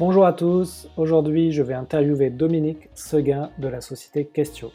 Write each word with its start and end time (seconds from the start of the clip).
Bonjour 0.00 0.26
à 0.26 0.32
tous, 0.32 0.88
aujourd'hui 0.96 1.52
je 1.52 1.62
vais 1.62 1.72
interviewer 1.72 2.28
Dominique 2.28 2.88
Seguin 2.94 3.50
de 3.58 3.68
la 3.68 3.80
société 3.80 4.24
Questio. 4.24 4.72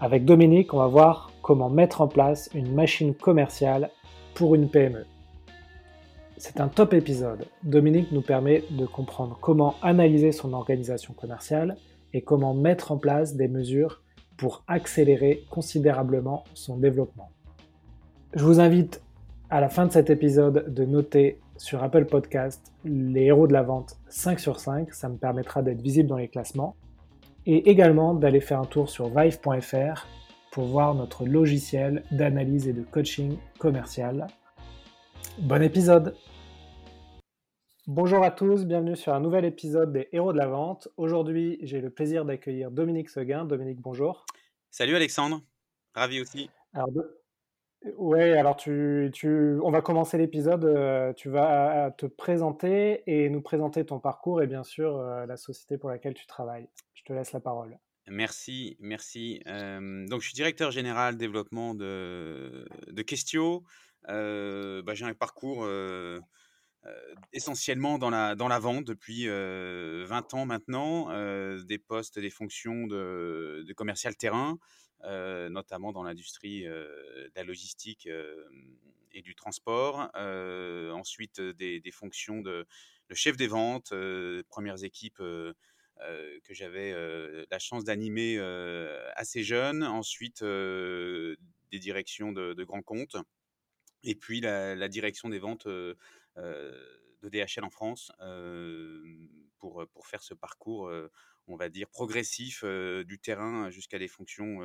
Avec 0.00 0.24
Dominique, 0.24 0.72
on 0.72 0.78
va 0.78 0.86
voir 0.86 1.30
comment 1.42 1.68
mettre 1.68 2.00
en 2.00 2.08
place 2.08 2.48
une 2.54 2.72
machine 2.72 3.14
commerciale 3.14 3.90
pour 4.32 4.54
une 4.54 4.70
PME. 4.70 5.04
C'est 6.38 6.62
un 6.62 6.68
top 6.68 6.94
épisode. 6.94 7.44
Dominique 7.62 8.10
nous 8.10 8.22
permet 8.22 8.64
de 8.70 8.86
comprendre 8.86 9.36
comment 9.38 9.74
analyser 9.82 10.32
son 10.32 10.54
organisation 10.54 11.12
commerciale 11.12 11.76
et 12.14 12.22
comment 12.22 12.54
mettre 12.54 12.90
en 12.90 12.96
place 12.96 13.36
des 13.36 13.48
mesures 13.48 14.02
pour 14.38 14.64
accélérer 14.66 15.44
considérablement 15.50 16.44
son 16.54 16.78
développement. 16.78 17.28
Je 18.32 18.44
vous 18.44 18.60
invite 18.60 19.02
à 19.50 19.60
la 19.60 19.68
fin 19.68 19.84
de 19.84 19.92
cet 19.92 20.08
épisode 20.08 20.72
de 20.72 20.84
noter 20.86 21.38
sur 21.58 21.82
Apple 21.82 22.06
Podcast 22.06 22.72
les 22.84 23.24
héros 23.24 23.46
de 23.46 23.52
la 23.52 23.62
vente 23.62 23.96
5 24.08 24.40
sur 24.40 24.60
5, 24.60 24.92
ça 24.94 25.08
me 25.08 25.16
permettra 25.16 25.62
d'être 25.62 25.82
visible 25.82 26.08
dans 26.08 26.16
les 26.16 26.28
classements, 26.28 26.76
et 27.46 27.70
également 27.70 28.14
d'aller 28.14 28.40
faire 28.40 28.60
un 28.60 28.64
tour 28.64 28.88
sur 28.88 29.08
vive.fr 29.08 30.06
pour 30.52 30.64
voir 30.66 30.94
notre 30.94 31.26
logiciel 31.26 32.04
d'analyse 32.10 32.68
et 32.68 32.72
de 32.72 32.82
coaching 32.82 33.36
commercial. 33.58 34.26
Bon 35.38 35.62
épisode 35.62 36.14
Bonjour 37.86 38.22
à 38.22 38.30
tous, 38.30 38.66
bienvenue 38.66 38.96
sur 38.96 39.14
un 39.14 39.20
nouvel 39.20 39.46
épisode 39.46 39.92
des 39.92 40.08
héros 40.12 40.34
de 40.34 40.38
la 40.38 40.46
vente. 40.46 40.88
Aujourd'hui, 40.98 41.58
j'ai 41.62 41.80
le 41.80 41.88
plaisir 41.88 42.26
d'accueillir 42.26 42.70
Dominique 42.70 43.08
Seguin. 43.08 43.46
Dominique, 43.46 43.80
bonjour. 43.80 44.26
Salut 44.70 44.94
Alexandre, 44.94 45.40
ravi 45.94 46.20
aussi. 46.20 46.50
Alors, 46.74 46.90
Ouais, 47.96 48.36
alors 48.36 48.56
tu, 48.56 49.10
tu, 49.12 49.58
on 49.62 49.70
va 49.70 49.80
commencer 49.80 50.18
l'épisode. 50.18 50.64
euh, 50.64 51.12
tu 51.12 51.28
vas 51.28 51.90
te 51.96 52.06
présenter 52.06 53.02
et 53.06 53.28
nous 53.30 53.40
présenter 53.40 53.84
ton 53.84 54.00
parcours 54.00 54.42
et 54.42 54.46
bien 54.46 54.64
sûr 54.64 54.96
euh, 54.96 55.26
la 55.26 55.36
société 55.36 55.78
pour 55.78 55.90
laquelle 55.90 56.14
tu 56.14 56.26
travailles. 56.26 56.68
Je 56.94 57.02
te 57.04 57.12
laisse 57.12 57.32
la 57.32 57.40
parole. 57.40 57.78
Merci, 58.08 58.76
merci. 58.80 59.42
Euh, 59.46 60.06
donc, 60.06 60.20
je 60.22 60.26
suis 60.26 60.34
directeur 60.34 60.70
général 60.70 61.16
développement 61.16 61.74
de, 61.74 62.66
de 62.88 63.02
Questio. 63.02 63.64
Bah, 64.06 64.94
j'ai 64.94 65.04
un 65.04 65.14
parcours 65.14 65.66
essentiellement 67.32 67.98
dans 67.98 68.10
la, 68.10 68.34
dans 68.34 68.48
la 68.48 68.58
vente 68.58 68.84
depuis 68.84 69.28
euh, 69.28 70.04
20 70.08 70.34
ans 70.34 70.46
maintenant, 70.46 71.08
des 71.64 71.78
postes, 71.78 72.18
des 72.18 72.30
fonctions 72.30 72.86
de, 72.86 73.64
de 73.66 73.72
commercial 73.74 74.16
terrain, 74.16 74.58
euh, 75.04 75.48
notamment 75.48 75.92
dans 75.92 76.02
l'industrie 76.02 76.66
euh, 76.66 77.28
de 77.28 77.32
la 77.36 77.44
logistique 77.44 78.06
euh, 78.06 78.48
et 79.12 79.22
du 79.22 79.34
transport. 79.34 80.10
Ensuite, 80.14 81.40
des, 81.40 81.82
fonctions 81.92 82.40
de, 82.40 82.66
chef 83.12 83.36
des 83.36 83.46
ventes, 83.46 83.92
premières 84.48 84.84
équipes 84.84 85.18
que 85.18 85.54
j'avais 86.50 86.94
la 87.50 87.58
chance 87.58 87.84
d'animer 87.84 88.38
assez 89.16 89.42
jeune. 89.42 89.82
Ensuite, 89.82 90.44
des 90.44 91.78
directions 91.78 92.32
de, 92.32 92.64
grands 92.64 92.82
comptes. 92.82 93.16
Et 94.02 94.14
puis 94.14 94.40
la, 94.40 94.88
direction 94.88 95.30
des 95.30 95.38
ventes 95.38 95.66
de 95.66 95.96
DHL 97.22 97.64
en 97.64 97.70
France 97.70 98.12
pour, 99.58 99.86
pour 99.94 100.06
faire 100.06 100.22
ce 100.22 100.34
parcours, 100.34 100.92
on 101.48 101.56
va 101.56 101.68
dire, 101.68 101.88
progressif 101.88 102.64
du 102.64 103.18
terrain 103.18 103.70
jusqu'à 103.70 103.98
des 103.98 104.08
fonctions 104.08 104.60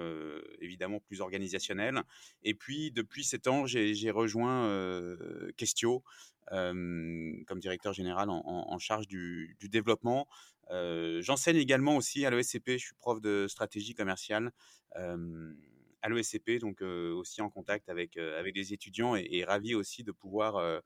évidemment 0.59 1.00
plus 1.00 1.22
organisationnelles. 1.22 2.02
Et 2.44 2.53
puis 2.53 2.92
depuis 2.92 3.23
sept 3.23 3.48
ans, 3.48 3.66
j'ai 3.66 4.12
rejoint 4.12 5.16
Questio 5.58 6.04
comme 6.50 7.59
directeur 7.59 7.94
général 7.94 8.30
en, 8.30 8.78
charge 8.80 9.08
du, 9.08 9.56
développement. 9.61 10.28
J'enseigne 10.70 11.58
également 11.58 11.98
aussi 11.98 12.26
à 12.26 12.30
l'ESCP, 12.30 12.72
je 12.72 12.86
suis 12.86 12.95
prof 12.95 13.22
de 13.22 13.48
stratégie 13.48 13.94
commerciale. 13.94 14.52
à 14.95 16.09
l'ESCP, 16.09 16.60
donc 16.60 16.82
aussi 16.82 17.42
en 17.42 17.50
contact 17.50 17.89
avec, 17.89 18.17
avec 18.17 18.54
des 18.54 18.73
étudiants 18.73 19.15
et, 19.15 19.44
ravi 19.44 19.76
aussi 19.76 20.04
de 20.04 20.11
pouvoir 20.11 20.82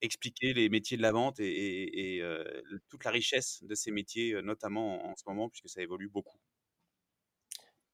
expliquer 0.00 0.52
les 0.52 0.68
métiers 0.68 0.96
de 0.96 1.02
la 1.02 1.12
vente 1.12 1.38
et, 1.40 1.46
et- 1.46 2.16
et, 2.16 2.22
euh, 2.22 2.44
toute 2.88 3.04
la 3.04 3.10
richesse 3.10 3.62
de 3.62 3.74
ces 3.74 3.90
métiers, 3.90 4.40
notamment 4.42 5.04
en, 5.04 5.10
en 5.12 5.16
ce 5.16 5.22
moment, 5.26 5.48
puisque 5.48 5.68
ça 5.68 5.80
évolue 5.80 6.08
beaucoup. 6.08 6.38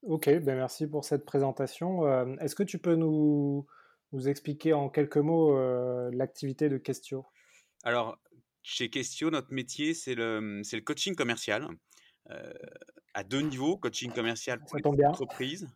Ok, 0.01 0.25
ben 0.29 0.55
merci 0.55 0.87
pour 0.87 1.03
cette 1.03 1.25
présentation. 1.25 2.05
Euh, 2.05 2.35
est-ce 2.39 2.55
que 2.55 2.63
tu 2.63 2.79
peux 2.79 2.95
nous, 2.95 3.67
nous 4.11 4.27
expliquer 4.29 4.73
en 4.73 4.89
quelques 4.89 5.17
mots 5.17 5.57
euh, 5.57 6.09
l'activité 6.13 6.69
de 6.69 6.77
Questio? 6.77 7.25
Alors, 7.83 8.17
chez 8.63 8.89
Questio, 8.89 9.29
notre 9.29 9.53
métier, 9.53 9.93
c'est 9.93 10.15
le, 10.15 10.61
c'est 10.63 10.77
le 10.77 10.83
coaching 10.83 11.15
commercial, 11.15 11.67
à 13.13 13.23
deux 13.23 13.41
niveaux, 13.41 13.77
coaching 13.77 14.11
commercial 14.11 14.59
pour 14.59 14.77
les 14.77 15.05
entreprises. 15.05 15.67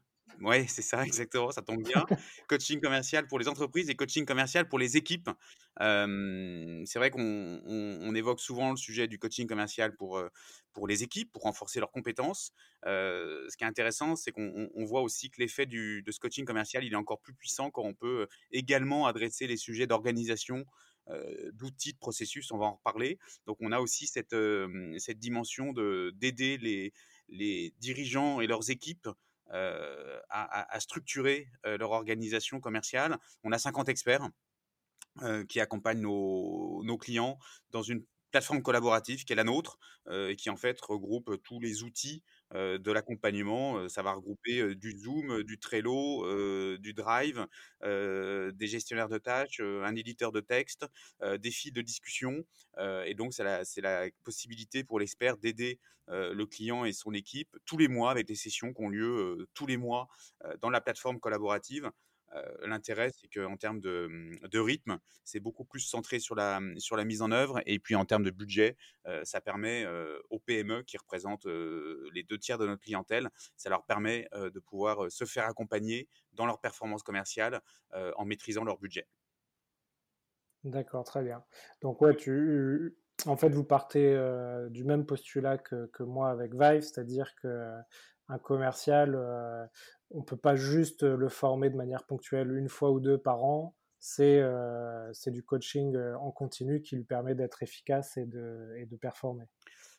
Ouais, 0.43 0.65
c'est 0.67 0.81
ça, 0.81 1.05
exactement, 1.05 1.51
ça 1.51 1.61
tombe 1.61 1.83
bien. 1.83 2.05
Coaching 2.49 2.81
commercial 2.81 3.27
pour 3.27 3.39
les 3.39 3.47
entreprises 3.47 3.89
et 3.89 3.95
coaching 3.95 4.25
commercial 4.25 4.67
pour 4.67 4.77
les 4.77 4.97
équipes. 4.97 5.29
Euh, 5.79 6.83
c'est 6.85 6.99
vrai 6.99 7.11
qu'on 7.11 7.21
on- 7.65 7.99
on 8.01 8.13
évoque 8.15 8.41
souvent 8.41 8.71
le 8.71 8.75
sujet 8.77 9.07
du 9.07 9.19
coaching 9.19 9.47
commercial 9.47 9.95
pour, 9.95 10.21
pour 10.73 10.85
les 10.87 11.01
équipes, 11.01 11.31
pour 11.31 11.43
renforcer 11.43 11.79
leurs 11.79 11.91
compétences. 11.91 12.51
Euh, 12.85 13.47
ce 13.49 13.55
qui 13.55 13.63
est 13.63 13.67
intéressant, 13.67 14.17
c'est 14.17 14.31
qu'on 14.33 14.51
on- 14.53 14.69
on 14.75 14.83
voit 14.85 15.01
aussi 15.01 15.29
que 15.29 15.39
l'effet 15.39 15.65
du- 15.65 16.03
de 16.03 16.11
ce 16.11 16.19
coaching 16.19 16.43
commercial, 16.45 16.83
il 16.83 16.91
est 16.91 16.95
encore 16.97 17.21
plus 17.21 17.33
puissant 17.35 17.71
quand 17.71 17.83
on 17.83 17.93
peut 17.93 18.27
également 18.51 19.07
adresser 19.07 19.47
les 19.47 19.55
sujets 19.57 19.87
d'organisation, 19.87 20.65
euh, 21.09 21.51
d'outils, 21.53 21.93
de 21.93 21.97
processus, 21.99 22.51
on 22.51 22.57
va 22.57 22.65
en 22.65 22.73
reparler. 22.75 23.17
Donc 23.45 23.57
on 23.61 23.71
a 23.71 23.79
aussi 23.79 24.07
cette, 24.07 24.33
euh, 24.33 24.93
cette 24.99 25.19
dimension 25.19 25.71
de 25.71 26.11
d'aider 26.15 26.57
les, 26.57 26.91
les 27.29 27.73
dirigeants 27.79 28.41
et 28.41 28.47
leurs 28.47 28.69
équipes 28.69 29.07
à, 29.49 30.75
à- 30.75 30.79
structurer 30.79 31.49
euh, 31.65 31.77
leur 31.77 31.91
organisation 31.91 32.59
commerciale. 32.59 33.17
On 33.43 33.51
a 33.51 33.57
50 33.57 33.89
experts 33.89 34.27
euh, 35.21 35.45
qui 35.45 35.59
accompagnent 35.59 36.01
nos, 36.01 36.97
clients 36.97 37.37
dans 37.71 37.83
une 37.83 38.03
plateforme 38.31 38.63
collaborative 38.63 39.25
qui 39.25 39.33
est 39.33 39.35
la 39.35 39.43
nôtre 39.43 39.77
euh, 40.07 40.29
et 40.29 40.35
qui 40.35 40.49
en 40.49 40.57
fait 40.57 40.79
regroupe 40.81 41.41
tous 41.43 41.59
les 41.59 41.83
outils 41.83 42.23
euh, 42.53 42.77
de 42.77 42.91
l'accompagnement. 42.91 43.77
Euh, 43.77 43.89
ça 43.89 44.03
va 44.03 44.13
regrouper 44.13 44.59
euh, 44.59 44.75
du 44.75 44.91
Zoom, 44.97 45.43
du 45.43 45.57
Trello, 45.57 46.25
du 46.77 46.93
Drive, 46.93 47.45
des 47.83 48.67
gestionnaires 48.67 49.09
de 49.09 49.17
tâches, 49.17 49.59
un 49.59 49.95
éditeur 49.95 50.31
de 50.31 50.39
texte, 50.39 50.85
des 51.21 51.51
fils 51.51 51.73
de 51.73 51.81
discussion. 51.81 52.43
Et 53.05 53.13
donc 53.13 53.33
c'est 53.33 53.43
la, 53.43 53.63
la 53.77 54.09
possibilité 54.23 54.83
pour 54.83 54.99
l'expert 54.99 55.37
d'aider 55.37 55.79
le 56.07 56.43
client 56.45 56.85
et 56.85 56.93
son 56.93 57.13
équipe 57.13 57.55
tous 57.65 57.77
les 57.77 57.87
mois 57.87 58.11
avec 58.11 58.27
des 58.27 58.35
sessions 58.35 58.73
qui 58.73 58.81
ont 58.81 58.89
lieu 58.89 59.47
tous 59.53 59.67
les 59.67 59.77
mois 59.77 60.07
dans 60.61 60.69
la 60.69 60.81
plateforme 60.81 61.19
collaborative. 61.19 61.91
L'intérêt, 62.63 63.11
c'est 63.11 63.27
qu'en 63.27 63.57
termes 63.57 63.79
de, 63.79 64.09
de 64.47 64.59
rythme, 64.59 64.97
c'est 65.23 65.39
beaucoup 65.39 65.65
plus 65.65 65.81
centré 65.81 66.19
sur 66.19 66.35
la, 66.35 66.59
sur 66.77 66.95
la 66.97 67.05
mise 67.05 67.21
en 67.21 67.31
œuvre. 67.31 67.61
Et 67.65 67.79
puis 67.79 67.95
en 67.95 68.05
termes 68.05 68.23
de 68.23 68.31
budget, 68.31 68.75
ça 69.23 69.41
permet 69.41 69.85
aux 70.29 70.39
PME 70.39 70.83
qui 70.83 70.97
représentent 70.97 71.45
les 71.45 72.23
deux 72.23 72.37
tiers 72.37 72.57
de 72.57 72.65
notre 72.65 72.81
clientèle, 72.81 73.29
ça 73.55 73.69
leur 73.69 73.85
permet 73.85 74.27
de 74.33 74.59
pouvoir 74.59 75.11
se 75.11 75.25
faire 75.25 75.45
accompagner 75.45 76.07
dans 76.31 76.45
leur 76.45 76.59
performance 76.59 77.03
commerciale 77.03 77.61
en 77.91 78.25
maîtrisant 78.25 78.63
leur 78.63 78.77
budget. 78.77 79.07
D'accord, 80.63 81.03
très 81.03 81.23
bien. 81.23 81.43
Donc 81.81 82.01
ouais, 82.01 82.15
tu, 82.15 82.97
en 83.25 83.37
fait, 83.37 83.49
vous 83.49 83.63
partez 83.63 84.17
du 84.69 84.83
même 84.83 85.05
postulat 85.05 85.57
que, 85.57 86.03
moi 86.03 86.29
avec 86.29 86.53
Vive, 86.53 86.81
c'est-à-dire 86.81 87.35
que 87.35 87.77
commercial, 88.39 89.15
euh, 89.15 89.65
on 90.11 90.21
peut 90.21 90.37
pas 90.37 90.55
juste 90.55 91.03
le 91.03 91.29
former 91.29 91.69
de 91.69 91.75
manière 91.75 92.03
ponctuelle 92.05 92.55
une 92.55 92.69
fois 92.69 92.91
ou 92.91 92.99
deux 92.99 93.17
par 93.17 93.43
an. 93.43 93.75
C'est 93.99 94.39
euh, 94.41 95.11
du 95.27 95.43
coaching 95.43 95.95
euh, 95.95 96.17
en 96.17 96.31
continu 96.31 96.81
qui 96.81 96.97
lui 96.97 97.05
permet 97.05 97.35
d'être 97.35 97.63
efficace 97.63 98.17
et 98.17 98.25
de, 98.25 98.75
et 98.77 98.85
de 98.85 98.97
performer. 98.97 99.45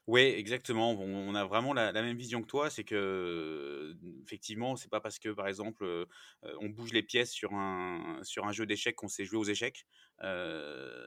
Oui, 0.07 0.21
exactement. 0.21 0.93
On 0.93 1.25
on 1.31 1.35
a 1.35 1.45
vraiment 1.47 1.73
la, 1.73 1.91
même 1.93 2.17
vision 2.17 2.43
que 2.43 2.47
toi. 2.47 2.69
C'est 2.69 2.85
que, 2.85 2.95
euh, 2.95 3.95
effectivement, 4.23 4.77
c'est 4.77 4.91
pas 4.91 5.01
parce 5.01 5.19
que, 5.19 5.31
par 5.31 5.49
exemple, 5.49 6.07
on 6.61 6.69
bouge 6.69 6.93
les 6.93 7.03
pièces 7.03 7.31
sur 7.33 7.55
un, 7.55 8.19
sur 8.23 8.47
un 8.47 8.53
jeu 8.53 8.67
d'échecs 8.67 8.97
qu'on 8.97 9.09
sait 9.09 9.25
jouer 9.25 9.39
aux 9.39 9.45
échecs. 9.45 9.87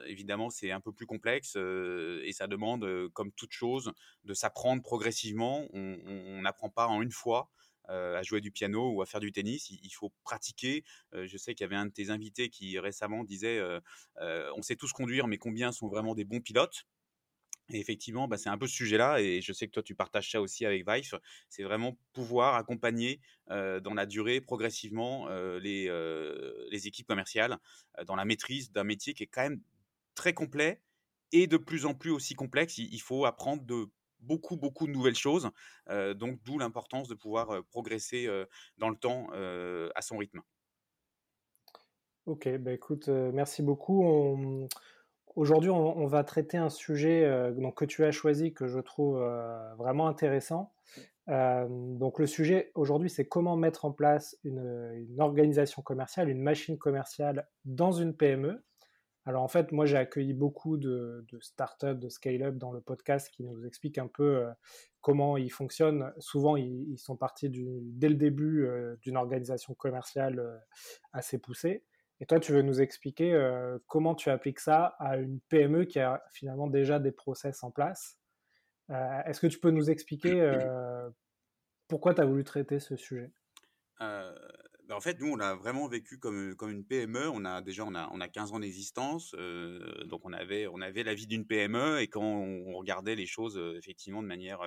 Évidemment, 0.06 0.50
c'est 0.50 0.72
un 0.72 0.80
peu 0.80 0.92
plus 0.92 1.06
complexe 1.06 1.56
et 1.56 2.32
ça 2.32 2.46
demande, 2.48 3.08
comme 3.12 3.30
toute 3.32 3.52
chose, 3.52 3.92
de 4.24 4.34
s'apprendre 4.34 4.82
progressivement. 4.82 5.68
On 5.72 6.42
n'apprend 6.42 6.70
pas 6.70 6.88
en 6.88 7.00
une 7.02 7.12
fois. 7.12 7.50
à 7.88 8.22
jouer 8.22 8.40
du 8.40 8.50
piano 8.50 8.90
ou 8.92 9.02
à 9.02 9.06
faire 9.06 9.20
du 9.20 9.32
tennis, 9.32 9.70
il, 9.70 9.90
faut 9.90 10.12
pratiquer. 10.24 10.84
Je 11.12 11.36
sais 11.38 11.54
qu'il 11.54 11.64
y 11.64 11.66
avait 11.66 11.76
un 11.76 11.86
de 11.86 11.92
tes 11.92 12.10
invités 12.10 12.50
qui 12.50 12.78
récemment 12.80 13.24
disait 13.24 13.60
on 14.20 14.62
sait 14.62 14.76
tous 14.76 14.92
conduire, 14.92 15.28
mais 15.28 15.38
combien 15.38 15.72
sont 15.72 15.88
vraiment 15.88 16.14
des 16.14 16.24
bons 16.24 16.40
pilotes 16.40 16.86
et 17.70 17.80
effectivement, 17.80 18.28
bah, 18.28 18.38
c'est 18.38 18.48
un 18.48 18.58
peu 18.58 18.66
ce 18.66 18.74
sujet-là, 18.74 19.20
et 19.20 19.40
je 19.42 19.52
sais 19.52 19.66
que 19.66 19.72
toi 19.72 19.82
tu 19.82 19.94
partages 19.94 20.30
ça 20.30 20.40
aussi 20.40 20.64
avec 20.64 20.88
Vive. 20.88 21.20
C'est 21.48 21.62
vraiment 21.62 21.98
pouvoir 22.12 22.54
accompagner 22.54 23.20
dans 23.48 23.94
la 23.94 24.06
durée 24.06 24.40
progressivement 24.40 25.28
les, 25.58 25.90
équipes 26.86 27.06
commerciales 27.06 27.58
dans 28.06 28.16
la 28.16 28.24
maîtrise 28.24 28.72
d'un 28.72 28.84
métier 28.84 29.14
qui 29.14 29.24
est 29.24 29.26
quand 29.26 29.42
même 29.42 29.60
très 30.14 30.32
complet 30.32 30.80
et 31.32 31.46
de 31.46 31.56
plus 31.56 31.86
en 31.86 31.94
plus 31.94 32.10
aussi 32.10 32.34
complexe. 32.34 32.78
Il, 32.78 33.00
faut 33.00 33.24
apprendre 33.24 33.62
de 33.62 33.86
beaucoup, 34.20 34.56
beaucoup 34.56 34.86
de 34.86 34.92
nouvelles 34.92 35.16
choses. 35.16 35.50
donc, 35.88 36.42
d'où 36.44 36.58
l'importance 36.58 37.08
de 37.08 37.14
pouvoir 37.14 37.64
progresser 37.70 38.28
dans 38.78 38.88
le 38.88 38.96
temps 38.96 39.28
à 39.94 40.02
son 40.02 40.18
rythme. 40.18 40.40
Ok, 42.26 42.48
bah 42.58 42.72
écoute, 42.72 43.08
merci 43.08 43.62
beaucoup. 43.62 44.68
Aujourd'hui, 45.38 45.70
on, 45.70 46.06
va 46.08 46.24
traiter 46.24 46.56
un 46.56 46.68
sujet 46.68 47.52
donc, 47.52 47.76
que 47.76 47.84
tu 47.84 48.04
as 48.04 48.10
choisi, 48.10 48.52
que 48.52 48.66
je 48.66 48.80
trouve 48.80 49.20
vraiment 49.78 50.08
intéressant. 50.08 50.72
donc 51.28 52.18
le 52.18 52.26
sujet 52.26 52.72
aujourd'hui, 52.74 53.08
c'est 53.08 53.24
comment 53.24 53.54
mettre 53.54 53.84
en 53.84 53.92
place 53.92 54.36
une, 54.42 54.98
organisation 55.20 55.80
commerciale, 55.80 56.28
une 56.28 56.42
machine 56.42 56.76
commerciale 56.76 57.46
dans 57.64 57.92
une 57.92 58.16
PME. 58.16 58.64
Alors 59.26 59.44
en 59.44 59.48
fait, 59.48 59.70
moi 59.70 59.86
j'ai 59.86 59.96
accueilli 59.96 60.32
beaucoup 60.32 60.76
de, 60.76 61.24
startups, 61.40 61.94
de 61.94 62.08
scale-up 62.08 62.56
dans 62.56 62.72
le 62.72 62.80
podcast 62.80 63.30
qui 63.30 63.44
nous 63.44 63.64
expliquent 63.64 63.98
un 63.98 64.08
peu 64.08 64.44
comment 65.02 65.36
ils 65.36 65.52
fonctionnent. 65.52 66.12
Souvent, 66.18 66.56
ils, 66.56 66.98
sont 66.98 67.14
partis 67.14 67.48
dès 67.48 68.08
le 68.08 68.16
début 68.16 68.68
d'une 69.02 69.16
organisation 69.16 69.72
commerciale 69.74 70.60
assez 71.12 71.38
poussée. 71.38 71.84
Et 72.20 72.26
toi, 72.26 72.40
tu 72.40 72.52
veux 72.52 72.62
nous 72.62 72.80
expliquer 72.80 73.32
euh, 73.32 73.78
comment 73.86 74.14
tu 74.14 74.30
appliques 74.30 74.60
ça 74.60 74.96
à 74.98 75.16
une 75.16 75.40
PME 75.48 75.84
qui 75.84 76.00
a 76.00 76.22
finalement 76.32 76.66
déjà 76.66 76.98
des 76.98 77.12
process 77.12 77.62
en 77.62 77.70
place? 77.70 78.18
Euh, 78.90 79.22
est-ce 79.26 79.40
que 79.40 79.46
tu 79.46 79.58
peux 79.58 79.70
nous 79.70 79.90
expliquer 79.90 80.40
euh, 80.40 81.08
pourquoi 81.86 82.14
tu 82.14 82.20
as 82.20 82.24
voulu 82.24 82.42
traiter 82.42 82.80
ce 82.80 82.96
sujet? 82.96 83.32
Bah, 84.00 84.96
en 84.96 85.00
fait, 85.00 85.20
nous, 85.20 85.30
on 85.30 85.38
a 85.38 85.54
vraiment 85.54 85.86
vécu 85.86 86.18
comme, 86.18 86.56
comme 86.56 86.70
une 86.70 86.84
PME. 86.84 87.28
On 87.28 87.44
a 87.44 87.60
déjà 87.60 87.84
on 87.84 87.94
a, 87.94 88.08
on 88.10 88.22
a 88.22 88.28
15 88.28 88.52
ans 88.52 88.60
d'existence, 88.60 89.34
donc 90.06 90.22
on 90.24 90.32
avait, 90.32 90.66
on 90.66 90.80
avait 90.80 91.02
la 91.02 91.14
vie 91.14 91.26
d'une 91.26 91.46
PME. 91.46 92.00
Et 92.00 92.08
quand 92.08 92.22
on, 92.22 92.72
regardait 92.78 93.14
les 93.14 93.26
choses 93.26 93.60
effectivement 93.76 94.22
de 94.22 94.28
manière 94.28 94.60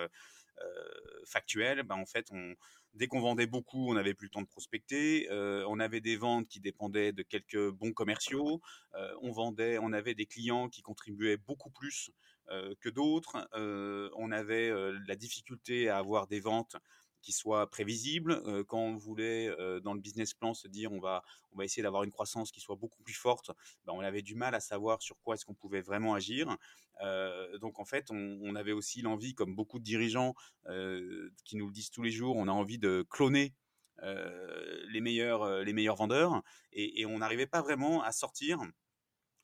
factuelle, 1.26 1.84
bah, 1.84 1.96
en 1.96 2.06
fait, 2.06 2.28
on, 2.32 2.56
Dès 2.94 3.08
qu'on 3.08 3.22
vendait 3.22 3.48
beaucoup, 3.48 3.90
on 3.90 3.94
n'avait 3.94 4.14
plus 4.14 4.28
le 4.28 4.32
temps 4.32 4.42
de 4.42 4.48
prospecter. 4.48 5.28
Euh, 5.32 5.64
on 5.70 5.80
avait 5.80 6.02
des 6.02 6.18
ventes 6.18 6.48
qui 6.50 6.60
dépendaient 6.60 7.14
de 7.14 7.24
quelques 7.24 7.70
bons 7.70 7.94
commerciaux. 7.94 8.62
Euh, 8.96 9.14
on 9.22 9.32
vendait, 9.32 9.78
on 9.80 9.94
avait 9.94 10.14
des 10.14 10.26
clients 10.26 10.68
qui 10.68 10.82
contribuaient 10.82 11.38
beaucoup 11.38 11.70
plus 11.70 12.12
euh, 12.50 12.76
que 12.82 12.90
d'autres. 12.90 13.48
on 13.54 14.32
avait 14.32 14.72
la 15.08 15.16
difficulté 15.16 15.88
à 15.88 15.98
avoir 15.98 16.28
des 16.28 16.42
ventes 16.42 16.76
qui 17.22 17.32
soit 17.32 17.70
prévisible. 17.70 18.42
quand 18.66 18.80
on 18.80 18.96
voulait, 18.96 19.50
dans 19.82 19.94
le 19.94 20.00
business 20.00 20.34
plan, 20.34 20.54
se 20.54 20.68
dire 20.68 20.92
on 20.92 21.00
va, 21.00 21.24
on 21.52 21.58
va 21.58 21.66
essayer 21.66 21.84
d'avoir 21.84 22.04
une 22.04 22.12
croissance 22.12 22.52
qui 22.52 22.60
soit 22.60 22.76
beaucoup 22.76 23.02
plus 23.04 23.14
forte, 23.14 23.52
ben, 23.86 23.94
on 23.94 24.00
avait 24.00 24.22
du 24.22 24.36
mal 24.36 24.56
à 24.56 24.60
savoir 24.60 25.02
sur 25.02 25.20
quoi 25.22 25.36
est-ce 25.36 25.46
qu'on 25.46 25.54
pouvait 25.54 25.82
vraiment 25.82 26.14
agir. 26.14 26.58
donc 27.60 27.80
en 27.80 27.86
fait, 27.86 28.08
on, 28.12 28.56
avait 28.56 28.72
aussi 28.72 29.02
l'envie, 29.02 29.34
comme 29.34 29.56
beaucoup 29.56 29.80
de 29.80 29.84
dirigeants 29.84 30.36
qui 31.46 31.58
nous 31.58 31.68
le 31.68 31.74
disent 31.74 31.92
tous 31.92 32.04
les 32.04 32.12
jours, 32.12 32.36
on 32.36 32.48
a 32.48 32.52
envie 32.52 32.80
de 32.80 33.06
cloner 33.10 33.54
les 34.02 35.02
meilleurs, 35.02 35.64
les 35.64 35.74
meilleurs 35.74 35.96
vendeurs, 35.96 36.42
et, 36.72 37.06
on 37.06 37.20
n'arrivait 37.20 37.48
pas 37.48 37.62
vraiment 37.62 38.02
à 38.04 38.12
sortir 38.12 38.60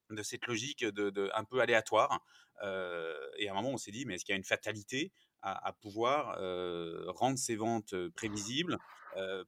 de 0.09 0.24
cette 0.24 0.45
logique 0.47 0.85
de, 0.85 1.31
un 1.33 1.44
peu 1.44 1.59
aléatoire. 1.59 2.24
et 2.63 3.47
à 3.47 3.51
un 3.51 3.53
moment, 3.53 3.71
on 3.71 3.77
s'est 3.77 3.91
dit, 3.91 4.06
mais 4.06 4.15
est-ce 4.15 4.25
qu'il 4.25 4.33
y 4.33 4.35
a 4.35 4.38
une 4.38 4.44
fatalité 4.44 5.12
à, 5.42 5.74
pouvoir 5.81 6.38
rendre 7.13 7.38
ses 7.38 7.56
ventes 7.56 7.95
prévisibles, 8.16 8.78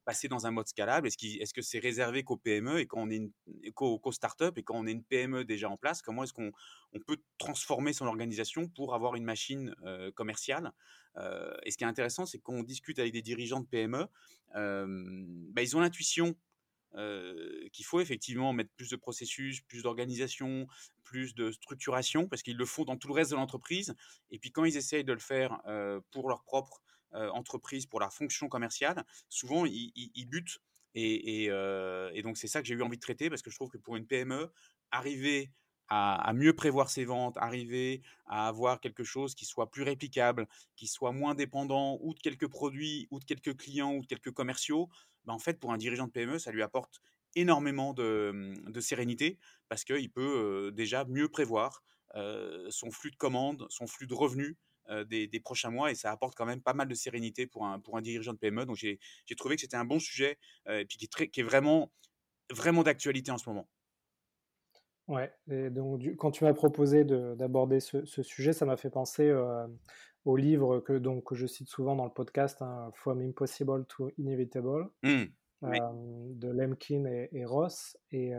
passer 0.05 0.27
dans 0.27 0.47
un 0.47 0.51
mode 0.51 0.67
scalable? 0.67 1.07
Est-ce, 1.07 1.53
que 1.53 1.61
c'est 1.61 1.79
réservé 1.79 2.23
qu'aux 2.23 2.37
PME 2.37 2.79
et 2.79 2.87
quand 2.87 3.01
on 3.01 3.09
est 3.09 3.17
une, 3.17 3.31
qu'aux, 3.73 4.11
startups 4.11 4.45
et 4.55 4.63
quand 4.63 4.75
on 4.75 4.87
est 4.87 4.91
une 4.91 5.03
PME 5.03 5.45
déjà 5.45 5.69
en 5.69 5.77
place, 5.77 6.01
comment 6.01 6.23
est-ce 6.23 6.33
qu'on 6.33 6.51
on 6.93 6.99
peut 6.99 7.17
transformer 7.37 7.93
son 7.93 8.05
organisation 8.05 8.67
pour 8.67 8.95
avoir 8.95 9.15
une 9.15 9.25
machine 9.25 9.75
commerciale? 10.15 10.73
Et 11.63 11.71
ce 11.71 11.77
qui 11.77 11.83
est 11.83 11.87
intéressant, 11.87 12.25
c'est 12.25 12.39
qu'on 12.39 12.63
discute 12.63 12.99
avec 12.99 13.13
des 13.13 13.21
dirigeants 13.21 13.59
de 13.59 13.67
PME, 13.67 14.07
bah, 14.53 15.61
ils 15.61 15.75
ont 15.75 15.81
l'intuition 15.81 16.35
qu'il 16.93 17.85
faut 17.85 17.99
effectivement 17.99 18.53
mettre 18.53 18.71
plus 18.75 18.89
de 18.89 18.95
processus, 18.95 19.61
plus 19.61 19.83
d'organisation, 19.83 20.67
plus 21.03 21.35
de 21.35 21.51
structuration, 21.51 22.27
parce 22.27 22.41
qu'ils 22.41 22.57
le 22.57 22.65
font 22.65 22.83
dans 22.83 22.97
tout 22.97 23.07
le 23.07 23.13
reste 23.13 23.31
de 23.31 23.35
l'entreprise. 23.35 23.95
Et 24.31 24.39
puis 24.39 24.51
quand 24.51 24.65
ils 24.65 24.77
essayent 24.77 25.03
de 25.03 25.13
le 25.13 25.19
faire 25.19 25.61
pour 26.11 26.29
leur 26.29 26.43
propre 26.43 26.81
entreprise, 27.11 27.85
pour 27.85 27.99
la 27.99 28.09
fonction 28.09 28.47
commerciale, 28.47 29.05
souvent 29.29 29.65
ils, 29.65 30.25
butent. 30.27 30.61
Et, 30.95 31.45
et 31.45 32.21
donc 32.23 32.37
c'est 32.37 32.47
ça 32.47 32.61
que 32.61 32.67
j'ai 32.67 32.75
eu 32.75 32.81
envie 32.81 32.97
de 32.97 33.01
traiter, 33.01 33.29
parce 33.29 33.41
que 33.41 33.51
je 33.51 33.55
trouve 33.55 33.69
que 33.69 33.77
pour 33.77 33.95
une 33.95 34.07
PME, 34.07 34.51
arriver 34.91 35.51
à, 35.89 36.33
mieux 36.33 36.55
prévoir 36.55 36.89
ses 36.89 37.03
ventes, 37.03 37.37
arriver 37.37 38.01
à 38.27 38.47
avoir 38.47 38.79
quelque 38.79 39.03
chose 39.03 39.33
qui 39.33 39.45
soit 39.45 39.71
plus 39.71 39.83
réplicable, 39.83 40.47
qui 40.75 40.87
soit 40.87 41.11
moins 41.11 41.33
dépendant 41.33 41.97
ou 42.01 42.13
de 42.13 42.19
quelques 42.19 42.47
produits, 42.47 43.07
ou 43.11 43.19
de 43.19 43.25
quelques 43.25 43.57
clients, 43.57 43.93
ou 43.95 44.01
de 44.01 44.07
quelques 44.07 44.31
commerciaux, 44.31 44.89
bah, 45.25 45.33
en 45.33 45.39
fait, 45.39 45.59
pour 45.59 45.71
un 45.71 45.77
dirigeant 45.77 46.07
de 46.07 46.11
PME, 46.11 46.39
ça 46.39 46.51
lui 46.51 46.61
apporte 46.61 47.01
énormément 47.35 47.93
de, 47.93 48.31
mmh, 48.33 48.81
sérénité 48.81 49.37
parce 49.67 49.83
qu'il 49.83 50.11
peut 50.11 50.71
déjà 50.73 51.05
mieux 51.05 51.29
prévoir 51.29 51.83
son 52.69 52.89
flux 52.89 53.11
de 53.11 53.15
commandes, 53.15 53.67
son 53.69 53.85
flux 53.85 54.07
de 54.07 54.15
revenus 54.15 54.55
des, 55.05 55.39
prochains 55.39 55.69
mois 55.69 55.91
et 55.91 55.95
ça 55.95 56.11
apporte 56.11 56.35
quand 56.35 56.47
même 56.47 56.61
pas 56.61 56.73
mal 56.73 56.87
de 56.87 56.95
sérénité 56.95 57.45
pour 57.45 57.67
un, 57.67 57.79
pour 57.79 57.97
un 57.97 58.01
dirigeant 58.01 58.33
de 58.33 58.39
PME. 58.39 58.65
Donc 58.65 58.77
j'ai 58.77 58.99
trouvé 59.37 59.55
que 59.55 59.61
c'était 59.61 59.77
un 59.77 59.85
bon 59.85 59.99
sujet 59.99 60.39
et 60.67 60.85
puis 60.85 60.97
qui 60.97 61.05
est, 61.05 61.11
très, 61.11 61.27
qui 61.27 61.41
est 61.41 61.43
vraiment, 61.43 61.91
vraiment 62.49 62.81
d'actualité 62.81 63.29
en 63.31 63.37
ce 63.37 63.47
moment. 63.47 63.67
Ouais, 65.09 65.33
donc 65.47 66.03
quand 66.17 66.29
tu 66.29 66.43
m'as 66.43 66.53
proposé 66.53 67.03
d'aborder 67.03 67.79
ce, 67.79 68.05
sujet, 68.21 68.53
ça 68.53 68.67
m'a 68.67 68.77
fait 68.77 68.91
penser 68.91 69.33
au 70.25 70.35
livre 70.35 70.79
que, 70.79 70.93
donc, 70.93 71.23
que 71.25 71.35
je 71.35 71.47
cite 71.47 71.69
souvent 71.69 71.95
dans 71.95 72.05
le 72.05 72.11
podcast, 72.11 72.61
hein, 72.61 72.91
From 72.93 73.21
Impossible 73.21 73.85
to 73.87 74.11
Inevitable, 74.17 74.89
mmh, 75.03 75.23
de 75.61 76.47
Lemkin 76.49 77.05
et, 77.05 77.45
Ross. 77.45 77.97
Et, 78.11 78.31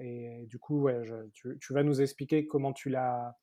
et, 0.00 0.46
du 0.46 0.58
coup, 0.58 0.82
ouais, 0.82 1.02
tu, 1.32 1.56
tu, 1.60 1.72
vas 1.72 1.82
nous 1.82 2.00
expliquer 2.00 2.46
comment 2.46 2.72
tu 2.72 2.88
l'as 2.88 3.36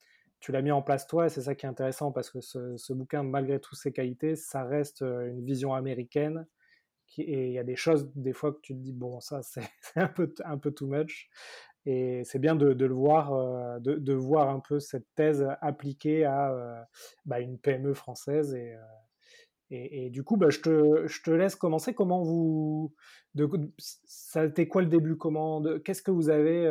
tu 0.46 0.52
l'as 0.52 0.62
mis 0.62 0.72
en 0.72 0.84
place 0.84 1.08
toi, 1.08 1.26
et 1.26 1.30
c'est 1.30 1.42
ça 1.42 1.56
qui 1.56 1.66
est 1.66 1.70
intéressant 1.70 2.12
parce 2.12 2.30
que 2.30 2.40
ce, 2.40 2.78
ce, 2.78 2.94
bouquin, 2.94 3.24
malgré 3.24 3.60
toutes 3.60 3.80
ses 3.80 3.92
qualités, 3.92 4.36
ça 4.36 4.64
reste 4.64 5.02
une 5.02 5.44
vision 5.44 5.74
américaine. 5.74 6.46
Qui, 7.08 7.24
et 7.24 7.48
il 7.48 7.54
y 7.54 7.58
a 7.58 7.64
des 7.64 7.76
choses, 7.76 8.12
des 8.16 8.34
fois, 8.34 8.52
que 8.54 8.60
tu 8.62 8.74
te 8.76 8.80
dis, 8.80 8.94
bon, 8.94 9.20
ça, 9.22 9.42
c'est 9.44 9.64
un 9.96 10.08
peu, 10.08 10.32
un 10.44 10.58
peu 10.60 10.72
too 10.72 10.86
much. 10.86 11.30
Et 11.86 12.24
c'est 12.24 12.40
bien 12.40 12.56
de, 12.56 12.66
le 12.66 12.94
voir, 12.94 13.34
euh, 13.34 13.80
de, 13.80 14.14
voir 14.14 14.50
un 14.50 14.60
peu 14.60 14.80
cette 14.80 15.06
thèse 15.14 15.46
appliquée 15.62 16.26
à 16.26 16.52
euh, 16.52 16.82
bah, 17.26 17.40
une 17.40 17.60
PME 17.60 17.94
française. 17.94 18.56
Et, 18.56 18.74
euh, 18.74 18.80
et, 19.70 20.10
du 20.10 20.24
coup, 20.24 20.36
bah, 20.36 20.50
je, 20.50 20.62
te, 20.62 21.32
laisse 21.32 21.56
commencer. 21.56 21.94
Comment 21.94 22.24
vous. 22.24 22.94
Ça 24.06 24.42
a 24.42 24.46
été 24.46 24.68
quoi 24.68 24.82
le 24.82 24.88
début? 24.88 25.18
Qu'est-ce 25.84 26.02
que 26.02 26.12
vous 26.12 26.30
avez. 26.30 26.66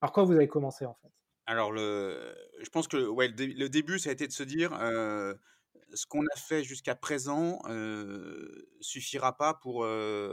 par 0.00 0.12
quoi 0.12 0.24
vous 0.24 0.32
avez 0.32 0.48
commencé 0.48 0.84
en 0.84 0.94
fait? 0.94 1.08
Alors, 1.46 1.74
je 1.74 2.68
pense 2.70 2.88
que 2.88 2.96
le, 2.98 3.68
début, 3.68 3.98
ça 3.98 4.10
a 4.10 4.12
été 4.12 4.26
de 4.26 4.32
se 4.32 4.42
dire 4.42 4.70
ce 5.94 6.06
qu'on 6.06 6.22
a 6.22 6.36
fait 6.36 6.62
jusqu'à 6.62 6.94
présent 6.94 7.60
suffira 8.80 9.36
pas 9.36 9.54
pour 9.54 9.86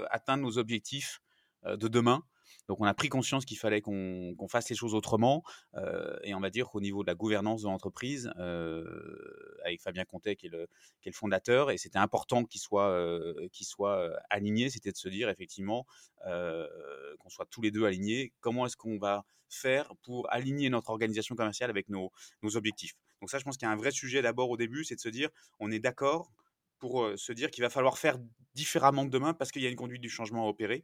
atteindre 0.09 0.43
nos 0.43 0.57
objectifs 0.57 1.21
de 1.63 1.87
demain. 1.87 2.23
Donc 2.67 2.81
on 2.81 2.85
a 2.85 2.93
pris 2.93 3.09
conscience 3.09 3.45
qu'il 3.45 3.57
fallait 3.57 3.81
qu'on 3.81 4.47
fasse 4.49 4.69
les 4.69 4.75
choses 4.75 4.93
autrement. 4.93 5.43
Euh, 5.75 6.17
et 6.23 6.33
on 6.33 6.39
va 6.39 6.49
dire 6.49 6.67
qu'au 6.69 6.81
niveau 6.81 7.03
de 7.03 7.07
la 7.07 7.15
gouvernance 7.15 7.61
de 7.61 7.67
l'entreprise, 7.67 8.31
euh, 8.37 9.57
avec 9.63 9.81
Fabien 9.81 10.05
Contet 10.05 10.35
qui 10.35 10.47
est 10.47 10.49
le, 10.49 10.67
fondateur, 11.11 11.71
et 11.71 11.77
c'était 11.77 11.99
important 11.99 12.43
qu'il 12.43 12.61
soit, 12.61 12.89
euh, 12.89 14.15
aligné, 14.29 14.69
c'était 14.69 14.91
de 14.91 14.97
se 14.97 15.09
dire 15.09 15.29
effectivement 15.29 15.85
qu'on 16.23 17.29
soit 17.29 17.45
tous 17.49 17.61
les 17.61 17.71
deux 17.71 17.85
alignés. 17.85 18.33
Comment 18.41 18.65
est-ce 18.65 18.77
qu'on 18.77 18.97
va 18.97 19.25
faire 19.47 19.93
pour 20.01 20.31
aligner 20.31 20.69
notre 20.69 20.89
organisation 20.89 21.35
commerciale 21.35 21.69
avec 21.69 21.87
nos, 21.89 22.11
nos 22.41 22.57
objectifs? 22.57 22.93
Donc 23.21 23.29
ça, 23.29 23.37
je 23.37 23.43
pense 23.43 23.57
qu'il 23.57 23.67
y 23.67 23.69
a 23.69 23.71
un 23.71 23.77
vrai 23.77 23.91
sujet 23.91 24.21
d'abord 24.21 24.49
au 24.49 24.57
début, 24.57 24.83
c'est 24.83 24.95
de 24.95 24.99
se 24.99 25.09
dire 25.09 25.29
on 25.59 25.71
est 25.71 25.79
d'accord 25.79 26.31
pour 26.79 27.09
se 27.15 27.31
dire 27.31 27.51
qu'il 27.51 27.63
va 27.63 27.69
falloir 27.69 27.97
faire 27.97 28.17
différemment 28.53 29.05
que 29.05 29.11
demain 29.11 29.33
parce 29.33 29.51
qu'il 29.51 29.61
y 29.61 29.67
a 29.67 29.69
une 29.69 29.75
conduite 29.75 30.01
du 30.01 30.09
changement 30.09 30.45
à 30.45 30.49
opérer. 30.49 30.83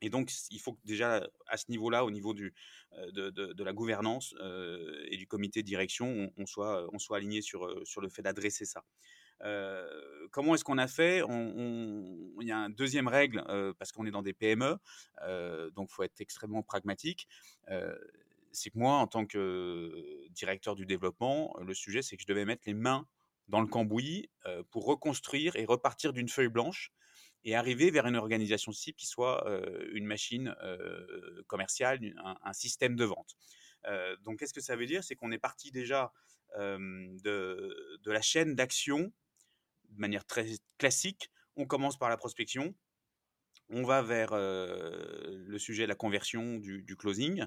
Et 0.00 0.10
donc, 0.10 0.30
il 0.50 0.60
faut 0.60 0.74
que 0.74 0.80
déjà 0.84 1.26
à 1.46 1.56
ce 1.56 1.70
niveau-là, 1.70 2.04
au 2.04 2.10
niveau 2.10 2.34
de, 2.34 2.52
la 3.62 3.72
gouvernance 3.72 4.34
et 5.10 5.16
du 5.16 5.26
comité 5.26 5.62
de 5.62 5.66
direction, 5.66 6.32
on, 6.36 6.46
soit, 6.46 6.88
aligné 7.10 7.42
sur 7.42 7.66
le 7.66 8.08
fait 8.08 8.22
d'adresser 8.22 8.64
ça. 8.64 8.84
comment 10.30 10.54
est-ce 10.54 10.64
qu'on 10.64 10.78
a 10.78 10.88
fait? 10.88 11.18
Il 11.18 12.46
y 12.46 12.52
a 12.52 12.58
une 12.58 12.74
deuxième 12.74 13.08
règle, 13.08 13.42
parce 13.78 13.92
qu'on 13.92 14.06
est 14.06 14.10
dans 14.10 14.22
des 14.22 14.34
PME, 14.34 14.76
donc 15.72 15.88
il 15.90 15.94
faut 15.94 16.02
être 16.04 16.20
extrêmement 16.20 16.62
pragmatique. 16.62 17.26
c'est 18.52 18.70
que 18.70 18.78
moi, 18.78 18.94
en 18.94 19.06
tant 19.06 19.26
que 19.26 20.28
directeur 20.30 20.76
du 20.76 20.86
développement, 20.86 21.56
le 21.60 21.74
sujet, 21.74 22.02
c'est 22.02 22.16
que 22.16 22.22
je 22.22 22.28
devais 22.28 22.44
mettre 22.44 22.62
les 22.66 22.74
mains 22.74 23.06
dans 23.48 23.60
le 23.60 23.66
cambouis 23.66 24.30
pour 24.70 24.86
reconstruire 24.86 25.56
et 25.56 25.64
repartir 25.64 26.12
d'une 26.12 26.28
feuille 26.28 26.48
blanche 26.48 26.92
et 27.44 27.54
arriver 27.54 27.90
vers 27.90 28.06
une 28.06 28.16
organisation 28.16 28.72
cible 28.72 28.96
qui 28.96 29.06
soit 29.06 29.44
une 29.92 30.06
machine 30.06 30.54
commerciale, 31.46 32.00
un, 32.42 32.52
système 32.52 32.96
de 32.96 33.04
vente. 33.04 33.36
donc, 34.22 34.38
qu'est-ce 34.38 34.54
que 34.54 34.60
ça 34.60 34.76
veut 34.76 34.86
dire? 34.86 35.04
C'est 35.04 35.14
qu'on 35.14 35.32
est 35.32 35.38
parti 35.38 35.70
déjà 35.70 36.12
de, 36.56 38.10
la 38.10 38.22
chaîne 38.22 38.54
d'action 38.54 39.12
de 39.90 40.00
manière 40.00 40.24
très 40.24 40.46
classique. 40.78 41.30
On 41.56 41.66
commence 41.66 41.98
par 41.98 42.08
la 42.08 42.16
prospection, 42.16 42.74
on 43.70 43.82
va 43.82 44.02
vers 44.02 44.34
le 44.34 45.58
sujet 45.58 45.84
de 45.84 45.88
la 45.88 45.94
conversion, 45.94 46.58
du, 46.58 46.96
closing, 46.96 47.44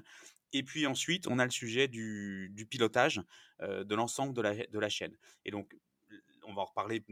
et 0.52 0.62
puis 0.62 0.86
ensuite 0.86 1.26
on 1.26 1.38
a 1.38 1.44
le 1.44 1.50
sujet 1.50 1.88
du, 1.88 2.66
pilotage 2.70 3.20
de 3.60 3.94
l'ensemble 3.94 4.34
de 4.34 4.42
la, 4.42 4.54
de 4.66 4.78
la, 4.78 4.88
chaîne. 4.88 5.16
Et 5.44 5.50
donc, 5.50 5.76
on 6.44 6.54
va 6.54 6.62
en 6.62 6.66
reparler 6.66 7.04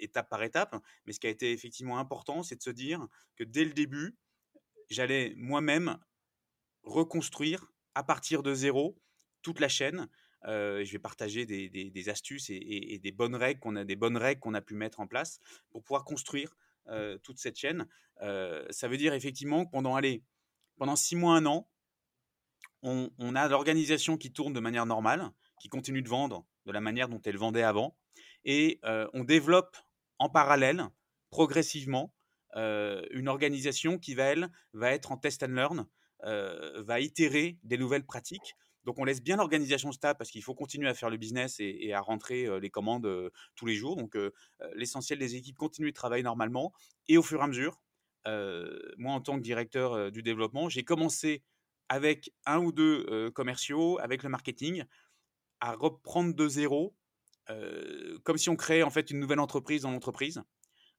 étape 0.00 0.28
par 0.28 0.42
étape, 0.42 0.76
mais 1.06 1.12
ce 1.12 1.20
qui 1.20 1.26
a 1.26 1.30
été 1.30 1.52
effectivement 1.52 1.98
important, 1.98 2.42
c'est 2.42 2.56
de 2.56 2.62
se 2.62 2.70
dire 2.70 3.06
que 3.36 3.44
dès 3.44 3.64
le 3.64 3.72
début, 3.72 4.16
j'allais 4.90 5.34
moi-même 5.36 5.98
reconstruire 6.82 7.72
à 7.94 8.02
partir 8.02 8.42
de 8.42 8.54
zéro 8.54 8.98
toute 9.42 9.60
la 9.60 9.68
chaîne. 9.68 10.08
je 10.44 10.90
vais 10.90 10.98
partager 10.98 11.46
des, 11.46 12.08
astuces 12.08 12.50
et, 12.50 12.98
des 13.02 13.12
bonnes 13.12 13.34
règles 13.34 13.60
qu'on 13.60 13.76
a, 13.76 13.84
des 13.84 13.96
bonnes 13.96 14.16
règles 14.16 14.40
qu'on 14.40 14.54
a 14.54 14.60
pu 14.60 14.74
mettre 14.74 15.00
en 15.00 15.06
place 15.06 15.40
pour 15.70 15.82
pouvoir 15.82 16.04
construire 16.04 16.56
toute 17.22 17.38
cette 17.38 17.58
chaîne. 17.58 17.86
ça 18.20 18.88
veut 18.88 18.96
dire 18.96 19.14
effectivement 19.14 19.66
que 19.66 19.70
pendant, 19.70 20.00
pendant 20.76 20.96
six 20.96 21.16
mois, 21.16 21.36
un 21.36 21.46
an, 21.46 21.68
on, 22.82 23.34
a 23.34 23.48
l'organisation 23.48 24.16
qui 24.16 24.32
tourne 24.32 24.52
de 24.52 24.60
manière 24.60 24.86
normale, 24.86 25.30
qui 25.60 25.68
continue 25.68 26.02
de 26.02 26.08
vendre 26.08 26.46
de 26.66 26.72
la 26.72 26.80
manière 26.80 27.08
dont 27.08 27.20
elle 27.24 27.36
vendait 27.36 27.62
avant, 27.62 27.96
et 28.48 28.80
on 29.12 29.22
développe 29.22 29.76
en 30.18 30.28
parallèle, 30.28 30.88
progressivement, 31.30 32.12
une 32.56 33.28
organisation 33.28 33.98
qui 33.98 34.14
va, 34.14 34.24
elle, 34.24 34.50
va 34.72 34.92
être 34.92 35.12
en 35.12 35.18
test 35.18 35.42
and 35.42 35.48
learn, 35.48 35.86
va 36.22 37.00
itérer 37.00 37.58
des 37.62 37.78
nouvelles 37.78 38.06
pratiques 38.06 38.56
donc 38.88 38.98
on 38.98 39.04
laisse 39.04 39.22
bien 39.22 39.36
l'organisation 39.36 39.92
stable 39.92 40.16
parce 40.16 40.30
qu'il 40.30 40.42
faut 40.42 40.54
continuer 40.54 40.88
à 40.88 40.94
faire 40.94 41.10
le 41.10 41.18
business 41.18 41.56
et, 41.60 41.92
à 41.92 42.00
rentrer 42.00 42.48
les 42.58 42.70
commandes 42.70 43.30
tous 43.54 43.66
les 43.66 43.74
jours. 43.74 43.96
Donc 43.96 44.16
l'essentiel 44.74 45.18
des 45.18 45.36
équipes 45.36 45.58
continue 45.58 45.90
de 45.90 45.94
travailler 45.94 46.22
normalement. 46.22 46.72
Et 47.06 47.18
au 47.18 47.22
fur 47.22 47.38
et 47.40 47.42
à 47.42 47.46
mesure, 47.48 47.82
moi 48.24 49.12
en 49.12 49.20
tant 49.20 49.36
que 49.36 49.42
directeur 49.42 50.10
du 50.10 50.22
développement, 50.22 50.70
j'ai 50.70 50.84
commencé 50.84 51.42
avec 51.90 52.32
un 52.46 52.60
ou 52.60 52.72
deux 52.72 53.30
commerciaux, 53.32 53.98
avec 53.98 54.22
le 54.22 54.30
marketing, 54.30 54.84
à 55.60 55.74
reprendre 55.74 56.34
de 56.34 56.48
zéro, 56.48 56.96
comme 58.24 58.38
si 58.38 58.50
on 58.50 58.56
créait 58.56 58.82
en 58.82 58.90
fait 58.90 59.10
une 59.10 59.20
nouvelle 59.20 59.40
entreprise 59.40 59.82
dans 59.82 59.90
l'entreprise 59.90 60.42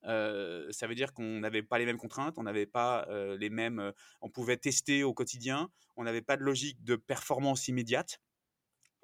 ça 0.03 0.87
veut 0.87 0.95
dire 0.95 1.13
qu'on 1.13 1.39
n'avait 1.39 1.63
pas 1.63 1.77
les 1.77 1.85
mêmes 1.85 1.97
contraintes, 1.97 2.37
on 2.37 2.43
n'avait 2.43 2.65
pas 2.65 3.07
les 3.37 3.49
mêmes, 3.49 3.93
on 4.21 4.29
pouvait 4.29 4.57
tester 4.57 5.03
au 5.03 5.13
quotidien, 5.13 5.69
on 5.95 6.03
n'avait 6.03 6.21
pas 6.21 6.37
de 6.37 6.43
logique 6.43 6.83
de 6.83 6.95
performance 6.95 7.67
immédiate. 7.67 8.21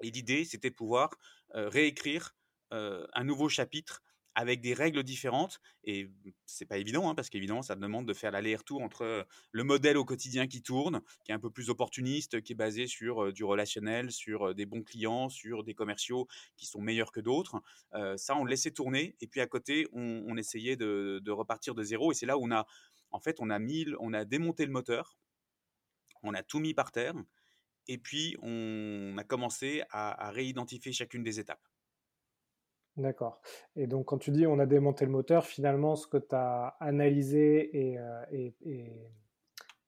Et 0.02 0.10
l'idée, 0.10 0.44
c'était 0.44 0.70
pouvoir 0.70 1.10
réécrire 1.52 2.34
un 2.70 3.24
nouveau 3.24 3.48
chapitre 3.48 4.02
avec 4.36 4.60
des 4.60 4.74
règles 4.74 5.02
différentes. 5.02 5.60
Et 5.84 6.10
c'est 6.44 6.66
pas 6.66 6.76
évident, 6.76 7.08
hein, 7.08 7.14
parce 7.14 7.30
qu'évidemment, 7.30 7.62
ça 7.62 7.74
demande 7.74 8.06
de 8.06 8.12
faire 8.12 8.30
l'aller-retour 8.30 8.82
entre 8.82 9.26
le 9.50 9.64
modèle 9.64 9.96
au 9.96 10.04
quotidien 10.04 10.46
qui 10.46 10.62
tourne, 10.62 11.00
qui 11.24 11.32
est 11.32 11.34
un 11.34 11.40
peu 11.40 11.50
plus 11.50 11.70
opportuniste, 11.70 12.42
qui 12.42 12.52
est 12.52 12.56
basé 12.56 12.86
sur 12.86 13.32
du 13.32 13.44
relationnel, 13.44 14.12
sur 14.12 14.54
des 14.54 14.66
bons 14.66 14.82
clients, 14.82 15.30
sur 15.30 15.64
des 15.64 15.74
commerciaux 15.74 16.28
qui 16.58 16.66
sont 16.66 16.82
meilleurs 16.82 17.12
que 17.12 17.20
d'autres. 17.20 17.62
ça, 18.16 18.36
on 18.36 18.44
le 18.44 18.50
laissait 18.50 18.70
tourner. 18.70 19.16
Et 19.22 19.26
puis 19.26 19.40
à 19.40 19.46
côté, 19.46 19.88
on, 19.92 20.36
essayait 20.36 20.76
de, 20.76 21.30
repartir 21.30 21.74
de 21.74 21.82
zéro. 21.82 22.12
Et 22.12 22.14
c'est 22.14 22.26
là 22.26 22.36
où 22.36 22.44
on 22.44 22.52
a, 22.52 22.66
en 23.10 23.20
fait, 23.20 23.36
on 23.40 23.48
a 23.48 23.58
mis, 23.58 23.86
on 24.00 24.12
a 24.12 24.26
démonté 24.26 24.66
le 24.66 24.72
moteur, 24.72 25.16
on 26.22 26.34
a 26.34 26.42
tout 26.42 26.58
mis 26.58 26.74
par 26.74 26.92
terre. 26.92 27.14
Et 27.88 27.96
puis, 27.96 28.36
on 28.42 29.16
a 29.16 29.24
commencé 29.24 29.82
à 29.90 30.30
réidentifier 30.30 30.92
chacune 30.92 31.22
des 31.22 31.40
étapes. 31.40 31.66
D'accord. 32.96 33.42
Et 33.76 33.86
donc, 33.86 34.06
quand 34.06 34.18
tu 34.18 34.30
dis 34.30 34.46
on 34.46 34.58
a 34.58 34.66
démonté 34.66 35.04
le 35.04 35.10
moteur, 35.10 35.44
finalement, 35.44 35.96
ce 35.96 36.06
que 36.06 36.16
tu 36.16 36.34
as 36.34 36.76
analysé 36.80 37.90
et, 37.92 37.98
euh, 37.98 38.50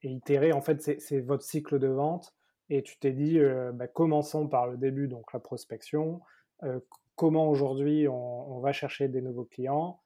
itéré, 0.02 0.52
en 0.52 0.60
fait, 0.60 1.00
c'est 1.00 1.20
votre 1.20 1.42
cycle 1.42 1.78
de 1.78 1.88
vente. 1.88 2.34
Et 2.70 2.82
tu 2.82 2.98
t'es 2.98 3.12
dit, 3.12 3.38
euh, 3.38 3.72
bah, 3.72 3.88
commençons 3.88 4.46
par 4.46 4.66
le 4.66 4.76
début, 4.76 5.08
donc 5.08 5.32
la 5.32 5.40
prospection. 5.40 6.20
Euh, 6.64 6.80
comment 7.16 7.48
aujourd'hui 7.48 8.06
on, 8.08 8.60
va 8.60 8.72
chercher 8.72 9.08
des 9.08 9.22
nouveaux 9.22 9.46
clients? 9.46 10.02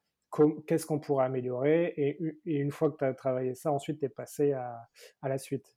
Qu'est-ce 0.65 0.85
qu'on 0.85 0.99
pourrait 0.99 1.25
améliorer? 1.25 1.93
Et, 1.97 2.17
une 2.45 2.71
fois 2.71 2.89
que 2.89 2.97
tu 2.97 3.05
as 3.05 3.13
travaillé 3.13 3.53
ça, 3.53 3.71
ensuite, 3.71 3.99
tu 3.99 4.05
es 4.05 4.09
passé 4.09 4.53
à 4.53 4.87
la 5.23 5.37
suite. 5.37 5.75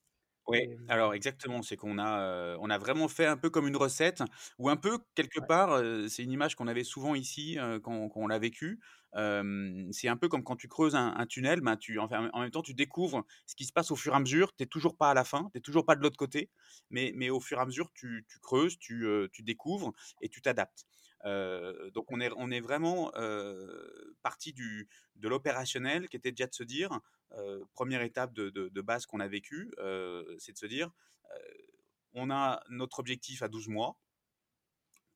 Oui, 0.48 0.76
alors 0.86 1.12
exactement, 1.14 1.62
c'est 1.62 1.76
qu'on 1.76 1.98
a, 1.98 2.56
on 2.60 2.70
a 2.70 2.78
vraiment 2.78 3.08
fait 3.08 3.26
un 3.26 3.36
peu 3.36 3.50
comme 3.50 3.66
une 3.66 3.74
recette 3.76 4.22
ou 4.60 4.68
un 4.68 4.76
peu 4.76 4.98
quelque 5.16 5.40
part, 5.40 5.80
c'est 6.08 6.22
une 6.22 6.30
image 6.30 6.54
qu'on 6.54 6.68
avait 6.68 6.84
souvent 6.84 7.16
ici, 7.16 7.58
quand 7.82 8.10
on 8.14 8.28
l'a 8.28 8.38
vécu. 8.38 8.78
c'est 9.12 10.08
un 10.08 10.16
peu 10.16 10.28
comme 10.28 10.44
quand 10.44 10.54
tu 10.54 10.68
creuses 10.68 10.94
un 10.94 11.26
tunnel, 11.26 11.60
ben 11.62 11.76
tu 11.76 11.98
en 11.98 12.08
même 12.08 12.50
temps, 12.52 12.62
tu 12.62 12.74
découvres 12.74 13.24
ce 13.46 13.56
qui 13.56 13.64
se 13.64 13.72
passe 13.72 13.90
au 13.90 13.96
fur 13.96 14.12
et 14.12 14.16
à 14.16 14.20
mesure. 14.20 14.54
Tu 14.54 14.62
es 14.62 14.66
toujours 14.66 14.96
pas 14.96 15.10
à 15.10 15.14
la 15.14 15.24
fin, 15.24 15.50
tu 15.52 15.58
es 15.58 15.60
toujours 15.60 15.84
pas 15.84 15.96
de 15.96 16.00
l'autre 16.02 16.16
côté, 16.16 16.50
mais 16.90 17.12
mais 17.16 17.28
au 17.28 17.40
fur 17.40 17.58
et 17.58 17.62
à 17.62 17.66
mesure, 17.66 17.90
tu 17.92 18.24
tu 18.28 18.38
creuses, 18.38 18.78
tu, 18.78 19.04
tu 19.32 19.42
découvres 19.42 19.92
et 20.20 20.28
tu 20.28 20.42
t'adaptes. 20.42 20.84
donc 21.24 22.12
on 22.12 22.20
est 22.20 22.30
on 22.36 22.52
est 22.52 22.60
vraiment, 22.60 23.10
parti 24.22 24.52
du 24.52 24.88
de 25.16 25.28
l'opérationnel 25.28 26.08
qui 26.08 26.16
était 26.16 26.30
déjà 26.32 26.46
de 26.46 26.54
se 26.54 26.62
dire, 26.62 27.00
première 27.74 28.02
étape 28.02 28.32
de, 28.32 28.80
base 28.80 29.06
qu'on 29.06 29.20
a 29.20 29.28
vécue, 29.28 29.70
c'est 30.38 30.52
de 30.52 30.58
se 30.58 30.66
dire, 30.66 30.90
on 32.12 32.30
a 32.30 32.62
notre 32.70 32.98
objectif 32.98 33.42
à 33.42 33.48
12 33.48 33.68
mois, 33.68 33.98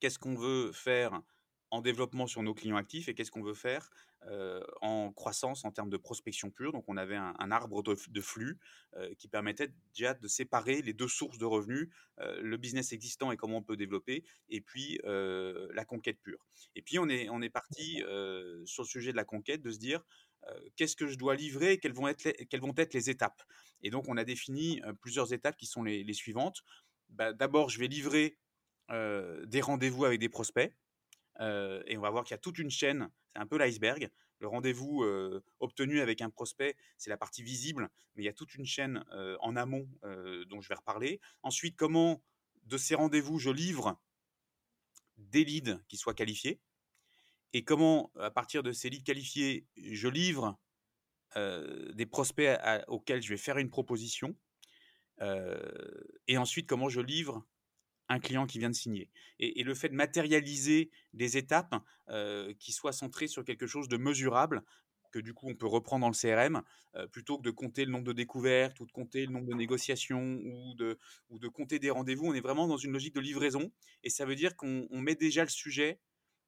qu'est-ce 0.00 0.18
qu'on 0.18 0.34
veut 0.34 0.72
faire 0.72 1.22
en 1.70 1.80
développement 1.80 2.26
sur 2.26 2.42
nos 2.42 2.54
clients 2.54 2.76
actifs 2.76 3.08
et 3.08 3.14
qu'est-ce 3.14 3.30
qu'on 3.30 3.42
veut 3.42 3.54
faire 3.54 3.90
en 4.82 5.12
croissance 5.12 5.64
en 5.64 5.70
termes 5.70 5.88
de 5.88 5.96
prospection 5.96 6.50
pure? 6.50 6.72
Donc 6.72 6.84
on 6.88 6.96
avait 6.96 7.16
un, 7.16 7.50
arbre 7.50 7.82
de, 7.82 8.20
flux 8.20 8.58
qui 9.18 9.28
permettait 9.28 9.70
déjà 9.94 10.14
de 10.14 10.28
séparer 10.28 10.82
les 10.82 10.92
deux 10.92 11.08
sources 11.08 11.38
de 11.38 11.44
revenus, 11.44 11.88
le 12.18 12.56
business 12.56 12.92
existant 12.92 13.32
et 13.32 13.36
comment 13.36 13.58
on 13.58 13.62
peut 13.62 13.76
développer, 13.76 14.24
et 14.48 14.60
puis 14.60 14.98
la 15.04 15.84
conquête 15.84 16.20
pure. 16.20 16.44
Et 16.74 16.82
puis 16.82 16.98
on 16.98 17.08
est, 17.08 17.28
on 17.30 17.40
est 17.40 17.50
parti 17.50 18.02
sur 18.66 18.82
le 18.82 18.88
sujet 18.88 19.12
de 19.12 19.16
la 19.16 19.24
conquête, 19.24 19.62
de 19.62 19.70
se 19.70 19.78
dire 19.78 20.04
qu'est-ce 20.76 20.96
que 20.96 21.06
je 21.06 21.16
dois 21.16 21.34
livrer, 21.34 21.78
quelles 21.78 21.92
vont 21.92 22.08
être 22.08 22.24
les, 22.94 23.10
étapes. 23.10 23.42
Et 23.82 23.90
donc, 23.90 24.08
on 24.08 24.16
a 24.16 24.24
défini 24.24 24.80
plusieurs 25.00 25.32
étapes 25.32 25.56
qui 25.56 25.66
sont 25.66 25.82
les, 25.82 26.12
suivantes. 26.14 26.62
Bah, 27.10 27.32
d'abord, 27.32 27.68
je 27.68 27.78
vais 27.78 27.88
livrer 27.88 28.38
des 28.88 29.60
rendez-vous 29.60 30.04
avec 30.04 30.18
des 30.18 30.28
prospects. 30.28 30.72
et 31.40 31.96
on 31.96 32.00
va 32.00 32.10
voir 32.10 32.24
qu'il 32.24 32.34
y 32.34 32.34
a 32.34 32.38
toute 32.38 32.58
une 32.58 32.70
chaîne, 32.70 33.10
c'est 33.32 33.38
un 33.38 33.46
peu 33.46 33.58
l'iceberg. 33.58 34.10
Le 34.38 34.48
rendez-vous 34.48 35.04
obtenu 35.60 36.00
avec 36.00 36.22
un 36.22 36.30
prospect, 36.30 36.76
c'est 36.96 37.10
la 37.10 37.18
partie 37.18 37.42
visible, 37.42 37.88
mais 38.14 38.22
il 38.22 38.26
y 38.26 38.30
a 38.30 38.32
toute 38.32 38.54
une 38.54 38.66
chaîne 38.66 39.04
en 39.40 39.56
amont 39.56 39.88
dont 40.48 40.60
je 40.60 40.68
vais 40.68 40.74
reparler. 40.74 41.20
Ensuite, 41.42 41.76
comment 41.76 42.22
de 42.64 42.78
ces 42.78 42.94
rendez-vous 42.94 43.38
je 43.38 43.50
livre 43.50 44.00
des 45.18 45.44
leads 45.44 45.78
qui 45.88 45.96
soient 45.96 46.14
qualifiés 46.14 46.60
et 47.52 47.64
comment, 47.64 48.12
à 48.18 48.30
partir 48.30 48.62
de 48.62 48.72
ces 48.72 48.90
leads 48.90 49.04
qualifiés, 49.04 49.66
je 49.76 50.08
livre 50.08 50.58
des 51.36 52.06
prospects 52.06 52.58
auxquels 52.88 53.22
je 53.22 53.28
vais 53.28 53.36
faire 53.36 53.58
une 53.58 53.70
proposition, 53.70 54.36
et 55.20 56.38
ensuite 56.38 56.66
comment 56.66 56.88
je 56.88 57.00
livre 57.00 57.46
un 58.08 58.18
client 58.18 58.46
qui 58.46 58.58
vient 58.58 58.70
de 58.70 58.74
signer. 58.74 59.08
Et, 59.38 59.62
le 59.62 59.74
fait 59.74 59.88
de 59.88 59.94
matérialiser 59.94 60.90
des 61.12 61.36
étapes 61.36 61.76
qui 62.58 62.72
soient 62.72 62.92
centrées 62.92 63.28
sur 63.28 63.44
quelque 63.44 63.66
chose 63.66 63.88
de 63.88 63.96
mesurable, 63.96 64.62
que 65.12 65.18
du 65.18 65.34
coup 65.34 65.48
on 65.48 65.54
peut 65.54 65.66
reprendre 65.66 66.02
dans 66.02 66.08
le 66.08 66.14
CRM, 66.14 66.62
plutôt 67.12 67.38
que 67.38 67.42
de 67.42 67.50
compter 67.50 67.84
le 67.84 67.92
nombre 67.92 68.04
de 68.04 68.12
découvertes 68.12 68.80
ou 68.80 68.86
de 68.86 68.92
compter 68.92 69.26
le 69.26 69.32
nombre 69.32 69.46
de 69.46 69.54
négociations 69.54 70.40
ou 70.42 70.74
de, 70.74 70.98
ou 71.28 71.38
de 71.38 71.48
compter 71.48 71.78
des 71.78 71.90
rendez-vous, 71.90 72.26
on 72.26 72.34
est 72.34 72.40
vraiment 72.40 72.66
dans 72.66 72.76
une 72.76 72.92
logique 72.92 73.14
de 73.14 73.20
livraison, 73.20 73.72
et 74.02 74.10
ça 74.10 74.24
veut 74.24 74.36
dire 74.36 74.56
qu'on 74.56 74.88
met 74.92 75.14
déjà 75.14 75.42
le 75.44 75.50
sujet 75.50 76.00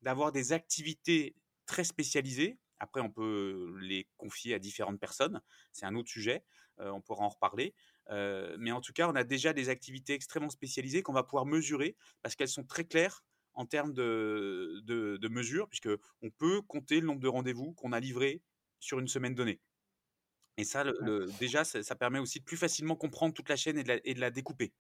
d'avoir 0.03 0.33
des 0.33 0.53
activités 0.53 1.35
très 1.67 1.85
spécialisées. 1.85 2.59
Après, 2.79 3.01
on 3.01 3.11
peut 3.11 3.77
les 3.81 4.09
confier 4.17 4.55
à 4.55 4.59
différentes 4.59 5.01
personnes. 5.01 5.41
C'est 5.73 5.87
un 5.87 5.95
autre 5.95 6.11
sujet. 6.11 6.45
on 6.79 7.01
pourra 7.01 7.25
en 7.25 7.29
reparler. 7.29 7.75
mais 8.11 8.73
en 8.73 8.81
tout 8.81 8.93
cas, 8.93 9.09
on 9.09 9.15
a 9.15 9.25
déjà 9.25 9.53
des 9.53 9.69
activités 9.69 10.15
extrêmement 10.15 10.51
spécialisées 10.51 11.03
qu'on 11.03 11.13
va 11.13 11.23
pouvoir 11.23 11.47
mesurer 11.47 11.97
parce 12.23 12.35
qu'elles 12.35 12.49
sont 12.49 12.65
très 12.65 12.85
claires 12.85 13.25
en 13.55 13.67
termes 13.67 13.93
de, 13.93 14.81
de, 14.85 15.19
de 15.19 15.29
mesures, 15.29 15.69
puisqu'on 15.69 16.31
peut 16.39 16.63
compter 16.63 17.01
le 17.01 17.07
nombre 17.07 17.21
de 17.21 17.29
rendez-vous 17.29 17.75
qu'on 17.75 17.93
a 17.93 18.01
livrés 18.01 18.43
sur 18.81 18.99
une 18.99 19.09
semaine 19.09 19.35
donnée. 19.35 19.61
Et 20.57 20.65
ça, 20.65 20.85
le, 20.85 21.27
déjà, 21.39 21.65
ça, 21.65 21.95
permet 21.95 22.19
aussi 22.19 22.41
de 22.41 22.45
plus 22.45 22.57
facilement 22.57 22.97
comprendre 22.97 23.33
toute 23.33 23.49
la 23.49 23.57
chaîne 23.57 23.79
et 23.79 24.15
de 24.15 24.21
la 24.21 24.31
découper 24.31 24.73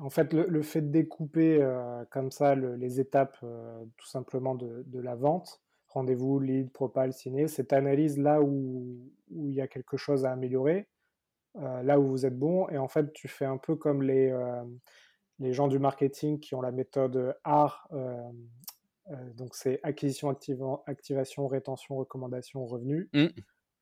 en 0.00 0.10
fait, 0.10 0.32
le, 0.32 0.62
fait 0.62 0.82
de 0.82 0.88
découper 0.88 1.58
euh, 1.60 2.04
comme 2.10 2.30
ça 2.30 2.54
les 2.54 3.00
étapes 3.00 3.38
euh, 3.42 3.84
tout 3.96 4.06
simplement 4.06 4.54
de, 4.54 5.00
la 5.00 5.14
vente, 5.14 5.60
rendez-vous, 5.88 6.38
lead, 6.38 6.70
propal, 6.70 7.12
signé, 7.12 7.48
cette 7.48 7.72
analyse 7.72 8.18
là 8.18 8.42
où, 8.42 8.98
il 9.30 9.54
y 9.54 9.60
a 9.60 9.68
quelque 9.68 9.96
chose 9.96 10.24
à 10.24 10.32
améliorer, 10.32 10.88
euh, 11.56 11.82
là 11.82 11.98
où 11.98 12.08
vous 12.08 12.26
êtes 12.26 12.38
bon, 12.38 12.68
et 12.68 12.78
en 12.78 12.88
fait, 12.88 13.12
tu 13.12 13.28
fais 13.28 13.46
un 13.46 13.56
peu 13.56 13.74
comme 13.76 14.02
les, 14.02 14.34
les 15.38 15.52
gens 15.52 15.68
du 15.68 15.78
marketing 15.78 16.40
qui 16.40 16.54
ont 16.54 16.60
la 16.60 16.72
méthode 16.72 17.36
AR, 17.44 17.88
donc 19.34 19.54
c'est 19.54 19.80
acquisition, 19.82 20.36
activation, 20.86 21.46
rétention, 21.48 21.96
recommandation, 21.96 22.66
revenu. 22.66 23.08
Mmh. 23.12 23.28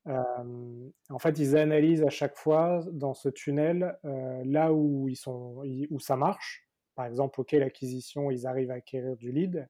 Euh, 0.08 0.90
en 1.10 1.18
fait, 1.18 1.38
ils 1.38 1.56
analysent 1.56 2.02
à 2.02 2.10
chaque 2.10 2.36
fois 2.36 2.82
dans 2.92 3.14
ce 3.14 3.28
tunnel 3.28 3.98
euh, 4.04 4.42
là 4.44 4.72
où 4.72 5.08
ils 5.08 5.16
sont, 5.16 5.62
où 5.90 6.00
ça 6.00 6.16
marche. 6.16 6.66
Par 6.94 7.06
exemple, 7.06 7.40
ok, 7.40 7.52
l'acquisition, 7.52 8.30
ils 8.30 8.46
arrivent 8.46 8.70
à 8.70 8.74
acquérir 8.74 9.16
du 9.16 9.30
lead, 9.30 9.68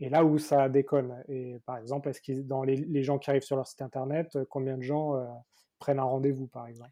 et 0.00 0.08
là 0.08 0.24
où 0.24 0.38
ça 0.38 0.68
déconne. 0.68 1.22
Et 1.28 1.58
par 1.66 1.78
exemple, 1.78 2.08
est-ce 2.08 2.20
qu'ils, 2.20 2.46
dans 2.46 2.62
les, 2.62 2.76
les, 2.76 3.02
gens 3.02 3.18
qui 3.18 3.30
arrivent 3.30 3.42
sur 3.42 3.56
leur 3.56 3.66
site 3.66 3.82
internet, 3.82 4.38
combien 4.48 4.76
de 4.76 4.82
gens 4.82 5.14
euh, 5.14 5.26
prennent 5.78 6.00
un 6.00 6.04
rendez-vous, 6.04 6.48
par 6.48 6.66
exemple? 6.66 6.90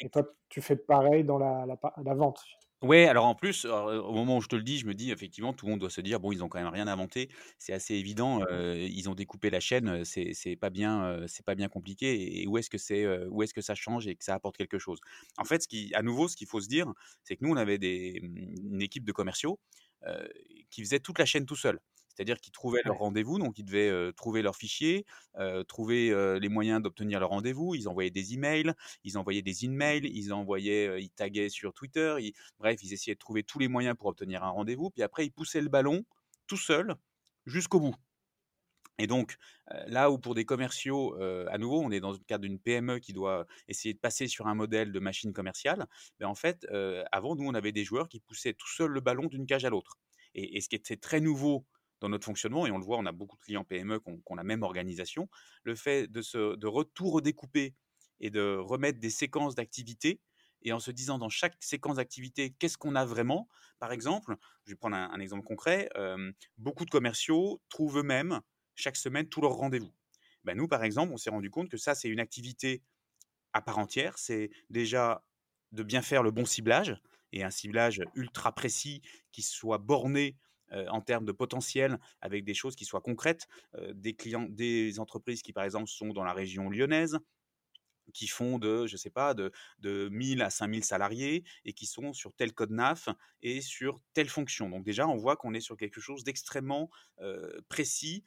Et 0.00 0.10
toi, 0.10 0.28
tu 0.48 0.60
fais 0.60 0.76
pareil 0.76 1.24
dans 1.24 1.38
la, 1.38 1.64
la, 1.64 1.78
la 2.04 2.14
vente? 2.14 2.42
Ouais, 2.82 3.06
alors 3.08 3.24
en 3.24 3.34
plus, 3.34 3.64
au 3.64 4.12
moment 4.12 4.36
où 4.36 4.40
je 4.42 4.48
te 4.48 4.56
le 4.56 4.62
dis, 4.62 4.78
je 4.78 4.86
me 4.86 4.92
dis 4.94 5.10
effectivement, 5.10 5.54
tout 5.54 5.64
le 5.64 5.70
monde 5.70 5.80
doit 5.80 5.88
se 5.88 6.02
dire: 6.02 6.20
«Bon, 6.20 6.30
ils 6.30 6.44
ont 6.44 6.48
quand 6.50 6.58
même 6.58 6.68
rien 6.68 6.86
inventé». 6.88 7.30
C'est 7.58 7.72
assez 7.72 7.94
évident, 7.94 8.42
heu, 8.50 8.76
ils 8.78 9.08
ont 9.08 9.14
découpé 9.14 9.48
la 9.48 9.60
chaîne, 9.60 10.04
c'est 10.04 10.34
c'est 10.34 10.56
pas 10.56 10.68
bien, 10.68 11.06
heu, 11.22 11.26
c'est 11.26 11.44
pas 11.44 11.54
bien 11.54 11.68
compliqué 11.68 12.42
et 12.42 12.46
où 12.46 12.58
est-ce 12.58 12.68
que 12.68 12.76
c'est, 12.76 13.04
heu, 13.04 13.28
où 13.30 13.42
est-ce 13.42 13.54
que 13.54 13.62
ça 13.62 13.74
change 13.74 14.06
et 14.08 14.14
que 14.14 14.22
ça 14.24 14.34
apporte 14.34 14.58
quelque 14.58 14.78
chose? 14.78 15.00
En 15.38 15.44
fait, 15.44 15.62
ce 15.62 15.68
qui 15.68 15.94
à 15.94 16.02
nouveau, 16.02 16.28
ce 16.28 16.36
qu'il 16.36 16.46
faut 16.48 16.60
se 16.60 16.68
dire, 16.68 16.86
c'est 17.24 17.36
que 17.36 17.44
nous, 17.46 17.50
on 17.52 17.56
avait 17.56 17.78
des, 17.78 18.20
mmh, 18.22 18.74
une 18.74 18.82
équipe 18.82 19.06
de 19.06 19.12
commerciaux, 19.12 19.58
heu, 20.06 20.28
qui 20.70 20.82
faisait 20.84 21.00
toute 21.00 21.18
la 21.18 21.24
chaîne 21.24 21.46
tout 21.46 21.56
seul. 21.56 21.80
C'est-à-dire 22.16 22.40
qu'ils 22.40 22.52
trouvaient 22.52 22.80
leur 22.84 22.96
rendez-vous, 22.96 23.38
donc 23.38 23.58
ils 23.58 23.64
devaient 23.64 23.90
euh, 23.90 24.10
trouver 24.10 24.40
leur 24.40 24.56
fichier, 24.56 25.04
euh, 25.36 25.62
trouver 25.64 26.10
euh, 26.10 26.38
les 26.38 26.48
moyens 26.48 26.82
d'obtenir 26.82 27.20
leur 27.20 27.28
rendez-vous. 27.28 27.74
Ils 27.74 27.88
envoyaient 27.88 28.10
des 28.10 28.32
emails, 28.32 28.72
ils 29.04 29.18
envoyaient 29.18 29.42
des 29.42 29.66
in-mails, 29.66 30.06
ils 30.06 30.32
envoyaient, 30.32 31.02
ils 31.02 31.10
taguaient 31.10 31.50
sur 31.50 31.74
Twitter. 31.74 32.16
bref, 32.58 32.80
ils 32.82 32.94
essayaient 32.94 33.14
de 33.14 33.18
trouver 33.18 33.42
tous 33.42 33.58
les 33.58 33.68
moyens 33.68 33.96
pour 33.98 34.08
obtenir 34.08 34.44
un 34.44 34.48
rendez-vous. 34.48 34.90
Puis 34.90 35.02
après, 35.02 35.26
ils 35.26 35.30
poussaient 35.30 35.60
le 35.60 35.68
ballon 35.68 36.04
tout 36.46 36.56
seul 36.56 36.94
jusqu'au 37.44 37.80
bout. 37.80 37.96
Et 38.98 39.06
donc, 39.06 39.36
là 39.88 40.10
où 40.10 40.18
pour 40.18 40.34
des 40.34 40.46
commerciaux, 40.46 41.20
à 41.20 41.58
nouveau, 41.58 41.82
on 41.82 41.90
est 41.90 42.00
dans 42.00 42.12
le 42.12 42.18
cadre 42.18 42.42
d'une 42.42 42.58
PME 42.58 42.98
qui 42.98 43.12
doit 43.12 43.46
essayer 43.68 43.92
de 43.92 43.98
passer 43.98 44.26
sur 44.26 44.46
un 44.46 44.54
modèle 44.54 44.90
de 44.90 45.00
machine 45.00 45.34
commerciale, 45.34 45.86
ben 46.18 46.28
en 46.28 46.34
fait, 46.34 46.66
avant, 47.12 47.36
nous, 47.36 47.46
on 47.46 47.52
avait 47.52 47.72
des 47.72 47.84
joueurs 47.84 48.08
qui 48.08 48.20
poussaient 48.20 48.54
tout 48.54 48.68
seul 48.68 48.90
le 48.90 49.00
ballon 49.00 49.26
d'une 49.26 49.44
cage 49.44 49.66
à 49.66 49.70
l'autre. 49.70 49.98
Et, 50.34 50.56
et, 50.56 50.60
ce 50.62 50.68
qui 50.70 50.76
était 50.76 50.96
très 50.96 51.20
nouveau 51.20 51.66
dans 52.00 52.08
notre 52.08 52.24
fonctionnement, 52.24 52.66
et 52.66 52.70
on 52.70 52.78
le 52.78 52.84
voit, 52.84 52.98
on 52.98 53.06
a 53.06 53.12
beaucoup 53.12 53.36
de 53.36 53.42
clients 53.42 53.64
PME 53.64 54.00
qui 54.00 54.10
ont, 54.26 54.34
la 54.34 54.44
même 54.44 54.62
organisation, 54.62 55.28
le 55.64 55.74
fait 55.74 56.06
de, 56.08 56.22
se, 56.22 56.56
de 56.56 56.82
tout 56.94 57.10
redécouper 57.10 57.74
et 58.20 58.30
de 58.30 58.56
remettre 58.56 58.98
des 59.00 59.10
séquences 59.10 59.54
d'activités, 59.54 60.20
et 60.62 60.72
en 60.72 60.78
se 60.78 60.90
disant 60.90 61.18
dans 61.18 61.28
chaque 61.28 61.54
séquence 61.60 61.96
d'activité, 61.96 62.50
qu'est-ce 62.58 62.78
qu'on 62.78 62.96
a 62.96 63.04
vraiment? 63.04 63.48
Par 63.78 63.92
exemple, 63.92 64.36
je 64.64 64.72
vais 64.72 64.76
prendre 64.76 64.96
un, 64.96 65.20
exemple 65.20 65.44
concret, 65.44 65.88
beaucoup 66.58 66.84
de 66.84 66.90
commerciaux 66.90 67.62
trouvent 67.68 67.98
eux-mêmes 67.98 68.40
chaque 68.74 68.96
semaine 68.96 69.28
tous 69.28 69.40
leurs 69.40 69.52
rendez-vous. 69.52 69.92
Ben 70.44 70.56
nous, 70.56 70.68
par 70.68 70.84
exemple, 70.84 71.12
on 71.12 71.16
s'est 71.16 71.30
rendu 71.30 71.50
compte 71.50 71.68
que 71.68 71.76
ça, 71.76 71.94
c'est 71.94 72.08
une 72.08 72.20
activité 72.20 72.82
à 73.52 73.62
part 73.62 73.78
entière. 73.78 74.18
C'est 74.18 74.50
déjà 74.70 75.24
de 75.72 75.82
bien 75.82 76.02
faire 76.02 76.22
le 76.22 76.30
bon 76.30 76.44
ciblage, 76.44 76.96
et 77.32 77.42
un 77.42 77.50
ciblage 77.50 78.02
ultra 78.14 78.52
précis 78.52 79.02
qui 79.32 79.42
soit 79.42 79.78
borné 79.78 80.36
euh, 80.72 80.86
en 80.88 81.00
termes 81.00 81.24
de 81.24 81.32
potentiel 81.32 81.98
avec 82.20 82.44
des 82.44 82.54
choses 82.54 82.74
qui 82.74 82.84
soient 82.84 83.00
concrètes, 83.00 83.46
euh, 83.76 83.92
des 83.94 84.14
clients, 84.14 84.46
des 84.48 84.98
entreprises 84.98 85.42
qui 85.42 85.52
par 85.52 85.64
exemple 85.64 85.88
sont 85.88 86.08
dans 86.08 86.24
la 86.24 86.32
région 86.32 86.70
lyonnaise, 86.70 87.18
qui 88.12 88.28
font 88.28 88.58
de, 88.58 88.86
je 88.86 88.96
sais 88.96 89.10
pas, 89.10 89.34
de, 89.34 89.52
de 89.78 90.08
1000 90.10 90.42
à 90.42 90.50
5000 90.50 90.84
salariés 90.84 91.44
et 91.64 91.72
qui 91.72 91.86
sont 91.86 92.12
sur 92.12 92.32
tel 92.34 92.52
code 92.52 92.70
NAF 92.70 93.08
et 93.42 93.60
sur 93.60 94.00
telle 94.14 94.28
fonction. 94.28 94.70
Donc 94.70 94.84
déjà, 94.84 95.08
on 95.08 95.16
voit 95.16 95.36
qu'on 95.36 95.54
est 95.54 95.60
sur 95.60 95.76
quelque 95.76 96.00
chose 96.00 96.22
d'extrêmement 96.24 96.88
euh, 97.20 97.60
précis 97.68 98.24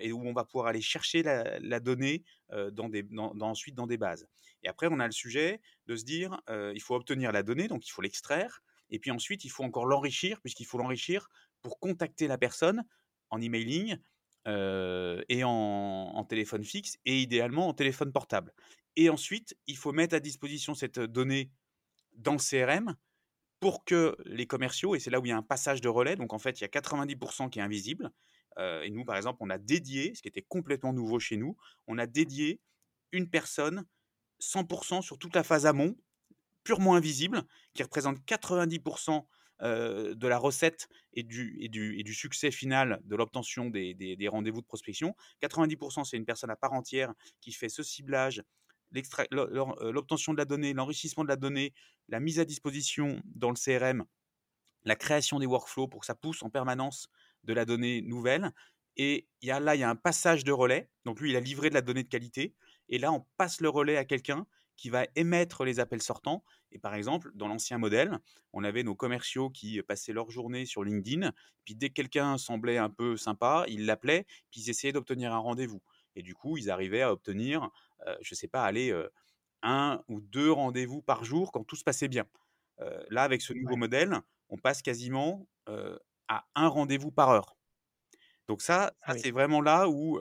et 0.00 0.12
où 0.12 0.20
on 0.28 0.34
va 0.34 0.44
pouvoir 0.44 0.66
aller 0.66 0.82
chercher 0.82 1.22
la, 1.22 1.80
donnée 1.80 2.22
dans 2.50 2.90
des, 2.90 3.02
ensuite 3.40 3.74
dans 3.74 3.86
des 3.86 3.96
bases. 3.96 4.28
Et 4.62 4.68
après, 4.68 4.88
on 4.90 5.00
a 5.00 5.06
le 5.06 5.12
sujet 5.12 5.62
de 5.86 5.96
se 5.96 6.04
dire, 6.04 6.38
il 6.50 6.82
faut 6.82 6.94
obtenir 6.94 7.32
la 7.32 7.42
donnée, 7.42 7.66
donc 7.66 7.86
il 7.88 7.90
faut 7.90 8.02
l'extraire, 8.02 8.60
et 8.90 8.98
puis 8.98 9.10
ensuite, 9.10 9.44
il 9.44 9.48
faut 9.48 9.64
encore 9.64 9.86
l'enrichir, 9.86 10.40
puisqu'il 10.40 10.66
faut 10.66 10.78
l'enrichir 10.78 11.28
pour 11.62 11.78
contacter 11.78 12.26
la 12.26 12.38
personne 12.38 12.84
en 13.30 13.40
emailing 13.40 13.98
euh, 14.48 15.22
et 15.28 15.42
en, 15.44 16.24
téléphone 16.28 16.64
fixe 16.64 16.96
et 17.04 17.20
idéalement 17.20 17.68
en 17.68 17.74
téléphone 17.74 18.12
portable. 18.12 18.52
Et 18.96 19.10
ensuite, 19.10 19.56
il 19.66 19.76
faut 19.76 19.92
mettre 19.92 20.14
à 20.14 20.20
disposition 20.20 20.74
cette 20.74 21.00
donnée 21.00 21.50
dans 22.16 22.32
le 22.32 22.38
CRM 22.38 22.96
pour 23.58 23.84
que 23.84 24.16
les 24.24 24.46
commerciaux, 24.46 24.94
et 24.94 25.00
c'est 25.00 25.10
là 25.10 25.20
où 25.20 25.26
il 25.26 25.30
y 25.30 25.32
a 25.32 25.36
un 25.36 25.42
passage 25.42 25.80
de 25.80 25.88
relais, 25.88 26.16
donc 26.16 26.32
en 26.32 26.38
fait, 26.38 26.60
il 26.60 26.62
y 26.62 26.64
a 26.64 26.68
90% 26.68 27.50
qui 27.50 27.58
est 27.58 27.62
invisible. 27.62 28.10
Et 28.58 28.90
nous, 28.90 29.04
par 29.04 29.16
exemple, 29.16 29.38
on 29.40 29.48
a 29.48 29.56
dédié, 29.56 30.14
ce 30.14 30.20
qui 30.20 30.28
était 30.28 30.42
complètement 30.42 30.92
nouveau 30.92 31.18
chez 31.18 31.36
nous, 31.38 31.56
on 31.86 31.96
a 31.96 32.06
dédié 32.06 32.60
une 33.12 33.28
personne 33.28 33.86
100% 34.40 35.02
sur 35.02 35.18
toute 35.18 35.34
la 35.34 35.42
phase 35.42 35.66
amont, 35.66 35.96
purement 36.64 36.94
invisible, 36.94 37.42
qui 37.74 37.82
représente 37.82 38.18
90% 38.26 39.26
euh, 39.62 40.14
de 40.14 40.26
la 40.26 40.38
recette 40.38 40.88
et 41.12 41.22
du, 41.22 41.58
et 41.60 41.68
du, 41.68 41.98
et 41.98 42.02
du 42.02 42.14
succès 42.14 42.50
final 42.50 43.00
de 43.04 43.16
l'obtention 43.16 43.68
des, 43.68 43.94
des, 43.94 44.28
rendez-vous 44.28 44.60
de 44.60 44.66
prospection. 44.66 45.14
90%, 45.42 46.04
c'est 46.04 46.16
une 46.16 46.24
personne 46.24 46.50
à 46.50 46.56
part 46.56 46.72
entière 46.72 47.12
qui 47.40 47.52
fait 47.52 47.68
ce 47.68 47.82
ciblage, 47.82 48.42
euh, 48.96 49.92
l'obtention 49.92 50.32
de 50.32 50.38
la 50.38 50.44
donnée, 50.44 50.72
l'enrichissement 50.72 51.24
de 51.24 51.28
la 51.28 51.36
donnée, 51.36 51.74
la 52.08 52.20
mise 52.20 52.40
à 52.40 52.44
disposition 52.44 53.20
dans 53.24 53.50
le 53.50 53.56
CRM, 53.56 54.04
la 54.84 54.96
création 54.96 55.38
des 55.38 55.46
workflows 55.46 55.88
pour 55.88 56.00
que 56.00 56.06
ça 56.06 56.14
pousse 56.14 56.42
en 56.42 56.50
permanence 56.50 57.08
de 57.44 57.52
la 57.52 57.64
donnée 57.64 58.02
nouvelle. 58.02 58.52
Et 58.96 59.28
y 59.42 59.50
a, 59.50 59.60
là, 59.60 59.74
il 59.76 59.80
y 59.80 59.84
a 59.84 59.90
un 59.90 59.96
passage 59.96 60.44
de 60.44 60.52
relais. 60.52 60.90
Donc 61.04 61.20
lui, 61.20 61.30
il 61.30 61.36
a 61.36 61.40
livré 61.40 61.68
de 61.68 61.74
la 61.74 61.82
donnée 61.82 62.02
de 62.02 62.08
qualité. 62.08 62.54
Et 62.88 62.98
là, 62.98 63.12
on 63.12 63.26
passe 63.36 63.60
le 63.60 63.68
relais 63.68 63.96
à 63.96 64.04
quelqu'un 64.04 64.46
qui 64.80 64.88
va 64.88 65.06
émettre 65.14 65.62
les 65.64 65.78
appels 65.78 66.00
sortants. 66.00 66.42
Et 66.72 66.78
par 66.78 66.94
exemple, 66.94 67.30
dans 67.34 67.48
l'ancien 67.48 67.76
modèle, 67.76 68.18
on 68.54 68.64
avait 68.64 68.82
nos 68.82 68.94
commerciaux 68.94 69.50
qui 69.50 69.82
passaient 69.82 70.14
leur 70.14 70.30
journée 70.30 70.64
sur 70.64 70.82
LinkedIn, 70.82 71.32
puis 71.66 71.74
dès 71.74 71.90
que 71.90 71.94
quelqu'un 71.94 72.38
semblait 72.38 72.78
un 72.78 72.88
peu 72.88 73.18
sympa, 73.18 73.66
ils 73.68 73.84
l'appelaient, 73.84 74.24
puis 74.50 74.62
ils 74.62 74.70
essayaient 74.70 74.94
d'obtenir 74.94 75.34
un 75.34 75.38
rendez-vous. 75.38 75.82
Et 76.16 76.22
du 76.22 76.34
coup, 76.34 76.56
ils 76.56 76.70
arrivaient 76.70 77.02
à 77.02 77.12
obtenir, 77.12 77.68
euh, 78.06 78.16
je 78.22 78.32
ne 78.32 78.36
sais 78.36 78.48
pas, 78.48 78.64
aller 78.64 78.90
euh, 78.90 79.06
un 79.60 80.02
ou 80.08 80.22
deux 80.22 80.50
rendez-vous 80.50 81.02
par 81.02 81.24
jour 81.24 81.52
quand 81.52 81.62
tout 81.62 81.76
se 81.76 81.84
passait 81.84 82.08
bien. 82.08 82.24
Euh, 82.80 83.04
là, 83.10 83.22
avec 83.22 83.42
ce 83.42 83.52
nouveau 83.52 83.76
modèle, 83.76 84.16
on 84.48 84.56
passe 84.56 84.80
quasiment 84.80 85.46
à 86.26 86.46
un 86.54 86.68
rendez-vous 86.68 87.10
par 87.10 87.28
heure. 87.28 87.54
Donc 88.48 88.62
ça, 88.62 88.94
ça 89.06 89.16
c'est 89.18 89.30
vraiment 89.30 89.60
là 89.60 89.88
où 89.88 90.18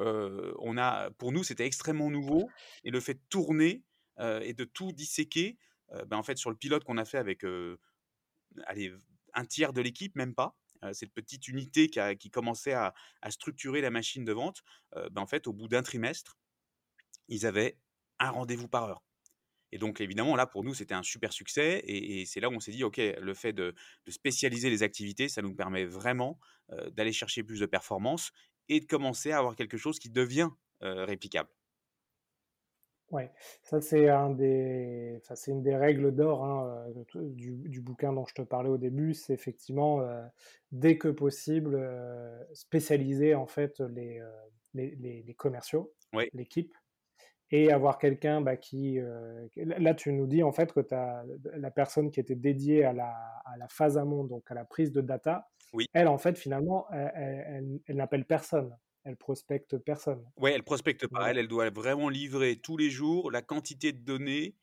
on 0.60 0.78
a, 0.78 1.10
pour 1.12 1.32
nous, 1.32 1.44
c'était 1.44 1.66
extrêmement 1.66 2.12
nouveau. 2.12 2.50
Et 2.84 2.92
le 2.92 3.00
fait 3.00 3.16
de 3.16 3.22
tourner 3.30 3.84
et 4.20 4.54
de 4.54 4.64
tout 4.64 4.92
disséquer, 4.92 5.58
ben, 6.08 6.18
en 6.18 6.24
fait, 6.24 6.38
sur 6.38 6.50
le 6.50 6.56
pilote 6.56 6.84
qu'on 6.84 6.98
a 6.98 7.06
fait 7.06 7.18
avec 7.18 7.44
allez, 8.66 8.94
un 9.34 9.46
tiers 9.46 9.74
de 9.74 9.82
l'équipe, 9.82 10.16
même 10.16 10.36
pas, 10.36 10.58
cette 10.94 11.14
petite 11.14 11.48
unité 11.48 11.90
qui, 11.90 12.00
a, 12.00 12.16
qui 12.16 12.30
commençait 12.30 12.74
à, 12.74 12.94
structurer 13.30 13.82
la 13.82 13.90
machine 13.90 14.26
de 14.26 14.34
vente, 14.34 14.64
ben, 14.96 15.22
en 15.22 15.28
fait, 15.28 15.48
au 15.48 15.54
bout 15.54 15.68
d'un 15.68 15.84
trimestre, 15.84 16.38
ils 17.28 17.46
avaient 17.46 17.78
un 18.20 18.32
rendez-vous 18.32 18.68
par 18.68 18.86
heure. 18.86 19.04
Et 19.72 19.78
donc, 19.78 20.02
évidemment, 20.02 20.36
là, 20.36 20.48
pour 20.48 20.64
nous, 20.64 20.74
c'était 20.74 20.96
un 20.96 21.04
super 21.04 21.32
succès. 21.32 21.84
Et, 21.86 22.26
c'est 22.26 22.40
là 22.40 22.50
où 22.50 22.54
on 22.54 22.60
s'est 22.60 22.72
dit, 22.72 22.84
OK, 22.84 22.98
le 22.98 23.34
fait 23.34 23.54
de, 23.54 23.76
de, 24.06 24.12
spécialiser 24.12 24.70
les 24.70 24.84
activités, 24.84 25.30
ça 25.30 25.42
nous 25.42 25.54
permet 25.54 25.86
vraiment 25.86 26.40
d'aller 26.92 27.14
chercher 27.14 27.44
plus 27.44 27.60
de 27.60 27.66
performance 27.66 28.32
et 28.68 28.80
de 28.80 28.86
commencer 28.86 29.32
à 29.32 29.40
avoir 29.40 29.56
quelque 29.56 29.78
chose 29.78 30.00
qui 30.00 30.10
devient 30.10 30.50
réplicable. 30.82 31.50
Oui, 33.12 33.24
ça 33.64 33.82
c'est 33.82 34.08
un 34.08 34.30
des, 34.30 35.20
c'est 35.24 35.52
une 35.52 35.64
des 35.64 35.76
règles 35.76 36.14
d'or 36.14 36.46
hein, 36.46 36.86
euh, 37.16 37.24
du, 37.30 37.56
du, 37.56 37.82
bouquin 37.82 38.14
dont 38.14 38.26
je 38.26 38.36
te 38.36 38.42
parlais 38.44 38.70
au 38.70 38.78
début. 38.78 39.16
C'est 39.16 39.34
effectivement 39.34 40.02
euh, 40.02 40.24
dès 40.72 40.98
que 40.98 41.08
possible 41.08 41.76
euh, 41.76 42.40
spécialiser 42.54 43.34
en 43.34 43.48
fait 43.48 43.80
les, 43.80 44.22
les, 44.76 44.96
les, 44.96 45.34
commerciaux, 45.34 45.92
l'équipe, 46.34 46.76
et 47.50 47.72
avoir 47.72 47.98
quelqu'un 47.98 48.42
bah, 48.42 48.58
qui, 48.58 49.00
là 49.56 49.94
tu 49.96 50.14
nous 50.14 50.28
dis 50.28 50.44
en 50.44 50.52
fait 50.52 50.72
que 50.72 50.82
as 50.94 51.24
la 51.56 51.72
personne 51.72 52.12
qui 52.12 52.20
était 52.20 52.36
dédiée 52.36 52.86
à 52.86 52.94
la, 52.94 53.12
à 53.46 53.58
la 53.58 53.68
phase 53.70 53.98
amont, 53.98 54.24
donc 54.24 54.52
à 54.52 54.54
la 54.54 54.66
prise 54.66 54.92
de 54.92 55.02
data, 55.02 55.50
oui. 55.74 55.88
elle 55.94 56.08
en 56.08 56.20
fait 56.20 56.38
finalement 56.38 56.86
elle, 56.92 57.80
elle 57.88 57.96
n'appelle 57.96 58.26
personne 58.26 58.72
elle 59.10 59.18
prospecte 59.18 59.78
personne. 59.78 60.24
Ouais, 60.38 60.54
elle 60.54 60.64
prospecte 60.64 61.08
pas. 61.08 61.32
Elle, 61.32 61.40
elle 61.40 61.48
doit 61.48 61.72
vraiment 61.72 62.10
livrer 62.10 62.58
tous 62.58 62.78
les 62.78 62.92
jours 62.92 63.32
la 63.32 63.42
quantité 63.42 63.92
de 63.92 63.98
données 64.00 64.56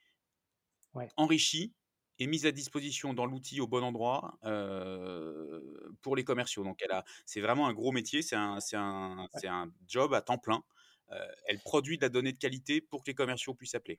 enrichies 1.16 1.74
et 2.20 2.28
mises 2.28 2.46
à 2.46 2.52
disposition 2.52 3.12
dans 3.12 3.26
l'outil 3.26 3.60
au 3.60 3.66
bon 3.66 3.82
endroit 3.82 4.38
euh, 4.44 5.60
pour 6.00 6.14
les 6.14 6.22
commerciaux. 6.22 6.62
Donc, 6.62 6.80
elle 6.80 6.92
a, 6.92 7.04
c'est 7.24 7.40
vraiment 7.40 7.66
un 7.66 7.74
gros 7.74 7.90
métier. 7.90 8.22
C'est 8.22 8.36
un, 8.36 8.60
c'est 8.60 8.76
un, 8.76 9.26
c'est 9.34 9.48
un 9.48 9.72
job 9.88 10.14
à 10.14 10.22
temps 10.22 10.38
plein. 10.38 10.62
Euh, 11.10 11.26
elle 11.46 11.58
produit 11.58 11.98
de 11.98 12.02
la 12.02 12.08
donnée 12.08 12.32
de 12.32 12.38
qualité 12.38 12.80
pour 12.80 13.02
que 13.02 13.10
les 13.10 13.14
commerciaux 13.14 13.54
puissent 13.54 13.74
appeler. 13.74 13.98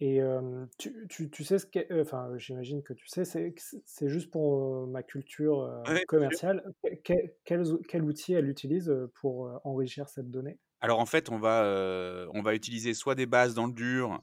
Et 0.00 0.20
euh, 0.20 0.66
tu, 0.78 1.06
tu, 1.08 1.30
tu 1.30 1.42
sais 1.44 1.58
ce 1.58 1.66
qu'est, 1.66 1.90
euh, 1.90 2.02
enfin, 2.02 2.36
j'imagine 2.36 2.82
que 2.82 2.92
tu 2.92 3.06
sais, 3.08 3.24
c'est, 3.24 3.54
c'est 3.86 4.08
juste 4.08 4.30
pour 4.30 4.82
euh, 4.84 4.86
ma 4.86 5.02
culture 5.02 5.68
Ouais, 5.86 6.04
commerciale. 6.06 6.72
Quel, 7.02 7.34
quel, 7.44 7.64
quel 7.88 8.04
outil 8.04 8.34
elle 8.34 8.48
utilise 8.48 8.92
pour 9.14 9.60
enrichir 9.64 10.08
cette 10.08 10.30
donnée? 10.30 10.58
Alors 10.80 11.00
en 11.00 11.06
fait, 11.06 11.30
on 11.30 11.38
va, 11.38 12.28
on 12.34 12.42
va 12.42 12.54
utiliser 12.54 12.92
soit 12.94 13.14
des 13.14 13.26
bases 13.26 13.54
dans 13.54 13.66
le 13.66 13.72
dur, 13.72 14.20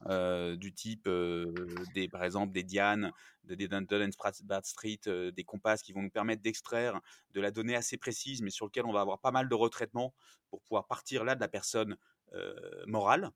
du 0.57 0.73
type, 0.73 1.09
des 1.93 2.07
par 2.09 2.23
exemple 2.23 2.53
des 2.53 2.63
Diane, 2.63 3.11
de 3.43 3.55
des 3.55 3.67
Dun& 3.67 3.85
heu, 5.07 5.31
des 5.31 5.43
Compass 5.43 5.81
qui 5.81 5.93
vont 5.93 6.01
nous 6.03 6.11
permettre 6.11 6.41
d'extraire 6.43 7.01
de 7.31 7.41
la 7.41 7.51
donnée 7.51 7.75
assez 7.75 7.97
précise, 7.97 8.41
mais 8.43 8.51
sur 8.51 8.65
lequel 8.67 8.85
on 8.85 8.93
va 8.93 9.01
avoir 9.01 9.19
pas 9.19 9.31
mal 9.31 9.49
de 9.49 9.55
retraitement 9.55 10.13
pour 10.49 10.61
pouvoir 10.61 10.85
partir 10.87 11.23
là 11.23 11.33
de 11.35 11.41
la 11.41 11.47
personne, 11.47 11.97
morale. 12.87 13.31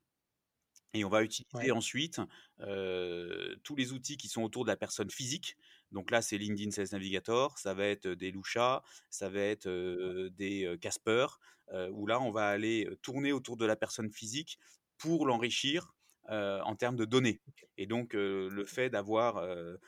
Et 0.94 1.04
on 1.04 1.08
va 1.08 1.22
utiliser 1.22 1.46
Ouais, 1.54 1.70
ensuite 1.70 2.20
euh, 2.60 3.54
tous 3.62 3.76
les 3.76 3.92
outils 3.92 4.16
qui 4.16 4.28
sont 4.28 4.42
autour 4.42 4.64
de 4.64 4.70
la 4.70 4.76
personne 4.76 5.10
physique. 5.10 5.56
Donc 5.92 6.10
là, 6.10 6.22
c'est 6.22 6.38
LinkedIn 6.38 6.70
Sales 6.70 6.88
Navigator, 6.92 7.58
ça 7.58 7.74
va 7.74 7.86
être 7.86 8.08
des 8.08 8.30
Lusha, 8.30 8.82
ça 9.10 9.28
va 9.28 9.40
être 9.40 9.66
euh, 9.68 10.30
des 10.30 10.76
Casper, 10.80 11.26
euh, 11.72 11.90
où 11.92 12.06
là, 12.06 12.20
on 12.20 12.30
va 12.30 12.48
aller 12.48 12.88
tourner 13.02 13.32
autour 13.32 13.56
de 13.56 13.66
la 13.66 13.76
personne 13.76 14.10
physique 14.10 14.58
pour 14.96 15.26
l'enrichir 15.26 15.94
euh, 16.30 16.60
en 16.64 16.76
termes 16.76 16.96
de 16.96 17.06
données. 17.06 17.40
Et 17.78 17.86
donc, 17.86 18.14
euh, 18.14 18.50
le 18.50 18.66
fait 18.66 18.90
d'avoir 18.90 19.38
euh, 19.38 19.78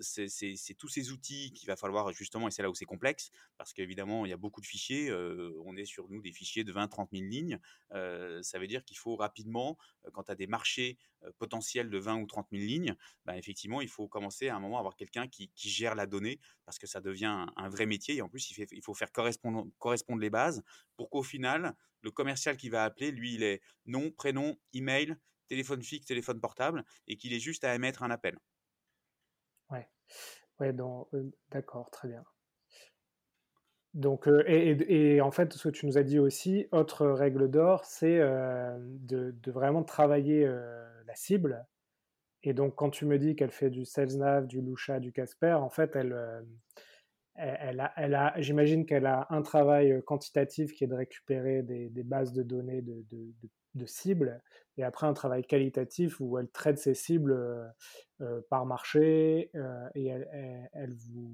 c'est 0.00 0.74
tous 0.78 0.86
ces 0.86 1.10
outils 1.10 1.52
qu'il 1.54 1.66
va 1.66 1.74
falloir 1.74 2.12
justement, 2.12 2.46
et 2.46 2.52
c'est 2.52 2.62
là 2.62 2.70
où 2.70 2.74
c'est 2.76 2.84
complexe, 2.84 3.32
parce 3.58 3.72
qu'évidemment, 3.72 4.24
il 4.26 4.28
y 4.28 4.32
a 4.32 4.36
beaucoup 4.36 4.60
de 4.60 4.66
fichiers. 4.66 5.12
on 5.64 5.76
est 5.76 5.84
sur 5.84 6.08
nous 6.08 6.22
des 6.22 6.32
fichiers 6.32 6.62
de 6.62 6.72
20-30 6.72 7.08
000 7.12 7.24
lignes. 7.24 7.58
Ça 7.90 8.58
veut 8.60 8.66
dire 8.68 8.84
qu'il 8.84 8.96
faut 8.96 9.16
rapidement 9.16 9.76
quand 10.12 10.24
tu 10.24 10.32
as 10.32 10.34
des 10.36 10.46
marchés 10.46 10.98
potentiels 11.38 11.90
de 11.90 11.98
20 11.98 12.20
ou 12.20 12.26
30 12.26 12.48
000 12.52 12.62
lignes, 12.64 12.96
bah, 13.24 13.36
effectivement, 13.36 13.80
il 13.80 13.88
faut 13.88 14.08
commencer 14.08 14.48
à 14.48 14.56
un 14.56 14.60
moment 14.60 14.76
à 14.76 14.80
avoir 14.80 14.96
quelqu'un 14.96 15.28
qui, 15.28 15.50
gère 15.56 15.94
la 15.94 16.06
donnée 16.06 16.40
parce 16.64 16.78
que 16.78 16.86
ça 16.86 17.00
devient 17.00 17.46
un, 17.56 17.68
vrai 17.68 17.86
métier. 17.86 18.16
Et 18.16 18.22
en 18.22 18.28
plus, 18.28 18.50
il 18.50 18.82
faut 18.82 18.94
faire 18.94 19.12
correspondre, 19.12 19.66
correspondre 19.78 20.20
les 20.20 20.30
bases 20.30 20.62
pour 20.96 21.08
qu'au 21.08 21.22
final, 21.22 21.76
le 22.02 22.10
commercial 22.10 22.56
qui 22.56 22.68
va 22.68 22.84
appeler, 22.84 23.10
lui, 23.10 23.34
il 23.34 23.42
est 23.42 23.60
nom, 23.84 24.10
prénom, 24.10 24.56
email, 24.72 25.16
téléphone 25.46 25.82
fixe, 25.82 26.06
téléphone 26.06 26.40
portable 26.40 26.84
et 27.06 27.16
qu'il 27.16 27.32
ait 27.32 27.40
juste 27.40 27.64
à 27.64 27.74
émettre 27.74 28.02
un 28.02 28.10
appel. 28.10 28.38
ouais, 29.70 29.88
ouais, 30.60 30.74
euh, 30.78 31.30
d'accord, 31.50 31.90
très 31.90 32.08
bien. 32.08 32.24
Donc, 33.94 34.28
euh, 34.28 34.44
et, 34.46 35.20
en 35.22 35.30
fait, 35.30 35.54
ce 35.54 35.68
que 35.68 35.72
tu 35.72 35.86
nous 35.86 35.96
as 35.96 36.02
dit 36.02 36.18
aussi, 36.18 36.66
autre 36.70 37.06
règle 37.06 37.50
d'or, 37.50 37.84
c'est 37.86 38.18
euh, 38.20 38.76
de, 38.78 39.34
vraiment 39.50 39.84
travailler 39.84 40.46
la 41.06 41.14
cible. 41.14 41.64
Et 42.42 42.52
donc, 42.52 42.74
quand 42.76 42.90
tu 42.90 43.06
me 43.06 43.18
dis 43.18 43.34
qu'elle 43.36 43.50
fait 43.50 43.70
du 43.70 43.86
SalesNav, 43.86 44.46
du 44.46 44.60
Lusha, 44.60 45.00
du 45.00 45.12
Casper, 45.12 45.54
en 45.54 45.70
fait, 45.70 45.96
elle, 45.96 46.14
elle, 47.36 47.80
a, 47.80 47.92
elle 47.96 48.14
a, 48.14 48.34
j'imagine 48.38 48.84
qu'elle 48.84 49.06
a 49.06 49.26
un 49.30 49.42
travail 49.42 50.02
quantitatif 50.04 50.72
qui 50.72 50.84
est 50.84 50.88
de 50.88 50.94
récupérer 50.94 51.62
des, 51.62 52.02
bases 52.02 52.32
de 52.32 52.42
données 52.42 52.82
de, 52.82 53.04
de 53.76 53.86
cibles, 53.86 54.42
et 54.78 54.84
après 54.84 55.06
un 55.06 55.14
travail 55.14 55.44
qualitatif 55.44 56.20
où 56.20 56.38
elle 56.38 56.48
traite 56.48 56.78
ses 56.78 56.94
cibles 56.94 57.32
euh, 57.32 57.66
euh, 58.20 58.40
par 58.50 58.66
marché 58.66 59.50
euh, 59.54 59.88
et 59.94 60.06
elle, 60.06 60.28
elle, 60.32 60.68
elle 60.72 60.94
vous, 60.94 61.32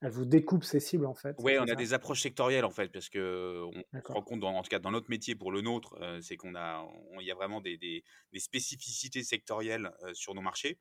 elle 0.00 0.10
vous 0.10 0.24
découpe 0.24 0.64
ses 0.64 0.80
cibles 0.80 1.06
en 1.06 1.14
fait, 1.14 1.36
Ouais, 1.38 1.58
on 1.58 1.68
a 1.68 1.74
des 1.74 1.92
approches 1.92 2.22
sectorielles 2.22 2.64
en 2.64 2.70
fait, 2.70 2.88
parce 2.88 3.08
que 3.08 3.62
on 3.64 4.00
se 4.00 4.12
rend 4.12 4.22
compte, 4.22 4.40
dans, 4.40 4.54
en 4.54 4.62
tout 4.62 4.68
cas 4.70 4.78
dans 4.78 4.90
notre 4.90 5.10
métier 5.10 5.34
pour 5.34 5.52
le 5.52 5.60
nôtre, 5.60 5.96
euh, 6.00 6.20
c'est 6.20 6.36
qu'on 6.36 6.54
a, 6.54 6.86
il 7.20 7.26
y 7.26 7.30
a 7.30 7.34
vraiment 7.34 7.60
des, 7.60 7.76
des, 7.76 8.02
des 8.32 8.40
spécificités 8.40 9.22
sectorielles 9.22 9.90
sur 10.12 10.34
nos 10.34 10.42
marchés. 10.42 10.78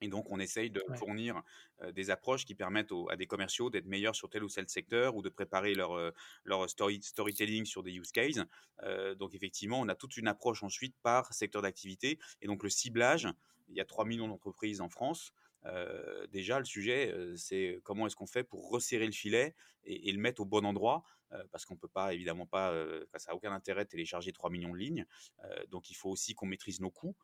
Et 0.00 0.08
donc, 0.08 0.30
on 0.30 0.40
essaye 0.40 0.70
de 0.70 0.82
Ouais. 0.88 0.98
fournir 0.98 1.42
euh, 1.82 1.92
des 1.92 2.10
approches 2.10 2.44
qui 2.44 2.54
permettent 2.54 2.92
aux- 2.92 3.08
à 3.10 3.16
des 3.16 3.26
commerciaux 3.26 3.70
d'être 3.70 3.86
meilleurs 3.86 4.14
sur 4.16 4.30
tel 4.30 4.42
ou 4.44 4.48
tel 4.48 4.68
secteur 4.68 5.14
ou 5.16 5.22
de 5.22 5.28
préparer 5.28 5.74
leur, 5.74 5.92
euh, 5.92 6.10
leur 6.44 6.68
story, 6.70 7.02
storytelling 7.02 7.64
sur 7.66 7.82
des 7.82 7.92
use 7.92 8.12
cases. 8.12 8.40
Euh, 8.82 9.14
donc, 9.14 9.34
effectivement, 9.34 9.80
on 9.80 9.88
a 9.88 9.94
toute 9.94 10.16
une 10.16 10.28
approche 10.28 10.62
ensuite 10.62 10.96
par 11.02 11.32
secteur 11.34 11.62
d'activité. 11.62 12.18
Et 12.40 12.46
donc, 12.46 12.62
le 12.62 12.70
ciblage, 12.70 13.28
il 13.68 13.76
y 13.76 13.80
a 13.80 13.84
3 13.84 14.04
millions 14.04 14.28
d'entreprises 14.28 14.80
en 14.80 14.88
France. 14.88 15.32
Déjà, 16.30 16.58
le 16.58 16.64
sujet, 16.64 17.14
c'est 17.36 17.80
comment 17.84 18.06
est-ce 18.06 18.16
qu'on 18.16 18.26
fait 18.26 18.44
pour 18.44 18.70
resserrer 18.70 19.06
le 19.06 19.12
filet 19.12 19.54
et, 19.84 20.08
et 20.08 20.12
le 20.12 20.18
mettre 20.18 20.40
au 20.40 20.44
bon 20.44 20.64
endroit, 20.64 21.02
parce 21.52 21.64
qu'on 21.64 21.76
peut 21.76 21.88
pas, 21.88 22.14
évidemment 22.14 22.46
pas, 22.46 22.72
ça 23.16 23.30
n'a 23.30 23.36
aucun 23.36 23.52
intérêt 23.52 23.84
de 23.84 23.90
télécharger 23.90 24.32
3 24.32 24.50
millions 24.50 24.72
de 24.72 24.78
lignes. 24.78 25.06
Donc, 25.68 25.90
il 25.90 25.94
faut 25.94 26.10
aussi 26.10 26.34
qu'on 26.34 26.46
maîtrise 26.46 26.80
nos 26.80 26.90
coûts 26.90 27.16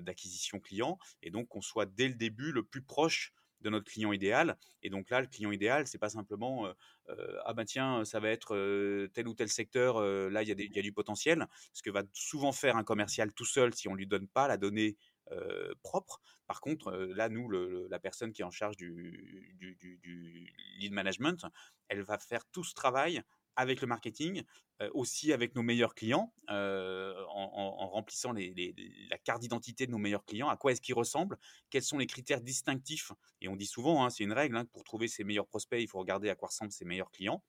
d'acquisition 0.00 0.60
client 0.60 0.98
et 1.22 1.30
donc 1.30 1.48
qu'on 1.48 1.62
soit 1.62 1.86
dès 1.86 2.08
le 2.08 2.14
début 2.14 2.52
le 2.52 2.62
plus 2.62 2.82
proche 2.82 3.32
de 3.64 3.70
notre 3.70 3.90
client 3.90 4.12
idéal. 4.12 4.56
Et 4.82 4.90
donc 4.90 5.10
là, 5.10 5.20
le 5.20 5.26
client 5.26 5.50
idéal, 5.50 5.86
c'est 5.86 5.98
pas 5.98 6.10
simplement 6.10 6.66
euh, 6.66 6.72
euh, 7.08 7.38
ah 7.44 7.54
ben 7.54 7.64
tiens, 7.64 8.04
ça 8.04 8.20
va 8.20 8.28
être 8.28 8.54
euh, 8.54 9.08
tel 9.14 9.26
ou 9.26 9.34
tel 9.34 9.48
secteur, 9.48 9.96
euh, 9.96 10.28
là 10.28 10.42
il 10.42 10.48
y, 10.48 10.74
y 10.74 10.78
a 10.78 10.82
du 10.82 10.92
potentiel. 10.92 11.46
Ce 11.72 11.82
que 11.82 11.90
va 11.90 12.02
souvent 12.12 12.52
faire 12.52 12.76
un 12.76 12.84
commercial 12.84 13.32
tout 13.32 13.46
seul 13.46 13.74
si 13.74 13.88
on 13.88 13.94
lui 13.94 14.06
donne 14.06 14.28
pas 14.28 14.46
la 14.46 14.58
donnée 14.58 14.96
euh, 15.32 15.72
propre. 15.82 16.20
Par 16.46 16.60
contre, 16.60 16.88
euh, 16.88 17.14
là, 17.14 17.30
nous, 17.30 17.48
la 17.50 17.98
personne 17.98 18.32
qui 18.32 18.42
est 18.42 18.44
en 18.44 18.50
charge 18.50 18.76
du- 18.76 19.56
du 19.58 20.52
lead 20.78 20.92
management, 20.92 21.46
elle 21.88 22.02
va 22.02 22.18
faire 22.18 22.44
tout 22.52 22.64
ce 22.64 22.74
travail 22.74 23.22
avec 23.56 23.80
le 23.80 23.86
marketing, 23.86 24.42
aussi 24.92 25.32
avec 25.32 25.54
nos 25.54 25.62
meilleurs 25.62 25.94
clients, 25.94 26.34
en, 26.48 27.88
remplissant 27.88 28.32
la 28.32 29.18
carte 29.18 29.40
d'identité 29.40 29.86
de 29.86 29.92
nos 29.92 29.98
meilleurs 29.98 30.24
clients, 30.24 30.48
à 30.48 30.56
quoi 30.56 30.72
est-ce 30.72 30.80
qu'ils 30.80 30.94
ressemblent, 30.94 31.38
quels 31.70 31.82
sont 31.82 31.98
les 31.98 32.06
critères 32.06 32.40
distinctifs? 32.40 33.12
Et 33.40 33.48
on 33.48 33.56
dit 33.56 33.66
souvent, 33.66 34.04
hein, 34.04 34.10
c'est 34.10 34.24
une 34.24 34.32
règle, 34.32 34.56
hein, 34.56 34.64
pour 34.64 34.84
trouver 34.84 35.08
ses 35.08 35.24
meilleurs 35.24 35.46
prospects, 35.46 35.80
il 35.80 35.88
faut 35.88 35.98
regarder 35.98 36.28
à 36.28 36.34
quoi 36.34 36.48
ressemblent 36.48 36.72
ses 36.72 36.84
meilleurs 36.84 37.10
clients. 37.10 37.42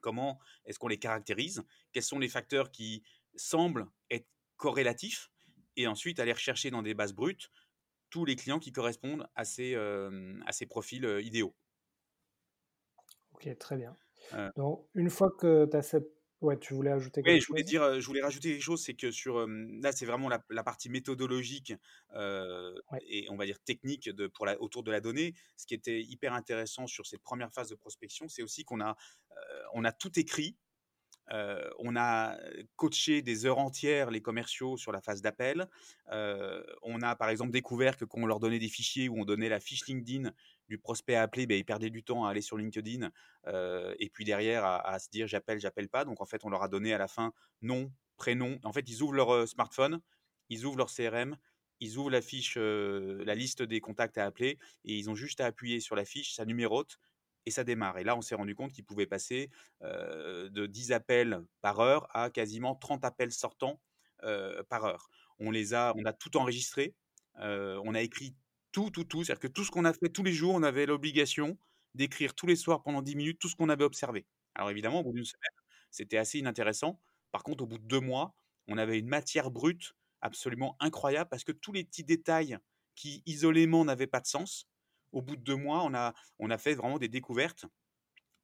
Comment 0.00 0.38
est-ce 0.66 0.78
qu'on 0.78 0.88
les 0.88 0.98
caractérise? 0.98 1.62
Quels 1.92 2.02
sont 2.02 2.18
les 2.18 2.28
facteurs 2.28 2.70
qui 2.70 3.02
semblent 3.36 3.86
être 4.10 4.28
corrélatifs? 4.56 5.30
Et 5.76 5.86
ensuite, 5.86 6.20
aller 6.20 6.32
rechercher 6.32 6.70
dans 6.70 6.82
des 6.82 6.94
bases 6.94 7.14
brutes 7.14 7.50
tous 8.10 8.24
les 8.24 8.36
clients 8.36 8.60
qui 8.60 8.70
correspondent 8.70 9.26
à 9.34 9.44
ces, 9.44 9.76
profils 10.68 11.04
idéaux. 11.22 11.56
Ok, 13.32 13.48
très 13.58 13.76
bien. 13.76 13.96
Donc, 14.56 14.88
une 14.94 15.10
fois 15.10 15.30
que 15.30 15.66
tu 15.66 15.76
as 15.76 15.82
cette... 15.82 16.10
Ouais, 16.40 16.58
tu 16.58 16.74
voulais 16.74 16.90
ajouter 16.92 17.24
Oui, 17.26 17.40
quelque 17.40 17.40
je 17.40 17.46
voulais 17.46 17.62
chose? 17.62 17.64
dire, 17.64 18.00
je 18.00 18.06
voulais 18.06 18.20
rajouter 18.22 18.50
quelque 18.52 18.62
chose, 18.62 18.82
c'est 18.84 18.92
que 18.94 19.10
sur, 19.10 19.46
là, 19.48 19.92
c'est 19.92 20.04
vraiment 20.04 20.28
la 20.28 20.44
la 20.50 20.62
partie 20.62 20.90
méthodologique, 20.90 21.72
Ouais, 22.90 23.04
et 23.08 23.26
on 23.30 23.36
va 23.36 23.46
dire 23.46 23.58
technique 23.60 24.10
de 24.10 24.26
pour 24.26 24.44
la 24.44 24.60
autour 24.60 24.82
de 24.82 24.90
la 24.90 25.00
donnée. 25.00 25.34
Ce 25.56 25.64
qui 25.66 25.74
était 25.74 26.02
hyper 26.02 26.34
intéressant 26.34 26.86
sur 26.86 27.06
cette 27.06 27.22
première 27.22 27.50
phase 27.52 27.70
de 27.70 27.74
prospection, 27.76 28.28
c'est 28.28 28.42
aussi 28.42 28.64
qu'on 28.64 28.80
a, 28.82 28.94
on 29.72 29.84
a 29.84 29.92
tout 29.92 30.18
écrit 30.18 30.56
euh, 31.32 31.70
on 31.78 31.96
a 31.96 32.38
coaché 32.76 33.22
des 33.22 33.46
heures 33.46 33.58
entières 33.58 34.10
les 34.10 34.20
commerciaux 34.20 34.76
sur 34.76 34.92
la 34.92 35.00
phase 35.00 35.22
d'appel. 35.22 35.68
On 36.10 37.00
a 37.02 37.16
par 37.16 37.30
exemple 37.30 37.52
découvert 37.52 37.96
que 37.96 38.04
quand 38.04 38.20
on 38.20 38.26
leur 38.26 38.40
donnait 38.40 38.58
des 38.58 38.68
fichiers 38.68 39.08
où 39.08 39.18
on 39.18 39.24
donnait 39.24 39.48
la 39.48 39.60
fiche 39.60 39.86
LinkedIn 39.86 40.32
du 40.68 40.78
prospect 40.78 41.14
à 41.14 41.22
appeler, 41.22 41.46
ben, 41.46 41.58
ils 41.58 41.64
perdaient 41.64 41.90
du 41.90 42.02
temps 42.02 42.24
à 42.24 42.30
aller 42.30 42.40
sur 42.40 42.56
LinkedIn 42.56 43.10
et 43.46 44.10
puis 44.12 44.24
derrière 44.24 44.64
à, 44.64 44.98
se 44.98 45.08
dire 45.10 45.26
j'appelle, 45.26 45.60
j'appelle 45.60 45.88
pas. 45.88 46.04
Donc 46.04 46.20
en 46.20 46.26
fait, 46.26 46.44
on 46.44 46.50
leur 46.50 46.62
a 46.62 46.68
donné 46.68 46.94
à 46.94 46.98
la 46.98 47.08
fin 47.08 47.32
nom, 47.62 47.92
prénom. 48.16 48.58
En 48.64 48.72
fait, 48.72 48.88
ils 48.88 49.02
ouvrent 49.02 49.14
leur 49.14 49.48
smartphone, 49.48 50.00
ils 50.48 50.64
ouvrent 50.64 50.78
leur 50.78 50.90
CRM, 50.90 51.36
ils 51.80 51.98
ouvrent 51.98 52.10
la 52.10 52.22
fiche, 52.22 52.56
la 52.56 53.34
liste 53.34 53.62
des 53.62 53.80
contacts 53.80 54.18
à 54.18 54.24
appeler 54.24 54.58
et 54.84 54.96
ils 54.96 55.10
ont 55.10 55.14
juste 55.14 55.40
à 55.40 55.46
appuyer 55.46 55.80
sur 55.80 55.96
la 55.96 56.04
fiche, 56.04 56.34
ça 56.34 56.44
numérote 56.44 56.98
et 57.46 57.50
ça 57.50 57.64
démarre. 57.64 57.98
Et 57.98 58.04
là, 58.04 58.16
on 58.16 58.22
s'est 58.22 58.34
rendu 58.34 58.54
compte 58.54 58.72
qu'ils 58.72 58.84
pouvaient 58.84 59.06
passer 59.06 59.50
de 59.82 60.66
10 60.66 60.92
appels 60.92 61.42
par 61.60 61.80
heure 61.80 62.06
à 62.16 62.30
quasiment 62.30 62.74
30 62.74 63.04
appels 63.04 63.32
sortants 63.32 63.80
par 64.68 64.84
heure. 64.84 65.10
On 65.38 65.50
les 65.50 65.74
a, 65.74 65.92
on 65.96 66.04
a 66.04 66.12
tout 66.12 66.36
enregistré, 66.36 66.94
on 67.36 67.94
a 67.94 68.00
écrit 68.00 68.34
tout, 68.74 68.90
tout, 68.90 69.04
tout. 69.04 69.22
C'est-à-dire 69.22 69.40
que 69.40 69.46
tout 69.46 69.64
ce 69.64 69.70
qu'on 69.70 69.84
a 69.84 69.92
fait 69.92 70.08
tous 70.08 70.24
les 70.24 70.32
jours, 70.32 70.52
on 70.52 70.62
avait 70.64 70.84
l'obligation 70.84 71.56
d'écrire 71.94 72.34
tous 72.34 72.46
les 72.46 72.56
soirs 72.56 72.82
pendant 72.82 73.02
10 73.02 73.14
minutes 73.14 73.38
tout 73.38 73.48
ce 73.48 73.54
qu'on 73.54 73.68
avait 73.68 73.84
observé. 73.84 74.26
Alors 74.56 74.68
évidemment, 74.70 75.00
au 75.00 75.04
bout 75.04 75.12
d'une 75.12 75.24
semaine, 75.24 75.52
c'était 75.92 76.18
assez 76.18 76.40
inintéressant. 76.40 77.00
Par 77.30 77.44
contre, 77.44 77.62
au 77.62 77.66
bout 77.68 77.78
de 77.78 77.86
deux 77.86 78.00
mois, 78.00 78.34
on 78.66 78.76
avait 78.76 78.98
une 78.98 79.06
matière 79.06 79.52
brute 79.52 79.94
absolument 80.20 80.76
incroyable 80.80 81.30
parce 81.30 81.44
que 81.44 81.52
tous 81.52 81.72
les 81.72 81.84
petits 81.84 82.02
détails 82.02 82.58
qui 82.96 83.22
isolément 83.26 83.84
n'avaient 83.84 84.08
pas 84.08 84.20
de 84.20 84.26
sens, 84.26 84.68
au 85.12 85.22
bout 85.22 85.36
de 85.36 85.42
deux 85.42 85.56
mois, 85.56 85.84
on 85.84 85.94
a, 85.94 86.12
on 86.40 86.50
a 86.50 86.58
fait 86.58 86.74
vraiment 86.74 86.98
des 86.98 87.08
découvertes 87.08 87.66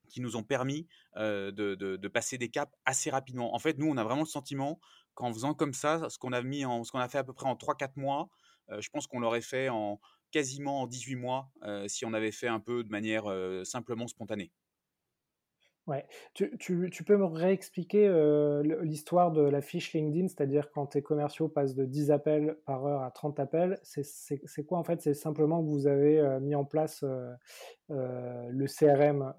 qui 0.09 0.21
nous 0.21 0.37
ont 0.37 0.45
permis 0.45 0.87
euh, 1.17 1.51
de, 1.51 1.75
de, 1.75 2.09
passer 2.09 2.39
des 2.39 2.51
caps 2.51 2.73
assez 2.85 3.11
rapidement. 3.11 3.55
En 3.55 3.59
fait, 3.59 3.79
nous, 3.79 3.87
on 3.87 3.97
a 3.97 4.05
vraiment 4.05 4.23
le 4.23 4.29
sentiment 4.29 4.81
qu'en 5.15 5.33
faisant 5.33 5.55
comme 5.55 5.75
ça, 5.75 6.09
ce 6.09 6.19
qu'on 6.19 6.33
a 6.33 6.41
a 6.41 7.09
fait 7.09 7.19
à 7.19 7.25
peu 7.25 7.33
près 7.33 7.47
en 7.47 7.55
3-4 7.55 7.93
mois, 7.97 8.29
euh, 8.71 8.81
je 8.81 8.89
pense 8.91 9.07
qu'on 9.07 9.21
l'aurait 9.21 9.41
fait 9.41 9.69
en 9.69 10.01
quasiment 10.31 10.83
en 10.83 10.87
18 10.87 11.17
mois 11.17 11.51
euh, 11.63 11.89
si 11.89 12.05
on 12.05 12.13
avait 12.15 12.33
fait 12.33 12.49
un 12.49 12.61
peu 12.61 12.85
de 12.85 12.91
manière 12.91 13.27
euh, 13.31 13.65
simplement 13.65 14.07
spontanée. 14.09 14.53
Ouais. 15.87 16.07
Tu 16.35 16.57
tu 16.59 16.89
tu 16.93 17.05
peux 17.05 17.17
me 17.17 17.25
réexpliquer, 17.25 18.07
l'histoire 18.83 19.33
de 19.33 19.41
la 19.43 19.61
fiche 19.61 19.93
LinkedIn? 19.93 20.29
C'est-à-dire 20.29 20.71
quand 20.71 20.87
tes 20.89 21.03
commerciaux 21.03 21.49
passent 21.49 21.75
de 21.75 21.85
10 21.85 22.11
appels 22.13 22.59
par 22.65 22.85
heure 22.87 23.03
à 23.03 23.11
30 23.11 23.41
appels, 23.41 23.81
c'est 23.83 24.65
quoi 24.67 24.79
en 24.79 24.85
fait? 24.85 25.01
C'est 25.01 25.15
simplement 25.15 25.61
que 25.63 25.69
vous 25.69 25.87
avez, 25.87 26.39
mis 26.41 26.55
en 26.55 26.65
place, 26.65 27.03
le 27.89 28.67
CRM, 28.67 29.35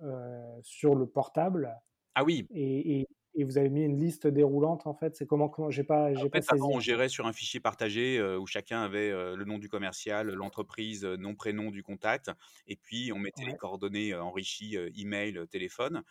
sur 0.64 0.96
le 0.96 1.06
portable 1.08 1.80
Ah 2.16 2.24
oui! 2.24 2.50
et 2.50 3.02
et 3.02 3.08
et 3.36 3.44
vous 3.44 3.58
avez 3.58 3.70
mis 3.70 3.84
une 3.84 3.98
liste 4.00 4.28
déroulante 4.28 4.88
en 4.88 4.94
fait? 4.94 5.16
C'est 5.16 5.26
comment 5.28 5.50
comment? 5.50 5.70
J'ai 5.72 5.84
pas 5.84 6.14
En 6.14 6.26
j'ai 6.26 6.30
pas 6.30 6.42
fait, 6.42 6.44
avant, 6.50 6.70
on 6.74 6.80
gérait 6.82 7.08
sur 7.08 7.26
un 7.26 7.32
fichier 7.32 7.62
partagé, 7.62 8.22
où 8.22 8.46
chacun 8.46 8.82
avait, 8.82 9.12
le 9.12 9.46
nom 9.46 9.60
du 9.60 9.70
commercial, 9.70 10.28
l'entreprise, 10.34 11.06
nom, 11.06 11.36
prénom 11.36 11.72
du 11.72 11.84
contact 11.84 12.30
et 12.68 12.76
puis 12.76 13.14
on 13.14 13.20
mettait 13.20 13.46
les 13.46 13.54
coordonnées, 13.54 14.14
enrichies, 14.14 14.76
email, 14.98 15.40
téléphone, 15.50 16.04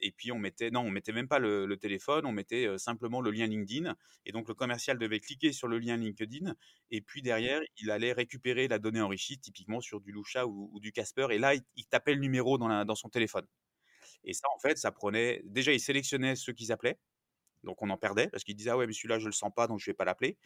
et 0.00 0.12
puis 0.12 0.30
on 0.30 0.38
mettait 0.38 0.70
non, 0.70 0.80
on 0.82 0.90
mettait 0.90 1.12
même 1.12 1.26
pas 1.28 1.38
le 1.38 1.64
le 1.64 1.76
téléphone, 1.78 2.26
on 2.26 2.32
mettait, 2.32 2.76
simplement 2.76 3.22
le 3.22 3.30
lien 3.30 3.46
LinkedIn 3.46 3.94
et 4.26 4.32
donc 4.32 4.46
le 4.48 4.54
commercial 4.54 4.98
devait 4.98 5.20
cliquer 5.20 5.52
sur 5.52 5.68
le 5.68 5.78
lien 5.78 5.96
LinkedIn 5.96 6.54
et 6.90 7.00
puis 7.00 7.22
derrière, 7.22 7.60
il 7.78 7.90
allait 7.90 8.12
récupérer 8.12 8.68
la 8.68 8.78
donnée 8.78 9.00
enrichie, 9.00 9.38
typiquement 9.38 9.80
sur 9.80 10.00
du 10.02 10.12
Lusha 10.12 10.46
ou 10.46 10.68
ou 10.74 10.80
du 10.80 10.92
Casper 10.92 11.28
et 11.30 11.38
là, 11.38 11.54
il 11.54 11.62
il 11.76 11.86
tapait 11.86 12.12
le 12.14 12.20
numéro 12.20 12.58
dans 12.58 12.68
la 12.68 12.84
dans 12.84 12.94
son 12.94 13.08
téléphone 13.08 13.46
et 14.24 14.32
ça, 14.34 14.48
en 14.54 14.58
fait, 14.58 14.78
ça 14.78 14.92
prenait 14.92 15.42
déjà, 15.44 15.72
il 15.72 15.80
sélectionnait 15.80 16.36
ceux 16.36 16.52
qu'ils 16.52 16.72
appelaient 16.72 16.98
donc 17.64 17.82
on 17.82 17.90
en 17.90 17.96
perdait 17.98 18.28
parce 18.28 18.44
qu'ils 18.44 18.54
disaient: 18.54 18.70
«Ah 18.70 18.76
ouais, 18.76 18.86
mais 18.86 18.92
celui-là, 18.92 19.18
je 19.18 19.26
le 19.26 19.32
sens 19.32 19.50
pas, 19.54 19.66
donc 19.66 19.80
je 19.80 19.86
vais 19.90 19.94
pas 19.94 20.04
l'appeler» 20.04 20.38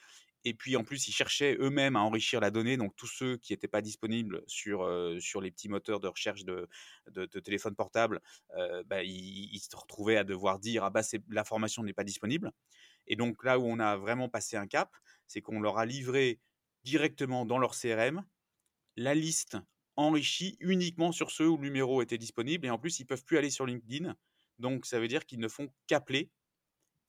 et 0.44 0.54
puis 0.54 0.76
en 0.76 0.82
plus, 0.84 1.06
ils 1.08 1.12
cherchaient 1.12 1.56
eux-mêmes 1.60 1.94
à 1.96 2.00
enrichir 2.00 2.40
la 2.40 2.50
donnée, 2.50 2.76
donc 2.76 2.96
tous 2.96 3.06
ceux 3.06 3.36
qui 3.36 3.52
étaient 3.52 3.68
pas 3.68 3.80
disponibles 3.80 4.42
sur, 4.48 4.88
sur 5.20 5.40
les 5.40 5.52
petits 5.52 5.68
moteurs 5.68 6.00
de 6.00 6.08
recherche 6.08 6.44
de 6.44 6.68
de 7.08 7.26
de 7.26 7.40
téléphone 7.40 7.76
portable, 7.76 8.20
bah, 8.86 9.02
ils 9.04 9.50
ils 9.54 9.60
se 9.60 9.76
retrouvaient 9.76 10.16
à 10.16 10.24
devoir 10.24 10.58
dire: 10.58 10.84
«Ah 10.84 10.90
bah, 10.90 11.02
c'est 11.02 11.22
l'information 11.28 11.82
n'est 11.84 11.92
pas 11.94 12.04
disponible» 12.04 12.52
et 13.06 13.16
donc 13.16 13.44
là 13.44 13.58
où 13.58 13.64
on 13.66 13.78
a 13.80 13.96
vraiment 13.96 14.28
passé 14.28 14.56
un 14.56 14.66
cap, 14.66 14.94
c'est 15.26 15.42
qu'on 15.42 15.60
leur 15.60 15.78
a 15.78 15.86
livré 15.86 16.40
directement 16.84 17.46
dans 17.46 17.58
leur 17.58 17.74
CRM 17.74 18.24
la 18.96 19.14
liste 19.14 19.58
enrichie 19.96 20.56
uniquement 20.60 21.12
sur 21.12 21.30
ceux 21.30 21.48
où 21.48 21.56
le 21.56 21.62
numéro 21.64 22.02
était 22.02 22.18
disponible 22.18 22.66
et 22.66 22.70
en 22.70 22.78
plus, 22.78 23.00
ils 23.00 23.06
peuvent 23.06 23.24
plus 23.24 23.38
aller 23.38 23.50
sur 23.50 23.66
LinkedIn, 23.66 24.14
donc 24.58 24.86
ça 24.86 25.00
veut 25.00 25.08
dire 25.08 25.26
qu'ils 25.26 25.40
ne 25.40 25.48
font 25.48 25.68
qu'appeler 25.86 26.32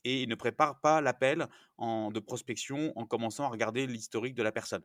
et 0.03 0.23
ils 0.23 0.29
ne 0.29 0.35
préparent 0.35 0.81
pas 0.81 1.01
l'appel 1.01 1.47
de 2.11 2.19
prospection 2.19 2.93
en 2.97 3.05
commençant 3.05 3.45
à 3.45 3.49
regarder 3.49 3.87
l'historique 3.87 4.35
de 4.35 4.43
la 4.43 4.51
personne 4.51 4.83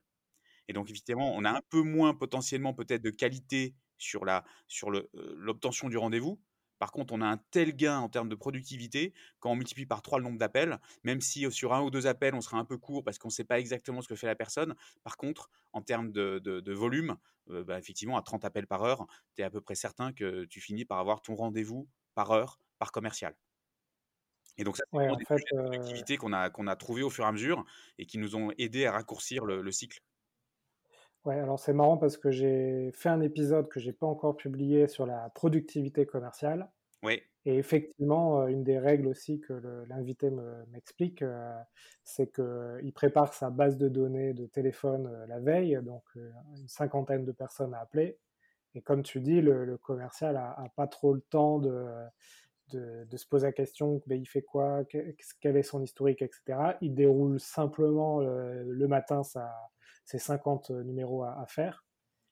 et 0.68 0.72
donc 0.74 0.90
évidemment, 0.90 1.34
on 1.36 1.44
a 1.44 1.50
un 1.52 1.62
peu 1.70 1.82
moins 1.82 2.14
potentiellement 2.14 2.74
peut-être 2.74 3.02
de 3.02 3.10
qualité 3.10 3.74
sur 3.98 4.24
sur 4.68 4.90
heu, 4.92 5.10
l'obtention 5.36 5.88
du 5.88 5.96
rendez-vous. 5.98 6.40
Par 6.78 6.92
contre, 6.92 7.12
on 7.14 7.20
a 7.20 7.26
un 7.26 7.38
tel 7.50 7.74
gain 7.76 7.98
en 7.98 8.08
termes 8.08 8.28
de 8.28 8.34
productivité 8.34 9.14
quand 9.40 9.50
on 9.52 9.56
multiplie 9.56 9.86
par 9.86 10.02
3 10.02 10.18
le 10.18 10.24
nombre 10.24 10.38
d'appels, 10.38 10.78
même 11.04 11.20
si, 11.20 11.44
heu, 11.46 11.50
sur 11.50 11.72
un 11.74 11.82
ou 11.82 11.90
2 11.90 12.06
appels, 12.06 12.34
on 12.34 12.40
sera 12.40 12.58
un 12.58 12.64
peu 12.64 12.78
court 12.78 13.04
parce 13.04 13.18
qu'on 13.18 13.30
sait 13.30 13.44
pas 13.44 13.58
exactement 13.60 14.02
ce 14.02 14.08
que 14.08 14.14
fait 14.16 14.26
la 14.26 14.36
personne. 14.36 14.74
Par 15.04 15.16
contre, 15.16 15.50
en 15.72 15.82
termes 15.82 16.12
de 16.12 16.38
de 16.38 16.60
de 16.60 16.72
volume, 16.72 17.16
heu, 17.50 17.64
bah, 17.64 17.78
effectivement, 17.78 18.16
à 18.16 18.22
30 18.22 18.44
appels 18.44 18.66
par 18.66 18.82
heure, 18.84 19.06
tu 19.34 19.42
es 19.42 19.44
à 19.44 19.50
peu 19.50 19.60
près 19.60 19.74
certain 19.74 20.12
que 20.12 20.44
tu 20.44 20.60
finis 20.60 20.84
par 20.84 20.98
avoir 20.98 21.22
ton 21.22 21.34
rendez-vous 21.34 21.88
par 22.14 22.30
heure, 22.32 22.60
par 22.78 22.92
commercial. 22.92 23.36
Et 24.58 24.64
donc 24.64 24.76
ça, 24.76 24.82
c'est 24.92 24.92
Ouais, 24.92 25.08
en 25.10 25.16
des 25.16 25.24
fait, 25.26 25.42
productivité 25.70 26.16
qu'on 26.18 26.32
a 26.34 26.50
qu'on 26.50 26.66
a 26.66 26.76
au 27.02 27.10
fur 27.10 27.24
et 27.24 27.28
à 27.28 27.32
mesure 27.32 27.64
et 27.98 28.06
qui 28.06 28.18
nous 28.18 28.36
ont 28.36 28.50
aidés 28.58 28.84
à 28.86 28.92
raccourcir 28.92 29.44
le 29.46 29.62
le 29.62 29.72
cycle. 29.72 30.00
Ouais, 31.24 31.38
alors 31.38 31.58
c'est 31.58 31.72
marrant 31.72 31.96
parce 31.98 32.16
que 32.16 32.30
j'ai 32.30 32.90
fait 32.92 33.08
un 33.08 33.20
épisode 33.20 33.68
que 33.68 33.80
j'ai 33.80 33.92
pas 33.92 34.06
encore 34.06 34.36
publié 34.36 34.86
sur 34.88 35.04
la 35.06 35.30
productivité 35.30 36.06
commerciale 36.06 36.70
Oui, 37.02 37.22
et 37.46 37.56
effectivement, 37.58 38.42
heu, 38.44 38.50
une 38.50 38.64
des 38.64 38.78
règles 38.78 39.08
aussi 39.08 39.40
que 39.40 39.54
l'invité 39.88 40.30
me 40.30 40.66
m'explique, 40.72 41.22
heu, 41.22 41.36
c'est 42.04 42.32
qu'il 42.34 42.92
prépare 42.94 43.34
sa 43.34 43.50
base 43.50 43.78
de 43.78 43.88
données 43.88 44.34
de 44.34 44.46
téléphone, 44.46 45.26
la 45.28 45.40
veille, 45.40 45.78
donc 45.82 46.04
une 46.16 46.68
cinquantaine 46.68 47.24
de 47.24 47.32
personnes 47.32 47.74
à 47.74 47.80
appeler 47.80 48.18
et 48.74 48.82
comme 48.82 49.02
tu 49.04 49.20
dis, 49.20 49.40
le 49.42 49.64
le 49.66 49.78
commercial 49.78 50.36
a 50.38 50.52
a 50.52 50.68
pas 50.76 50.88
trop 50.88 51.14
le 51.14 51.22
temps 51.22 51.58
de 51.60 51.86
de, 52.72 53.04
de, 53.10 53.16
se 53.16 53.26
poser 53.26 53.46
la 53.46 53.52
question, 53.52 54.02
ben, 54.06 54.20
il 54.20 54.26
fait 54.26 54.42
quoi, 54.42 54.84
quel 55.40 55.56
est 55.56 55.62
son 55.62 55.82
historique, 55.82 56.20
etc. 56.22 56.76
Il 56.82 56.94
déroule 56.94 57.40
simplement 57.40 58.20
le, 58.20 58.62
le 58.72 58.88
matin 58.88 59.22
sa, 59.22 59.50
ses 60.08 60.18
50 60.18 60.70
numéros 60.70 61.22
à, 61.24 61.40
à 61.40 61.46
faire. 61.46 61.84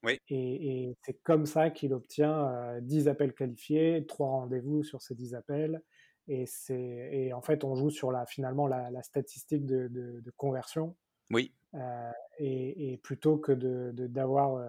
oui, 0.02 0.18
Et, 0.28 0.88
et 0.90 0.96
c'est 1.04 1.20
comme 1.22 1.46
ça 1.46 1.70
qu'il 1.70 1.92
obtient 1.94 2.48
euh, 2.48 2.80
10 2.80 3.08
appels 3.08 3.34
qualifiés, 3.34 4.04
3 4.06 4.28
rendez-vous 4.28 4.82
sur 4.82 5.02
ces 5.02 5.14
10 5.14 5.34
appels. 5.34 5.82
Et, 6.28 6.46
c'est, 6.46 7.10
et 7.12 7.32
en 7.32 7.42
fait, 7.42 7.64
on 7.64 7.76
joue 7.76 7.90
sur 7.90 8.10
la, 8.12 8.26
finalement 8.26 8.66
la, 8.66 8.90
la 8.90 9.02
statistique 9.02 9.64
de, 9.66 9.88
de, 9.88 10.20
de 10.20 10.30
conversion. 10.36 10.96
oui, 11.30 11.52
Euh, 11.74 12.10
et, 12.38 12.92
et, 12.92 12.96
plutôt 12.98 13.38
que 13.38 13.52
de, 13.52 13.92
de, 13.92 14.06
d'avoir 14.06 14.54
euh, 14.56 14.66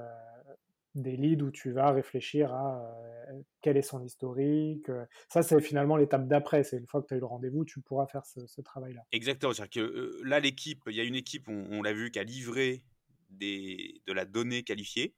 des 0.96 1.16
leads 1.16 1.44
où 1.44 1.52
tu 1.52 1.72
vas 1.72 1.92
réfléchir 1.92 2.54
à 2.54 2.84
euh, 3.32 3.42
quel 3.62 3.78
est 3.78 3.82
son 3.82 4.04
historique. 4.04 4.90
euh. 4.90 5.06
Ça, 5.30 5.44
c'est 5.44 5.62
finalement 5.62 5.96
l'étape 5.98 6.28
d'après. 6.28 6.64
C'est 6.64 6.78
une 6.78 6.88
fois 6.88 7.02
que 7.02 7.08
tu 7.08 7.14
as 7.14 7.18
eu 7.18 7.20
le 7.22 7.26
rendez-vous, 7.28 7.66
tu 7.66 7.82
pourras 7.82 8.08
faire 8.08 8.26
ce, 8.26 8.46
ce 8.48 8.62
travail-là. 8.62 9.04
exactement. 9.12 9.54
C'est-à-dire 9.54 9.70
que 9.84 9.88
euh, 9.98 10.22
là, 10.24 10.40
l'équipe, 10.40 10.82
il 10.88 10.96
y 10.96 11.00
a 11.00 11.04
une 11.04 11.16
équipe, 11.16 11.48
on, 11.50 11.66
on 11.72 11.82
l'a 11.84 11.94
vu, 11.94 12.12
qui 12.12 12.20
a 12.20 12.24
livré 12.24 12.84
de 13.30 14.14
la 14.14 14.26
donnée 14.26 14.64
qualifiée. 14.64 15.14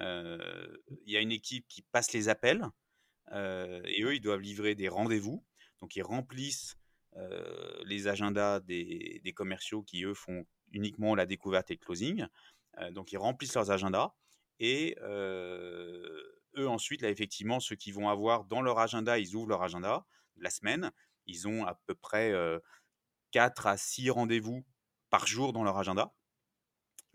Euh, 0.00 0.76
il 1.06 1.12
y 1.12 1.16
a 1.16 1.20
une 1.20 1.32
équipe 1.32 1.66
qui 1.68 1.82
passe 1.82 2.12
les 2.12 2.28
appels 2.28 2.66
euh, 3.32 3.80
et 3.86 4.02
eux, 4.02 4.14
ils 4.14 4.20
doivent 4.20 4.40
livrer 4.40 4.74
des 4.74 4.88
rendez-vous. 4.88 5.44
Donc, 5.80 5.96
ils 5.96 6.02
remplissent 6.02 6.76
euh, 7.16 7.82
les 7.84 8.08
agendas 8.08 8.60
des, 8.60 9.32
commerciaux 9.34 9.82
qui, 9.82 10.04
eux, 10.04 10.14
font 10.14 10.46
uniquement 10.72 11.14
la 11.14 11.26
découverte 11.26 11.70
et 11.70 11.74
le 11.74 11.84
closing. 11.84 12.26
Euh, 12.78 12.90
donc, 12.90 13.12
ils 13.12 13.18
remplissent 13.18 13.54
leurs 13.54 13.70
agendas 13.70 14.14
et 14.58 14.96
euh, 15.02 16.22
eux, 16.56 16.68
ensuite, 16.68 17.02
là, 17.02 17.10
effectivement, 17.10 17.60
ceux 17.60 17.76
qui 17.76 17.92
vont 17.92 18.08
avoir 18.08 18.44
dans 18.44 18.62
leur 18.62 18.78
agenda, 18.78 19.18
ils 19.18 19.34
ouvrent 19.34 19.48
leur 19.48 19.62
agenda 19.62 20.06
la 20.36 20.50
semaine. 20.50 20.92
Ils 21.26 21.48
ont 21.48 21.64
à 21.64 21.80
peu 21.86 21.94
près 21.94 22.32
euh, 22.32 22.58
4 23.32 23.66
à 23.66 23.76
6 23.76 24.10
rendez-vous 24.10 24.64
par 25.10 25.26
jour 25.26 25.52
dans 25.52 25.64
leur 25.64 25.78
agenda 25.78 26.12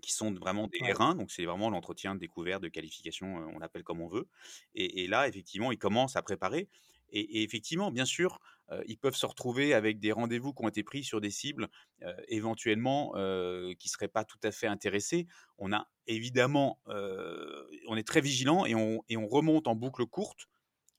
qui 0.02 0.14
sont 0.14 0.34
vraiment 0.34 0.68
des 0.68 0.80
Ouais. 0.80 0.94
R1, 0.94 1.16
donc 1.16 1.32
c'est 1.32 1.46
vraiment 1.46 1.70
l'entretien 1.70 2.16
de 2.16 2.20
découverte, 2.20 2.64
de 2.64 2.70
qualification, 2.70 3.28
on 3.54 3.60
l'appelle 3.60 3.84
comme 3.84 4.02
on 4.02 4.08
veut. 4.08 4.28
Et, 4.76 5.04
et, 5.04 5.08
là, 5.08 5.28
effectivement, 5.28 5.72
ils 5.72 5.78
commencent 5.78 6.16
à 6.16 6.22
préparer. 6.22 6.70
Et, 7.12 7.40
et 7.40 7.44
effectivement, 7.44 7.92
bien 7.92 8.06
sûr, 8.06 8.40
euh, 8.72 8.84
ils 8.88 8.98
peuvent 8.98 9.16
se 9.16 9.26
retrouver 9.26 9.74
avec 9.74 10.00
des 10.00 10.12
rendez-vous 10.12 10.54
qui 10.54 10.64
ont 10.64 10.68
été 10.68 10.84
pris 10.84 11.04
sur 11.04 11.22
des 11.22 11.32
cibles 11.32 11.70
euh, 12.04 12.14
éventuellement 12.28 13.14
euh, 13.16 13.74
qui 13.80 13.90
seraient 13.90 14.08
pas 14.08 14.24
tout 14.24 14.38
à 14.44 14.52
fait 14.52 14.68
intéressés. 14.68 15.28
On 15.58 15.74
a 15.74 15.90
évidemment, 16.08 16.80
on 16.88 17.96
est 17.96 18.08
très 18.08 18.22
vigilant 18.22 18.66
et 18.66 18.74
on, 18.74 19.04
et 19.10 19.18
on 19.18 19.28
remonte 19.28 19.68
en 19.68 19.76
boucle 19.76 20.06
courte 20.08 20.48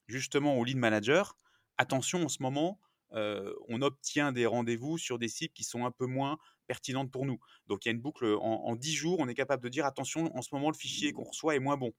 justement 0.07 0.57
au 0.57 0.65
lead 0.65 0.77
manager. 0.77 1.37
Attention, 1.79 2.25
en 2.25 2.29
ce 2.29 2.43
moment, 2.43 2.79
on 3.13 3.83
obtient 3.83 4.31
des 4.31 4.47
rendez-vous 4.47 4.99
sur 4.99 5.19
des 5.19 5.27
cibles 5.27 5.53
qui 5.53 5.65
sont 5.65 5.85
un 5.85 5.91
peu 5.91 6.07
moins 6.07 6.39
pertinentes 6.71 7.11
pour 7.11 7.27
nous. 7.27 7.41
Donc 7.67 7.85
il 7.85 7.89
y 7.89 7.91
a 7.91 7.93
une 7.93 8.01
boucle 8.01 8.25
en, 8.27 8.67
en 8.71 8.77
10 8.77 8.95
jours, 8.95 9.17
on 9.19 9.27
est 9.27 9.35
capable 9.35 9.65
de 9.65 9.69
dire 9.69 9.85
attention, 9.85 10.31
en 10.37 10.41
ce 10.41 10.55
moment 10.55 10.71
le 10.71 10.77
fichier 10.77 11.13
qu'on 11.13 11.25
reçoit 11.25 11.57
est 11.57 11.59
moins 11.59 11.77
bon. 11.77 11.93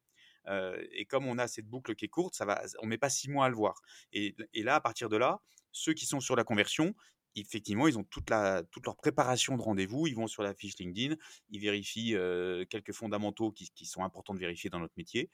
Euh, 0.47 0.81
et 0.93 1.03
comme 1.03 1.27
on 1.27 1.37
a 1.37 1.49
cette 1.49 1.67
boucle 1.67 1.93
qui 1.93 2.05
est 2.05 2.07
courte, 2.07 2.35
ça 2.35 2.45
va, 2.45 2.63
on 2.81 2.87
met 2.87 2.97
pas 2.97 3.09
six 3.09 3.29
mois 3.29 3.47
à 3.47 3.49
le 3.49 3.55
voir. 3.55 3.75
Et, 4.13 4.33
et, 4.53 4.63
là, 4.63 4.75
à 4.75 4.79
partir 4.79 5.09
de 5.09 5.17
là, 5.17 5.41
ceux 5.73 5.93
qui 5.93 6.05
sont 6.05 6.21
sur 6.21 6.37
la 6.37 6.45
conversion, 6.45 6.95
effectivement, 7.35 7.89
ils 7.89 7.97
ont 7.97 8.05
toute, 8.05 8.29
la, 8.29 8.63
toute 8.71 8.85
leur 8.85 8.95
préparation 8.95 9.57
de 9.57 9.61
rendez-vous, 9.61 10.07
ils 10.07 10.15
vont 10.15 10.27
sur 10.27 10.41
la 10.41 10.53
fiche 10.53 10.77
LinkedIn, 10.79 11.15
ils 11.49 11.59
vérifient 11.59 12.15
euh, 12.15 12.63
quelques 12.69 12.93
fondamentaux 12.93 13.51
qui, 13.51 13.69
qui, 13.71 13.85
sont 13.85 14.05
importants 14.05 14.33
de 14.33 14.39
vérifier 14.39 14.69
dans 14.69 14.79
notre 14.79 14.95
métier, 14.95 15.29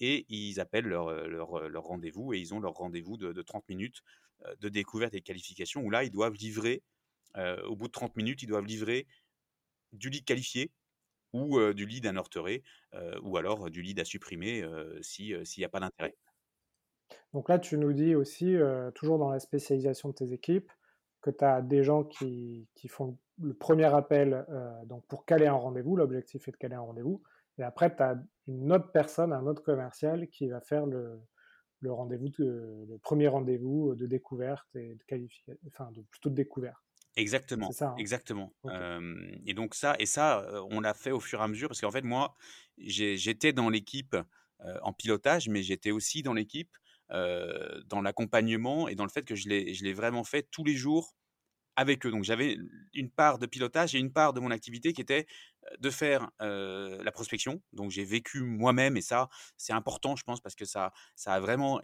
et 0.00 0.26
ils 0.28 0.58
appellent 0.58 0.88
leur, 0.88 1.12
leur, 1.28 1.68
leur 1.68 1.84
rendez-vous, 1.84 2.34
et 2.34 2.40
ils 2.40 2.54
ont 2.54 2.60
leur 2.60 2.74
rendez-vous 2.74 3.16
de, 3.16 3.32
de 3.32 3.42
30 3.42 3.68
minutes 3.68 4.02
de 4.58 4.68
découverte 4.70 5.14
et 5.14 5.20
de 5.20 5.24
qualification, 5.24 5.82
où 5.82 5.90
là, 5.90 6.02
ils 6.02 6.10
doivent 6.10 6.32
livrer, 6.32 6.82
au 7.36 7.76
bout 7.76 7.86
de 7.86 7.92
30 7.92 8.16
minutes, 8.16 8.42
ils 8.42 8.46
doivent 8.46 8.66
livrer 8.66 9.06
du 9.92 10.10
lead 10.10 10.24
qualifié, 10.24 10.70
ou 11.32 11.60
du 11.72 11.86
lead 11.86 12.06
à 12.06 12.12
nurturer, 12.12 12.62
euh, 12.94 13.18
ou 13.22 13.36
alors 13.36 13.70
du 13.70 13.82
lead 13.82 14.00
à 14.00 14.04
supprimer 14.04 14.64
s'il 15.00 15.46
si, 15.46 15.60
n'y 15.60 15.64
a 15.64 15.68
pas 15.68 15.80
d'intérêt. 15.80 16.16
Donc 17.32 17.48
là, 17.48 17.58
tu 17.58 17.78
nous 17.78 17.92
dis 17.92 18.14
aussi, 18.14 18.56
toujours 18.94 19.18
dans 19.18 19.30
la 19.30 19.40
spécialisation 19.40 20.08
de 20.08 20.14
tes 20.14 20.32
équipes, 20.32 20.70
que 21.22 21.30
tu 21.30 21.44
as 21.44 21.60
des 21.62 21.84
gens 21.84 22.02
qui, 22.02 22.66
qui, 22.74 22.88
font 22.88 23.18
le 23.40 23.54
premier 23.54 23.84
appel 23.94 24.44
donc 24.86 25.06
pour 25.06 25.24
caler 25.24 25.46
un 25.46 25.54
rendez-vous, 25.54 25.96
l'objectif 25.96 26.48
est 26.48 26.52
de 26.52 26.56
caler 26.56 26.74
un 26.76 26.80
rendez-vous, 26.80 27.22
et 27.60 27.62
après, 27.62 27.94
tu 27.94 28.02
as 28.02 28.18
une 28.46 28.72
autre 28.72 28.90
personne, 28.90 29.32
un 29.32 29.46
autre 29.46 29.62
commercial 29.62 30.28
qui 30.28 30.48
va 30.48 30.62
faire 30.62 30.86
le, 30.86 31.20
le 31.80 31.92
rendez-vous, 31.92 32.28
le 32.38 32.98
premier 33.02 33.28
rendez-vous 33.28 33.94
de 33.94 34.06
découverte 34.06 34.74
et 34.74 34.94
de 34.94 35.02
qualification, 35.04 35.60
enfin 35.66 35.90
plutôt 36.10 36.30
de 36.30 36.34
découverte. 36.34 36.80
Exactement, 37.16 37.72
ça, 37.72 37.88
hein 37.88 37.94
exactement. 37.98 38.52
okay. 38.62 38.76
Euh, 38.76 39.36
et 39.44 39.54
donc 39.54 39.74
ça, 39.74 39.96
et 39.98 40.06
ça, 40.06 40.46
on 40.70 40.80
l'a 40.80 40.94
fait 40.94 41.10
au 41.10 41.20
fur 41.20 41.40
et 41.40 41.42
à 41.42 41.48
mesure 41.48 41.68
parce 41.68 41.80
qu'en 41.80 41.90
fait 41.90 42.02
moi, 42.02 42.36
j'étais 42.78 43.52
dans 43.52 43.68
l'équipe 43.68 44.14
euh, 44.14 44.78
en 44.82 44.92
pilotage, 44.92 45.48
mais 45.48 45.62
j'étais 45.62 45.90
aussi 45.90 46.22
dans 46.22 46.34
l'équipe 46.34 46.76
dans 47.10 48.02
l'accompagnement 48.02 48.86
et 48.86 48.94
dans 48.94 49.02
le 49.02 49.10
fait 49.10 49.24
que 49.24 49.34
je 49.34 49.48
l'ai 49.48 49.92
vraiment 49.92 50.22
fait 50.22 50.46
tous 50.48 50.62
les 50.62 50.76
jours 50.76 51.16
avec 51.76 52.06
eux. 52.06 52.10
Donc 52.10 52.24
j'avais 52.24 52.56
une 52.94 53.10
part 53.10 53.38
de 53.38 53.46
pilotage 53.46 53.94
et 53.94 53.98
une 53.98 54.12
part 54.12 54.32
de 54.32 54.40
mon 54.40 54.50
activité 54.50 54.92
qui 54.92 55.00
était 55.00 55.26
de 55.78 55.90
faire 55.90 56.30
la 56.40 57.12
prospection. 57.12 57.62
Donc 57.72 57.90
j'ai 57.90 58.04
vécu 58.04 58.42
moi-même 58.42 58.96
et 58.96 59.02
ça 59.02 59.28
c'est 59.56 59.72
important 59.72 60.16
je 60.16 60.24
pense 60.24 60.40
parce 60.40 60.54
que 60.54 60.64
ça 60.64 60.92
ça 61.16 61.34
a 61.34 61.40
vraiment 61.40 61.80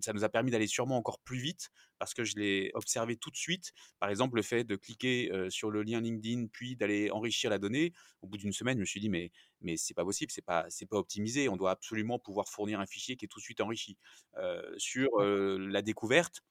ça 0.00 0.12
nous 0.12 0.24
a 0.24 0.28
permis 0.28 0.50
d'aller 0.50 0.66
sûrement 0.66 0.96
encore 0.96 1.18
plus 1.20 1.38
vite 1.38 1.70
parce 1.98 2.14
que 2.14 2.24
je 2.24 2.36
l'ai 2.36 2.70
observé 2.74 3.16
tout 3.16 3.30
de 3.30 3.36
suite. 3.36 3.72
Par 4.00 4.10
exemple 4.10 4.36
le 4.36 4.42
fait 4.42 4.64
de 4.64 4.76
cliquer 4.76 5.30
sur 5.48 5.70
le 5.70 5.82
lien 5.82 6.00
LinkedIn 6.00 6.46
puis 6.52 6.76
d'aller 6.76 7.10
enrichir 7.10 7.50
la 7.50 7.58
donnée. 7.58 7.92
Au 8.22 8.26
bout 8.26 8.36
d'une 8.36 8.52
semaine 8.52 8.76
je 8.76 8.80
me 8.80 8.86
suis 8.86 9.00
dit 9.00 9.08
mais 9.08 9.30
mais 9.60 9.76
c'est 9.76 9.94
pas 9.94 10.04
possible, 10.04 10.30
c'est 10.30 10.42
pas 10.44 10.66
c'est 10.68 10.86
pas 10.86 10.96
optimisé. 10.96 11.48
On 11.48 11.56
doit 11.56 11.70
absolument 11.70 12.18
pouvoir 12.18 12.48
fournir 12.48 12.80
un 12.80 12.86
fichier 12.86 13.16
qui 13.16 13.24
est 13.24 13.28
tout 13.28 13.38
de 13.38 13.44
suite 13.44 13.60
enrichi. 13.60 13.96
sur 14.78 15.10
la 15.20 15.82
découverte 15.82 16.42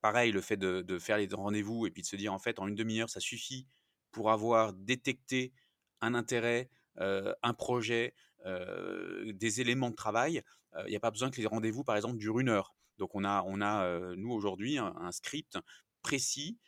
pareil, 0.00 0.32
le 0.32 0.40
fait 0.40 0.56
de, 0.56 0.98
faire 0.98 1.18
les 1.18 1.28
rendez-vous 1.32 1.86
et 1.86 1.90
puis 1.90 2.02
de 2.02 2.06
se 2.06 2.16
dire 2.16 2.32
en 2.32 2.38
fait 2.38 2.58
en 2.58 2.66
une 2.66 2.74
demi-heure 2.74 3.10
ça 3.10 3.20
suffit 3.20 3.66
pour 4.10 4.30
avoir 4.30 4.72
détecté 4.72 5.52
un 6.00 6.14
intérêt, 6.14 6.70
un 6.96 7.54
projet, 7.54 8.14
des 8.44 9.60
éléments 9.60 9.90
de 9.90 9.96
travail. 9.96 10.42
Il 10.86 10.90
n'y 10.90 10.96
a 10.96 11.00
pas 11.00 11.10
besoin 11.10 11.30
que 11.30 11.40
les 11.40 11.46
rendez-vous 11.46 11.84
par 11.84 11.96
exemple 11.96 12.18
durent 12.18 12.40
une 12.40 12.48
heure. 12.48 12.74
Donc 12.98 13.14
on 13.14 13.24
a, 13.24 13.44
on 13.46 13.60
a 13.60 14.14
nous 14.16 14.32
aujourd'hui 14.32 14.78
un, 14.78 15.12
script 15.12 15.58
précis 16.02 16.58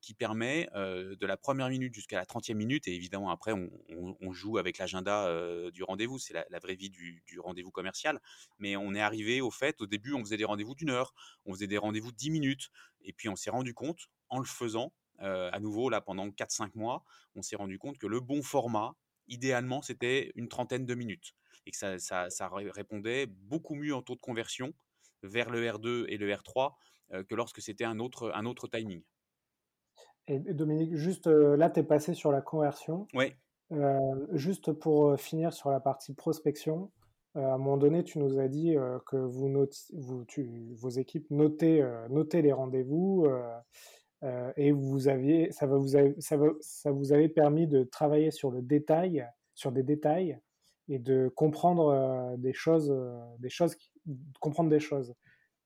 qui 0.00 0.14
permet 0.14 0.68
de 0.74 1.26
la 1.26 1.36
première 1.36 1.68
minute 1.68 1.94
jusqu'à 1.94 2.16
la 2.16 2.26
trentième 2.26 2.58
minute, 2.58 2.88
et 2.88 2.94
évidemment 2.94 3.30
après 3.30 3.52
on, 3.52 4.32
joue 4.32 4.58
avec 4.58 4.78
l'agenda 4.78 5.30
du 5.70 5.82
rendez-vous, 5.82 6.18
c'est 6.18 6.34
la, 6.34 6.58
vraie 6.58 6.74
vie 6.74 6.90
du, 6.90 7.22
rendez-vous 7.38 7.70
commercial, 7.70 8.20
mais 8.58 8.76
on 8.76 8.94
est 8.94 9.00
arrivé 9.00 9.40
au 9.40 9.50
fait, 9.50 9.80
au 9.80 9.86
début 9.86 10.12
on 10.14 10.20
faisait 10.20 10.36
des 10.36 10.44
rendez-vous 10.44 10.74
d'une 10.74 10.90
heure, 10.90 11.14
on 11.44 11.54
faisait 11.54 11.66
des 11.66 11.78
rendez-vous 11.78 12.10
de 12.10 12.16
dix 12.16 12.30
minutes, 12.30 12.70
et 13.02 13.12
puis 13.12 13.28
on 13.28 13.36
s'est 13.36 13.50
rendu 13.50 13.74
compte 13.74 14.08
en 14.28 14.38
le 14.38 14.44
faisant, 14.44 14.92
à 15.18 15.58
nouveau 15.60 15.90
là 15.90 16.00
pendant 16.00 16.28
4-5 16.28 16.70
mois, 16.74 17.04
on 17.34 17.42
s'est 17.42 17.56
rendu 17.56 17.78
compte 17.78 17.98
que 17.98 18.06
le 18.06 18.20
bon 18.20 18.42
format, 18.42 18.92
idéalement 19.26 19.82
c'était 19.82 20.32
une 20.34 20.48
trentaine 20.48 20.86
de 20.86 20.94
minutes, 20.94 21.34
et 21.66 21.70
que 21.70 21.76
ça, 21.76 21.98
ça 21.98 22.50
répondait 22.74 23.26
beaucoup 23.26 23.74
mieux 23.74 23.94
en 23.94 24.02
taux 24.02 24.14
de 24.14 24.20
conversion 24.20 24.72
vers 25.22 25.50
le 25.50 25.66
R2 25.66 26.04
et 26.08 26.16
le 26.16 26.32
R3 26.32 26.72
que 27.28 27.34
lorsque 27.34 27.60
c'était 27.60 27.84
un 27.84 27.98
autre, 27.98 28.30
un 28.34 28.44
autre 28.46 28.68
timing. 28.68 29.02
Et 30.28 30.38
Dominique, 30.38 30.94
juste 30.94 31.26
euh, 31.26 31.56
là, 31.56 31.70
tu 31.70 31.80
es 31.80 31.82
passé 31.82 32.12
sur 32.12 32.30
la 32.30 32.42
conversion. 32.42 33.06
Oui. 33.14 33.32
Euh, 33.72 34.26
juste 34.32 34.72
pour 34.72 35.08
euh, 35.08 35.16
finir 35.16 35.52
sur 35.54 35.70
la 35.70 35.80
partie 35.80 36.14
prospection, 36.14 36.90
à 37.34 37.54
un 37.54 37.58
moment 37.58 37.76
donné, 37.76 38.04
tu 38.04 38.18
nous 38.18 38.38
as 38.38 38.48
dit 38.48 38.74
que 39.06 39.16
vous, 39.16 39.48
vous 39.92 40.24
vos 40.74 40.88
équipes 40.88 41.30
notaient, 41.30 41.84
notaient 42.08 42.42
les 42.42 42.52
rendez-vous 42.52 43.28
et 44.56 44.72
vous 44.72 45.08
aviez, 45.08 45.52
ça, 45.52 45.66
va 45.66 45.76
vous 45.76 45.94
ça, 46.18 46.36
va, 46.36 46.48
ça 46.60 46.90
vous 46.90 47.12
avait 47.12 47.28
permis 47.28 47.66
de 47.66 47.84
travailler 47.84 48.30
sur 48.30 48.50
le 48.50 48.62
détail, 48.62 49.26
sur 49.54 49.70
des 49.70 49.82
détails 49.82 50.38
et 50.88 50.98
de 50.98 51.28
comprendre 51.28 52.36
des 52.36 52.52
choses, 52.52 52.92
des 53.38 53.48
choses, 53.48 53.76
comprendre 54.40 54.70
des 54.70 54.80
choses. 54.80 55.14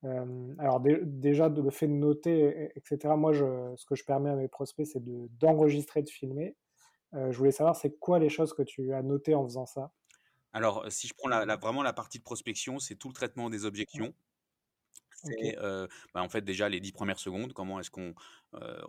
Euh, 0.05 0.55
alors 0.59 0.81
déjà, 0.81 1.49
le 1.49 1.71
fait 1.71 1.87
de 1.87 1.93
noter, 1.93 2.71
etc., 2.77 3.15
moi, 3.17 3.33
ce 3.33 3.87
que 3.87 3.95
je 3.95 4.05
permets 4.05 4.31
à 4.31 4.37
mes 4.37 4.49
prospects, 4.49 4.87
c'est 4.87 5.03
d'enregistrer, 5.39 6.03
de, 6.03 6.09
filmer. 6.09 6.57
Euh, 7.15 7.31
je 7.31 7.39
voulais 7.39 7.53
savoir, 7.53 7.77
c'est 7.77 7.99
quoi 7.99 8.19
les 8.19 8.29
choses 8.29 8.53
que 8.53 8.63
tu 8.63 8.93
as 8.93 9.03
notées 9.03 9.35
en 9.35 9.45
faisant 9.45 9.67
ça? 9.67 9.93
Alors, 10.53 10.85
si 10.91 11.09
je 11.09 11.15
prends 11.17 11.31
vraiment 11.57 11.83
la 11.83 11.93
partie 11.93 12.19
de 12.19 12.25
prospection, 12.25 12.79
c'est 12.79 12.97
tout 12.97 13.09
le 13.09 13.15
traitement 13.15 13.49
des 13.49 13.65
objections. 13.65 14.13
C'est 15.25 15.57
bah, 16.15 16.23
en 16.23 16.29
fait 16.29 16.43
déjà 16.43 16.69
les 16.69 16.81
dix 16.81 16.93
premières 16.93 17.19
secondes, 17.19 17.53
comment 17.53 17.81
est-ce 17.81 17.91
qu'on 17.91 18.15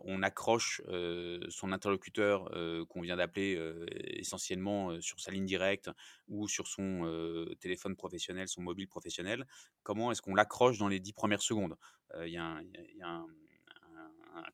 on 0.04 0.24
accroche 0.24 0.82
son 1.50 1.72
interlocuteur 1.72 2.50
qu'on 2.90 3.02
vient 3.02 3.18
d'appeler 3.18 3.60
essentiellement 4.06 5.00
sur 5.02 5.20
sa 5.20 5.32
ligne 5.32 5.46
directe 5.46 5.90
ou 6.28 6.48
sur 6.48 6.68
son 6.68 7.48
téléphone 7.60 7.96
professionnel, 7.96 8.48
son 8.48 8.62
mobile 8.62 8.88
professionnel, 8.88 9.46
comment 9.84 10.12
est-ce 10.12 10.22
qu'on 10.22 10.36
l'accroche 10.36 10.80
dans 10.80 10.88
les 10.88 11.00
dix 11.00 11.14
premières 11.14 11.42
secondes? 11.42 11.76
Il 12.26 12.32
y 12.32 12.38
a, 12.38 12.62
un, 13.04 13.26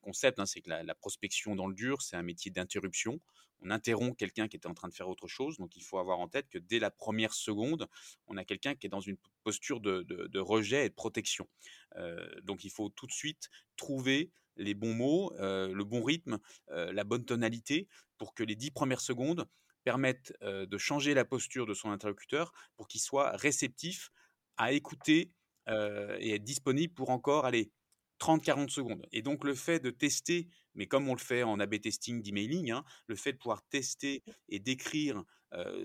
concept, 0.02 0.38
hein, 0.38 0.46
c'est 0.46 0.60
que 0.60 0.70
la, 0.70 0.94
prospection 0.94 1.54
dans 1.56 1.66
le 1.66 1.74
dur, 1.74 2.02
c'est 2.02 2.16
un 2.16 2.22
métier 2.22 2.50
d'interruption. 2.50 3.20
On 3.62 3.70
interrompt 3.70 4.18
quelqu'un 4.18 4.48
qui 4.48 4.56
était 4.56 4.66
en 4.66 4.74
train 4.74 4.88
de 4.88 4.94
faire 4.94 5.08
autre 5.08 5.26
chose, 5.26 5.58
donc 5.58 5.76
il 5.76 5.82
faut 5.82 5.98
avoir 5.98 6.18
en 6.18 6.28
tête 6.28 6.48
que 6.48 6.58
dès 6.58 6.78
la 6.78 6.90
première 6.90 7.34
seconde, 7.34 7.88
on 8.26 8.36
a 8.36 8.44
quelqu'un 8.44 8.74
qui 8.74 8.86
est 8.86 8.90
dans 8.90 9.00
une 9.00 9.18
posture 9.44 9.80
de, 9.80 10.38
rejet 10.38 10.86
et 10.86 10.88
de 10.88 10.94
protection. 10.94 11.48
Euh, 11.96 12.26
donc 12.42 12.64
il 12.64 12.70
faut 12.70 12.88
tout 12.88 13.06
de 13.06 13.12
suite 13.12 13.50
trouver 13.76 14.30
les 14.56 14.74
bons 14.74 14.94
mots, 14.94 15.32
euh, 15.38 15.72
le 15.72 15.84
bon 15.84 16.02
rythme, 16.02 16.38
euh, 16.70 16.92
la 16.92 17.04
bonne 17.04 17.24
tonalité 17.24 17.86
pour 18.18 18.34
que 18.34 18.42
les 18.42 18.56
dix 18.56 18.70
premières 18.70 19.00
secondes 19.00 19.46
permettent 19.84 20.34
de 20.42 20.78
changer 20.78 21.14
la 21.14 21.24
posture 21.24 21.64
de 21.64 21.72
son 21.72 21.90
interlocuteur 21.90 22.52
pour 22.76 22.86
qu'il 22.86 23.00
soit 23.00 23.30
réceptif 23.36 24.10
à 24.58 24.72
écouter 24.72 25.32
et 25.66 26.34
être 26.34 26.44
disponible 26.44 26.92
pour 26.92 27.08
encore 27.08 27.46
aller 27.46 27.72
30-40 28.20 28.68
secondes. 28.68 29.06
Et 29.12 29.22
donc 29.22 29.44
le 29.44 29.54
fait 29.54 29.80
de 29.80 29.90
tester, 29.90 30.48
mais 30.74 30.86
comme 30.86 31.08
on 31.08 31.14
le 31.14 31.20
fait 31.20 31.42
en 31.42 31.58
A-B 31.58 31.80
testing 31.80 32.22
d'emailing, 32.22 32.70
hein, 32.70 32.84
le 33.06 33.16
fait 33.16 33.32
de 33.32 33.38
pouvoir 33.38 33.62
tester 33.68 34.22
et 34.48 34.58
d'écrire 34.58 35.24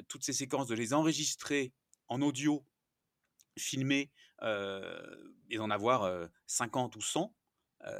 toutes 0.07 0.23
ces 0.23 0.33
séquences, 0.33 0.67
de 0.67 0.75
les 0.75 0.93
enregistrer 0.93 1.73
en 2.07 2.21
audio 2.21 2.63
filmer 3.57 4.11
et 4.43 5.57
d'en 5.57 5.71
avoir 5.71 6.29
50 6.45 6.95
ou 6.95 7.01
100, 7.01 7.33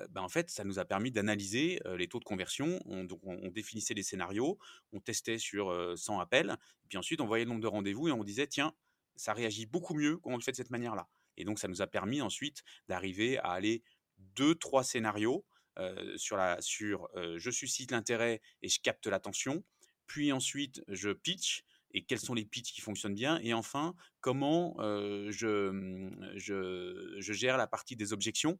ben 0.09 0.21
en 0.21 0.29
fait, 0.29 0.51
ça 0.51 0.63
nous 0.63 0.77
a 0.77 0.85
permis 0.85 1.11
d'analyser 1.11 1.79
les 1.97 2.07
taux 2.07 2.19
de 2.19 2.23
conversion. 2.23 2.79
On, 2.85 3.03
donc 3.03 3.19
on, 3.23 3.49
définissait 3.49 3.95
les 3.95 4.03
scénarios, 4.03 4.59
on 4.91 4.99
testait 4.99 5.39
sur 5.39 5.73
100 5.97 6.19
appels, 6.19 6.55
puis 6.87 6.99
ensuite 6.99 7.19
on 7.19 7.25
voyait 7.25 7.45
le 7.45 7.49
nombre 7.49 7.61
de 7.61 7.67
rendez-vous 7.67 8.09
et 8.09 8.11
on 8.11 8.23
disait 8.23 8.45
tiens, 8.45 8.73
ça 9.15 9.33
réagit 9.33 9.65
beaucoup 9.65 9.95
mieux 9.95 10.17
quand 10.17 10.31
on 10.31 10.37
le 10.37 10.43
fait 10.43 10.51
de 10.51 10.57
cette 10.57 10.69
manière-là. 10.69 11.07
Et 11.37 11.45
donc 11.45 11.59
ça 11.59 11.67
nous 11.67 11.81
a 11.81 11.87
permis 11.87 12.21
ensuite 12.21 12.63
d'arriver 12.87 13.37
à 13.39 13.51
aller 13.51 13.83
deux, 14.17 14.55
trois 14.55 14.83
scénarios 14.83 15.45
sur 16.15 16.37
la 16.37 16.61
sur 16.61 17.09
je 17.15 17.51
suscite 17.51 17.91
l'intérêt 17.91 18.41
et 18.61 18.69
je 18.69 18.79
capte 18.79 19.07
l'attention. 19.07 19.63
Puis 20.07 20.31
ensuite 20.31 20.81
je 20.87 21.09
pitch 21.09 21.63
et 21.91 22.03
quels 22.03 22.19
sont 22.19 22.33
les 22.33 22.45
pitchs 22.45 22.73
qui 22.73 22.81
fonctionnent 22.81 23.15
bien. 23.15 23.39
Et 23.41 23.53
enfin, 23.53 23.93
comment 24.21 24.75
je, 24.79 25.69
mmh, 25.69 26.31
je, 26.35 27.15
je, 27.19 27.33
gère 27.33 27.57
la 27.57 27.67
partie 27.67 27.95
des 27.95 28.13
objections 28.13 28.59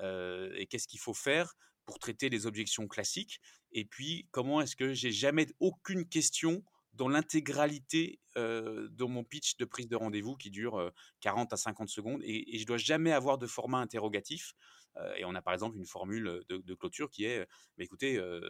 et 0.00 0.66
qu'est-ce 0.68 0.88
qu'il 0.88 1.00
faut 1.00 1.14
faire 1.14 1.54
pour 1.86 1.98
traiter 1.98 2.28
les 2.28 2.46
objections 2.46 2.86
classiques. 2.88 3.40
Et 3.72 3.84
puis, 3.84 4.28
comment 4.32 4.60
est-ce 4.60 4.76
que 4.76 4.92
j'ai 4.92 5.12
jamais 5.12 5.46
aucune 5.60 6.06
question 6.06 6.62
dans 6.92 7.08
l'intégralité 7.08 8.20
de 8.34 9.04
mon 9.04 9.24
pitch 9.24 9.56
de 9.56 9.64
prise 9.64 9.88
de 9.88 9.96
rendez-vous 9.96 10.36
qui 10.36 10.50
dure 10.50 10.92
40 11.20 11.52
à 11.52 11.56
50 11.56 11.88
secondes 11.88 12.22
et, 12.22 12.54
et 12.54 12.58
je 12.58 12.66
dois 12.66 12.78
jamais 12.78 13.12
avoir 13.12 13.38
de 13.38 13.46
format 13.46 13.78
interrogatif 13.78 14.54
euh, 14.54 14.85
et 15.16 15.24
on 15.24 15.34
a 15.34 15.42
par 15.42 15.52
exemple 15.52 15.76
une 15.76 15.86
formule 15.86 16.42
de, 16.48 16.74
clôture 16.74 17.10
qui 17.10 17.24
est, 17.24 17.40
bah, 17.76 17.84
écoutez, 17.84 18.16
euh, 18.16 18.40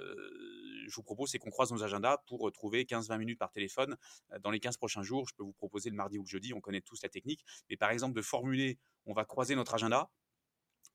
je 0.89 0.95
vous 0.95 1.03
propose, 1.03 1.31
c'est 1.31 1.39
qu'on 1.39 1.51
croise 1.51 1.73
nos 1.73 1.83
agendas 1.83 2.19
pour 2.27 2.51
trouver 2.53 2.85
15-20 2.85 3.19
minutes 3.19 3.39
par 3.39 3.51
téléphone 3.51 3.97
euh, 4.33 4.39
dans 4.39 4.51
les 4.51 4.61
15 4.61 4.77
prochains 4.77 5.03
jours. 5.03 5.29
Je 5.29 5.35
peux 5.35 5.43
vous 5.43 5.53
proposer 5.53 5.91
le 5.91 5.97
mardi 5.97 6.19
ou 6.19 6.23
le 6.23 6.29
jeudi, 6.29 6.53
on 6.55 6.61
connaît 6.61 6.81
tous 6.81 7.03
la 7.03 7.09
technique. 7.09 7.45
Mais 7.71 7.77
par 7.77 7.91
exemple, 7.91 8.15
de 8.15 8.23
formuler, 8.23 8.79
on 9.07 9.15
va 9.15 9.25
croiser 9.25 9.55
notre 9.55 9.75
agenda, 9.75 10.11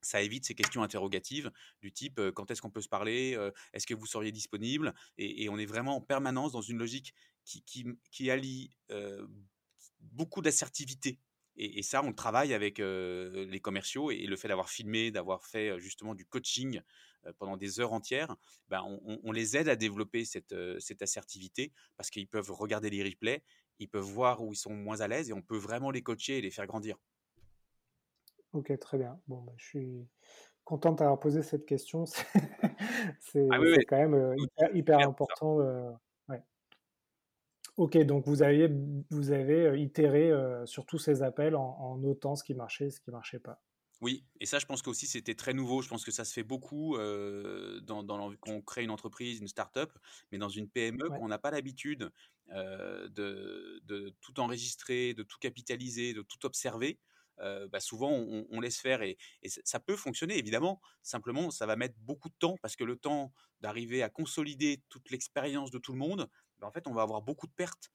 ça 0.01 0.21
évite 0.21 0.45
ces 0.45 0.55
questions 0.55 0.81
interrogatives 0.81 1.51
du 1.81 1.91
type 1.91 2.19
quand 2.31 2.49
est-ce 2.49 2.61
qu'on 2.61 2.71
peut 2.71 2.81
se 2.81 2.89
parler, 2.89 3.37
est-ce 3.73 3.85
que 3.85 3.93
vous 3.93 4.07
seriez 4.07 4.31
disponible? 4.31 4.95
Et, 5.19 5.47
on 5.49 5.59
est 5.59 5.67
vraiment 5.67 5.95
en 5.95 6.01
permanence 6.01 6.51
dans 6.51 6.61
une 6.61 6.79
logique 6.79 7.13
qui, 7.45 7.63
qui, 8.09 8.31
allie 8.31 8.71
beaucoup 9.99 10.41
d'assertivité 10.41 11.19
et, 11.63 11.83
ça, 11.83 12.03
on 12.03 12.09
le 12.09 12.15
travaille 12.15 12.53
avec 12.53 12.79
les 12.79 13.59
commerciaux 13.61 14.11
et, 14.11 14.25
le 14.25 14.35
fait 14.35 14.47
d'avoir 14.47 14.69
filmé, 14.69 15.11
d'avoir 15.11 15.45
fait 15.45 15.79
justement 15.79 16.15
du 16.15 16.25
coaching 16.25 16.81
pendant 17.37 17.55
des 17.55 17.79
heures 17.79 17.93
entières, 17.93 18.35
ben 18.69 18.83
on, 19.23 19.31
les 19.31 19.55
aide 19.55 19.69
à 19.69 19.75
développer 19.75 20.25
cette, 20.25 20.55
cette 20.79 21.01
assertivité 21.01 21.71
parce 21.97 22.09
qu'ils 22.09 22.27
peuvent 22.27 22.51
regarder 22.51 22.89
les 22.89 23.03
replays, 23.03 23.43
ils 23.79 23.87
peuvent 23.87 24.01
voir 24.01 24.41
où 24.41 24.53
ils 24.53 24.57
sont 24.57 24.73
moins 24.73 25.01
à 25.01 25.07
l'aise 25.07 25.29
et 25.29 25.33
on 25.33 25.41
peut 25.41 25.57
vraiment 25.57 25.91
les 25.91 26.01
coacher 26.01 26.37
et 26.37 26.41
les 26.41 26.51
faire 26.51 26.67
grandir. 26.67 26.97
Ok, 28.53 28.77
très 28.79 28.97
bien. 28.97 29.19
Bon, 29.27 29.41
ben, 29.41 29.53
je 29.57 29.65
suis 29.65 30.07
content 30.63 30.91
d'avoir 30.91 31.19
posé 31.19 31.41
cette 31.41 31.65
question. 31.65 32.05
C'est 33.19 33.47
ah 33.49 33.57
quand 33.87 33.97
même 33.97 34.35
hyper, 34.73 34.99
important. 34.99 35.59
Ok, 37.81 37.97
donc 37.97 38.27
vous 38.27 38.43
avez, 38.43 38.69
vous 39.09 39.31
avez 39.31 39.65
euh, 39.65 39.75
itéré 39.75 40.29
euh, 40.29 40.67
sur 40.67 40.85
tous 40.85 40.99
ces 40.99 41.23
appels 41.23 41.55
en, 41.55 41.97
notant 41.97 42.35
ce 42.35 42.43
qui 42.43 42.53
marchait 42.53 42.85
et 42.85 42.91
ce 42.91 42.99
qui 42.99 43.09
ne 43.09 43.13
marchait 43.13 43.39
pas. 43.39 43.59
Oui, 44.01 44.23
et 44.39 44.45
ça, 44.45 44.59
je 44.59 44.67
pense 44.67 44.83
qu'aussi 44.83 45.07
c'était 45.07 45.33
très 45.33 45.55
nouveau. 45.55 45.81
Je 45.81 45.89
pense 45.89 46.05
que 46.05 46.11
ça 46.11 46.23
se 46.23 46.31
fait 46.31 46.43
beaucoup 46.43 46.95
euh, 46.95 47.81
dans, 47.81 48.03
dans 48.03 48.35
quand 48.35 48.51
on 48.51 48.61
crée 48.61 48.83
une 48.83 48.91
entreprise, 48.91 49.39
une 49.39 49.47
start-up, 49.47 49.91
mais 50.31 50.37
dans 50.37 50.47
une 50.47 50.69
PME, 50.69 51.09
on 51.21 51.27
n'a 51.27 51.39
pas 51.39 51.49
l'habitude 51.49 52.11
de, 52.49 53.81
de, 53.83 54.13
tout 54.21 54.39
enregistrer, 54.39 55.15
de 55.15 55.23
tout 55.23 55.39
capitaliser, 55.39 56.13
de 56.13 56.21
tout 56.21 56.45
observer. 56.45 56.99
bah, 57.39 57.79
souvent 57.79 58.11
on, 58.11 58.59
laisse 58.59 58.79
faire 58.79 59.01
et, 59.01 59.17
ça 59.43 59.79
peut 59.79 59.95
fonctionner 59.95 60.37
évidemment. 60.37 60.81
Simplement, 61.01 61.49
ça 61.49 61.65
va 61.65 61.75
mettre 61.75 61.95
beaucoup 62.01 62.29
de 62.29 62.37
temps 62.37 62.57
parce 62.61 62.75
que 62.75 62.83
le 62.83 62.95
temps 62.95 63.33
d'arriver 63.59 64.03
à 64.03 64.09
consolider 64.09 64.83
toute 64.89 65.09
l'expérience 65.09 65.71
de 65.71 65.79
tout 65.79 65.93
le 65.93 65.99
monde, 65.99 66.29
bah, 66.61 66.67
en 66.67 66.71
fait, 66.71 66.87
on 66.87 66.93
va 66.93 67.01
avoir 67.01 67.21
beaucoup 67.21 67.47
de 67.47 67.53
pertes. 67.53 67.91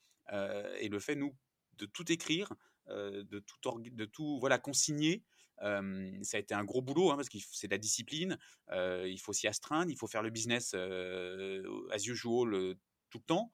et 0.81 0.89
le 0.89 0.99
fait, 0.99 1.15
nous, 1.15 1.35
de 1.79 1.87
tout 1.87 2.11
écrire, 2.11 2.53
de 2.89 4.05
tout, 4.05 4.39
voilà, 4.41 4.59
consigner, 4.59 5.25
ça 5.59 6.37
a 6.37 6.39
été 6.39 6.55
un 6.55 6.65
gros 6.65 6.83
boulot 6.83 7.11
hein, 7.11 7.17
parce 7.17 7.29
que 7.29 7.39
c'est 7.53 7.69
de 7.69 7.73
la 7.73 7.79
discipline. 7.79 8.39
il 8.73 9.19
faut 9.19 9.33
s'y 9.33 9.47
astreindre, 9.47 9.91
il 9.91 9.97
faut 9.97 10.09
faire 10.09 10.23
le 10.23 10.31
business 10.31 10.75
as 10.75 12.07
usual 12.07 12.77
tout 13.11 13.19
le 13.19 13.25
temps. 13.25 13.53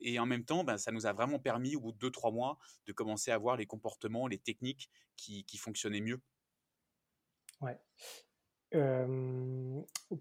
et 0.00 0.18
en 0.18 0.26
même 0.26 0.44
temps, 0.44 0.64
ben, 0.64 0.78
ça 0.78 0.90
nous 0.90 1.06
a 1.06 1.12
vraiment 1.12 1.38
permis, 1.38 1.76
au 1.76 1.80
bout 1.80 1.92
de 1.92 1.98
2-3 1.98 2.32
mois, 2.32 2.58
de 2.86 2.92
commencer 2.92 3.30
à 3.30 3.38
voir 3.38 3.56
les 3.56 3.66
comportements, 3.66 4.26
les 4.26 4.38
techniques 4.38 4.90
qui, 5.16 5.44
qui 5.44 5.58
fonctionnaient 5.58 6.00
mieux. 6.00 6.20
Ouais. 7.60 7.78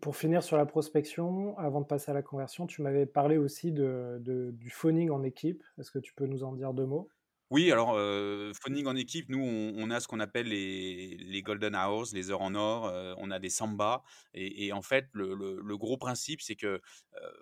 Pour 0.01 0.15
finir 0.15 0.43
sur 0.43 0.57
la 0.57 0.65
prospection, 0.65 1.57
avant 1.57 1.81
de 1.81 1.85
passer 1.85 2.11
à 2.11 2.13
la 2.13 2.21
conversion, 2.21 2.67
tu 2.67 2.81
m'avais 2.81 3.05
parlé 3.05 3.37
aussi 3.37 3.71
de, 3.71 4.19
du 4.21 4.69
phoning 4.69 5.09
en 5.09 5.23
équipe. 5.23 5.63
Est-ce 5.79 5.91
que 5.91 5.99
tu 5.99 6.13
peux 6.13 6.25
nous 6.25 6.43
en 6.43 6.53
dire 6.53 6.73
deux 6.73 6.85
mots? 6.85 7.09
Oui, 7.53 7.71
alors, 7.71 7.93
euh, 7.93 8.51
phoning 8.59 8.87
en 8.87 8.95
équipe, 8.95 9.29
nous, 9.29 9.39
on, 9.39 9.91
a 9.91 9.99
ce 9.99 10.07
qu'on 10.07 10.19
appelle 10.19 10.47
les, 10.47 11.41
golden 11.43 11.75
hours, 11.75 12.07
les 12.11 12.31
heures 12.31 12.41
en 12.41 12.55
or. 12.55 12.91
On 13.19 13.29
a 13.29 13.37
des 13.37 13.51
samba. 13.51 14.01
Et, 14.33 14.73
en 14.73 14.81
fait, 14.81 15.07
le, 15.13 15.77
gros 15.77 15.97
principe, 15.97 16.41
c'est 16.41 16.55
que 16.55 16.81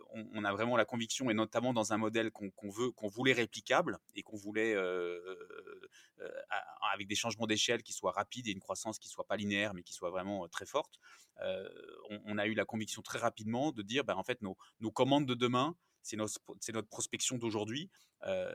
on, 0.09 0.43
a 0.43 0.51
vraiment 0.51 0.75
la 0.75 0.83
conviction, 0.83 1.29
et 1.29 1.33
notamment 1.33 1.71
dans 1.71 1.93
un 1.93 1.97
modèle 1.97 2.29
qu'on 2.29 2.51
veut, 2.69 2.91
qu'on 2.91 3.07
voulait 3.07 3.31
réplicable 3.31 3.99
et 4.13 4.21
qu'on 4.21 4.35
voulait 4.35 4.75
avec 6.91 7.07
des 7.07 7.15
changements 7.15 7.47
d'échelle 7.47 7.81
qui 7.81 7.93
soient 7.93 8.11
rapides 8.11 8.49
et 8.49 8.51
une 8.51 8.59
croissance 8.59 8.99
qui 8.99 9.07
soit 9.07 9.25
pas 9.25 9.37
linéaire, 9.37 9.73
mais 9.73 9.81
qui 9.81 9.93
soit 9.93 10.09
vraiment 10.09 10.45
très 10.49 10.65
forte. 10.65 10.99
On, 12.25 12.37
a 12.37 12.47
eu 12.47 12.53
la 12.53 12.65
conviction 12.65 13.01
très 13.01 13.19
rapidement 13.19 13.71
de 13.71 13.81
dire, 13.81 14.03
ben, 14.03 14.15
en 14.15 14.23
fait, 14.23 14.41
nos, 14.41 14.57
commandes 14.91 15.25
de 15.25 15.35
demain, 15.35 15.77
c'est 16.01 16.17
notre 16.17 16.89
prospection 16.89 17.37
d'aujourd'hui. 17.37 17.89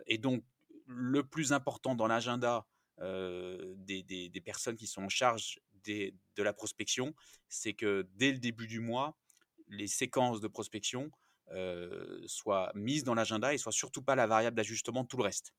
et 0.07 0.19
donc, 0.19 0.45
le 0.87 1.23
plus 1.23 1.53
important 1.53 1.95
dans 1.95 2.07
l'agenda 2.07 2.67
des, 2.99 4.43
personnes 4.45 4.77
qui 4.77 4.87
sont 4.87 5.03
en 5.03 5.09
charge 5.09 5.61
de 5.85 6.43
la 6.43 6.53
prospection, 6.53 7.15
c'est 7.49 7.75
que 7.75 8.09
dès 8.15 8.33
le 8.33 8.39
début 8.39 8.67
du 8.67 8.81
mois, 8.81 9.17
les 9.69 9.87
séquences 9.87 10.41
de 10.41 10.49
prospection 10.49 11.11
soient 12.27 12.73
mises 12.75 13.05
dans 13.05 13.15
l'agenda 13.15 13.55
et 13.55 13.59
soient 13.59 13.73
surtout 13.73 14.03
pas 14.03 14.15
la 14.15 14.27
variable 14.27 14.57
d'ajustement 14.57 15.03
de 15.03 15.09
tout 15.09 15.17
le 15.17 15.25
reste. 15.25 15.53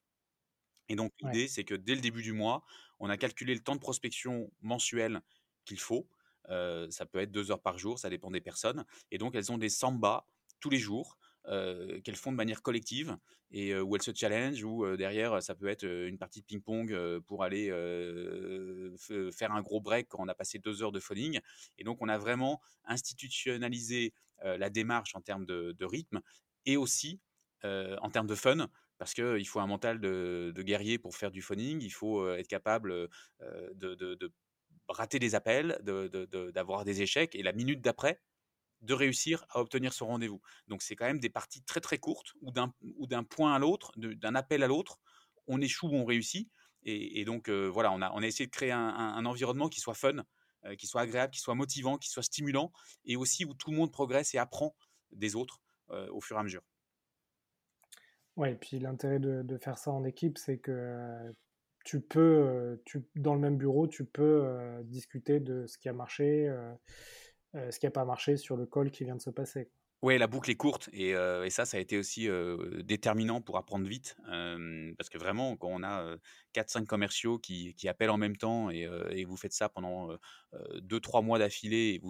Et 0.88 0.96
donc 0.96 1.12
l'idée, 1.20 1.48
c'est 1.48 1.64
que 1.64 1.74
dès 1.74 1.94
le 1.94 2.00
début 2.00 2.22
du 2.22 2.32
mois, 2.32 2.64
on 2.98 3.10
a 3.10 3.16
calculé 3.16 3.54
le 3.54 3.60
temps 3.60 3.74
de 3.74 3.80
prospection 3.80 4.50
mensuel 4.62 5.20
qu'il 5.64 5.78
faut. 5.78 6.08
ça 6.48 7.06
peut 7.06 7.20
être 7.20 7.30
deux 7.30 7.50
heures 7.50 7.62
par 7.62 7.78
jour, 7.78 7.98
ça 7.98 8.10
dépend 8.10 8.30
des 8.30 8.40
personnes. 8.40 8.84
Et 9.10 9.18
donc 9.18 9.34
elles 9.34 9.52
ont 9.52 9.58
des 9.58 9.68
samba 9.68 10.26
tous 10.60 10.70
les 10.70 10.78
jours 10.78 11.18
euh, 11.48 12.00
qu'elles 12.00 12.16
font 12.16 12.30
de 12.32 12.36
manière 12.36 12.62
collective 12.62 13.16
et 13.50 13.74
où 13.78 13.96
elles 13.96 14.02
se 14.02 14.10
challenge 14.14 14.62
ou 14.62 14.96
derrière 14.96 15.42
ça 15.42 15.54
peut 15.54 15.68
être 15.68 15.84
une 15.84 16.18
partie 16.18 16.40
de 16.40 16.46
ping-pong 16.46 17.20
pour 17.20 17.42
aller 17.42 17.68
faire 19.32 19.52
un 19.52 19.62
gros 19.62 19.80
break 19.80 20.08
quand 20.08 20.18
on 20.20 20.28
a 20.28 20.34
passé 20.34 20.58
deux 20.58 20.82
heures 20.82 20.92
de 20.92 21.00
phoning. 21.00 21.40
Et 21.78 21.84
donc 21.84 22.02
on 22.02 22.08
a 22.08 22.18
vraiment 22.18 22.60
institutionnalisé 22.84 24.12
la 24.42 24.68
démarche 24.68 25.14
en 25.14 25.22
termes 25.22 25.46
de, 25.46 25.84
rythme 25.84 26.20
et 26.66 26.76
aussi 26.76 27.20
en 27.62 28.10
termes 28.10 28.26
de 28.26 28.34
fun 28.34 28.68
parce 28.98 29.14
qu'il 29.14 29.48
faut 29.48 29.60
un 29.60 29.66
mental 29.66 29.98
de, 29.98 30.52
guerrier 30.58 30.98
pour 30.98 31.16
faire 31.16 31.30
du 31.30 31.40
phoning, 31.40 31.80
il 31.80 31.90
faut 31.90 32.30
être 32.30 32.48
capable 32.48 33.08
de, 33.40 33.94
de, 33.94 34.32
rater 34.88 35.18
des 35.18 35.34
appels, 35.34 35.78
d'avoir 36.52 36.84
des 36.84 37.02
échecs, 37.02 37.34
et 37.34 37.42
la 37.42 37.52
minute 37.52 37.80
d'après, 37.80 38.20
de 38.82 38.94
réussir 38.94 39.44
à 39.50 39.60
obtenir 39.60 39.92
son 39.92 40.06
rendez-vous. 40.06 40.40
Donc 40.68 40.82
c'est 40.82 40.96
quand 40.96 41.06
même 41.06 41.20
des 41.20 41.30
parties 41.30 41.62
très 41.62 41.80
très 41.80 41.98
courtes 41.98 42.34
où 42.40 42.52
d'un 42.52 43.24
point 43.24 43.54
à 43.54 43.58
l'autre, 43.58 43.92
d'un 43.96 44.34
appel 44.34 44.62
à 44.62 44.66
l'autre, 44.66 44.98
on 45.46 45.60
échoue 45.60 45.88
ou 45.88 45.94
on 45.94 46.04
réussit. 46.04 46.48
Et, 46.84 47.24
donc 47.24 47.48
euh, 47.48 47.66
voilà, 47.66 47.92
on 47.92 48.00
a 48.00 48.10
on 48.12 48.22
a 48.22 48.26
essayé 48.26 48.46
de 48.46 48.50
créer 48.50 48.70
un, 48.70 49.26
environnement 49.26 49.68
qui 49.68 49.80
soit 49.80 49.94
fun, 49.94 50.24
euh, 50.64 50.74
qui 50.76 50.86
soit 50.86 51.02
agréable, 51.02 51.32
qui 51.32 51.40
soit 51.40 51.54
motivant, 51.54 51.98
qui 51.98 52.08
soit 52.08 52.22
stimulant, 52.22 52.72
et 53.04 53.16
aussi 53.16 53.44
où 53.44 53.52
tout 53.52 53.70
le 53.70 53.76
monde 53.76 53.92
progresse 53.92 54.34
et 54.34 54.38
apprend 54.38 54.74
des 55.10 55.34
autres 55.34 55.60
euh, 55.90 56.08
au 56.10 56.20
fur 56.20 56.36
et 56.36 56.40
à 56.40 56.42
mesure. 56.44 56.62
Ouais, 58.36 58.52
et 58.52 58.54
puis 58.54 58.78
l'intérêt 58.78 59.18
de, 59.18 59.58
faire 59.58 59.76
ça 59.76 59.90
en 59.90 60.04
équipe, 60.04 60.38
c'est 60.38 60.58
que 60.58 61.34
tu 61.84 62.00
peux, 62.00 62.80
tu, 62.84 63.04
dans 63.16 63.34
le 63.34 63.40
même 63.40 63.58
bureau, 63.58 63.88
tu 63.88 64.04
peux 64.04 64.46
discuter 64.84 65.40
de 65.40 65.66
ce 65.66 65.76
qui 65.76 65.88
a 65.88 65.92
marché 65.92 66.48
ce 67.70 67.78
qui 67.78 67.86
n'a 67.86 67.90
pas 67.90 68.04
marché 68.04 68.36
sur 68.36 68.56
le 68.56 68.66
call 68.66 68.90
qui 68.90 69.04
vient 69.04 69.16
de 69.16 69.20
se 69.22 69.30
passer. 69.30 69.70
Oui, 70.00 70.16
la 70.16 70.28
boucle 70.28 70.48
est 70.48 70.56
courte 70.56 70.88
et, 70.92 71.12
ça, 71.50 71.64
ça 71.64 71.76
a 71.76 71.80
été 71.80 71.98
aussi 71.98 72.28
déterminant 72.84 73.40
pour 73.40 73.56
apprendre 73.56 73.88
vite. 73.88 74.16
parce 74.96 75.08
que 75.08 75.18
vraiment, 75.18 75.56
quand 75.56 75.68
on 75.68 75.82
a 75.82 76.16
4-5 76.54 76.86
commerciaux 76.86 77.38
qui, 77.38 77.74
appellent 77.88 78.10
en 78.10 78.16
même 78.16 78.36
temps 78.36 78.70
et, 78.70 79.24
vous 79.24 79.36
faites 79.36 79.52
ça 79.52 79.68
pendant 79.68 80.10
2-3 80.54 81.24
mois 81.24 81.40
d'affilée, 81.40 82.00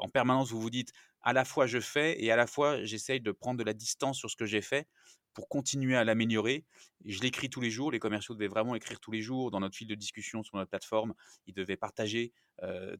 en 0.00 0.08
permanence, 0.08 0.50
vous 0.50 0.60
vous 0.60 0.70
dites 0.70 0.92
à 1.22 1.32
la 1.32 1.44
fois 1.44 1.66
je 1.66 1.78
fais 1.78 2.20
et 2.22 2.32
à 2.32 2.36
la 2.36 2.48
fois 2.48 2.82
j'essaye 2.82 3.20
de 3.20 3.30
prendre 3.30 3.58
de 3.58 3.64
la 3.64 3.74
distance 3.74 4.18
sur 4.18 4.30
ce 4.30 4.36
que 4.36 4.46
j'ai 4.46 4.62
fait 4.62 4.88
pour 5.32 5.48
continuer 5.48 5.96
à 5.96 6.02
l'améliorer. 6.02 6.64
Je 7.04 7.20
l'écris 7.20 7.48
tous 7.48 7.60
les 7.60 7.70
jours. 7.70 7.92
Les 7.92 8.00
commerciaux 8.00 8.34
devaient 8.34 8.48
vraiment 8.48 8.74
écrire 8.74 8.98
tous 8.98 9.12
les 9.12 9.22
jours 9.22 9.52
dans 9.52 9.60
notre 9.60 9.76
fil 9.76 9.86
de 9.86 9.94
discussion 9.94 10.42
sur 10.42 10.56
notre 10.56 10.70
plateforme. 10.70 11.14
Ils 11.46 11.54
devaient 11.54 11.76
partager 11.76 12.32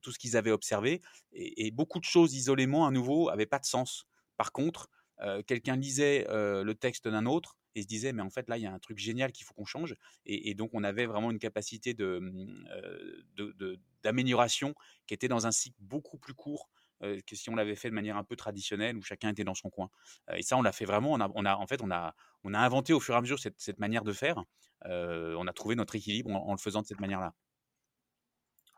tout 0.00 0.12
ce 0.12 0.18
qu'ils 0.20 0.36
avaient 0.36 0.52
observé. 0.52 1.02
Et, 1.32 1.66
et, 1.66 1.72
beaucoup 1.72 1.98
de 1.98 2.04
choses 2.04 2.34
isolément, 2.34 2.86
à 2.86 2.92
nouveau, 2.92 3.28
n'avaient 3.28 3.46
pas 3.46 3.58
de 3.58 3.64
sens. 3.64 4.06
Par 4.38 4.52
contre, 4.52 4.88
quelqu'un 5.46 5.76
lisait 5.76 6.26
le 6.30 6.72
texte 6.74 7.08
d'un 7.08 7.26
autre 7.26 7.56
et 7.74 7.82
se 7.82 7.86
disait 7.86 8.12
mais 8.12 8.22
en 8.22 8.30
fait 8.30 8.48
là 8.48 8.56
il 8.56 8.62
y 8.62 8.66
a 8.66 8.72
un 8.72 8.78
truc 8.78 8.98
génial 8.98 9.32
qu'il 9.32 9.46
faut 9.46 9.54
qu'on 9.54 9.64
change 9.64 9.94
et, 10.26 10.54
donc 10.54 10.70
on 10.72 10.84
avait 10.84 11.06
vraiment 11.06 11.30
une 11.30 11.38
capacité 11.38 11.94
de, 11.94 12.20
d'amélioration 14.02 14.74
qui 15.06 15.14
était 15.14 15.28
dans 15.28 15.46
un 15.46 15.52
cycle 15.52 15.76
beaucoup 15.80 16.18
plus 16.18 16.34
court 16.34 16.68
que 17.00 17.36
si 17.36 17.50
on 17.50 17.54
l'avait 17.54 17.76
fait 17.76 17.90
de 17.90 17.94
manière 17.94 18.16
un 18.16 18.24
peu 18.24 18.36
traditionnelle 18.36 18.96
où 18.96 19.02
chacun 19.02 19.30
était 19.30 19.44
dans 19.44 19.54
son 19.54 19.70
coin 19.70 19.90
et 20.34 20.42
ça 20.42 20.56
on 20.56 20.62
l'a 20.62 20.72
fait 20.72 20.84
vraiment 20.84 21.12
on 21.12 21.20
a, 21.44 21.56
en 21.56 21.66
fait 21.66 21.80
on 21.82 21.90
a 21.90 22.14
inventé 22.44 22.92
au 22.92 23.00
fur 23.00 23.14
et 23.14 23.18
à 23.18 23.20
mesure 23.20 23.38
cette, 23.38 23.60
cette 23.60 23.78
manière 23.78 24.04
de 24.04 24.12
faire 24.12 24.42
on 24.84 25.46
a 25.46 25.52
trouvé 25.52 25.74
notre 25.74 25.94
équilibre 25.94 26.30
en, 26.30 26.52
le 26.52 26.58
faisant 26.58 26.82
de 26.82 26.86
cette 26.86 27.00
manière 27.00 27.20
là 27.20 27.34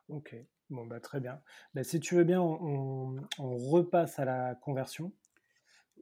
ok. 0.09 0.35
Bon 0.71 0.87
bah 0.87 1.01
très 1.01 1.19
bien. 1.19 1.41
Bah, 1.75 1.83
si 1.83 1.99
tu 1.99 2.15
veux 2.15 2.25
bien 2.25 2.41
on 2.41 3.27
repasse 3.39 4.19
à 4.19 4.25
la 4.25 4.55
conversion 4.55 5.13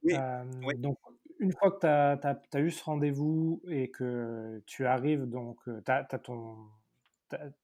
donc, 0.02 0.98
une 1.40 1.52
fois 1.52 1.72
que 1.72 1.80
tu 1.80 2.56
as, 2.56 2.60
eu 2.60 2.70
ce 2.70 2.84
rendez-vous 2.84 3.62
et 3.68 3.90
que 3.90 4.62
tu 4.66 4.86
arrives, 4.86 5.24
donc, 5.24 5.58
tu 5.64 5.90
as, 5.90 6.04
ton, 6.04 6.56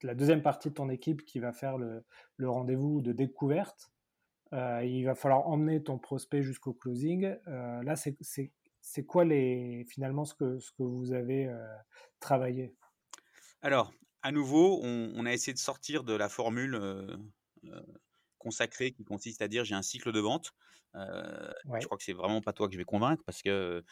la 0.02 0.14
deuxième 0.14 0.42
partie 0.42 0.68
de 0.68 0.74
ton 0.74 0.88
équipe 0.90 1.24
qui 1.24 1.38
va 1.38 1.52
faire 1.52 1.78
le, 1.78 2.04
rendez-vous 2.40 3.00
de 3.00 3.12
découverte. 3.12 3.90
il 4.52 5.02
va 5.04 5.14
falloir 5.14 5.48
emmener 5.48 5.82
ton 5.82 5.98
prospect 5.98 6.42
jusqu'au 6.42 6.74
closing. 6.74 7.36
là, 7.46 7.94
c'est 7.96 9.04
quoi 9.04 9.24
les, 9.24 9.84
finalement 9.88 10.24
ce 10.24 10.34
que, 10.34 10.58
ce 10.58 10.70
que 10.72 10.82
vous 10.82 11.12
avez 11.12 11.52
travaillé? 12.20 12.74
Alors, 13.62 13.92
à 14.22 14.32
nouveau, 14.32 14.80
on, 14.82 15.26
a 15.26 15.32
essayé 15.32 15.52
de 15.52 15.58
sortir 15.58 16.04
de 16.04 16.14
la 16.14 16.28
formule 16.28 16.78
consacré 18.38 18.92
qui 18.92 19.04
consiste 19.04 19.42
à 19.42 19.48
dire 19.48 19.64
j'ai 19.64 19.74
un 19.74 19.82
cycle 19.82 20.12
de 20.12 20.20
vente. 20.20 20.54
Euh, 20.94 21.52
je 21.80 21.86
crois 21.86 21.98
que 21.98 22.04
c'est 22.04 22.12
vraiment 22.12 22.40
pas 22.40 22.52
toi 22.52 22.68
que 22.68 22.72
je 22.72 22.78
vais 22.78 22.84
convaincre 22.84 23.22
parce 23.24 23.42
que 23.42 23.84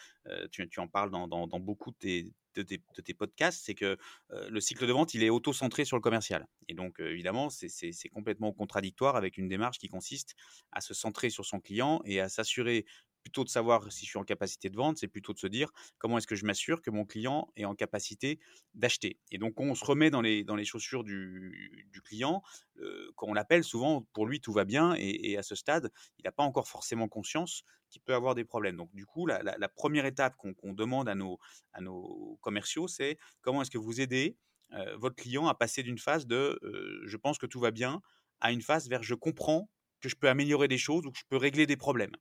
tu, 0.50 0.68
tu, 0.68 0.80
en 0.80 0.88
parles 0.88 1.11
dans, 1.11 1.28
dans, 1.28 1.46
dans 1.46 1.61
beaucoup 1.61 1.90
de 1.90 1.96
tes, 1.96 2.32
de 2.55 2.62
tes, 2.62 2.78
de 2.78 3.03
tes 3.03 3.14
podcasts, 3.14 3.62
c'est 3.64 3.74
que 3.74 3.96
euh, 4.32 4.48
le 4.48 4.61
cycle 4.61 4.86
de 4.86 4.92
vente, 4.92 5.14
il 5.14 5.22
est 5.22 5.30
auto-centré 5.30 5.84
sur 5.84 5.96
le 5.96 6.03
commercial. 6.03 6.46
Et 6.68 6.74
donc, 6.74 7.00
évidemment, 7.00 7.48
c'est 7.50 8.09
complètement 8.11 8.53
contradictoire 8.53 9.16
avec 9.16 9.38
une 9.38 9.48
démarche 9.48 9.78
qui 9.78 9.88
consiste 9.88 10.34
à 10.70 10.80
se 10.80 10.94
centrer 10.94 11.30
sur 11.30 11.44
son 11.44 11.61
client 11.61 12.00
et 12.05 12.20
à 12.20 12.28
s'assurer 12.28 12.84
plutôt 13.22 13.44
de 13.44 13.48
savoir 13.48 13.90
si 13.92 14.04
je 14.04 14.10
suis 14.10 14.18
en 14.18 14.24
capacité 14.24 14.68
de 14.68 14.76
vendre, 14.76 14.98
c'est 14.98 15.08
plutôt 15.08 15.32
de 15.32 15.38
se 15.38 15.46
dire 15.46 15.70
comment 15.98 16.18
est-ce 16.18 16.26
que 16.26 16.34
je 16.34 16.44
m'assure 16.44 16.82
que 16.82 16.90
mon 16.90 17.04
client 17.04 17.48
est 17.56 17.64
en 17.64 17.74
capacité 17.74 18.38
d'acheter. 18.74 19.18
Et 19.30 19.38
donc 19.38 19.58
on 19.60 19.74
se 19.74 19.84
remet 19.84 20.10
dans 20.10 20.20
les, 20.20 20.44
dans 20.44 20.56
les 20.56 20.64
chaussures 20.64 21.04
du, 21.04 22.00
client, 22.04 22.42
quand 23.14 23.28
on 23.28 23.34
l'appelle 23.34 23.62
souvent, 23.62 24.02
pour 24.12 24.26
lui 24.26 24.40
tout 24.40 24.52
va 24.52 24.64
bien 24.64 24.94
et, 24.98 25.36
à 25.36 25.42
ce 25.42 25.54
stade, 25.54 25.90
il 26.18 26.24
n'a 26.24 26.32
pas 26.32 26.42
encore 26.42 26.68
forcément 26.68 27.08
conscience 27.08 27.62
qu'il 27.90 28.02
peut 28.02 28.14
avoir 28.14 28.34
des 28.34 28.44
problèmes. 28.44 28.76
Donc 28.76 28.92
du 28.92 29.06
coup, 29.06 29.26
la, 29.26 29.68
première 29.68 30.04
étape 30.04 30.34
qu'on 30.36 30.72
demande 30.72 31.08
à 31.08 31.14
nos, 31.14 31.38
à 31.72 31.80
nos 31.80 32.38
commerciaux, 32.40 32.88
c'est 32.88 33.18
comment 33.40 33.62
est-ce 33.62 33.70
que 33.70 33.78
vous 33.78 34.00
aidez 34.00 34.36
votre 34.96 35.16
client 35.16 35.46
à 35.46 35.54
passer 35.54 35.82
d'une 35.82 35.98
phase 35.98 36.26
de 36.26 36.58
je 37.04 37.16
pense 37.16 37.38
que 37.38 37.46
tout 37.46 37.60
va 37.60 37.70
bien 37.70 38.00
à 38.40 38.52
une 38.52 38.62
phase 38.62 38.88
vers 38.88 39.02
je 39.02 39.14
comprends 39.14 39.70
que 40.00 40.08
je 40.08 40.16
peux 40.16 40.28
améliorer 40.28 40.68
des 40.68 40.78
choses 40.78 41.06
ou 41.06 41.12
que 41.12 41.18
je 41.18 41.24
peux 41.28 41.36
régler 41.36 41.66
des 41.66 41.76
problèmes? 41.76 42.16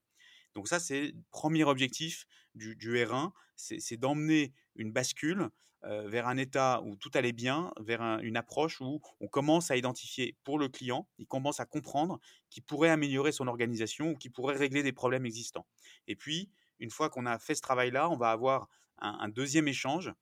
Donc 0.55 0.67
ça, 0.67 0.79
c'est 0.79 1.07
le 1.07 1.23
premier 1.31 1.63
objectif 1.63 2.25
du, 2.55 2.75
R1, 2.75 3.31
c'est 3.55 3.97
d'emmener 3.97 4.53
une 4.75 4.91
bascule 4.91 5.49
vers 5.83 6.27
un 6.27 6.37
état 6.37 6.81
où 6.83 6.95
tout 6.95 7.09
allait 7.13 7.31
bien, 7.31 7.71
vers 7.79 8.01
une 8.21 8.37
approche 8.37 8.81
où 8.81 9.01
on 9.19 9.27
commence 9.27 9.71
à 9.71 9.77
identifier 9.77 10.37
pour 10.43 10.59
le 10.59 10.67
client, 10.67 11.07
il 11.17 11.25
commence 11.25 11.59
à 11.59 11.65
comprendre 11.65 12.19
qu'il 12.49 12.63
pourrait 12.63 12.89
améliorer 12.89 13.31
son 13.31 13.47
organisation 13.47 14.11
ou 14.11 14.15
qu'il 14.15 14.31
pourrait 14.31 14.57
régler 14.57 14.83
des 14.83 14.93
problèmes 14.93 15.25
existants. 15.25 15.65
Et 16.07 16.15
puis, 16.15 16.51
une 16.79 16.91
fois 16.91 17.09
qu'on 17.09 17.25
a 17.25 17.39
fait 17.39 17.55
ce 17.55 17.61
travail-là, 17.61 18.09
on 18.09 18.17
va 18.17 18.31
avoir 18.31 18.67
un 18.99 19.29
deuxième 19.29 19.67
échange 19.67 20.13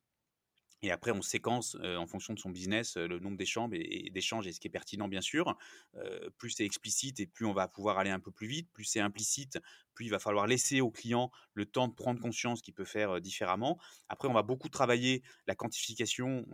et 0.82 0.92
après, 0.92 1.12
on 1.12 1.22
séquence 1.22 1.78
en 1.84 2.08
fonction 2.08 2.34
de 2.34 2.40
son 2.40 2.50
business 2.50 2.98
le 2.98 3.20
nombre 3.20 3.38
d'échanges 3.38 3.72
et, 3.74 4.10
d'échanges 4.12 4.48
et 4.48 4.54
ce 4.54 4.60
qui 4.60 4.68
est 4.68 4.72
pertinent, 4.72 5.08
bien 5.08 5.22
sûr. 5.22 5.58
plus 6.38 6.52
c'est 6.52 6.66
explicite 6.66 7.20
et 7.20 7.28
plus 7.28 7.46
on 7.46 7.54
va 7.54 7.68
pouvoir 7.68 8.00
aller 8.00 8.10
un 8.10 8.20
peu 8.20 8.32
plus 8.32 8.48
vite. 8.48 8.70
Plus 8.72 8.86
c'est 8.86 9.00
implicite, 9.00 9.60
plus 9.94 10.06
il 10.06 10.10
va 10.10 10.20
falloir 10.20 10.48
laisser 10.48 10.82
au 10.82 10.92
client 10.92 11.32
le 11.54 11.66
temps 11.66 11.88
de 11.88 11.94
prendre 11.94 12.22
conscience 12.22 12.62
qu'il 12.62 12.74
peut 12.74 12.86
faire 12.86 13.20
différemment. 13.20 13.78
Après, 14.08 14.28
on 14.28 14.34
va 14.34 14.44
beaucoup 14.44 14.70
travailler 14.70 15.22
la 15.48 15.56
quantification 15.56 16.46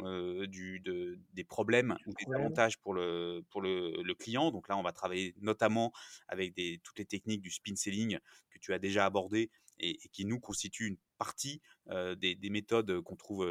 du, 0.48 0.82
des 1.34 1.44
problèmes 1.44 1.96
ou 2.08 2.14
des 2.14 2.34
avantages 2.34 2.80
pour, 2.80 2.94
le, 2.94 3.44
pour 3.50 3.62
le, 3.62 4.02
le, 4.02 4.16
client. 4.16 4.52
Donc 4.52 4.68
là, 4.68 4.78
on 4.78 4.84
va 4.84 4.92
travailler 4.92 5.36
notamment 5.42 5.92
avec 6.28 6.54
des, 6.56 6.80
toutes 6.84 7.00
les 7.00 7.06
techniques 7.06 7.42
du 7.42 7.52
spin 7.52 7.76
selling 7.76 8.20
que 8.50 8.60
tu 8.60 8.74
as 8.74 8.80
déjà 8.80 9.06
abordées 9.06 9.52
et, 9.80 9.98
qui 10.12 10.26
nous 10.26 10.40
constituent 10.40 10.88
une 10.88 10.98
partie 11.18 11.62
des, 12.18 12.50
méthodes 12.50 13.02
qu'on 13.02 13.16
trouve 13.16 13.46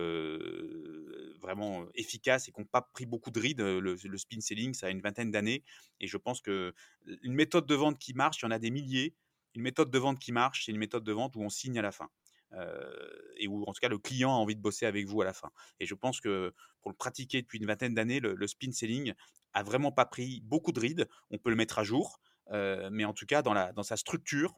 vraiment 1.40 1.86
efficaces 1.94 2.48
et 2.48 2.52
qui 2.52 2.60
n'ont 2.60 2.66
pas 2.66 2.82
pris 2.82 3.06
beaucoup 3.06 3.30
de 3.30 3.40
rides. 3.40 3.60
Le, 3.60 4.18
spin 4.18 4.40
selling, 4.40 4.74
ça 4.74 4.86
a 4.86 4.90
une 4.90 5.00
vingtaine 5.00 5.30
d'années 5.30 5.64
et 6.00 6.06
je 6.06 6.16
pense 6.16 6.40
que 6.40 6.74
une 7.22 7.34
méthode 7.34 7.66
de 7.66 7.74
vente 7.74 7.98
qui 7.98 8.14
marche, 8.14 8.42
il 8.42 8.46
y 8.46 8.48
en 8.48 8.50
a 8.50 8.58
des 8.58 8.70
milliers. 8.70 9.14
Une 9.54 9.62
méthode 9.62 9.90
de 9.90 9.98
vente 9.98 10.18
qui 10.18 10.32
marche, 10.32 10.64
c'est 10.64 10.72
une 10.72 10.78
méthode 10.78 11.04
de 11.04 11.12
vente 11.12 11.36
où 11.36 11.40
on 11.40 11.48
signe 11.48 11.78
à 11.78 11.82
la 11.82 11.92
fin. 11.92 12.08
et 13.36 13.48
où 13.48 13.64
en 13.64 13.72
tout 13.72 13.80
cas 13.80 13.88
le 13.88 13.98
client 13.98 14.30
a 14.30 14.36
envie 14.36 14.56
de 14.56 14.60
bosser 14.60 14.86
avec 14.86 15.06
vous 15.06 15.20
à 15.22 15.24
la 15.24 15.32
fin. 15.32 15.50
Et 15.80 15.86
je 15.86 15.94
pense 15.94 16.20
que 16.20 16.52
pour 16.82 16.90
le 16.90 16.96
pratiquer 16.96 17.42
depuis 17.42 17.58
une 17.58 17.66
vingtaine 17.66 17.94
d'années, 17.94 18.20
le, 18.20 18.46
spin 18.46 18.72
selling 18.72 19.14
a 19.54 19.62
vraiment 19.62 19.92
pas 19.92 20.06
pris 20.06 20.40
beaucoup 20.44 20.72
de 20.72 20.80
rides. 20.80 21.08
On 21.30 21.38
peut 21.38 21.50
le 21.50 21.56
mettre 21.56 21.78
à 21.78 21.84
jour, 21.84 22.20
mais 22.50 23.04
en 23.04 23.12
tout 23.12 23.26
cas 23.26 23.42
dans 23.42 23.82
sa 23.82 23.96
structure, 23.96 24.54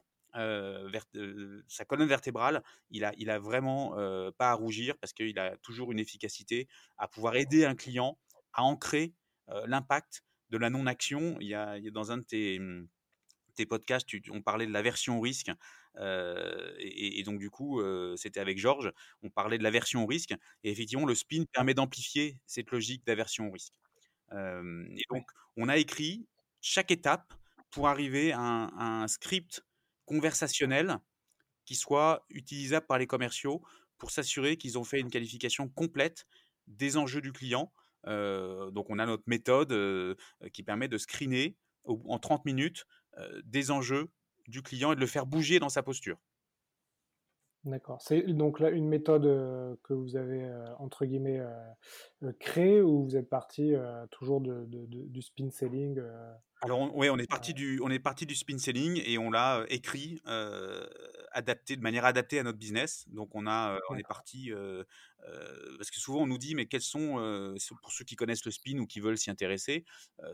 sa 1.67 1.85
colonne 1.85 2.07
vertébrale, 2.07 2.63
il 2.91 3.05
a, 3.05 3.13
il 3.17 3.29
a 3.29 3.39
vraiment 3.39 3.91
pas 4.37 4.51
à 4.51 4.53
rougir 4.53 4.97
parce 4.97 5.13
qu'il 5.13 5.37
a 5.39 5.57
toujours 5.57 5.91
une 5.91 5.99
efficacité 5.99 6.67
à 6.97 7.07
pouvoir 7.07 7.35
aider 7.35 7.65
un 7.65 7.75
client 7.75 8.17
à 8.53 8.63
ancrer 8.63 9.13
l'impact 9.65 10.23
de 10.49 10.57
la 10.57 10.69
non-action. 10.69 11.37
Il, 11.39 11.47
y 11.47 11.53
a, 11.53 11.79
dans 11.91 12.11
un 12.11 12.17
de 12.17 12.23
tes, 12.23 12.59
mmh, 12.59 12.87
tes 13.55 13.65
podcasts, 13.65 14.07
on 14.31 14.41
parlait 14.41 14.67
de 14.67 14.71
l'aversion 14.71 15.17
au 15.17 15.21
risque. 15.21 15.51
et, 15.99 17.23
donc, 17.23 17.39
du 17.39 17.49
coup, 17.49 17.81
c'était 18.15 18.39
avec 18.39 18.57
Georges, 18.57 18.91
on 19.23 19.29
parlait 19.29 19.57
de 19.57 19.63
l'aversion 19.63 20.03
au 20.03 20.07
risque. 20.07 20.33
Et 20.63 20.71
effectivement, 20.71 21.05
le 21.05 21.15
spin 21.15 21.43
permet 21.51 21.73
d'amplifier 21.73 22.37
cette 22.45 22.71
logique 22.71 23.05
d'aversion 23.05 23.49
au 23.49 23.51
risque. 23.51 23.73
et 24.31 25.03
donc, 25.09 25.27
on 25.57 25.67
a 25.69 25.77
écrit 25.77 26.25
chaque 26.61 26.91
étape 26.91 27.33
pour 27.71 27.87
arriver 27.87 28.31
à 28.31 28.39
un 28.41 29.07
script 29.07 29.63
conversationnel 30.07 30.97
qui 31.65 31.75
soit 31.75 32.25
utilisable 32.29 32.87
par 32.87 32.97
les 32.97 33.05
commerciaux 33.05 33.61
pour 33.97 34.09
s'assurer 34.09 34.57
qu'ils 34.57 34.79
ont 34.79 34.83
fait 34.83 34.99
une 34.99 35.11
qualification 35.11 35.69
complète 35.69 36.25
des 36.65 36.97
enjeux 36.97 37.21
du 37.21 37.31
client. 37.31 37.71
donc 38.05 38.89
on 38.89 38.99
a 38.99 39.05
notre 39.05 39.23
méthode 39.27 39.73
qui 40.53 40.63
permet 40.63 40.87
de 40.87 40.97
screener 40.97 41.57
en 41.85 42.19
30 42.19 42.45
minutes 42.45 42.85
des 43.43 43.69
enjeux 43.69 44.09
du 44.47 44.61
client 44.61 44.93
et 44.93 44.95
de 44.95 45.01
le 45.01 45.07
faire 45.07 45.25
bouger 45.25 45.59
dans 45.59 45.69
sa 45.69 45.83
posture. 45.83 46.17
D'accord. 47.65 48.01
C'est 48.01 48.21
donc 48.21 48.61
là 48.61 48.69
une 48.69 48.87
méthode 48.87 49.23
que 49.83 49.93
vous 49.93 50.15
avez 50.15 50.49
entre 50.79 51.05
guillemets 51.05 51.41
créée 52.39 52.81
ou 52.81 53.03
vous 53.03 53.17
êtes 53.17 53.29
parti 53.29 53.73
toujours 54.11 54.41
du 54.41 55.21
spin 55.21 55.49
selling 55.49 56.01
alors, 56.61 56.95
oui, 56.95 57.07
on 57.09 57.17
est 57.17 57.27
parti 57.27 57.53
du, 57.53 57.79
on 57.83 57.89
est 57.89 57.99
parti 57.99 58.25
du 58.25 58.35
spin 58.35 58.57
selling 58.57 59.01
et 59.05 59.17
on 59.17 59.29
l'a 59.29 59.63
écrit, 59.69 60.19
adapté 61.31 61.75
de 61.75 61.81
manière 61.81 62.05
adaptée 62.05 62.39
à 62.39 62.43
notre 62.43 62.57
business. 62.57 63.05
Donc, 63.09 63.35
on 63.35 63.45
a, 63.45 63.79
on 63.89 63.95
est 63.95 64.07
parti 64.07 64.51
parce 65.77 65.91
que 65.91 65.99
souvent 65.99 66.21
on 66.21 66.27
nous 66.27 66.39
dit, 66.39 66.55
mais 66.55 66.65
quels 66.65 66.81
sont, 66.81 67.55
pour 67.81 67.91
ceux 67.91 68.05
qui 68.05 68.15
connaissent 68.15 68.45
le 68.45 68.51
spin 68.51 68.79
ou 68.79 68.87
qui 68.87 68.99
veulent 68.99 69.17
s'y 69.17 69.29
intéresser, 69.29 69.85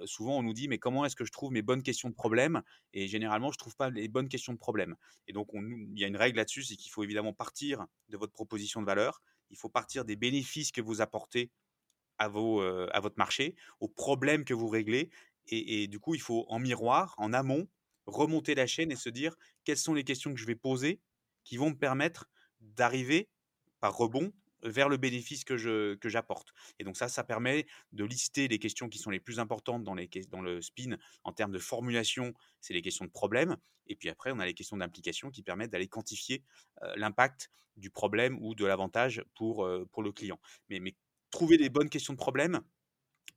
souvent 0.05 0.37
on 0.37 0.43
nous 0.43 0.53
dit, 0.53 0.69
mais 0.69 0.77
comment 0.77 1.03
est-ce 1.03 1.17
que 1.17 1.25
je 1.25 1.31
trouve 1.31 1.51
mes 1.51 1.61
bonnes 1.61 1.83
questions 1.83 2.09
de 2.09 2.15
problème? 2.15 2.61
Et 2.93 3.07
généralement, 3.07 3.51
je 3.51 3.57
trouve 3.57 3.75
pas 3.75 3.89
les 3.89 4.07
bonnes 4.07 4.29
questions 4.29 4.53
de 4.53 4.57
problème. 4.57 4.95
Et 5.27 5.33
donc, 5.33 5.49
il 5.53 5.99
y 5.99 6.05
a 6.05 6.07
une 6.07 6.17
règle 6.17 6.37
là-dessus, 6.37 6.63
c'est 6.63 6.77
qu'il 6.77 6.91
faut 6.91 7.03
évidemment 7.03 7.33
partir 7.33 7.85
de 8.07 8.17
votre 8.17 8.31
proposition 8.31 8.81
de 8.81 8.85
valeur. 8.85 9.21
Il 9.49 9.57
faut 9.57 9.69
partir 9.69 10.05
des 10.05 10.15
bénéfices 10.15 10.71
que 10.71 10.81
vous 10.81 11.01
apportez 11.01 11.51
à, 12.17 12.27
vos, 12.27 12.61
à 12.61 12.99
votre 13.01 13.17
marché, 13.17 13.55
aux 13.79 13.89
problèmes 13.89 14.45
que 14.45 14.53
vous 14.53 14.67
réglez, 14.67 15.09
et, 15.47 15.87
du 15.87 15.99
coup, 15.99 16.15
il 16.15 16.21
faut 16.21 16.45
en 16.47 16.59
miroir, 16.59 17.15
en 17.17 17.33
amont, 17.33 17.67
remonter 18.05 18.55
la 18.55 18.67
chaîne 18.67 18.91
et 18.91 18.95
se 18.95 19.09
dire 19.09 19.35
quelles 19.63 19.77
sont 19.77 19.93
les 19.93 20.03
questions 20.03 20.33
que 20.33 20.39
je 20.39 20.45
vais 20.45 20.55
poser 20.55 21.01
qui 21.43 21.57
vont 21.57 21.69
me 21.69 21.77
permettre 21.77 22.29
d'arriver 22.61 23.29
par 23.79 23.95
rebond 23.95 24.33
vers 24.63 24.87
le 24.87 24.95
bénéfice 24.95 25.43
que, 25.43 25.57
je, 25.57 25.95
que 25.95 26.07
j'apporte. 26.07 26.53
Et 26.79 26.85
donc 26.85 26.95
ça, 26.95 27.09
ça 27.09 27.25
permet 27.25 27.65
de 27.91 28.05
lister 28.05 28.47
les 28.47 28.59
questions 28.59 28.87
qui 28.87 28.97
sont 28.97 29.09
les 29.09 29.19
plus 29.19 29.39
importantes 29.39 29.83
dans, 29.83 29.93
les, 29.93 30.09
dans 30.29 30.41
le 30.41 30.61
spin 30.61 30.97
en 31.25 31.33
termes 31.33 31.51
de 31.51 31.59
formulation, 31.59 32.33
c'est 32.61 32.73
les 32.73 32.81
questions 32.81 33.03
de 33.03 33.11
problème. 33.11 33.57
Et 33.87 33.95
puis 33.97 34.09
après, 34.09 34.31
on 34.31 34.39
a 34.39 34.45
les 34.45 34.53
questions 34.53 34.77
d'implication 34.77 35.31
qui 35.31 35.43
permettent 35.43 35.71
d'aller 35.71 35.89
quantifier 35.89 36.43
l'impact 36.95 37.49
du 37.75 37.89
problème 37.89 38.37
ou 38.39 38.55
de 38.55 38.65
l'avantage 38.65 39.23
pour, 39.35 39.67
pour 39.91 40.03
le 40.03 40.11
client. 40.13 40.39
Mais, 40.69 40.79
mais 40.79 40.95
trouver 41.29 41.57
les 41.57 41.69
bonnes 41.69 41.89
questions 41.89 42.13
de 42.13 42.17
problème, 42.17 42.61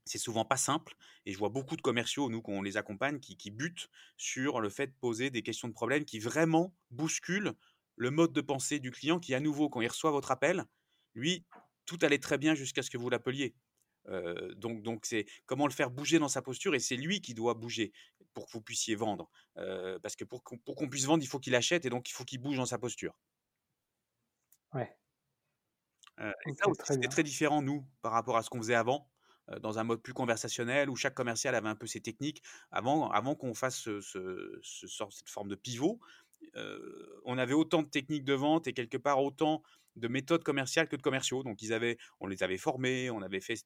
c'est 0.06 0.18
souvent 0.18 0.44
pas 0.44 0.56
simple 0.56 0.94
et 1.26 1.32
je 1.32 1.38
vois 1.38 1.48
beaucoup 1.48 1.76
de 1.76 1.82
commerciaux, 1.82 2.30
nous, 2.30 2.40
qu'on 2.40 2.62
les 2.62 2.76
accompagne, 2.76 3.18
qui, 3.18 3.50
butent 3.50 3.90
sur 4.16 4.60
le 4.60 4.70
fait 4.70 4.86
de 4.86 4.94
poser 5.00 5.30
des 5.30 5.42
questions 5.42 5.68
de 5.68 5.72
problème 5.72 6.04
qui 6.04 6.20
vraiment 6.20 6.74
bousculent 6.90 7.54
le 7.96 8.10
mode 8.10 8.32
de 8.32 8.40
pensée 8.40 8.78
du 8.78 8.92
client 8.92 9.18
qui, 9.18 9.34
à 9.34 9.40
nouveau, 9.40 9.68
quand 9.68 9.80
il 9.80 9.88
reçoit 9.88 10.12
votre 10.12 10.30
appel, 10.30 10.64
lui, 11.14 11.44
tout 11.86 11.98
allait 12.02 12.18
très 12.18 12.38
bien 12.38 12.54
jusqu'à 12.54 12.82
ce 12.82 12.90
que 12.90 12.98
vous 12.98 13.10
l'appeliez. 13.10 13.54
donc, 14.54 14.82
donc 14.82 15.04
c'est 15.04 15.26
comment 15.46 15.66
le 15.66 15.72
faire 15.72 15.90
bouger 15.90 16.20
dans 16.20 16.28
sa 16.28 16.40
posture 16.40 16.76
et 16.76 16.78
c'est 16.78 16.96
lui 16.96 17.20
qui 17.20 17.34
doit 17.34 17.54
bouger 17.54 17.92
pour 18.32 18.46
que 18.46 18.52
vous 18.52 18.62
puissiez 18.62 18.94
vendre. 18.94 19.28
parce 20.02 20.14
que 20.14 20.24
pour 20.24 20.44
qu'on, 20.44 20.88
puisse 20.88 21.06
vendre, 21.06 21.24
il 21.24 21.26
faut 21.26 21.40
qu'il 21.40 21.56
achète 21.56 21.84
et 21.84 21.90
donc 21.90 22.08
il 22.08 22.12
faut 22.12 22.24
qu'il 22.24 22.40
bouge 22.40 22.58
dans 22.58 22.66
sa 22.66 22.78
posture. 22.78 23.18
Ouais. 24.72 24.96
et 26.20 26.54
ça 26.54 26.94
c'était 26.94 27.08
très 27.08 27.24
différent, 27.24 27.62
nous, 27.62 27.84
par 28.02 28.12
rapport 28.12 28.36
à 28.36 28.42
ce 28.42 28.50
qu'on 28.50 28.58
faisait 28.58 28.74
avant 28.74 29.10
dans 29.60 29.78
un 29.78 29.84
mode 29.84 30.02
plus 30.02 30.12
conversationnel 30.12 30.90
où 30.90 30.96
chaque 30.96 31.14
commercial 31.14 31.54
avait 31.54 31.68
un 31.68 31.76
peu 31.76 31.86
ses 31.86 32.00
techniques. 32.00 32.42
Avant, 32.70 33.10
avant 33.10 33.34
qu'on 33.34 33.54
fasse 33.54 33.76
ce, 33.78 34.00
ce, 34.00 34.60
cette 34.62 35.28
forme 35.28 35.48
de 35.48 35.54
pivot, 35.54 36.00
on 37.24 37.38
avait 37.38 37.54
autant 37.54 37.82
de 37.82 37.88
techniques 37.88 38.24
de 38.24 38.34
vente 38.34 38.66
et 38.66 38.72
quelque 38.72 38.96
part 38.96 39.22
autant 39.22 39.62
de 39.96 40.08
méthodes 40.08 40.44
commerciales 40.44 40.88
que 40.88 40.96
de 40.96 41.02
commerciaux. 41.02 41.42
Donc 41.42 41.62
ils 41.62 41.72
avaient, 41.72 41.98
on 42.20 42.26
les 42.26 42.42
avait 42.42 42.58
formés, 42.58 43.10
on 43.10 43.22
avait 43.22 43.40
fait 43.40 43.62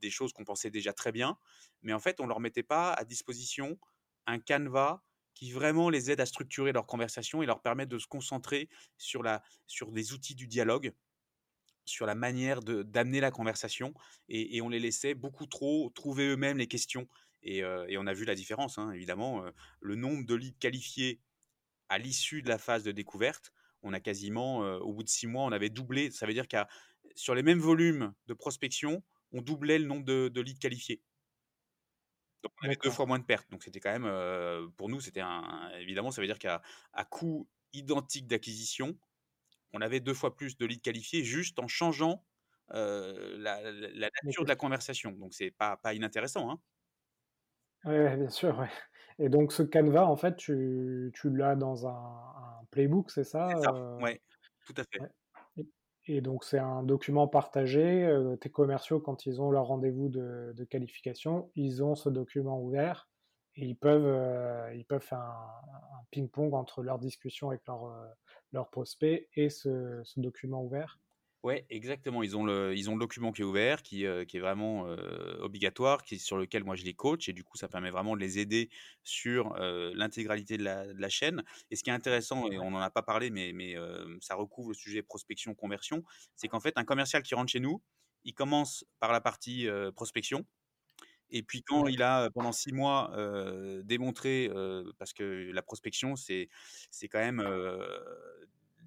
des 0.00 0.10
choses 0.10 0.32
qu'on 0.32 0.44
pensait 0.44 0.70
déjà 0.70 0.92
très 0.92 1.12
bien, 1.12 1.38
mais 1.82 1.92
en 1.92 2.00
fait 2.00 2.20
on 2.20 2.26
leur 2.26 2.40
mettait 2.40 2.62
pas 2.62 2.92
à 2.92 3.04
disposition 3.04 3.78
un 4.26 4.38
canevas 4.38 5.02
qui 5.34 5.52
vraiment 5.52 5.88
les 5.88 6.10
aide 6.10 6.20
à 6.20 6.26
structurer 6.26 6.72
leur 6.72 6.86
conversation 6.86 7.42
et 7.42 7.46
leur 7.46 7.62
permet 7.62 7.86
de 7.86 7.98
se 7.98 8.06
concentrer 8.06 8.68
sur, 8.98 9.22
la, 9.22 9.42
sur 9.66 9.90
des 9.90 10.12
outils 10.12 10.34
du 10.34 10.46
dialogue 10.46 10.92
sur 11.90 12.06
la 12.06 12.14
manière 12.14 12.60
d'amener 12.62 13.20
la 13.20 13.30
conversation 13.30 13.92
et, 14.28 14.60
on 14.62 14.68
les 14.68 14.78
laissait 14.78 15.14
beaucoup 15.14 15.46
trop 15.46 15.90
trouver 15.94 16.28
eux-mêmes 16.28 16.58
les 16.58 16.66
questions. 16.66 17.08
Et, 17.42 17.62
on 17.64 18.06
a 18.06 18.14
vu 18.14 18.24
la 18.24 18.34
différence, 18.34 18.78
hein, 18.78 18.92
évidemment. 18.92 19.44
le 19.80 19.94
nombre 19.96 20.24
de 20.24 20.34
leads 20.34 20.58
qualifiés 20.58 21.20
à 21.88 21.98
l'issue 21.98 22.42
de 22.42 22.48
la 22.48 22.58
phase 22.58 22.84
de 22.84 22.92
découverte, 22.92 23.52
on 23.82 23.92
a 23.92 24.00
quasiment, 24.00 24.58
au 24.58 24.92
bout 24.92 25.02
de 25.02 25.08
six 25.08 25.26
mois, 25.26 25.44
on 25.44 25.52
avait 25.52 25.70
doublé. 25.70 26.10
Ça 26.10 26.26
veut 26.26 26.34
dire 26.34 26.48
qu'à 26.48 26.68
sur 27.16 27.34
les 27.34 27.42
mêmes 27.42 27.58
volumes 27.58 28.14
de 28.26 28.34
prospection, 28.34 29.02
on 29.32 29.42
doublait 29.42 29.78
le 29.78 29.86
nombre 29.86 30.04
de, 30.04 30.40
leads 30.40 30.60
qualifiés. 30.60 31.02
Donc 32.42 32.52
on 32.62 32.66
avait 32.66 32.78
deux 32.82 32.90
fois 32.90 33.06
moins 33.06 33.18
de 33.18 33.24
pertes. 33.24 33.50
Donc 33.50 33.62
c'était 33.62 33.80
quand 33.80 33.98
même, 33.98 34.70
pour 34.76 34.88
nous, 34.88 35.00
c'était 35.00 35.20
un. 35.20 35.70
Évidemment, 35.80 36.10
ça 36.10 36.20
veut 36.20 36.26
dire 36.26 36.38
qu'à 36.38 36.62
coût 37.10 37.48
identique 37.72 38.26
d'acquisition, 38.26 38.96
on 39.72 39.80
avait 39.80 40.00
deux 40.00 40.14
fois 40.14 40.34
plus 40.34 40.56
de 40.56 40.66
leads 40.66 40.82
qualifiés 40.82 41.24
juste 41.24 41.58
en 41.58 41.68
changeant 41.68 42.24
la, 42.72 43.60
nature 44.24 44.44
de 44.44 44.48
la 44.48 44.56
conversation. 44.56 45.12
Donc, 45.12 45.34
c'est 45.34 45.50
pas, 45.50 45.76
pas 45.76 45.94
inintéressant. 45.94 46.50
Hein. 46.50 46.60
Oui, 47.84 48.16
bien 48.16 48.28
sûr. 48.28 48.66
Et 49.18 49.28
donc, 49.28 49.52
ce 49.52 49.62
canevas, 49.62 50.06
en 50.06 50.16
fait, 50.16 50.36
tu, 50.36 51.12
l'as 51.24 51.56
dans 51.56 51.86
un, 51.86 52.60
playbook, 52.70 53.10
c'est 53.10 53.24
ça 53.24 53.48
C'est 53.52 53.62
ça, 53.62 53.96
oui, 54.00 54.18
tout 54.66 54.74
à 54.76 54.84
fait. 54.84 55.00
Et, 56.06 56.20
donc, 56.20 56.44
c'est 56.44 56.58
un 56.58 56.82
document 56.82 57.28
partagé. 57.28 58.08
tes 58.40 58.50
commerciaux, 58.50 59.00
quand 59.00 59.26
ils 59.26 59.40
ont 59.40 59.50
leur 59.50 59.66
rendez-vous 59.66 60.08
de, 60.08 60.64
qualification, 60.70 61.50
ils 61.54 61.82
ont 61.82 61.94
ce 61.94 62.08
document 62.08 62.60
ouvert 62.60 63.08
et 63.56 63.66
ils 63.66 63.76
peuvent, 63.76 64.74
ils 64.74 64.84
peuvent 64.84 65.02
faire 65.02 65.20
un, 65.20 65.60
un 66.00 66.04
ping-pong 66.10 66.54
entre 66.54 66.82
leur 66.82 66.98
discussion 66.98 67.50
avec 67.50 67.66
leur, 67.66 67.92
leur 68.52 68.70
prospect 68.70 69.28
et 69.34 69.50
ce, 69.50 70.02
document 70.16 70.62
ouvert. 70.64 70.98
Ouais, 71.42 71.64
exactement. 71.70 72.22
Ils 72.22 72.36
ont 72.36 72.44
le 72.44 72.74
ils 72.76 72.90
ont 72.90 72.94
le 72.94 73.00
document 73.00 73.32
qui 73.32 73.40
est 73.40 73.44
ouvert, 73.46 73.82
qui, 73.82 74.04
heu, 74.04 74.24
qui 74.24 74.36
est 74.36 74.40
vraiment, 74.40 74.82
obligatoire, 75.40 76.02
qui 76.02 76.18
sur 76.18 76.36
lequel 76.36 76.64
moi 76.64 76.76
je 76.76 76.84
les 76.84 76.92
coach 76.92 77.30
et 77.30 77.32
du 77.32 77.44
coup 77.44 77.56
ça 77.56 77.66
permet 77.66 77.90
vraiment 77.90 78.14
de 78.14 78.20
les 78.20 78.38
aider 78.38 78.68
sur, 79.04 79.54
l'intégralité 79.94 80.58
de 80.58 80.64
la 80.64 80.86
de 80.92 81.00
la 81.00 81.08
chaîne. 81.08 81.42
Et 81.70 81.76
ce 81.76 81.82
qui 81.82 81.90
est 81.90 81.94
intéressant 81.94 82.50
et 82.50 82.58
on 82.58 82.70
n'en 82.70 82.80
a 82.80 82.90
pas 82.90 83.02
parlé 83.02 83.30
mais 83.30 83.52
mais, 83.54 83.74
ça 84.20 84.34
recouvre 84.34 84.68
le 84.68 84.74
sujet 84.74 85.02
prospection, 85.02 85.54
conversion, 85.54 86.04
c'est 86.36 86.48
qu'en 86.48 86.60
fait 86.60 86.74
un 86.76 86.84
commercial 86.84 87.22
qui 87.22 87.34
rentre 87.34 87.50
chez 87.50 87.60
nous, 87.60 87.82
il 88.24 88.34
commence 88.34 88.84
par 88.98 89.10
la 89.12 89.22
partie, 89.22 89.66
prospection 89.96 90.44
et 91.30 91.42
puis 91.42 91.62
quand 91.62 91.86
il 91.86 92.02
a, 92.02 92.30
pendant 92.30 92.52
6 92.52 92.72
mois, 92.72 93.12
démontré, 93.84 94.50
parce 94.98 95.12
que 95.12 95.50
la 95.52 95.62
prospection 95.62 96.16
c'est 96.16 96.48
c'est 96.90 97.08
quand 97.08 97.20
même, 97.20 97.40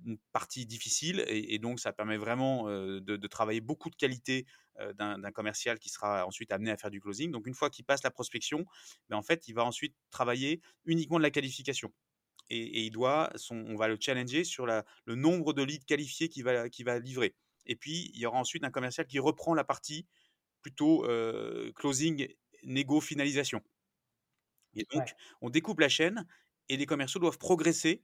une 0.05 0.17
partie 0.33 0.65
difficile 0.65 1.23
et 1.27 1.59
donc 1.59 1.79
ça 1.79 1.93
permet 1.93 2.17
vraiment, 2.17 2.67
de 2.67 3.27
travailler 3.27 3.61
beaucoup 3.61 3.89
de 3.89 3.95
qualité, 3.95 4.45
d'un 4.95 5.31
commercial 5.31 5.79
qui 5.79 5.89
sera 5.89 6.25
ensuite 6.25 6.51
amené 6.51 6.71
à 6.71 6.77
faire 6.77 6.89
du 6.91 6.99
closing. 6.99 7.31
Donc 7.31 7.47
une 7.47 7.53
fois 7.53 7.69
qu'il 7.69 7.85
passe 7.85 8.03
la 8.03 8.11
prospection, 8.11 8.65
ben 9.09 9.17
en 9.17 9.21
fait, 9.21 9.47
il 9.47 9.53
va 9.53 9.63
ensuite 9.63 9.95
travailler 10.09 10.61
uniquement 10.85 11.17
de 11.19 11.23
la 11.23 11.31
qualification 11.31 11.93
et 12.49 12.81
il 12.81 12.91
doit 12.91 13.31
on 13.51 13.75
va 13.75 13.87
le 13.87 13.97
challenger 13.99 14.43
sur 14.43 14.65
le 14.65 15.15
nombre 15.15 15.53
de 15.53 15.63
leads 15.63 15.85
qualifiés 15.85 16.27
qu'il 16.27 16.43
va 16.43 16.69
qu'il 16.69 16.85
va 16.85 16.99
livrer 16.99 17.35
et 17.65 17.77
puis 17.77 18.11
il 18.13 18.19
y 18.19 18.25
aura 18.25 18.37
ensuite 18.37 18.65
un 18.65 18.69
commercial 18.69 19.07
qui 19.07 19.17
reprend 19.19 19.53
la 19.53 19.63
partie 19.63 20.05
plutôt, 20.63 21.05
closing, 21.75 22.29
négo, 22.65 23.01
finalisation 23.01 23.61
et 24.75 24.85
donc 24.91 25.05
ouais. 25.05 25.15
on 25.41 25.49
découpe 25.49 25.79
la 25.79 25.89
chaîne 25.89 26.27
et 26.69 26.77
les 26.77 26.85
commerciaux 26.85 27.19
doivent 27.19 27.37
progresser 27.37 28.03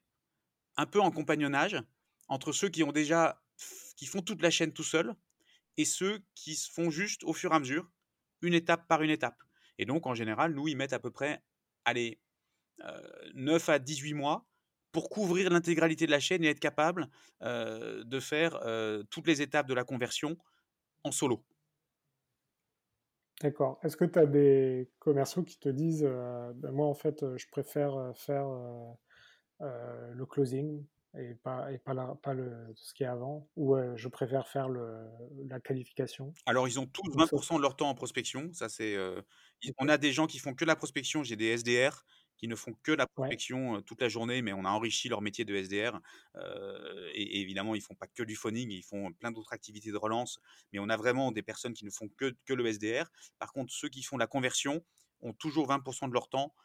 un 0.78 0.86
peu 0.86 1.02
en 1.02 1.12
compagnonnage 1.12 1.82
entre 2.30 2.52
ceux 2.52 2.70
qui 2.70 2.84
ont 2.84 2.92
déjà 2.94 3.44
qui 3.98 4.06
font 4.08 4.22
toute 4.22 4.42
la 4.42 4.52
chaîne 4.52 4.74
tout 4.74 4.84
seuls 4.84 5.16
et 5.78 5.86
ceux 5.86 6.22
qui 6.36 6.56
se 6.56 6.72
font 6.72 6.92
juste 6.92 7.24
au 7.26 7.34
fur 7.34 7.54
et 7.54 7.56
à 7.56 7.60
mesure, 7.60 7.92
une 8.42 8.54
étape 8.56 8.88
par 8.88 9.04
une 9.04 9.12
étape 9.12 9.44
et 9.80 9.86
donc 9.86 10.08
en 10.08 10.16
général, 10.16 10.54
nous, 10.54 10.68
ils 10.68 10.78
mettent 10.78 10.94
à 10.94 11.00
peu 11.00 11.12
près, 11.12 11.44
allez, 11.86 12.22
heu, 12.84 13.32
9 13.36 13.70
à 13.70 13.80
18 13.80 14.14
mois 14.16 14.48
pour 14.92 15.10
couvrir 15.10 15.50
l'intégralité 15.52 16.06
de 16.08 16.12
la 16.12 16.20
chaîne 16.22 16.44
et 16.44 16.50
être 16.50 16.60
capable, 16.62 17.10
de 17.42 18.20
faire, 18.22 18.60
toutes 19.12 19.28
les 19.28 19.42
étapes 19.42 19.68
de 19.68 19.74
la 19.76 19.84
conversion 19.86 20.38
en 21.04 21.12
solo. 21.12 21.46
D'accord. 23.42 23.80
Est-ce 23.84 23.96
que 23.96 24.04
tu 24.04 24.20
as 24.20 24.26
des 24.26 24.92
commerciaux 25.00 25.44
qui 25.44 25.58
te 25.60 25.70
disent, 25.70 26.04
heu: 26.04 26.52
«Bah, 26.56 26.72
moi, 26.72 26.88
en 26.88 26.94
fait, 26.94 27.24
heu, 27.24 27.38
je 27.38 27.48
préfère, 27.50 27.98
heu, 27.98 28.14
faire, 28.14 28.48
le 30.14 30.26
closing 30.26 30.86
et 31.18 31.36
pas 31.36 31.72
et 31.74 31.80
pas 31.80 31.94
la 31.96 32.16
pas 32.16 32.34
le 32.36 32.72
ce 32.76 32.94
qui 32.94 33.04
est 33.04 33.08
avant» 33.08 33.50
ou 33.58 33.76
«Je 33.98 34.08
préfère 34.10 34.48
faire 34.48 34.70
le 34.70 35.08
la 35.48 35.60
qualification» 35.62 36.36
Alors, 36.46 36.68
ils 36.68 36.80
ont 36.80 36.86
tous 36.88 37.04
ou 37.14 37.18
20 37.18 37.28
ça 37.28 37.38
de 37.58 37.62
leur 37.62 37.76
temps 37.76 37.90
en 37.90 37.96
prospection. 37.96 38.52
Ça, 38.54 38.70
c'est, 38.70 38.96
on 39.78 39.90
a 39.90 39.98
des 39.98 40.12
gens 40.14 40.28
qui 40.28 40.40
font 40.40 40.54
que 40.54 40.66
la 40.66 40.76
prospection. 40.76 41.24
J'ai 41.24 41.36
des 41.36 41.48
SDR 41.48 42.06
qui 42.40 42.48
ne 42.48 42.56
font 42.56 42.74
que 42.84 42.92
la 42.92 43.06
prospection, 43.06 43.82
toute 43.84 44.02
la 44.02 44.10
journée, 44.10 44.42
mais 44.42 44.54
on 44.54 44.66
a 44.66 44.70
enrichi 44.70 45.10
leur 45.10 45.22
métier 45.22 45.46
de 45.46 45.56
SDR. 45.56 46.00
Et 47.14 47.22
et 47.40 47.42
évidemment, 47.42 47.76
ils 47.76 47.82
font 47.82 47.96
pas 47.96 48.08
que 48.08 48.24
du 48.24 48.36
phoning, 48.36 48.72
ils 48.72 48.84
font 48.84 49.12
plein 49.14 49.32
d'autres 49.32 49.54
activités 49.54 49.92
de 49.92 49.98
relance. 49.98 50.40
Mais 50.74 50.80
on 50.80 50.90
a 50.90 50.98
vraiment 50.98 51.32
des 51.32 51.44
personnes 51.44 51.74
qui 51.74 51.86
ne 51.86 51.92
font 51.92 52.10
que 52.10 52.36
que 52.46 52.54
le 52.54 52.66
SDR. 52.66 53.12
Par 53.38 53.54
contre, 53.54 53.72
ceux 53.74 53.90
qui 53.90 54.02
font 54.04 54.18
la 54.18 54.28
conversion 54.28 54.84
ont 55.22 55.34
toujours 55.34 55.68
20 55.68 55.84
de 56.08 56.14
leur 56.14 56.30
temps, 56.30 56.56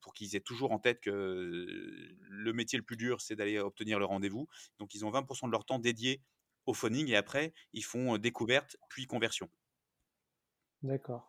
pour 0.00 0.14
qu'ils 0.14 0.36
aient 0.36 0.40
toujours 0.40 0.72
en 0.72 0.78
tête 0.78 1.00
que 1.00 1.10
le 1.10 2.52
métier 2.52 2.78
le 2.78 2.84
plus 2.84 2.96
dur, 2.96 3.20
c'est 3.20 3.36
d'aller 3.36 3.58
obtenir 3.58 3.98
le 3.98 4.04
rendez-vous. 4.04 4.48
Donc 4.78 4.94
ils 4.94 5.04
ont 5.04 5.10
20% 5.10 5.46
de 5.46 5.52
leur 5.52 5.64
temps 5.64 5.78
dédié 5.78 6.22
au 6.66 6.74
phoning 6.74 7.08
et 7.08 7.16
après 7.16 7.52
ils 7.72 7.84
font, 7.84 8.18
découverte 8.18 8.76
puis 8.88 9.06
conversion. 9.06 9.50
d'accord, 10.82 11.22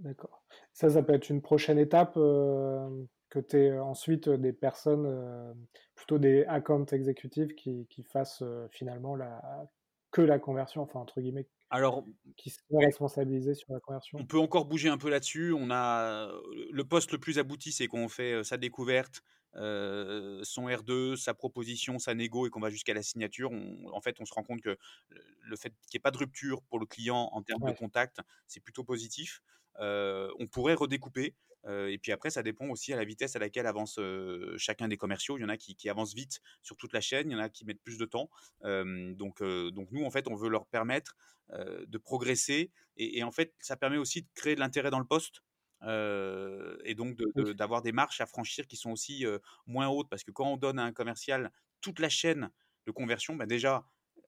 d'accord. 0.00 0.44
Ça, 0.72 0.90
ça 0.90 1.02
peut 1.02 1.14
être 1.14 1.28
une 1.30 1.42
prochaine 1.42 1.78
étape, 1.78 2.16
hem, 2.16 3.06
que 3.30 3.38
tu 3.40 3.56
aies 3.58 3.78
ensuite, 3.78 4.28
des 4.28 4.52
personnes, 4.52 5.56
plutôt 5.94 6.18
des 6.18 6.44
account 6.44 6.84
exécutifs 6.86 7.54
qui 7.56 7.86
qui 7.88 8.02
fassent, 8.04 8.42
finalement 8.70 9.16
la 9.16 9.70
que 10.12 10.22
la 10.22 10.38
conversion, 10.38 10.82
enfin, 10.82 11.00
entre 11.00 11.20
guillemets, 11.20 11.48
Alors 11.70 12.04
qui 12.36 12.50
soient 12.50 12.80
responsabilisés 12.80 13.54
sur 13.54 13.72
la 13.72 13.80
On 14.18 14.24
conversion? 14.24 14.24
peut 14.24 14.38
encore 14.38 14.64
bouger 14.64 14.88
un 14.88 14.96
peu 14.98 15.10
là-dessus. 15.10 15.52
On 15.52 15.70
a, 15.70 16.30
le 16.70 16.84
poste 16.84 17.12
le 17.12 17.18
plus 17.18 17.38
abouti, 17.38 17.70
c'est 17.72 17.86
qu'on 17.86 18.08
fait, 18.08 18.42
sa 18.44 18.56
découverte, 18.56 19.22
son 19.54 20.68
R2, 20.68 21.16
sa 21.16 21.34
proposition, 21.34 21.98
sa 21.98 22.14
négo 22.14 22.46
et 22.46 22.50
qu'on 22.50 22.60
va 22.60 22.70
jusqu'à 22.70 22.94
la 22.94 23.02
signature. 23.02 23.50
On 23.52 23.90
en 23.92 24.00
fait, 24.00 24.16
on 24.20 24.24
se 24.24 24.32
rend 24.34 24.42
compte 24.42 24.62
que 24.62 24.76
le 25.10 25.56
fait 25.56 25.70
qu'il 25.86 25.94
y 25.94 25.96
ait 25.98 26.00
pas 26.00 26.10
de 26.10 26.18
rupture 26.18 26.62
pour 26.62 26.78
le 26.78 26.86
client 26.86 27.28
en 27.32 27.42
termes 27.42 27.64
de 27.64 27.72
contact, 27.72 28.20
c'est 28.46 28.60
plutôt 28.60 28.84
positif. 28.84 29.40
Heu, 29.80 30.30
on 30.38 30.46
pourrait 30.48 30.74
redécouper, 30.74 31.34
heu 31.66 31.90
et 31.90 31.98
puis 31.98 32.12
après 32.12 32.30
ça 32.30 32.42
dépend 32.42 32.68
aussi 32.68 32.92
à 32.92 32.96
la 32.96 33.04
vitesse 33.04 33.36
à 33.36 33.38
laquelle 33.40 33.66
avance, 33.66 33.98
heu, 33.98 34.54
chacun 34.58 34.88
des 34.88 34.96
commerciaux. 34.96 35.38
Il 35.38 35.42
y 35.42 35.44
en 35.44 35.48
a 35.50 35.56
qui 35.58 35.76
qui 35.76 35.88
avancent 35.90 36.14
vite 36.14 36.40
sur 36.62 36.76
toute 36.76 36.92
la 36.92 37.00
chaîne, 37.00 37.30
il 37.30 37.34
y 37.34 37.36
en 37.36 37.40
a 37.40 37.48
qui 37.50 37.64
mettent 37.64 37.82
plus 37.82 37.98
de 37.98 38.04
temps. 38.06 38.30
Donc 38.62 39.42
donc 39.42 39.88
nous, 39.92 40.04
en 40.04 40.10
fait, 40.10 40.28
on 40.28 40.34
veut 40.36 40.48
leur 40.50 40.66
permettre, 40.66 41.16
de 41.50 41.98
progresser 41.98 42.72
et 42.96 43.18
et 43.18 43.22
en 43.24 43.30
fait, 43.32 43.54
ça 43.60 43.76
permet 43.76 43.98
aussi 43.98 44.22
de 44.22 44.28
créer 44.34 44.54
de 44.56 44.60
l'intérêt 44.60 44.90
dans 44.90 44.98
le 45.00 45.06
poste, 45.06 45.42
et 45.82 46.94
donc 46.94 47.16
de 47.16 47.26
oui, 47.34 47.46
de 47.46 47.52
d'avoir 47.52 47.82
des 47.82 47.92
marches 47.92 48.20
à 48.20 48.26
franchir 48.26 48.66
qui 48.66 48.76
sont 48.76 48.90
aussi, 48.92 49.24
moins 49.66 49.88
hautes. 49.88 50.08
Parce 50.10 50.24
que 50.24 50.30
quand 50.32 50.46
on 50.52 50.56
donne 50.56 50.78
à 50.78 50.84
un 50.84 50.92
commercial 50.92 51.52
toute 51.80 51.98
la 52.00 52.08
chaîne 52.08 52.50
de 52.86 52.90
conversion, 52.92 53.36
bah, 53.36 53.46
déjà, 53.46 53.84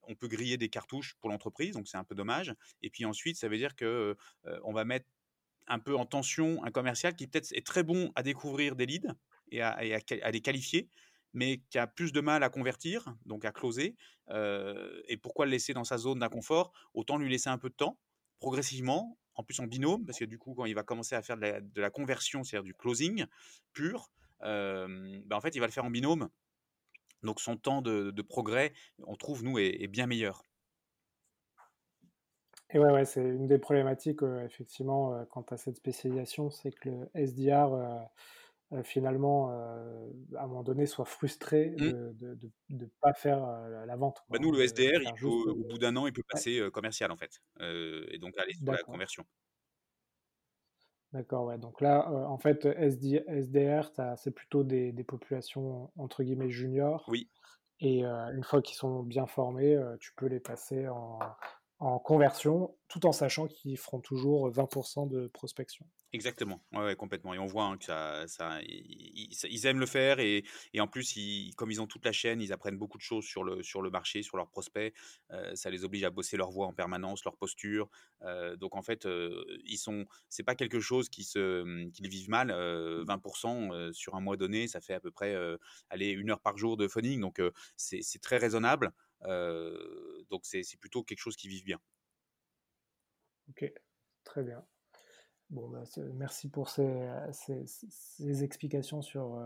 on 0.09 0.15
peut 0.17 0.29
griller 0.29 0.57
des 0.57 0.69
cartouches 0.71 1.17
pour 1.21 1.31
l'entreprise, 1.31 1.75
donc 1.75 1.89
c'est 1.89 1.97
un 1.99 2.05
peu 2.05 2.15
dommage 2.15 2.55
et 2.83 2.91
puis 2.91 3.05
ensuite, 3.05 3.37
ça 3.37 3.49
veut 3.49 3.59
dire 3.59 3.75
que, 3.77 4.17
heu 4.47 4.61
on 4.65 4.73
va 4.73 4.85
mettre 4.85 5.07
un 5.69 5.79
peu 5.79 5.97
en 5.97 6.07
tension 6.07 6.63
un 6.65 6.71
commercial 6.71 7.15
qui 7.17 7.27
peut-être 7.27 7.53
est 7.53 7.67
très 7.67 7.83
bon 7.83 8.13
à 8.15 8.23
découvrir 8.23 8.77
des 8.77 8.87
leads 8.87 9.15
et 9.51 9.63
à 9.63 9.81
les 10.31 10.41
qualifier, 10.41 10.89
mais 11.33 11.59
qui 11.71 11.79
a 11.79 11.87
plus 11.87 12.13
de 12.13 12.21
mal 12.21 12.43
à 12.43 12.51
convertir, 12.51 13.15
donc 13.27 13.45
à 13.45 13.53
closer, 13.53 13.97
heu 14.31 15.03
et 15.09 15.17
pourquoi 15.17 15.47
le 15.47 15.53
laisser 15.53 15.73
dans 15.75 15.85
sa 15.85 15.99
zone 15.99 16.19
d'inconfort? 16.21 16.73
Autant 16.95 17.19
lui 17.19 17.31
laisser 17.31 17.51
un 17.51 17.59
peu 17.59 17.69
de 17.71 17.75
temps, 17.75 17.99
progressivement, 18.41 19.19
en 19.35 19.45
plus 19.45 19.61
en 19.61 19.67
binôme, 19.67 20.05
parce 20.05 20.19
que 20.19 20.25
du 20.25 20.39
coup, 20.39 20.55
quand 20.55 20.65
il 20.65 20.75
va 20.75 20.83
commencer 20.83 21.15
à 21.15 21.23
faire 21.23 21.37
de 21.37 21.81
la 21.81 21.91
conversion, 21.91 22.45
c'est-à-dire 22.45 22.65
du 22.65 22.75
closing 22.75 23.27
pur, 23.73 24.11
hem, 24.43 25.23
bah, 25.27 25.37
en 25.37 25.41
fait, 25.41 25.55
il 25.55 25.61
va 25.61 25.67
le 25.67 25.73
faire 25.73 25.85
en 25.85 25.91
binôme, 25.91 26.29
donc 27.23 27.41
son 27.41 27.57
temps 27.57 27.83
de 27.83 28.23
progrès, 28.23 28.73
on 29.01 29.17
trouve 29.17 29.45
nous, 29.45 29.59
est 29.59 29.87
bien 29.89 30.07
meilleur. 30.07 30.48
Et 32.71 32.79
ouais, 32.79 32.91
ouais, 32.93 33.05
c'est 33.05 33.23
une 33.23 33.47
des 33.47 33.59
problématiques, 33.59 34.23
heu, 34.23 34.43
effectivement, 34.45 35.15
heu, 35.15 35.27
quant 35.27 35.43
à 35.51 35.57
cette 35.57 35.77
spécialisation, 35.77 36.51
c'est 36.51 36.71
que 36.73 36.89
le 36.91 37.11
SDR, 37.15 37.75
heu, 37.75 38.83
finalement, 38.85 39.51
à 39.51 40.43
un 40.45 40.47
moment 40.47 40.63
donné, 40.65 40.87
soit 40.87 41.05
frustré 41.07 41.71
Mmh. 41.77 41.93
de 41.93 42.13
de 42.15 42.35
de 42.35 42.51
de 42.71 42.91
pas 43.01 43.15
faire, 43.15 43.41
la 43.87 43.97
vente, 43.97 44.23
Bah, 44.29 44.39
nous, 44.39 44.53
le 44.53 44.61
SDR, 44.63 45.03
il 45.03 45.15
peut 45.15 45.27
au 45.29 45.65
bout 45.65 45.79
d'un 45.79 45.97
an, 45.97 46.07
il 46.07 46.13
peut 46.13 46.23
passer, 46.29 46.63
commercial, 46.73 47.11
en 47.11 47.17
fait, 47.17 47.41
et 47.61 48.19
donc 48.19 48.37
aller 48.39 48.53
sur 48.55 48.73
la 48.73 48.83
conversion. 48.85 49.25
d'accord, 51.13 51.47
ouais, 51.47 51.59
donc 51.59 51.81
là, 51.81 52.11
en 52.11 52.39
fait, 52.39 52.67
SD 52.67 53.23
SDR, 53.27 53.91
c'est 54.17 54.31
plutôt 54.33 54.65
des 54.65 54.93
des 54.93 55.05
populations, 55.05 55.91
entre 55.97 56.23
guillemets 56.23 56.51
«juniors» 56.51 57.09
Oui. 57.09 57.29
et 57.81 58.05
une 58.05 58.45
fois 58.45 58.63
qu'ils 58.63 58.77
sont 58.77 59.03
bien 59.05 59.27
formés, 59.27 59.79
tu 60.01 60.13
peux 60.17 60.27
les 60.27 60.41
passer 60.41 60.89
en 60.89 61.19
en 61.81 61.99
conversion, 61.99 62.77
tout 62.89 63.07
en 63.07 63.13
sachant 63.13 63.47
qu'ils 63.49 63.79
feront 63.79 64.01
toujours 64.01 64.51
20% 64.51 65.07
de 65.07 65.29
prospection. 65.29 65.87
Exactement, 66.15 66.65
ouais, 66.73 66.97
complètement 66.97 67.35
et 67.35 67.39
on 67.39 67.45
voit, 67.45 67.65
hein, 67.65 67.77
que 67.77 67.85
ça 67.85 68.25
ils 68.63 69.67
aiment 69.67 69.79
le 69.79 69.85
faire 69.85 70.21
et 70.21 70.43
en 70.79 70.89
plus, 70.89 71.15
comme 71.55 71.71
ils 71.71 71.83
ont 71.83 71.87
toute 71.87 72.03
la 72.07 72.13
chaîne, 72.13 72.41
ils 72.41 72.51
apprennent 72.51 72.79
beaucoup 72.79 72.97
de 72.97 73.03
choses 73.03 73.27
sur 73.27 73.45
le 73.45 73.91
marché, 73.91 74.23
sur 74.23 74.39
leurs 74.39 74.49
prospects. 74.49 74.95
Heu, 75.31 75.55
ça 75.55 75.69
les 75.69 75.85
oblige 75.85 76.05
à 76.05 76.11
bosser 76.11 76.39
leur 76.39 76.51
voix 76.51 76.67
en 76.67 76.73
permanence, 76.73 77.25
leur 77.27 77.37
posture. 77.37 77.91
Heu, 78.23 78.57
donc 78.57 78.75
en 78.75 78.81
fait, 78.83 79.05
heu, 79.05 79.45
ils 79.67 79.77
sont 79.77 80.07
c'est 80.31 80.45
pas 80.45 80.55
quelque 80.55 80.81
chose 80.81 81.11
qui 81.11 81.25
se, 81.25 81.91
qu'ils 81.91 82.09
vivent 82.09 82.31
mal, 82.31 82.51
heu, 82.53 83.05
20 83.07 83.21
heu, 83.75 83.93
sur 83.93 84.15
un 84.15 84.21
mois 84.23 84.39
donné, 84.39 84.67
ça 84.67 84.81
fait 84.81 84.95
à 84.95 85.01
peu 85.01 85.11
près, 85.11 85.37
allez, 85.91 86.09
1 86.13 86.31
heure 86.31 86.41
par 86.41 86.57
jour 86.57 86.79
de 86.79 86.89
phoning 86.89 87.21
donc 87.21 87.39
c'est 87.77 88.01
très 88.23 88.39
raisonnable. 88.39 88.93
Donc 89.23 90.45
c'est 90.45 90.79
plutôt 90.81 91.03
quelque 91.03 91.21
chose 91.21 91.37
qu'ils 91.37 91.51
vivent 91.51 91.65
bien. 91.65 91.81
OK, 93.51 93.73
très 94.25 94.43
bien. 94.43 94.65
Bon, 95.51 95.67
bah, 95.71 95.83
merci 96.15 96.51
pour 96.51 96.69
ces, 96.69 97.09
explications 98.43 99.01
sur, 99.01 99.39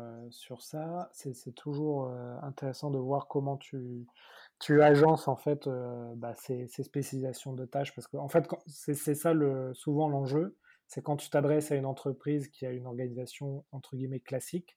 ça. 0.61 1.11
C'est 1.13 1.55
toujours, 1.55 2.11
intéressant 2.43 2.91
de 2.91 2.99
voir 2.99 3.29
comment 3.29 3.57
tu 3.57 4.83
agences 4.83 5.29
en 5.29 5.37
fait, 5.37 5.69
bah, 6.17 6.35
ces 6.35 6.67
spécialisations 6.83 7.53
de 7.53 7.65
tâches 7.67 7.95
parce 7.95 8.09
qu'en 8.09 8.29
fait, 8.29 8.49
quand 8.49 8.63
c'est 8.67 9.15
ça 9.15 9.33
souvent 9.75 10.09
l'enjeu, 10.09 10.57
c'est 10.89 11.03
quand 11.03 11.17
tu 11.17 11.31
t'adresses 11.31 11.71
à 11.71 11.77
une 11.77 11.87
entreprise 11.87 12.49
qui 12.49 12.67
a 12.67 12.73
une 12.73 12.87
organisation 12.87 13.65
entre 13.71 13.97
guillemets 13.97 14.21
«classique», 14.21 14.77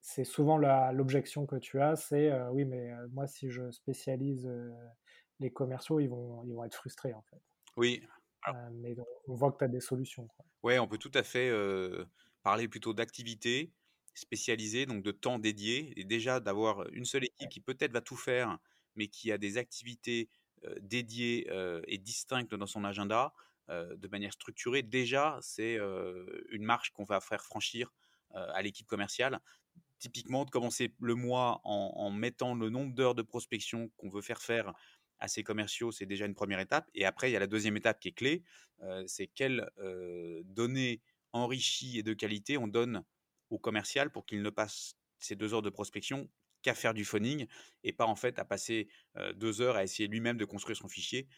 c'est 0.00 0.24
souvent 0.24 0.58
l'objection 0.58 1.46
que 1.46 1.56
tu 1.56 1.80
as, 1.80 1.96
c'est 1.96 2.32
oui, 2.50 2.64
mais 2.64 2.90
moi, 3.12 3.26
si 3.26 3.50
je 3.50 3.70
spécialise 3.70 4.50
les 5.38 5.50
commerciaux, 5.50 6.00
ils 6.00 6.08
vont, 6.08 6.42
ils 6.44 6.54
vont 6.54 6.64
être 6.64 6.74
frustrés 6.74 7.14
en 7.14 7.22
fait. 7.22 7.40
Oui. 7.76 8.02
mais 8.72 8.96
on 9.28 9.34
voit 9.34 9.52
que 9.52 9.58
tu 9.58 9.64
as 9.64 9.68
des 9.68 9.80
solutions. 9.80 10.28
Oui, 10.62 10.78
on 10.78 10.86
peut 10.86 10.98
tout 10.98 11.12
à 11.14 11.22
fait 11.22 11.50
parler 12.42 12.68
plutôt 12.68 12.94
d'activités 12.94 13.72
spécialisées, 14.14 14.86
donc 14.86 15.02
de 15.02 15.12
temps 15.12 15.38
dédié, 15.38 15.92
et 15.98 16.04
déjà 16.04 16.40
d'avoir 16.40 16.88
une 16.88 17.04
seule 17.04 17.24
équipe 17.24 17.48
qui 17.48 17.60
peut-être 17.60 17.92
va 17.92 18.00
tout 18.00 18.16
faire, 18.16 18.58
mais 18.96 19.06
qui 19.06 19.30
a 19.32 19.38
des 19.38 19.56
activités 19.56 20.28
dédiées 20.80 21.50
et 21.86 21.98
distinctes 21.98 22.54
dans 22.54 22.66
son 22.66 22.84
agenda, 22.84 23.32
de 23.68 24.08
manière 24.08 24.32
structurée, 24.32 24.82
déjà, 24.82 25.38
c'est 25.40 25.76
une 26.50 26.64
marche 26.64 26.90
qu'on 26.90 27.04
va 27.04 27.20
faire 27.20 27.42
franchir 27.42 27.92
à 28.32 28.62
l'équipe 28.62 28.86
commerciale. 28.86 29.40
Typiquement, 30.00 30.44
de 30.44 30.50
commencer 30.50 30.94
le 31.00 31.14
mois 31.14 31.60
en, 31.64 32.10
mettant 32.10 32.54
le 32.54 32.70
nombre 32.70 32.94
d'heures 32.94 33.14
de 33.14 33.22
prospection 33.22 33.90
qu'on 33.96 34.08
veut 34.08 34.22
faire 34.22 34.42
faire 34.42 34.72
à 35.20 35.28
ces 35.28 35.44
commerciaux, 35.44 35.92
c'est 35.92 36.06
déjà 36.06 36.26
une 36.26 36.34
première 36.34 36.58
étape. 36.58 36.90
Et 36.94 37.04
après, 37.04 37.30
il 37.30 37.34
y 37.34 37.36
a 37.36 37.40
la 37.40 37.46
deuxième 37.46 37.76
étape 37.76 38.00
qui 38.00 38.08
est 38.08 38.12
clé, 38.12 38.42
c'est 39.06 39.26
quelles 39.28 39.70
données 40.46 41.02
enrichies 41.32 41.98
et 41.98 42.02
de 42.02 42.14
qualité 42.14 42.56
on 42.56 42.66
donne 42.66 43.04
au 43.50 43.58
commercial 43.58 44.10
pour 44.10 44.26
qu'il 44.26 44.42
ne 44.42 44.50
passe 44.50 44.96
ces 45.18 45.36
deux 45.36 45.52
heures 45.54 45.62
de 45.62 45.70
prospection 45.70 46.28
qu'à 46.62 46.74
faire 46.74 46.94
du 46.94 47.04
phoning 47.04 47.46
et 47.84 47.92
pas 47.92 48.06
en 48.06 48.16
fait 48.16 48.38
à 48.38 48.44
passer 48.44 48.88
deux 49.34 49.60
heures 49.60 49.76
à 49.76 49.84
essayer 49.84 50.08
lui-même 50.08 50.36
de 50.36 50.44
construire 50.44 50.76
son 50.76 50.88
fichier 50.88 51.28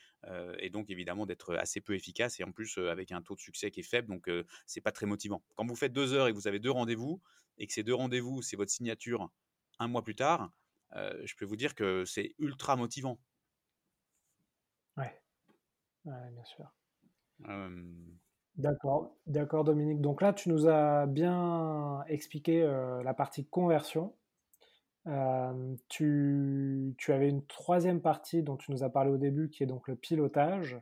et 0.58 0.70
donc 0.70 0.90
évidemment 0.90 1.26
d'être 1.26 1.54
assez 1.56 1.80
peu 1.80 1.94
efficace 1.94 2.40
et 2.40 2.44
en 2.44 2.52
plus 2.52 2.78
avec 2.78 3.12
un 3.12 3.22
taux 3.22 3.34
de 3.34 3.40
succès 3.40 3.70
qui 3.70 3.80
est 3.80 3.84
faible 3.84 4.08
donc 4.08 4.28
c'est 4.66 4.80
pas 4.80 4.92
très 4.92 5.06
motivant. 5.06 5.42
Quand 5.54 5.66
vous 5.66 5.76
faites 5.76 5.92
deux 5.92 6.12
heures 6.12 6.28
et 6.28 6.32
que 6.32 6.36
vous 6.36 6.48
avez 6.48 6.58
deux 6.58 6.70
rendez-vous 6.70 7.20
et 7.58 7.66
que 7.66 7.72
ces 7.72 7.82
deux 7.82 7.94
rendez-vous 7.94 8.42
c'est 8.42 8.56
votre 8.56 8.70
signature 8.70 9.30
un 9.78 9.88
mois 9.88 10.02
plus 10.02 10.16
tard, 10.16 10.52
je 10.94 11.34
peux 11.36 11.44
vous 11.44 11.56
dire 11.56 11.74
que 11.74 12.04
c'est 12.04 12.34
ultra 12.38 12.76
motivant. 12.76 13.18
Ouais, 14.96 15.22
bien 16.04 16.44
sûr. 16.44 16.66
D'accord, 18.56 19.16
d'accord 19.26 19.64
Dominique. 19.64 20.00
Donc 20.00 20.20
là, 20.20 20.32
tu 20.32 20.50
nous 20.50 20.68
as 20.68 21.06
bien 21.06 22.04
expliqué 22.08 22.62
la 23.02 23.14
partie 23.14 23.46
conversion 23.46 24.14
tu, 25.88 26.94
tu 26.98 27.12
avais 27.12 27.28
une 27.28 27.44
troisième 27.46 28.00
partie 28.00 28.42
dont 28.42 28.56
tu 28.56 28.70
nous 28.70 28.84
as 28.84 28.90
parlé 28.90 29.10
au 29.10 29.18
début, 29.18 29.50
qui 29.50 29.62
est 29.62 29.66
donc 29.66 29.88
le 29.88 29.96
pilotage. 29.96 30.78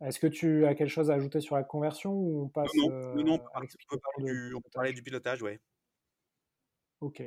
Est-ce 0.00 0.18
que 0.18 0.26
tu 0.26 0.66
as 0.66 0.74
quelque 0.74 0.90
chose 0.90 1.10
à 1.10 1.14
ajouter 1.14 1.40
sur 1.40 1.54
la 1.54 1.62
conversion 1.62 2.12
ou 2.12 2.44
on 2.44 2.48
passe 2.48 2.70
non, 2.74 2.88
non, 3.24 3.34
on, 3.34 3.38
peut 3.38 4.00
parler 4.00 4.32
du, 4.32 4.54
on 4.54 4.60
peut 4.60 4.70
parler 4.72 4.92
du 4.92 5.02
pilotage, 5.02 5.42
ouais. 5.42 5.60
Ok. 7.00 7.22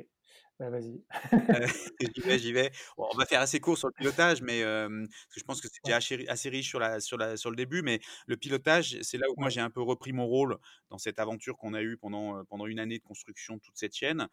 Bah, 0.58 0.70
vas-y. 0.70 1.02
j'y 2.16 2.20
vais, 2.22 2.38
j'y 2.38 2.52
vais. 2.52 2.72
on 2.96 3.14
va 3.16 3.26
faire 3.26 3.42
assez 3.42 3.60
court 3.60 3.76
sur 3.76 3.88
le 3.88 3.94
pilotage, 3.94 4.40
mais 4.40 4.62
parce 4.62 5.34
que 5.34 5.40
je 5.40 5.44
pense 5.44 5.60
que 5.60 5.68
déjà 5.84 5.98
assez, 6.28 6.48
riche 6.48 6.68
sur, 6.68 6.78
la, 6.78 7.00
sur, 7.00 7.18
la, 7.18 7.36
sur 7.36 7.50
le 7.50 7.56
début. 7.56 7.82
Mais 7.82 8.00
le 8.26 8.36
pilotage, 8.38 8.96
c'est 9.02 9.18
là 9.18 9.26
où 9.30 9.34
moi 9.38 9.50
j'ai 9.50 9.60
un 9.60 9.68
peu 9.68 9.82
repris 9.82 10.12
mon 10.12 10.26
rôle 10.26 10.56
dans 10.88 10.98
cette 10.98 11.18
aventure 11.18 11.58
qu'on 11.58 11.74
a 11.74 11.82
eue 11.82 11.98
pendant, 11.98 12.42
pendant 12.46 12.66
une 12.66 12.78
année 12.78 12.98
de 12.98 13.04
construction 13.04 13.56
de 13.56 13.60
toute 13.60 13.76
cette 13.76 13.94
chaîne. 13.94 14.28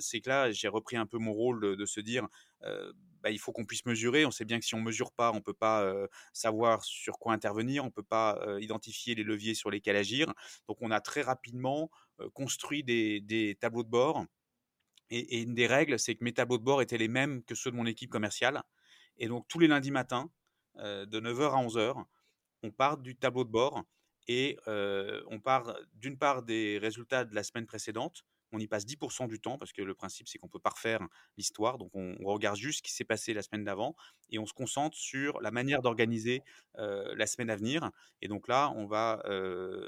C'est 0.00 0.20
que 0.20 0.28
là, 0.28 0.50
j'ai 0.50 0.68
repris 0.68 0.96
un 0.96 1.06
peu 1.06 1.18
mon 1.18 1.32
rôle 1.32 1.76
de, 1.76 1.86
se 1.86 2.00
dire 2.00 2.26
bah, 3.22 3.30
il 3.30 3.38
faut 3.38 3.52
qu'on 3.52 3.64
puisse 3.64 3.86
mesurer. 3.86 4.26
On 4.26 4.32
sait 4.32 4.44
bien 4.44 4.58
que 4.58 4.64
si 4.64 4.74
on 4.74 4.80
mesure 4.80 5.12
pas, 5.12 5.30
on 5.32 5.40
peut 5.40 5.54
pas 5.54 5.94
savoir 6.32 6.84
sur 6.84 7.20
quoi 7.20 7.32
intervenir, 7.32 7.84
on 7.84 7.92
peut 7.92 8.02
pas 8.02 8.44
identifier 8.58 9.14
les 9.14 9.22
leviers 9.22 9.54
sur 9.54 9.70
lesquels 9.70 9.96
agir. 9.96 10.34
Donc, 10.66 10.78
on 10.80 10.90
a 10.90 11.00
très 11.00 11.22
rapidement 11.22 11.88
construit 12.32 12.82
des, 12.82 13.20
des 13.20 13.56
tableaux 13.60 13.84
de 13.84 13.90
bord 13.90 14.25
et, 15.10 15.42
une 15.42 15.54
des 15.54 15.66
règles, 15.66 15.98
c'est 15.98 16.14
que 16.14 16.24
mes 16.24 16.32
tableaux 16.32 16.58
de 16.58 16.64
bord 16.64 16.82
étaient 16.82 16.98
les 16.98 17.08
mêmes 17.08 17.42
que 17.44 17.54
ceux 17.54 17.70
de 17.70 17.76
mon 17.76 17.86
équipe 17.86 18.10
commerciale. 18.10 18.62
Et 19.18 19.28
donc, 19.28 19.46
tous 19.48 19.58
les 19.58 19.68
lundis 19.68 19.90
matins, 19.90 20.30
de 20.76 21.20
9h 21.20 21.52
à 21.52 21.64
11h, 21.64 22.04
on 22.62 22.70
part 22.70 22.98
du 22.98 23.16
tableau 23.16 23.44
de 23.44 23.50
bord 23.50 23.82
et 24.28 24.58
on 24.66 25.40
part 25.40 25.74
d'une 25.94 26.18
part 26.18 26.42
des 26.42 26.78
résultats 26.78 27.24
de 27.24 27.34
la 27.34 27.42
semaine 27.42 27.66
précédente, 27.66 28.24
on 28.52 28.58
y 28.58 28.66
passe 28.66 28.84
10% 28.86 29.28
du 29.28 29.40
temps 29.40 29.58
parce 29.58 29.72
que 29.72 29.82
le 29.82 29.94
principe 29.94 30.28
c'est 30.28 30.38
qu'on 30.38 30.48
peut 30.48 30.58
pas 30.58 30.70
refaire 30.70 31.00
l'histoire, 31.36 31.78
donc 31.78 31.90
on, 31.94 32.16
regarde 32.26 32.56
juste 32.56 32.78
ce 32.78 32.82
qui 32.82 32.92
s'est 32.92 33.04
passé 33.04 33.34
la 33.34 33.42
semaine 33.42 33.64
d'avant 33.64 33.94
et 34.30 34.38
on 34.38 34.46
se 34.46 34.52
concentre 34.52 34.96
sur 34.96 35.40
la 35.40 35.50
manière 35.50 35.82
d'organiser 35.82 36.42
la 36.76 37.26
semaine 37.26 37.50
à 37.50 37.56
venir. 37.56 37.90
Et 38.20 38.28
donc 38.28 38.48
là, 38.48 38.72
on 38.76 38.86
va 38.86 39.22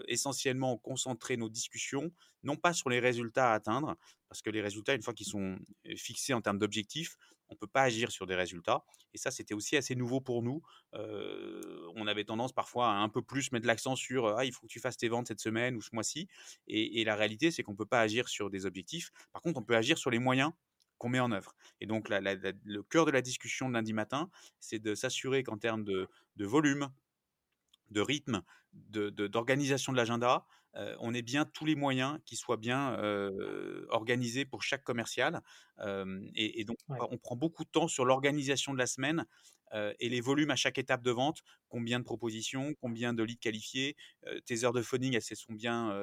essentiellement 0.07 0.79
concentrer 0.79 1.37
nos 1.37 1.49
discussions 1.49 2.11
non 2.43 2.57
pas 2.57 2.73
sur 2.73 2.89
les 2.89 3.01
résultats 3.01 3.51
à 3.51 3.55
atteindre, 3.55 3.97
parce 4.29 4.43
que 4.43 4.51
les 4.51 4.61
résultats, 4.61 4.95
une 4.95 5.03
fois 5.03 5.15
qu'ils 5.15 5.27
sont 5.27 5.59
fixés 5.97 6.35
en 6.35 6.41
termes 6.41 6.59
d'objectifs, 6.59 7.17
on 7.49 7.55
ne 7.55 7.59
peut 7.59 7.67
pas 7.67 7.83
agir 7.83 8.11
sur 8.11 8.27
des 8.27 8.35
résultats. 8.35 8.85
Et 9.15 9.19
ça, 9.19 9.31
c'était 9.31 9.55
aussi 9.55 9.77
assez 9.77 9.95
nouveau 9.95 10.21
pour 10.21 10.43
nous. 10.43 10.63
on 10.93 12.07
avait 12.07 12.25
tendance 12.25 12.53
parfois 12.53 12.91
à 12.91 12.97
un 12.97 13.09
peu 13.09 13.23
plus 13.23 13.53
mettre 13.53 13.67
l'accent 13.67 13.97
sur 13.97 14.27
ah, 14.39 14.45
il 14.45 14.53
faut 14.53 14.63
que 14.63 14.73
tu 14.73 14.81
fasses 14.81 14.97
tes 14.97 15.09
ventes 15.09 15.29
cette 15.29 15.41
semaine 15.41 15.77
ou 15.77 15.81
ce 15.81 15.91
mois-ci. 15.93 16.29
Et, 16.67 17.05
la 17.05 17.17
réalité, 17.17 17.51
c'est 17.51 17.63
qu'on 17.63 17.73
ne 17.73 17.77
peut 17.77 17.87
pas 17.87 18.01
agir 18.01 18.29
sur 18.29 18.51
des 18.51 18.67
objectifs. 18.67 19.11
Par 19.33 19.43
contre, 19.43 19.59
on 19.59 19.63
peut 19.63 19.77
agir 19.77 19.99
sur 19.99 20.11
les 20.11 20.19
moyens 20.19 20.53
qu'on 20.99 21.09
met 21.09 21.21
en 21.21 21.33
œuvre. 21.33 21.55
Et 21.81 21.87
donc, 21.87 22.09
le 22.09 22.83
cœur 22.83 23.07
de 23.07 23.11
la 23.11 23.23
discussion 23.23 23.69
de 23.69 23.75
lundi 23.75 23.93
matin, 23.93 24.31
c'est 24.61 24.79
de 24.79 24.95
s'assurer 24.95 25.43
qu'en 25.43 25.57
termes 25.57 25.85
de, 25.85 26.09
volume, 26.39 26.89
de 27.91 28.01
rythme, 28.01 28.43
d'organisation 28.73 29.93
de, 29.93 29.97
l'agenda, 29.97 30.45
on 31.01 31.15
ait 31.15 31.23
bien 31.23 31.45
tous 31.45 31.65
les 31.65 31.75
moyens 31.75 32.19
qui 32.25 32.37
soient 32.37 32.57
bien 32.57 32.97
organisés 33.89 34.45
pour 34.45 34.63
chaque 34.63 34.85
commercial. 34.85 35.41
Et, 36.35 36.65
donc, 36.65 36.79
on 36.89 37.19
prend 37.19 37.37
beaucoup 37.37 37.65
de 37.65 37.71
temps 37.71 37.89
sur 37.89 38.05
l'organisation 38.05 38.73
de 38.73 38.79
la 38.79 38.87
semaine 38.87 39.27
et 39.73 40.09
les 40.09 40.21
volumes 40.21 40.51
à 40.51 40.57
chaque 40.57 40.79
étape 40.79 41.03
de 41.03 41.11
vente. 41.11 41.43
Combien 41.69 41.99
de 41.99 42.05
propositions, 42.05 42.75
combien 42.81 43.13
de 43.13 43.23
leads 43.23 43.41
qualifiés, 43.41 43.97
tes 44.47 44.65
heures 44.65 44.73
de 44.73 44.83
phoning, 44.83 45.15
elles 45.15 45.37
sont 45.37 45.53
bien 45.53 45.99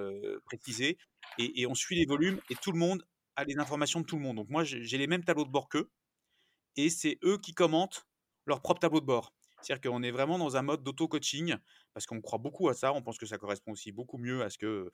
précisées. 0.45 0.97
Et, 1.37 1.65
on 1.67 1.75
suit 1.75 1.95
les 1.95 2.05
volumes 2.05 2.39
et 2.49 2.55
tout 2.55 2.71
le 2.71 2.79
monde 2.79 3.05
a 3.35 3.43
les 3.43 3.57
informations 3.57 4.01
de 4.01 4.05
tout 4.05 4.17
le 4.17 4.21
monde. 4.21 4.37
Donc, 4.37 4.49
moi, 4.49 4.63
j'ai 4.63 4.97
les 4.97 5.07
mêmes 5.07 5.23
tableaux 5.23 5.45
de 5.45 5.51
bord 5.51 5.69
qu'eux. 5.69 5.89
Et 6.75 6.89
c'est 6.89 7.17
eux 7.23 7.37
qui 7.37 7.53
commentent 7.53 8.05
leur 8.45 8.61
propre 8.61 8.81
tableau 8.81 8.99
de 8.99 9.05
bord. 9.05 9.33
C'est-à-dire 9.65 9.89
qu'on 9.89 10.03
est 10.03 10.11
vraiment 10.11 10.37
dans 10.37 10.57
un 10.57 10.61
mode 10.61 10.83
d'auto-coaching 10.83 11.55
parce 11.93 12.05
qu'on 12.05 12.21
croit 12.21 12.39
beaucoup 12.39 12.69
à 12.69 12.73
ça. 12.73 12.93
On 12.93 13.01
pense 13.01 13.17
que 13.17 13.25
ça 13.25 13.37
correspond 13.37 13.71
aussi 13.71 13.91
beaucoup 13.91 14.17
mieux 14.17 14.43
à 14.43 14.49
ce 14.49 14.57
que 14.57 14.91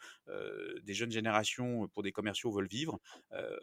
des 0.83 0.93
jeunes 0.93 1.11
générations 1.11 1.87
pour 1.89 2.03
des 2.03 2.11
commerciaux 2.11 2.51
veulent 2.51 2.67
vivre. 2.67 2.99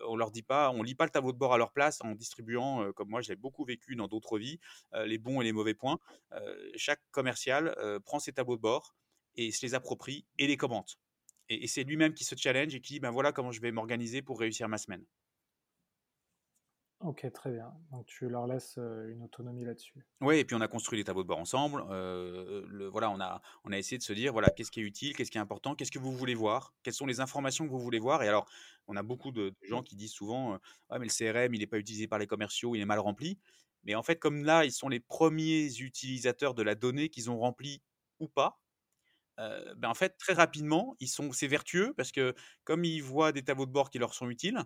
on 0.06 0.16
leur 0.16 0.30
dit 0.30 0.42
pas, 0.42 0.70
on 0.70 0.82
lit 0.82 0.94
pas 0.94 1.04
le 1.04 1.10
tableau 1.10 1.32
de 1.32 1.38
bord 1.38 1.54
à 1.54 1.58
leur 1.58 1.72
place 1.72 1.98
en 2.02 2.12
distribuant, 2.14 2.92
comme 2.92 3.08
moi 3.08 3.22
je 3.22 3.30
l'ai 3.30 3.36
beaucoup 3.36 3.64
vécu 3.64 3.96
dans 3.96 4.08
d'autres 4.08 4.38
vies, 4.38 4.58
les 4.92 5.18
bons 5.18 5.40
et 5.40 5.44
les 5.44 5.52
mauvais 5.52 5.74
points. 5.74 5.98
chaque 6.76 7.00
commercial 7.10 7.74
prend 8.04 8.18
ses 8.18 8.32
tableaux 8.32 8.56
de 8.56 8.62
bord 8.62 8.94
et 9.36 9.52
se 9.52 9.64
les 9.64 9.74
approprie 9.74 10.26
et 10.38 10.46
les 10.46 10.56
commente. 10.56 10.98
Et, 11.48 11.64
et 11.64 11.66
c'est 11.66 11.84
lui-même 11.84 12.12
qui 12.12 12.24
se 12.24 12.36
challenge 12.36 12.74
et 12.74 12.80
qui 12.80 12.94
dit 12.94 13.00
ben 13.00 13.10
voilà 13.10 13.32
comment 13.32 13.52
je 13.52 13.60
vais 13.60 13.72
m'organiser 13.72 14.20
pour 14.20 14.38
réussir 14.40 14.68
ma 14.68 14.78
semaine. 14.78 15.04
Ok, 17.00 17.30
très 17.32 17.52
bien. 17.52 17.72
Donc 17.92 18.06
tu 18.06 18.28
leur 18.28 18.48
laisses 18.48 18.76
une 18.76 19.22
autonomie 19.22 19.64
là-dessus. 19.64 20.04
Oui, 20.20 20.38
et 20.38 20.44
puis 20.44 20.56
on 20.56 20.60
a 20.60 20.66
construit 20.66 20.98
des 20.98 21.04
tableaux 21.04 21.22
de 21.22 21.28
bord 21.28 21.38
ensemble. 21.38 21.84
le, 21.88 22.88
voilà, 22.88 23.08
on 23.10 23.20
a, 23.20 23.40
on 23.62 23.70
a 23.70 23.78
essayé 23.78 23.98
de 23.98 24.02
se 24.02 24.12
dire 24.12 24.32
voilà, 24.32 24.50
qu'est-ce 24.50 24.72
qui 24.72 24.80
est 24.80 24.84
utile, 24.84 25.14
qu'est-ce 25.14 25.30
qui 25.30 25.38
est 25.38 25.40
important, 25.40 25.76
qu'est-ce 25.76 25.92
que 25.92 26.00
vous 26.00 26.10
voulez 26.10 26.34
voir, 26.34 26.74
quelles 26.82 26.94
sont 26.94 27.06
les 27.06 27.20
informations 27.20 27.66
que 27.66 27.70
vous 27.70 27.78
voulez 27.78 28.00
voir. 28.00 28.24
Et 28.24 28.28
alors, 28.28 28.50
on 28.88 28.96
a 28.96 29.04
beaucoup 29.04 29.30
de, 29.30 29.54
gens 29.62 29.84
qui 29.84 29.94
disent 29.94 30.12
souvent 30.12 30.54
ouais, 30.90 30.98
mais 30.98 31.06
le 31.06 31.10
CRM, 31.10 31.54
il 31.54 31.60
n'est 31.60 31.68
pas 31.68 31.78
utilisé 31.78 32.08
par 32.08 32.18
les 32.18 32.26
commerciaux, 32.26 32.74
il 32.74 32.80
est 32.80 32.86
mal 32.86 32.98
rempli. 32.98 33.38
Mais 33.84 33.94
en 33.94 34.02
fait, 34.02 34.16
comme 34.16 34.44
là, 34.44 34.64
ils 34.64 34.72
sont 34.72 34.88
les 34.88 35.00
premiers 35.00 35.66
utilisateurs 35.78 36.54
de 36.54 36.62
la 36.62 36.74
donnée 36.74 37.10
qu'ils 37.10 37.30
ont 37.30 37.38
remplie 37.38 37.80
ou 38.18 38.26
pas, 38.26 38.60
ben 39.38 39.88
en 39.88 39.94
fait, 39.94 40.16
très 40.18 40.32
rapidement, 40.32 40.96
ils 40.98 41.06
sont, 41.06 41.30
c'est 41.30 41.46
vertueux 41.46 41.94
parce 41.96 42.10
que 42.10 42.34
comme 42.64 42.84
ils 42.84 43.04
voient 43.04 43.30
des 43.30 43.44
tableaux 43.44 43.66
de 43.66 43.70
bord 43.70 43.88
qui 43.88 44.00
leur 44.00 44.12
sont 44.14 44.28
utiles, 44.30 44.64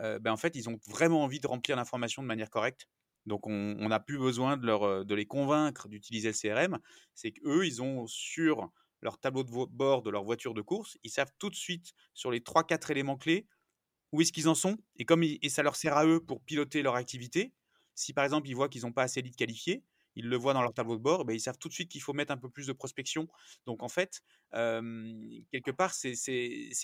ben, 0.00 0.32
en 0.32 0.36
fait, 0.36 0.56
ils 0.56 0.68
ont 0.68 0.78
vraiment 0.88 1.22
envie 1.24 1.40
de 1.40 1.46
remplir 1.46 1.76
l'information 1.76 2.22
de 2.22 2.26
manière 2.26 2.50
correcte. 2.50 2.86
Donc, 3.26 3.46
on 3.46 3.88
n'a 3.88 4.00
plus 4.00 4.18
besoin 4.18 4.56
de, 4.56 4.66
leur, 4.66 5.04
de 5.04 5.14
les 5.14 5.26
convaincre 5.26 5.88
d'utiliser 5.88 6.28
le 6.28 6.34
CRM. 6.34 6.78
C'est 7.14 7.32
qu'eux, 7.32 7.66
ils 7.66 7.80
ont 7.82 8.06
sur 8.06 8.70
leur 9.00 9.18
tableau 9.18 9.44
de 9.44 9.50
bord 9.50 10.02
de 10.02 10.10
leur 10.10 10.24
voiture 10.24 10.54
de 10.54 10.62
course, 10.62 10.96
ils 11.02 11.10
savent 11.10 11.32
tout 11.38 11.50
de 11.50 11.56
suite 11.56 11.92
sur 12.14 12.30
les 12.30 12.40
3-4 12.40 12.90
éléments 12.90 13.16
clés 13.16 13.46
où 14.12 14.20
est-ce 14.20 14.32
qu'ils 14.32 14.48
en 14.48 14.54
sont. 14.54 14.78
Et 14.96 15.04
comme 15.04 15.22
et 15.22 15.48
ça 15.48 15.62
leur 15.62 15.76
sert 15.76 15.96
à 15.96 16.06
eux 16.06 16.20
pour 16.20 16.42
piloter 16.42 16.82
leur 16.82 16.94
activité, 16.94 17.52
si 17.94 18.12
par 18.12 18.24
exemple 18.24 18.48
ils 18.48 18.54
voient 18.54 18.68
qu'ils 18.68 18.82
n'ont 18.82 18.92
pas 18.92 19.02
assez 19.02 19.22
de 19.22 19.28
qualifiés, 19.34 19.84
ils 20.14 20.28
le 20.28 20.36
voient 20.36 20.54
dans 20.54 20.62
leur 20.62 20.74
tableau 20.74 20.96
de 20.96 21.02
bord, 21.02 21.24
ben, 21.24 21.34
ils 21.34 21.40
savent 21.40 21.58
tout 21.58 21.68
de 21.68 21.72
suite 21.72 21.90
qu'il 21.90 22.02
faut 22.02 22.12
mettre 22.12 22.32
un 22.32 22.36
peu 22.36 22.48
plus 22.48 22.66
de 22.66 22.72
prospection. 22.72 23.28
Donc 23.66 23.82
en 23.82 23.88
fait, 23.88 24.22
quelque 24.52 25.70
part, 25.70 25.94
c'est 25.94 26.14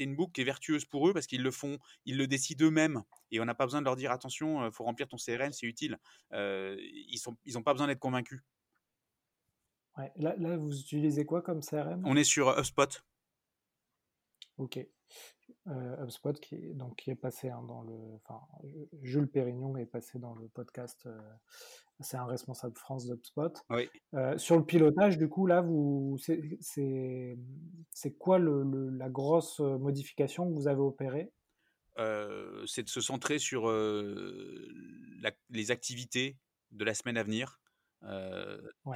une 0.01 0.16
boucle 0.16 0.33
qui 0.33 0.41
est 0.41 0.45
vertueuse 0.45 0.85
pour 0.85 1.09
eux 1.09 1.12
parce 1.12 1.26
qu'ils 1.26 1.43
le 1.43 1.51
font, 1.51 1.79
ils 2.05 2.16
le 2.16 2.26
décident 2.26 2.66
eux-mêmes 2.66 3.03
et 3.31 3.41
on 3.41 3.45
n'a 3.45 3.55
pas 3.55 3.66
besoin 3.66 3.81
de 3.81 3.87
leur 3.87 3.97
dire 3.97 4.11
attention, 4.11 4.66
il 4.66 4.72
faut 4.72 4.85
remplir 4.85 5.09
ton 5.09 5.16
CRM, 5.16 5.53
c'est 5.53 5.66
utile. 5.66 5.99
ils 6.33 7.20
n'ont 7.26 7.37
ils 7.45 7.62
pas 7.62 7.72
besoin 7.72 7.87
d'être 7.87 7.99
convaincus. 7.99 8.41
là, 10.16 10.57
vous 10.57 10.79
utilisez 10.79 11.24
quoi 11.24 11.43
comme 11.43 11.61
CRM 11.61 12.03
On 12.05 12.16
est 12.16 12.24
sur 12.24 12.49
HubSpot. 12.59 13.03
Ok. 14.59 14.87
HubSpot 15.66 16.32
qui, 16.40 16.74
donc, 16.74 16.96
qui 16.96 17.11
est 17.11 17.14
passé 17.14 17.50
hein, 17.50 17.62
dans 17.66 17.82
le. 17.82 17.94
Enfin, 18.16 18.40
Jules 19.02 19.28
Pérignon 19.28 19.76
est 19.76 19.86
passé 19.86 20.18
dans 20.18 20.34
le 20.34 20.48
podcast. 20.48 21.09
c'est 22.00 22.16
un 22.16 22.26
responsable 22.26 22.76
France 22.76 23.06
d'HubSpot. 23.06 23.52
Oui. 23.70 23.88
sur 24.38 24.56
le 24.56 24.64
pilotage, 24.64 25.18
du 25.18 25.28
coup, 25.28 25.46
là, 25.46 25.61
vous, 25.61 26.18
c'est 26.18 27.36
quoi 28.18 28.38
le, 28.38 28.88
la 28.90 29.09
grosse 29.09 29.61
modification 29.61 30.48
que 30.48 30.54
vous 30.54 30.68
avez 30.68 30.80
opérée? 30.80 31.32
C'est 32.66 32.84
de 32.84 32.88
se 32.88 33.00
centrer 33.00 33.38
sur 33.38 33.70
les 35.50 35.70
activités 35.70 36.38
de 36.70 36.84
la 36.84 36.94
semaine 36.94 37.16
à 37.16 37.22
venir. 37.22 37.61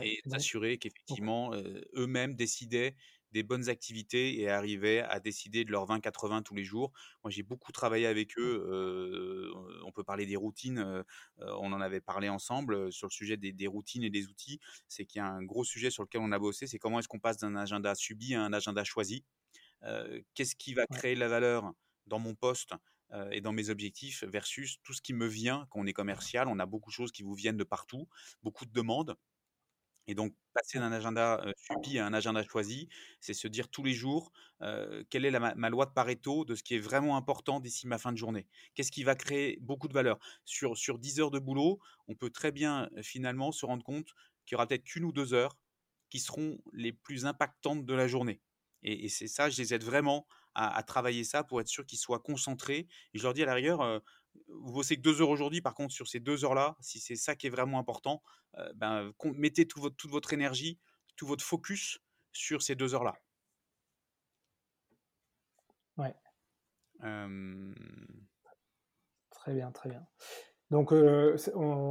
et 0.01 0.21
s'assurer 0.27 0.79
qu'effectivement 0.79 1.53
eux-mêmes 1.95 2.35
décidaient 2.35 2.95
des 3.33 3.43
bonnes 3.43 3.69
activités 3.69 4.41
et 4.41 4.49
arrivaient 4.49 5.01
à 5.01 5.21
décider 5.21 5.65
de 5.65 5.71
leur 5.71 5.87
20-80 5.87 6.43
tous 6.43 6.55
les 6.55 6.65
jours. 6.65 6.93
Moi, 7.25 7.31
j'ai 7.31 7.43
beaucoup 7.43 7.73
travaillé 7.73 8.07
avec 8.07 8.39
eux. 8.39 9.53
on 9.85 9.93
peut 9.93 10.05
parler 10.05 10.27
des 10.27 10.37
routines. 10.37 11.05
on 11.39 11.73
en 11.73 11.81
avait 11.81 12.01
parlé 12.01 12.29
ensemble 12.29 12.93
sur 12.93 13.07
le 13.07 13.13
sujet 13.13 13.37
des, 13.37 13.67
routines 13.67 14.05
et 14.05 14.11
des 14.11 14.27
outils. 14.27 14.61
C'est 14.89 15.05
qu'il 15.05 15.19
y 15.19 15.23
a 15.23 15.27
un 15.29 15.43
gros 15.43 15.65
sujet 15.65 15.91
sur 15.91 16.03
lequel 16.03 16.21
on 16.21 16.33
a 16.33 16.39
bossé. 16.39 16.67
C'est 16.67 16.79
comment 16.79 16.99
est-ce 16.99 17.09
qu'on 17.09 17.21
passe 17.21 17.39
d'un 17.39 17.57
agenda 17.57 17.95
subi 17.95 18.35
à 18.35 18.43
un 18.43 18.53
agenda 18.53 18.85
choisi. 18.85 19.25
Qu'est-ce 20.35 20.55
qui 20.57 20.75
va 20.75 20.87
créer 20.87 21.15
de 21.15 21.21
la 21.21 21.29
valeur 21.29 21.73
dans 22.07 22.19
mon 22.19 22.35
poste 22.35 22.75
et 23.31 23.41
dans 23.41 23.53
mes 23.53 23.69
objectifs 23.69 24.25
versus 24.25 24.79
tout 24.83 24.95
ce 24.95 25.03
qui 25.03 25.13
me 25.13 25.27
vient 25.27 25.67
quand 25.71 25.81
on 25.81 25.87
est 25.87 25.93
commercial. 25.93 26.49
On 26.49 26.59
a 26.59 26.67
beaucoup 26.67 26.91
de 26.91 26.95
choses 26.95 27.13
qui 27.13 27.23
vous 27.23 27.35
viennent 27.35 27.57
de 27.57 27.65
partout, 27.65 28.09
beaucoup 28.43 28.65
de 28.65 28.73
demandes. 28.73 29.17
Et 30.07 30.15
donc, 30.15 30.35
passer 30.53 30.79
d'un 30.79 30.93
agenda 30.93 31.45
subi 31.57 31.99
à 31.99 32.07
un 32.07 32.13
agenda 32.13 32.43
choisi, 32.43 32.89
c'est 33.21 33.35
se 33.35 33.49
dire 33.49 33.69
tous 33.69 33.83
les 33.83 33.95
jours 33.95 34.33
quelle 35.11 35.25
est 35.25 35.39
ma, 35.39 35.71
loi 35.71 35.87
de 35.87 35.93
Pareto 35.93 36.45
de 36.45 36.55
ce 36.55 36.63
qui 36.63 36.75
est 36.75 36.79
vraiment 36.79 37.17
important 37.17 37.61
d'ici 37.61 37.87
ma 37.87 37.99
fin 37.99 38.13
de 38.13 38.17
journée? 38.17 38.47
Qu'est-ce 38.75 38.93
qui 38.93 39.05
va 39.05 39.15
créer 39.15 39.59
beaucoup 39.61 39.89
de 39.89 39.93
valeur? 39.93 40.19
Sur, 40.45 40.77
sur 40.77 40.99
10 40.99 41.21
heures 41.21 41.31
de 41.31 41.39
boulot, 41.39 41.81
on 42.09 42.15
peut 42.15 42.31
très 42.31 42.53
bien 42.53 42.89
finalement 43.03 43.53
se 43.53 43.67
rendre 43.67 43.85
compte 43.85 44.15
qu'il 44.45 44.55
y 44.55 44.57
aura 44.57 44.67
peut-être 44.67 44.85
qu'une 44.85 45.05
ou 45.05 45.13
deux 45.13 45.35
heures 45.35 45.57
qui 46.11 46.21
seront 46.21 46.59
les 46.73 46.93
plus 46.93 47.25
impactantes 47.25 47.87
de 47.87 47.95
la 47.95 48.07
journée. 48.07 48.43
Et, 48.83 49.09
c'est 49.09 49.29
ça, 49.29 49.49
je 49.49 49.57
les 49.57 49.75
aide 49.75 49.85
vraiment 49.85 50.27
à, 50.55 50.83
travailler 50.83 51.25
ça 51.25 51.45
pour 51.45 51.61
être 51.61 51.69
sûr 51.69 51.87
qu'ils 51.87 51.99
soient 51.99 52.19
concentrés. 52.19 52.87
Et 53.15 53.19
je 53.19 53.23
leur 53.23 53.33
dis 53.33 53.43
à 53.43 53.47
l'arrière, 53.47 53.81
euh, 53.81 53.99
vous 54.49 54.73
bossez 54.73 54.97
que 54.97 55.03
deux 55.03 55.21
heures 55.21 55.31
aujourd'hui, 55.31 55.61
par 55.61 55.75
contre, 55.75 55.93
sur 55.93 56.09
ces 56.09 56.21
deux 56.21 56.45
heures-là, 56.45 56.77
si 56.81 57.01
c'est 57.01 57.17
ça 57.17 57.35
qui 57.35 57.47
est 57.47 57.51
vraiment 57.51 57.79
important, 57.79 58.23
euh, 58.59 58.73
ben, 58.75 59.13
mettez 59.35 59.67
tout 59.67 59.81
votre, 59.81 59.97
toute 59.97 60.11
votre 60.11 60.33
énergie, 60.33 60.79
tout 61.17 61.27
votre 61.27 61.45
focus 61.45 61.99
sur 62.33 62.63
ces 62.63 62.75
deux 62.75 62.95
heures-là. 62.95 63.15
Ouais. 65.99 66.15
Très 69.31 69.55
bien, 69.55 69.73
très 69.73 69.91
bien. 69.91 70.07
Donc, 70.71 70.93
euh, 70.93 71.37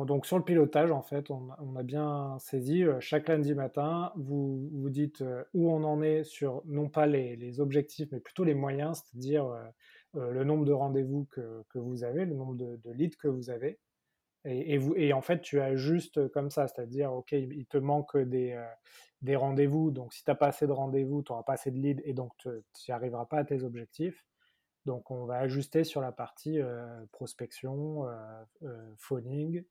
donc 0.06 0.26
sur 0.26 0.39
le 0.39 0.44
pilotage, 0.44 0.92
en 0.92 1.04
fait, 1.04 1.30
on, 1.30 1.76
a 1.76 1.84
bien 1.84 2.38
saisi, 2.39 2.84
euh, 2.84 3.00
chaque 3.00 3.28
lundi 3.28 3.54
matin, 3.54 4.12
vous 4.16 4.70
vous 4.74 4.89
dites 4.89 5.24
où 5.54 5.72
on 5.72 5.84
en 5.84 6.02
est 6.02 6.24
sur, 6.24 6.64
non 6.66 6.89
pas 6.89 7.06
les, 7.06 7.60
objectifs, 7.60 8.10
mais 8.12 8.20
plutôt 8.20 8.44
les 8.44 8.56
moyens, 8.56 9.04
c'est-à-dire 9.04 9.54
le 10.14 10.43
nombre 10.43 10.66
de 10.66 10.74
rendez-vous 10.74 11.26
que, 11.32 11.64
vous 11.76 12.03
avez, 12.03 12.26
le 12.26 12.36
nombre 12.36 12.55
de, 12.55 12.91
leads 12.91 13.18
que 13.18 13.28
vous 13.28 13.49
avez. 13.49 13.80
Et, 14.43 14.78
vous, 14.78 14.95
et 14.95 15.14
en 15.14 15.22
fait, 15.22 15.41
tu 15.41 15.62
ajustes 15.62 16.28
comme 16.30 16.49
ça, 16.49 16.68
c'est-à-dire, 16.68 17.14
OK, 17.14 17.32
il 17.32 17.66
te 17.68 17.78
manque 17.78 18.18
des, 18.18 18.59
des 19.22 19.36
rendez-vous, 19.36 19.91
donc 19.91 20.14
si 20.14 20.24
tu 20.24 20.30
n'as 20.30 20.36
pas 20.36 20.47
assez 20.47 20.68
de 20.68 20.72
rendez-vous, 20.72 21.22
tu 21.22 21.32
n'auras 21.32 21.43
pas 21.43 21.53
assez 21.53 21.72
de 21.72 21.78
leads, 21.78 22.01
et 22.05 22.14
donc 22.14 22.32
tu 22.39 22.49
n'y 22.49 22.93
arriveras 22.93 23.26
pas 23.26 23.38
à 23.38 23.43
tes 23.43 23.64
objectifs. 23.64 24.26
Donc 24.86 25.12
on 25.12 25.26
va 25.26 25.38
ajuster 25.38 25.84
sur 25.84 26.01
la 26.01 26.12
partie 26.12 26.59
euh, 26.59 27.05
prospection, 27.12 28.07
euh, 28.07 28.43
euh, 28.64 28.93
phoning, 28.97 29.64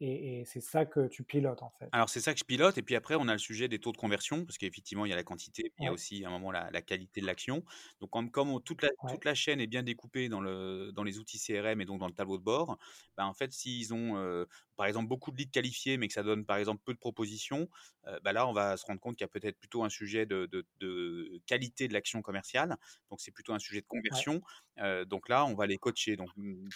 et, 0.00 0.44
c'est 0.44 0.60
ça 0.60 0.84
que 0.84 1.06
tu 1.06 1.22
pilotes 1.22 1.62
en 1.62 1.70
fait. 1.70 1.88
Alors 1.92 2.08
c'est 2.08 2.20
ça 2.20 2.32
que 2.32 2.38
je 2.38 2.44
pilote, 2.44 2.76
et 2.76 2.82
puis 2.82 2.94
après 2.94 3.14
on 3.14 3.28
a 3.28 3.32
le 3.32 3.38
sujet 3.38 3.68
des 3.68 3.78
taux 3.78 3.92
de 3.92 3.96
conversion, 3.96 4.44
parce 4.44 4.58
qu'effectivement 4.58 5.06
il 5.06 5.10
y 5.10 5.12
a 5.12 5.16
la 5.16 5.24
quantité, 5.24 5.64
mais 5.64 5.84
il 5.84 5.86
y 5.86 5.88
a 5.88 5.92
aussi 5.92 6.24
à 6.24 6.28
un 6.28 6.30
moment 6.30 6.50
la, 6.50 6.82
qualité 6.82 7.20
de 7.20 7.26
l'action. 7.26 7.64
Donc 8.00 8.10
comme, 8.10 8.30
comme 8.30 8.62
toute, 8.62 8.82
la, 8.82 8.90
toute 9.08 9.24
la 9.24 9.34
chaîne 9.34 9.60
est 9.60 9.66
bien 9.66 9.82
découpée 9.82 10.28
dans, 10.28 10.40
le, 10.40 10.92
dans 10.92 11.02
les 11.02 11.18
outils 11.18 11.38
CRM 11.38 11.80
et 11.80 11.84
donc 11.84 11.98
dans 11.98 12.06
le 12.06 12.12
tableau 12.12 12.36
de 12.36 12.42
bord, 12.42 12.78
ben, 13.16 13.24
en 13.24 13.32
fait 13.32 13.52
s'ils 13.52 13.94
ont 13.94 14.16
euh, 14.16 14.44
par 14.76 14.86
exemple 14.86 15.08
beaucoup 15.08 15.30
de 15.30 15.38
leads 15.38 15.50
qualifiés, 15.50 15.96
mais 15.96 16.08
que 16.08 16.14
ça 16.14 16.22
donne 16.22 16.44
par 16.44 16.58
exemple 16.58 16.82
peu 16.84 16.92
de 16.92 16.98
propositions, 16.98 17.68
euh, 18.06 18.20
ben 18.22 18.32
là 18.32 18.46
on 18.46 18.52
va 18.52 18.76
se 18.76 18.84
rendre 18.84 19.00
compte 19.00 19.16
qu'il 19.16 19.24
y 19.24 19.28
a 19.28 19.28
peut-être 19.28 19.58
plutôt 19.58 19.82
un 19.82 19.88
sujet 19.88 20.26
de, 20.26 20.46
de, 20.80 21.40
qualité 21.46 21.88
de 21.88 21.94
l'action 21.94 22.20
commerciale, 22.20 22.76
donc 23.10 23.20
c'est 23.20 23.32
plutôt 23.32 23.54
un 23.54 23.58
sujet 23.58 23.80
de 23.80 23.86
conversion. 23.86 24.42
Euh, 24.78 25.06
donc 25.06 25.28
là 25.30 25.46
on 25.46 25.54
va 25.54 25.66
les 25.66 25.78
coacher. 25.78 26.16
Donc 26.16 26.30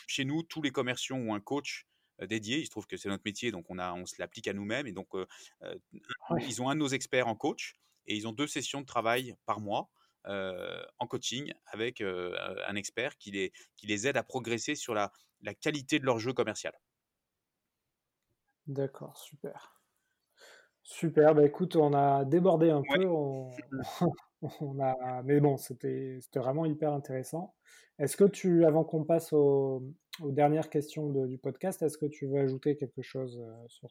chez 0.07 0.25
nous 0.25 0.43
tous 0.43 0.63
les 0.63 0.71
commerciaux 0.71 1.17
ont 1.17 1.35
un 1.35 1.41
coach 1.41 1.87
dédié. 2.27 2.59
Il 2.59 2.65
se 2.65 2.71
trouve 2.71 2.87
que 2.87 2.97
c'est 2.97 3.09
notre 3.09 3.23
métier, 3.25 3.51
donc 3.51 3.67
on, 3.69 3.79
a, 3.79 3.93
on 3.93 4.07
se 4.07 4.15
l'applique 4.19 4.49
à 4.49 4.53
nous-mêmes. 4.53 4.87
Et 4.87 4.93
donc, 4.93 5.09
ils 6.41 6.63
ont 6.63 6.69
un 6.69 6.75
de 6.75 6.81
nos 6.81 6.89
experts 6.89 7.29
en 7.29 7.35
coach 7.35 7.75
et 8.07 8.17
ils 8.17 8.27
ont 8.27 8.33
deux 8.33 8.47
sessions 8.47 8.81
de 8.81 8.87
travail 8.87 9.35
par 9.47 9.61
mois. 9.61 9.91
en 10.25 11.07
coaching 11.07 11.53
avec 11.67 12.01
un 12.01 12.75
expert 12.77 13.17
qui 13.17 13.31
les, 13.31 13.53
qui 13.77 13.87
les 13.87 14.07
aide 14.07 14.17
à 14.17 14.23
progresser 14.23 14.75
sur 14.75 14.95
la, 14.95 15.13
la 15.43 15.55
qualité 15.55 15.99
de 15.99 16.05
leur 16.05 16.19
jeu 16.19 16.33
commercial. 16.33 16.75
D'accord, 18.67 19.17
super. 19.17 19.81
Super, 20.83 21.35
bah 21.35 21.45
écoute, 21.45 21.77
on 21.77 21.93
a 21.93 22.25
débordé 22.25 22.71
un 22.71 22.83
peu, 22.83 23.07
on, 24.61 24.81
a, 24.81 25.23
mais 25.23 25.41
bon, 25.41 25.57
c'était 25.57 26.19
vraiment 26.35 26.67
hyper 26.67 26.93
intéressant. 26.93 27.55
Est-ce 27.99 28.17
que 28.17 28.25
tu, 28.25 28.65
avant 28.65 28.85
qu'on 28.85 29.05
passe 29.05 29.33
aux 30.21 30.33
dernières 30.33 30.71
questions 30.71 31.09
du 31.27 31.39
podcast, 31.39 31.83
est-ce 31.83 31.99
que 31.99 32.07
tu 32.07 32.27
veux 32.27 32.39
ajouter 32.39 32.77
quelque 32.77 33.03
chose 33.03 33.41
euh, 33.41 33.87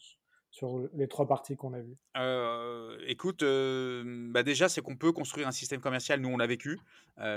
sur, 0.51 0.89
les 0.93 1.07
trois 1.07 1.27
parties 1.27 1.55
qu'on 1.55 1.73
a 1.73 1.80
vues? 1.80 1.97
Euh, 2.17 2.97
Écoute, 3.07 3.43
euh, 3.43 4.30
bah 4.32 4.43
déjà, 4.43 4.69
c'est 4.69 4.82
qu'on 4.82 4.95
peut 4.95 5.11
construire 5.11 5.47
un 5.47 5.51
système 5.51 5.82
commercial, 5.82 6.19
nous 6.19 6.30
on 6.30 6.38
l'a 6.38 6.47
vécu. 6.47 6.80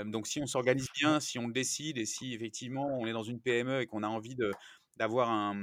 donc 0.05 0.27
si 0.27 0.41
on 0.41 0.47
s'organise 0.47 0.89
bien, 0.95 1.19
si 1.19 1.39
on 1.39 1.47
décide 1.47 1.97
et 1.97 2.05
si 2.05 2.33
effectivement 2.33 2.87
on 2.99 3.05
est 3.05 3.13
dans 3.13 3.23
une 3.23 3.39
PME 3.39 3.81
et 3.81 3.85
qu'on 3.85 4.03
a 4.03 4.07
envie 4.07 4.35
d'avoir 4.97 5.29
un, 5.29 5.55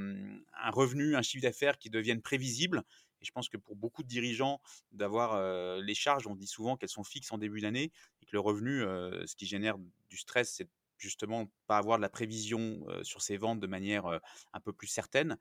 un, 0.63 0.71
revenu, 0.71 1.17
un 1.17 1.23
chiffre 1.23 1.43
d'affaires 1.43 1.79
qui 1.79 1.91
devienne 1.91 2.23
prévisible, 2.23 2.83
et 3.21 3.25
je 3.25 3.33
pense 3.33 3.49
que 3.49 3.59
pour 3.59 3.77
beaucoup 3.77 4.03
de 4.03 4.09
dirigeants, 4.09 4.61
d'avoir 4.93 5.81
les 5.81 5.95
charges, 5.95 6.27
on 6.27 6.35
dit 6.35 6.47
souvent 6.47 6.77
qu'elles 6.77 6.89
sont 6.89 7.05
fixes 7.05 7.33
en 7.33 7.39
début 7.39 7.61
d'année 7.61 7.93
et 8.23 8.27
que 8.27 8.33
le 8.33 8.41
revenu, 8.41 8.81
ce 9.27 9.37
qui 9.37 9.47
génère 9.47 9.77
du 10.09 10.17
stress, 10.17 10.55
c'est 10.55 10.69
justement 11.01 11.51
pas 11.67 11.79
avoir 11.79 11.99
de 11.99 12.03
la 12.03 12.09
prévision 12.09 12.85
sur 13.03 13.23
ses 13.23 13.37
ventes 13.37 13.61
de 13.61 13.67
manière 13.67 14.07
un 14.07 14.61
peu 14.61 14.73
plus 14.73 14.87
certaine. 14.87 15.37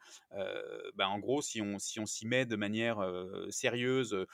Ben 0.95 1.07
en 1.07 1.19
gros, 1.19 1.41
si 1.41 1.61
on 1.61 1.79
si 1.79 1.99
on 1.99 2.05
s'y 2.05 2.25
met 2.25 2.45
de 2.45 2.55
manière 2.55 2.99
sérieuse, 3.49 4.25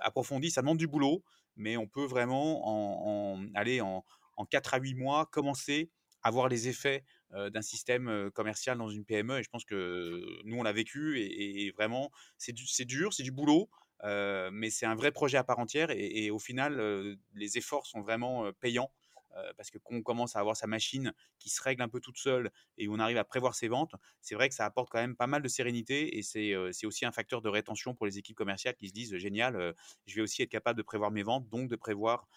approfondie, 0.00 0.50
ça 0.50 0.62
demande 0.62 0.78
du 0.78 0.86
boulot, 0.86 1.22
mais 1.56 1.76
on 1.76 1.86
peut 1.86 2.04
vraiment 2.04 3.34
en, 3.34 3.46
aller 3.54 3.80
en, 3.80 4.04
en 4.36 4.46
4 4.46 4.74
à 4.74 4.78
8 4.78 4.94
mois 4.94 5.26
commencer 5.26 5.90
à 6.22 6.30
voir 6.30 6.48
les 6.48 6.68
effets 6.68 7.04
d'un 7.30 7.62
système 7.62 8.30
commercial 8.32 8.78
dans 8.78 8.88
une 8.88 9.04
PME. 9.04 9.38
Et 9.38 9.42
je 9.42 9.48
pense 9.48 9.64
que 9.64 10.22
nous, 10.44 10.56
on 10.56 10.62
l'a 10.62 10.72
vécu 10.72 11.20
et, 11.20 11.70
vraiment, 11.72 12.10
c'est 12.38 12.84
dur, 12.84 13.12
c'est 13.12 13.22
du 13.22 13.32
boulot, 13.32 13.68
mais 14.04 14.70
c'est 14.70 14.86
un 14.86 14.94
vrai 14.94 15.12
projet 15.12 15.38
à 15.38 15.44
part 15.44 15.58
entière. 15.58 15.90
Et 15.90 16.30
au 16.30 16.38
final, 16.38 17.16
les 17.34 17.58
efforts 17.58 17.86
sont 17.86 18.00
vraiment 18.00 18.50
payants 18.60 18.90
euh, 19.36 19.52
parce 19.56 19.70
que 19.70 19.78
quand 19.78 20.00
commence 20.02 20.36
à 20.36 20.40
avoir 20.40 20.56
sa 20.56 20.66
machine 20.66 21.12
qui 21.38 21.48
se 21.50 21.62
règle 21.62 21.82
un 21.82 21.88
peu 21.88 22.00
toute 22.00 22.18
seule 22.18 22.50
et 22.76 22.88
on 22.88 22.98
arrive 22.98 23.16
à 23.18 23.24
prévoir 23.24 23.54
ses 23.54 23.68
ventes, 23.68 23.94
c'est 24.20 24.34
vrai 24.34 24.48
que 24.48 24.54
ça 24.54 24.64
apporte 24.64 24.90
quand 24.90 24.98
même 24.98 25.16
pas 25.16 25.26
mal 25.26 25.42
de 25.42 25.48
sérénité 25.48 26.18
et 26.18 26.22
c'est 26.22 26.52
euh, 26.52 26.70
aussi 26.84 27.04
un 27.04 27.12
facteur 27.12 27.42
de 27.42 27.48
rétention 27.48 27.94
pour 27.94 28.06
les 28.06 28.18
équipes 28.18 28.36
commerciales 28.36 28.74
qui 28.76 28.88
se 28.88 28.92
disent 28.92 29.16
génial, 29.16 29.56
euh, 29.56 29.72
je 30.06 30.16
vais 30.16 30.22
aussi 30.22 30.42
être 30.42 30.50
capable 30.50 30.76
de 30.78 30.82
prévoir 30.82 31.10
mes 31.10 31.22
ventes, 31.22 31.48
donc 31.48 31.68
de 31.68 31.76
prévoir 31.76 32.28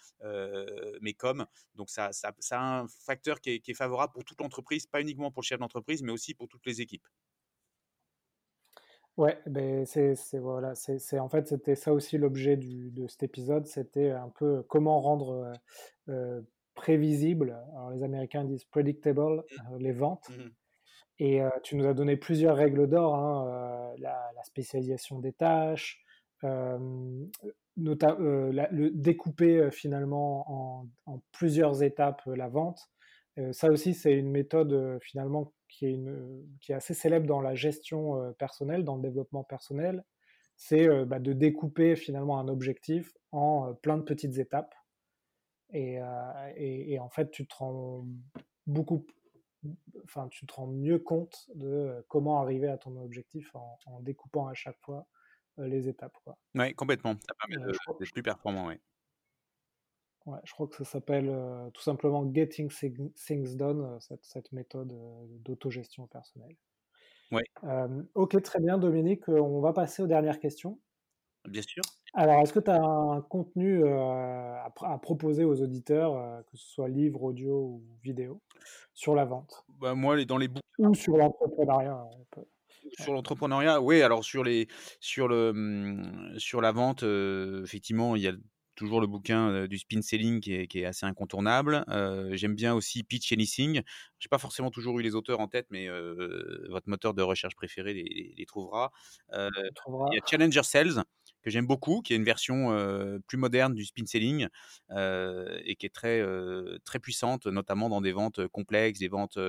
mes 1.02 1.14
coms. 1.14 1.46
Donc 1.76 1.90
ça, 1.90 2.12
ça, 2.12 2.34
un 2.52 2.88
facteur 2.88 3.40
qui 3.42 3.52
est, 3.52 3.60
qui 3.60 3.72
est 3.72 3.76
favorable 3.76 4.14
pour 4.14 4.24
toute 4.24 4.42
l'entreprise, 4.42 4.88
pas 4.88 5.02
uniquement 5.02 5.32
pour 5.32 5.42
le 5.42 5.46
chef 5.46 5.60
d'entreprise, 5.60 6.02
mais 6.04 6.12
aussi 6.12 6.34
pour 6.34 6.48
toutes 6.48 6.66
les 6.66 6.82
équipes. 6.82 7.08
Ouais, 9.18 9.40
ben 9.46 9.86
c'est 9.86 10.16
voilà, 10.40 10.76
c'est 10.76 11.20
en 11.20 11.30
fait 11.30 11.48
c'était 11.48 11.76
ça 11.76 11.94
aussi 11.94 12.18
l'objet 12.18 12.58
de 12.58 13.08
cet 13.08 13.24
épisode, 13.24 13.66
c'était 13.66 14.10
un 14.12 14.28
peu 14.30 14.62
comment 14.64 15.00
rendre 15.00 15.54
euh, 16.10 16.42
prévisible. 16.76 17.58
Alors 17.74 17.90
les 17.90 18.04
Américains 18.04 18.44
disent 18.44 18.66
predictable, 18.66 19.22
mmh. 19.22 19.74
euh, 19.74 19.78
les 19.80 19.92
ventes. 19.92 20.30
Mmh 20.30 20.50
Et 21.20 21.42
euh, 21.42 21.50
tu 21.64 21.76
nous 21.78 21.88
as 21.88 21.94
donné 21.94 22.18
plusieurs 22.18 22.58
règles 22.58 22.88
d'or, 22.88 23.16
hein, 23.16 23.48
euh, 23.48 23.96
la, 24.00 24.44
spécialisation 24.44 25.20
des 25.20 25.34
tâches, 25.34 26.04
nota, 27.78 28.16
le 28.20 28.90
découper 28.92 29.72
finalement 29.72 30.86
en, 31.08 31.22
plusieurs 31.32 31.82
étapes 31.82 32.22
la 32.28 32.48
vente. 32.48 32.80
ça 33.52 33.72
aussi, 33.72 33.96
c'est 33.96 34.14
une 34.14 34.30
méthode 34.30 35.00
finalement 35.02 35.54
qui 35.68 35.88
est, 35.88 35.94
une, 35.94 36.46
qui 36.62 36.72
est 36.72 36.76
assez 36.76 36.94
célèbre 36.94 37.26
dans 37.26 37.42
la 37.42 37.56
gestion 37.56 38.34
personnelle, 38.38 38.84
dans 38.84 38.96
le 38.98 39.02
développement 39.02 39.44
personnel. 39.44 40.04
C'est 40.58 40.88
bah, 41.06 41.20
de 41.20 41.34
découper 41.34 41.96
finalement 41.96 42.38
un 42.38 42.48
objectif 42.48 43.12
en 43.32 43.74
plein 43.82 43.98
de 43.98 44.04
petites 44.04 44.38
étapes 44.38 44.76
Et, 45.74 46.00
et, 46.56 47.00
en 47.00 47.10
fait, 47.10 47.32
tu 47.32 47.48
te 47.48 47.56
rends 47.56 48.06
beaucoup, 48.68 49.06
enfin, 50.04 50.28
tu 50.30 50.46
te 50.46 50.54
rends 50.54 50.68
mieux 50.68 51.00
compte 51.00 51.50
de 51.56 52.06
comment 52.08 52.42
arriver 52.42 52.68
à 52.68 52.78
ton 52.78 52.96
objectif 52.98 53.54
en, 53.56 54.00
découpant 54.02 54.48
à 54.48 54.54
chaque 54.54 54.80
fois 54.82 55.06
les 55.58 55.88
étapes. 55.88 56.18
Oui, 56.54 56.74
complètement. 56.76 57.14
Ça 57.14 57.36
permet 57.40 57.66
d'être 57.66 58.12
plus 58.14 58.24
performant, 58.24 58.68
oui. 58.68 58.76
Ouais, 60.26 60.40
je 60.44 60.54
crois 60.54 60.68
que 60.68 60.76
ça 60.76 60.86
s'appelle 60.86 61.32
tout 61.74 61.84
simplement 61.84 62.32
Getting 62.34 62.70
Things 62.70 63.56
Done, 63.56 64.00
cette, 64.00 64.24
cette 64.24 64.52
méthode 64.52 64.94
d'autogestion 65.44 66.08
personnelle. 66.08 66.56
Ouais. 67.32 67.44
ok, 68.14 68.42
très 68.42 68.60
bien, 68.60 68.78
Dominique. 68.78 69.28
On 69.28 69.60
va 69.62 69.74
passer 69.74 70.02
aux 70.02 70.08
dernières 70.08 70.40
questions. 70.40 70.80
Bien 71.48 71.62
sûr. 71.62 71.84
Alors, 72.18 72.42
est-ce 72.42 72.54
que 72.54 72.62
tu 72.62 72.72
as 72.72 72.82
un 72.82 73.22
contenu 73.22 73.86
à, 73.88 74.72
proposer 75.02 75.44
aux 75.44 75.62
auditeurs, 75.62 76.44
que 76.50 76.58
ce 76.58 76.66
soit 76.66 76.88
livre, 76.88 77.24
audio 77.24 77.54
ou 77.54 77.84
vidéo, 78.02 78.42
sur 78.94 79.16
la 79.16 79.26
vente? 79.26 79.66
Bah, 79.68 79.96
Moi, 79.96 80.24
dans 80.24 80.38
les 80.38 80.48
bouquins. 80.48 80.62
Ou 80.80 80.94
sur 80.94 81.18
l'entrepreneuriat. 81.18 82.06
Sur 83.00 83.14
l'entrepreneuriat, 83.14 83.82
oui. 83.82 84.02
Alors 84.02 84.24
sur 84.24 84.44
les, 84.44 84.68
sur 85.02 85.28
le, 85.28 85.52
mmh, 85.54 86.40
sur 86.40 86.62
la 86.62 86.72
vente, 86.72 87.04
effectivement, 87.04 88.16
il 88.16 88.22
y 88.22 88.28
a 88.30 88.34
toujours 88.76 89.02
le 89.02 89.08
bouquin 89.08 89.68
du 89.68 89.78
spin 89.78 90.02
selling 90.02 90.42
qui 90.42 90.54
est, 90.54 90.68
qui 90.68 90.80
est 90.80 90.86
assez 90.86 91.06
incontournable. 91.06 91.84
J'aime 92.32 92.56
bien 92.56 92.74
aussi 92.74 93.04
Pitch 93.04 93.34
Anything. 93.34 93.82
J'ai 94.20 94.30
pas 94.30 94.38
forcément 94.38 94.72
toujours 94.72 95.00
eu 95.00 95.04
les 95.04 95.16
auteurs 95.16 95.42
en 95.42 95.50
tête, 95.50 95.68
mais 95.70 95.90
votre 96.70 96.88
moteur 96.88 97.14
de 97.14 97.24
recherche 97.24 97.56
préféré 97.56 97.94
les, 97.94 98.34
les, 98.38 98.46
trouvera. 98.46 98.92
Il 99.34 100.14
y 100.14 100.18
a 100.18 100.26
Challenger 100.26 100.64
Sales 100.64 101.04
que 101.46 101.52
j'aime 101.52 101.68
beaucoup, 101.68 102.02
qui 102.02 102.14
est 102.14 102.18
une 102.18 102.26
version 102.26 102.76
plus 103.28 103.38
moderne 103.38 103.74
du 103.74 103.86
spin 103.86 104.06
selling 104.06 104.48
et 104.90 105.76
qui 105.78 105.86
est 105.86 105.94
très 105.94 106.22
très 106.84 107.00
puissante, 107.00 107.46
notamment 107.48 107.88
dans 107.90 108.02
des 108.02 108.12
ventes 108.12 108.48
complexes, 108.48 109.00
des 109.00 109.08
ventes 109.08 109.40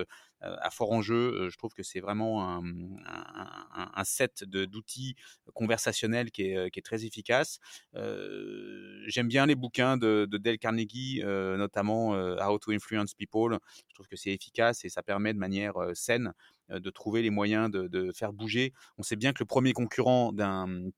à 0.61 0.71
fort 0.71 0.93
enjeu. 0.93 1.49
Je 1.51 1.57
trouve 1.57 1.73
que 1.73 1.83
c'est 1.83 2.01
vraiment 2.01 2.49
un, 2.49 2.63
un, 3.05 3.91
un 3.95 4.05
set 4.05 4.45
d'outils 4.45 5.15
conversationnels 5.55 6.31
qui 6.31 6.43
est, 6.43 6.71
qui 6.71 6.79
est, 6.79 6.83
très 6.83 7.05
efficace. 7.05 7.59
J'aime 7.95 9.29
bien 9.29 9.47
les 9.47 9.55
bouquins 9.55 9.97
de, 9.97 10.27
de 10.31 10.39
Dale 10.39 10.59
Carnegie, 10.59 11.23
notamment 11.25 12.11
How 12.11 12.59
to 12.59 12.73
Influence 12.73 13.15
People. 13.15 13.59
Je 13.89 13.95
trouve 13.95 14.09
que 14.09 14.17
c'est 14.17 14.31
efficace 14.31 14.85
et 14.85 14.89
ça 14.89 15.03
permet 15.03 15.33
de 15.33 15.39
manière 15.39 15.75
saine 15.95 16.33
de 16.69 16.91
trouver 16.91 17.23
les 17.23 17.31
moyens 17.31 17.71
de, 17.71 18.13
faire 18.13 18.33
bouger. 18.33 18.73
On 18.99 19.03
sait 19.03 19.17
bien 19.17 19.33
que 19.33 19.41
le 19.41 19.47
premier 19.47 19.73
concurrent 19.73 20.33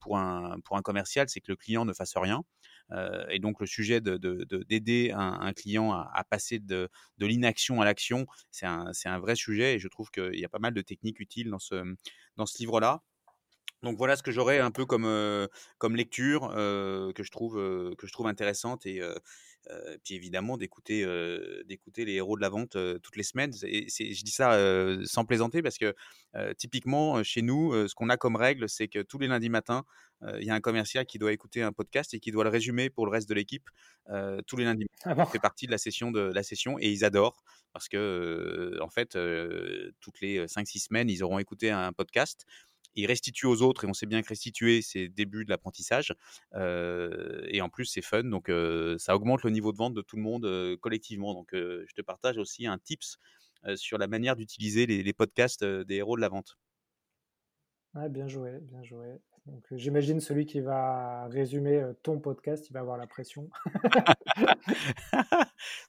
pour, 0.01 0.19
un, 0.19 0.61
pour 0.61 0.77
un 0.77 0.83
commercial, 0.83 1.29
c'est 1.29 1.41
que 1.41 1.51
le 1.51 1.57
client 1.57 1.85
ne 1.85 1.93
fasse 1.93 2.17
rien. 2.17 2.43
Et 3.31 3.39
donc 3.39 3.61
le 3.61 3.67
sujet 3.67 4.01
d'aider 4.01 5.09
de, 5.09 5.15
un, 5.15 5.53
client 5.53 5.93
à, 5.93 6.25
passer 6.29 6.59
de, 6.59 6.89
l'inaction 7.19 7.81
à 7.81 7.85
l'action, 7.85 8.27
c'est 8.51 8.67
un, 8.67 8.91
un, 9.05 9.19
vrai 9.19 9.35
sujet 9.35 9.75
et 9.75 9.79
je 9.79 9.89
trouve 9.89 10.11
qu'il 10.11 10.39
y 10.39 10.45
a 10.45 10.49
pas 10.49 10.59
mal 10.59 10.75
de 10.75 10.81
techniques 10.81 11.21
utiles 11.21 11.51
dans 11.51 11.59
ce, 11.59 11.95
dans 12.37 12.47
ce 12.47 12.59
livre-là. 12.59 13.03
Donc 13.83 13.97
voilà 13.97 14.17
ce 14.17 14.23
que 14.23 14.33
j'aurais 14.33 14.59
un 14.59 14.73
peu 14.73 14.87
comme, 14.87 15.07
comme 15.79 15.97
lecture 15.97 16.49
que, 16.51 17.23
je 17.23 17.31
trouve, 17.31 17.55
que 17.97 18.07
je 18.07 18.13
trouve 18.13 18.27
intéressante 18.27 18.87
et, 18.87 19.01
puis 20.05 20.15
évidemment 20.15 20.57
d'écouter 20.57 21.07
d'écouter 21.67 22.05
les 22.05 22.15
héros 22.15 22.37
de 22.37 22.41
la 22.41 22.49
vente 22.49 22.77
toutes 23.03 23.17
les 23.17 23.23
semaines. 23.23 23.53
Et 23.65 23.87
je 23.89 24.25
dis 24.25 24.31
ça 24.31 24.59
sans 25.05 25.25
plaisanter 25.25 25.63
parce 25.63 25.79
que 25.79 25.95
typiquement 26.57 27.23
chez 27.23 27.43
nous, 27.43 27.89
ce 27.89 27.95
qu'on 27.95 28.09
a 28.09 28.17
comme 28.17 28.37
règle, 28.37 28.69
c'est 28.69 28.89
que 28.89 29.01
tous 29.01 29.19
les 29.19 29.27
lundis 29.27 29.51
matins, 29.51 29.85
il 30.39 30.45
y 30.45 30.51
a 30.51 30.55
un 30.55 30.61
commercial 30.61 31.07
qui 31.07 31.19
doit 31.19 31.33
écouter 31.33 31.63
un 31.63 31.73
podcast 31.73 32.15
et 32.15 32.21
qui 32.21 32.31
doit 32.31 32.45
le 32.45 32.51
résumer 32.51 32.91
pour 32.91 33.07
le 33.07 33.13
reste 33.13 33.29
de 33.29 33.35
l'équipe 33.35 33.69
tous 34.47 34.57
les 34.57 34.65
lundis. 34.65 34.87
Ça 35.03 35.15
ah 35.17 35.27
fait 35.27 35.39
partie 35.39 35.67
de 35.67 35.71
la 35.73 35.79
session 35.79 36.11
de 36.11 36.21
la 36.21 36.43
session 36.43 36.79
et 36.79 36.91
ils 36.91 37.05
adorent 37.05 37.43
parce 37.73 37.89
que 37.89 38.79
en 38.81 38.89
fait 38.89 39.19
toutes 40.01 40.21
les 40.21 40.47
5-6 40.47 40.87
semaines, 40.87 41.11
ils 41.11 41.23
auront 41.23 41.39
écouté 41.39 41.71
un 41.71 41.93
podcast 41.93 42.47
il 42.95 43.07
restitue 43.07 43.47
aux 43.47 43.63
autres, 43.63 43.85
et 43.85 43.89
on 43.89 43.95
sait 43.95 44.07
bien 44.07 44.23
que 44.23 44.29
restituer, 44.29 44.83
c'est 44.83 45.05
le 45.05 45.09
début 45.09 45.45
de 45.45 45.51
l'apprentissage. 45.51 46.15
et 46.55 47.61
en 47.61 47.69
plus, 47.69 47.87
c'est 47.87 48.03
fun, 48.03 48.25
donc 48.25 48.51
ça 48.99 49.15
augmente 49.15 49.43
le 49.43 49.51
niveau 49.51 49.73
de 49.73 49.77
vente 49.77 49.95
de 49.95 50.03
tout 50.03 50.17
le 50.17 50.23
monde 50.23 50.77
collectivement. 50.81 51.35
Donc, 51.35 51.51
je 51.53 51.93
te 51.95 52.03
partage 52.03 52.39
aussi 52.39 52.67
un 52.67 52.79
tips 52.79 53.19
sur 53.77 53.99
la 53.99 54.07
manière 54.07 54.37
d'utiliser 54.37 54.87
les, 54.87 55.13
podcasts 55.13 55.65
des 55.65 55.97
héros 55.97 56.17
de 56.17 56.21
la 56.21 56.29
vente. 56.29 56.59
bien 58.09 58.29
joué, 58.29 58.59
bien 58.61 58.83
joué. 58.83 59.21
Donc, 59.49 59.65
j'imagine 59.73 60.21
celui 60.21 60.45
qui 60.45 60.61
va 60.61 61.27
résumer 61.29 61.83
ton 62.03 62.19
podcast, 62.19 62.69
il 62.69 62.75
va 62.75 62.81
avoir 62.81 62.99
la 62.99 63.07
pression. 63.07 63.49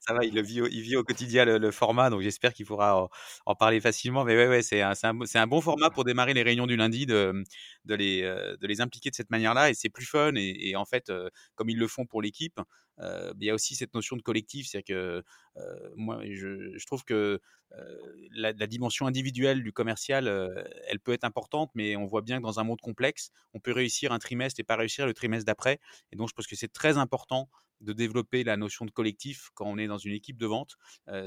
Ça 0.00 0.14
va, 0.14 0.24
il, 0.24 0.40
vit, 0.42 0.96
au, 0.96 1.04
quotidien 1.04 1.44
le, 1.44 1.70
format, 1.70 2.08
donc 2.08 2.22
j'espère 2.22 2.54
qu'il 2.54 2.64
pourra 2.64 3.10
en, 3.44 3.54
parler 3.54 3.80
facilement. 3.80 4.24
Mais 4.24 4.34
ouais, 4.34 4.48
ouais 4.48 4.62
c'est 4.62 4.80
un, 4.82 5.46
bon 5.46 5.60
format 5.60 5.90
pour 5.90 6.04
démarrer 6.04 6.32
les 6.32 6.42
réunions 6.42 6.66
du 6.66 6.76
lundi, 6.76 7.04
de, 7.04 7.44
de 7.84 7.94
les 7.94 8.80
impliquer 8.80 9.10
de 9.10 9.14
cette 9.14 9.30
manière-là. 9.30 9.68
Et 9.68 9.74
c'est 9.74 9.90
plus 9.90 10.06
fun. 10.06 10.32
Et, 10.36 10.74
en 10.74 10.86
fait, 10.86 11.12
comme 11.54 11.68
ils 11.68 11.78
le 11.78 11.86
font 11.86 12.06
pour 12.06 12.22
l'équipe, 12.22 12.58
il 13.00 13.44
y 13.44 13.50
a 13.50 13.54
aussi 13.54 13.74
cette 13.74 13.94
notion 13.94 14.16
de 14.16 14.22
collectif. 14.22 14.68
C'est 14.68 14.82
que 14.82 15.22
moi, 15.96 16.20
je, 16.24 16.76
je, 16.76 16.86
trouve 16.86 17.04
que 17.04 17.40
la, 18.32 18.52
dimension 18.52 19.06
individuelle 19.06 19.62
du 19.62 19.72
commercial, 19.72 20.28
elle 20.88 21.00
peut 21.00 21.12
être 21.12 21.24
importante, 21.24 21.70
mais 21.74 21.96
on 21.96 22.06
voit 22.06 22.22
bien 22.22 22.38
que 22.38 22.42
dans 22.42 22.60
un 22.60 22.64
monde 22.64 22.80
complexe, 22.80 23.30
on 23.54 23.60
peut 23.60 23.72
réussir 23.72 24.12
un 24.12 24.18
trimestre 24.18 24.60
et 24.60 24.64
pas 24.64 24.76
réussir 24.76 25.06
le 25.06 25.14
trimestre 25.14 25.46
d'après. 25.46 25.78
Et 26.12 26.16
donc, 26.16 26.28
je 26.28 26.34
pense 26.34 26.46
que 26.46 26.56
c'est 26.56 26.72
très 26.72 26.98
important 26.98 27.48
de 27.80 27.92
développer 27.92 28.44
la 28.44 28.56
notion 28.56 28.84
de 28.84 28.90
collectif 28.90 29.50
quand 29.54 29.66
on 29.66 29.78
est 29.78 29.86
dans 29.86 29.98
une 29.98 30.12
équipe 30.12 30.36
de 30.36 30.46
vente. 30.46 30.76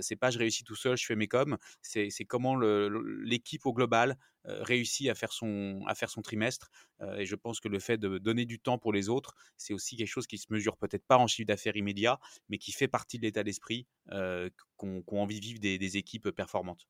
c'est 0.01 0.15
pas 0.15 0.31
je 0.31 0.39
réussis 0.39 0.63
tout 0.63 0.75
seul, 0.75 0.97
je 0.97 1.05
fais 1.05 1.15
mes 1.15 1.27
coms. 1.27 1.57
C'est 1.81 2.25
comment 2.25 2.55
l'équipe 2.55 3.65
au 3.65 3.73
global 3.73 4.17
réussit 4.45 5.09
à 5.09 5.15
faire 5.15 5.31
son, 5.31 5.83
trimestre. 6.23 6.69
et 7.17 7.25
je 7.25 7.35
pense 7.35 7.59
que 7.59 7.67
le 7.67 7.79
fait 7.79 7.97
de 7.97 8.17
donner 8.17 8.45
du 8.45 8.59
temps 8.59 8.77
pour 8.77 8.93
les 8.93 9.09
autres, 9.09 9.35
c'est 9.57 9.73
aussi 9.73 9.95
quelque 9.95 10.07
chose 10.07 10.27
qui 10.27 10.37
se 10.37 10.51
mesure 10.51 10.77
peut-être 10.77 11.05
pas 11.05 11.17
en 11.17 11.27
chiffre 11.27 11.47
d'affaires 11.47 11.75
immédiat, 11.75 12.19
mais 12.49 12.57
qui 12.57 12.71
fait 12.71 12.87
partie 12.87 13.17
de 13.17 13.23
l'état 13.23 13.43
d'esprit 13.43 13.87
qu'ont 14.07 15.03
envie 15.11 15.39
de 15.39 15.45
vivre 15.45 15.59
des, 15.59 15.97
équipes 15.97 16.29
performantes. 16.31 16.87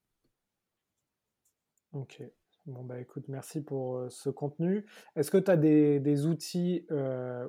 Ok. 1.92 2.22
Bon, 2.66 2.82
bah 2.82 2.98
écoute, 2.98 3.24
merci 3.28 3.62
pour 3.62 4.10
ce 4.10 4.30
contenu. 4.30 4.86
Est-ce 5.16 5.30
que 5.30 5.36
tu 5.36 5.50
as 5.50 5.56
des, 5.58 6.26
outils 6.26 6.86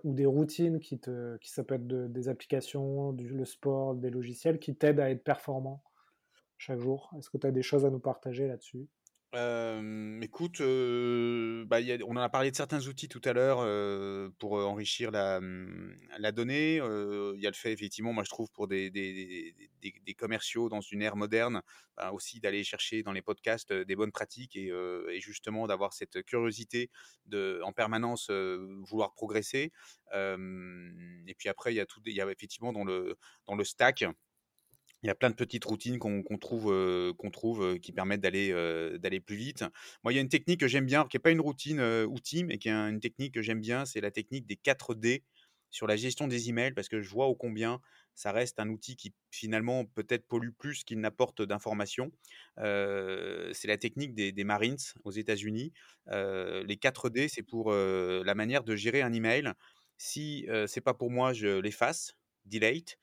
ou 0.03 0.13
des 0.13 0.25
routines 0.25 0.79
qui, 0.79 0.99
te, 0.99 1.37
ça 1.41 1.63
peut 1.63 1.75
être 1.75 1.87
des 1.87 2.27
applications, 2.27 3.13
du, 3.13 3.29
le 3.29 3.45
sport, 3.45 3.95
des 3.95 4.09
logiciels 4.09 4.59
qui 4.59 4.75
t'aident 4.75 4.99
à 4.99 5.09
être 5.09 5.23
performant 5.23 5.81
chaque 6.57 6.79
jour? 6.79 7.13
Est-ce 7.17 7.29
que 7.29 7.37
tu 7.37 7.47
as 7.47 7.51
des 7.51 7.63
choses 7.63 7.85
à 7.85 7.89
nous 7.89 7.99
partager 7.99 8.47
là-dessus? 8.47 8.87
Écoute, 10.21 10.61
bah, 10.61 11.77
on 12.05 12.15
en 12.15 12.21
a 12.21 12.29
parlé 12.29 12.51
de 12.51 12.55
certains 12.55 12.87
outils 12.87 13.07
tout 13.07 13.21
à 13.25 13.33
l'heure 13.33 13.59
pour 14.39 14.53
enrichir 14.53 15.11
la, 15.11 15.39
mmh, 15.41 16.31
donnée. 16.33 16.75
Il 16.75 17.41
y 17.41 17.47
a 17.47 17.49
le 17.49 17.55
fait, 17.55 17.71
effectivement, 17.71 18.13
moi 18.13 18.23
je 18.23 18.29
trouve 18.29 18.51
pour 18.51 18.67
des, 18.67 19.55
commerciaux 20.17 20.69
dans 20.69 20.81
une 20.81 21.01
ère 21.01 21.15
moderne, 21.15 21.61
bah, 21.97 22.11
aussi 22.11 22.39
d'aller 22.39 22.63
chercher 22.63 23.03
dans 23.03 23.11
les 23.11 23.21
podcasts 23.21 23.73
des 23.73 23.95
bonnes 23.95 24.11
pratiques 24.11 24.55
et, 24.55 24.71
et 25.09 25.19
justement 25.19 25.67
d'avoir 25.67 25.93
cette 25.93 26.23
curiosité 26.23 26.89
de 27.25 27.59
en 27.63 27.73
permanence 27.73 28.29
vouloir 28.29 29.13
progresser. 29.13 29.71
et 30.13 31.35
puis 31.37 31.49
après, 31.49 31.73
il 31.73 31.77
y 31.77 31.81
a 31.81 31.85
tout, 31.85 32.01
il 32.05 32.13
y 32.13 32.21
a 32.21 32.31
effectivement 32.31 32.73
dans 32.73 32.83
le, 32.83 33.17
dans 33.47 33.55
le 33.55 33.63
stack 33.63 34.05
il 35.05 35.07
y 35.07 35.11
a 35.11 35.15
plein 35.15 35.29
de 35.29 35.35
petites 35.35 35.65
routines 35.65 35.99
qu'on 35.99 36.23
trouve, 36.39 37.13
qu'on 37.17 37.29
trouve 37.29 37.79
qui 37.79 37.91
permettent 37.91 38.21
d'aller 38.21 38.51
d'aller 38.99 39.19
plus 39.19 39.35
vite. 39.35 39.63
Moi, 40.03 40.11
il 40.11 40.15
y 40.15 40.19
a 40.19 40.21
une 40.21 40.29
technique 40.29 40.59
que 40.59 40.67
j'aime 40.67 40.87
bien, 40.87 41.05
qui 41.05 41.15
n'est 41.15 41.21
pas 41.21 41.29
une 41.29 41.41
routine 41.41 41.79
outil, 42.09 42.43
mais 42.43 42.57
qui 42.57 42.69
est 42.69 42.71
une 42.71 42.99
technique 42.99 43.35
que 43.35 43.43
j'aime 43.43 43.59
bien, 43.61 43.85
c'est 43.85 44.01
la 44.01 44.09
technique 44.09 44.47
des 44.47 44.55
4 44.55 44.95
D 44.95 45.23
sur 45.69 45.85
la 45.85 45.95
gestion 45.95 46.27
des 46.27 46.49
emails, 46.49 46.73
parce 46.73 46.89
que 46.89 47.01
je 47.01 47.09
vois 47.09 47.27
ô 47.27 47.35
combien 47.35 47.81
ça 48.15 48.31
reste 48.31 48.59
un 48.59 48.69
outil 48.69 48.95
qui 48.95 49.13
finalement 49.29 49.85
peut-être 49.85 50.25
pollue 50.25 50.51
plus 50.57 50.83
qu'il 50.83 50.99
n'apporte 50.99 51.43
d'informations. 51.43 52.11
c'est 52.57 53.67
la 53.67 53.77
technique 53.77 54.15
des, 54.15 54.43
Marines 54.43 54.77
aux 55.03 55.11
États-Unis. 55.11 55.71
les 56.07 56.77
4 56.81 57.09
D, 57.11 57.27
c'est 57.27 57.43
pour 57.43 57.71
la 57.71 58.35
manière 58.35 58.63
de 58.63 58.75
gérer 58.75 59.03
un 59.03 59.13
email. 59.13 59.51
Si 59.97 60.47
c'est 60.65 60.81
pas 60.81 60.95
pour 60.95 61.11
moi, 61.11 61.33
je 61.33 61.59
l'efface, 61.59 62.15
delete 62.45 62.97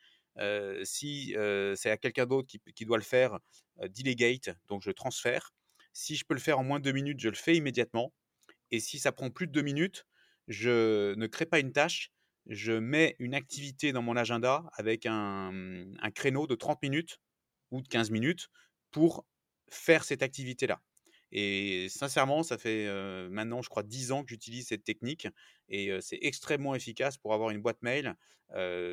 si 0.85 1.35
c'est 1.77 1.91
à 1.91 1.97
quelqu'un 1.97 2.27
d'autre 2.27 2.49
qui, 2.75 2.85
doit 2.85 2.99
le 2.99 3.03
faire, 3.05 3.39
delegate, 3.81 4.51
donc 4.69 4.83
je 4.83 4.91
transfère. 4.91 5.53
Si 5.93 6.17
je 6.17 6.25
peux 6.25 6.35
le 6.35 6.41
faire 6.41 6.59
en 6.59 6.65
moins 6.65 6.79
de 6.81 6.85
deux 6.85 6.93
minutes, 6.93 7.21
je 7.21 7.29
le 7.29 7.35
fais 7.35 7.57
immédiatement. 7.57 8.15
Et 8.71 8.81
si 8.81 8.99
ça 8.99 9.13
prend 9.13 9.31
plus 9.31 9.47
de 9.47 9.53
deux 9.53 9.63
minutes, 9.63 10.07
je 10.49 11.15
ne 11.15 11.27
crée 11.27 11.47
pas 11.47 11.61
une 11.61 11.73
tâche, 11.73 12.11
je 12.47 12.73
mets 12.73 13.15
une 13.19 13.35
activité 13.35 13.93
dans 13.93 14.03
mon 14.03 14.17
agenda 14.17 14.65
avec 14.75 15.07
un, 15.07 15.53
mmh, 15.53 16.13
créneau 16.15 16.47
de 16.47 16.55
30 16.55 16.83
minutes 16.83 17.19
ou 17.71 17.83
de 17.83 17.89
15 17.89 18.11
minutes 18.11 18.49
pour 18.91 19.27
faire 19.71 20.05
cette 20.05 20.23
activité-là. 20.23 20.81
Et 21.35 21.89
sincèrement, 21.89 22.43
ça 22.43 22.59
fait 22.59 22.87
maintenant, 23.31 23.63
je 23.63 23.71
crois, 23.71 23.83
10 23.83 24.13
ans 24.13 24.23
que 24.23 24.29
j'utilise 24.29 24.69
cette 24.69 24.85
technique 24.85 25.27
et 25.69 25.91
c'est 26.03 26.19
extrêmement 26.21 26.75
efficace 26.75 27.17
pour 27.17 27.33
avoir 27.33 27.51
une 27.51 27.63
boîte 27.63 27.83
mail 27.83 28.15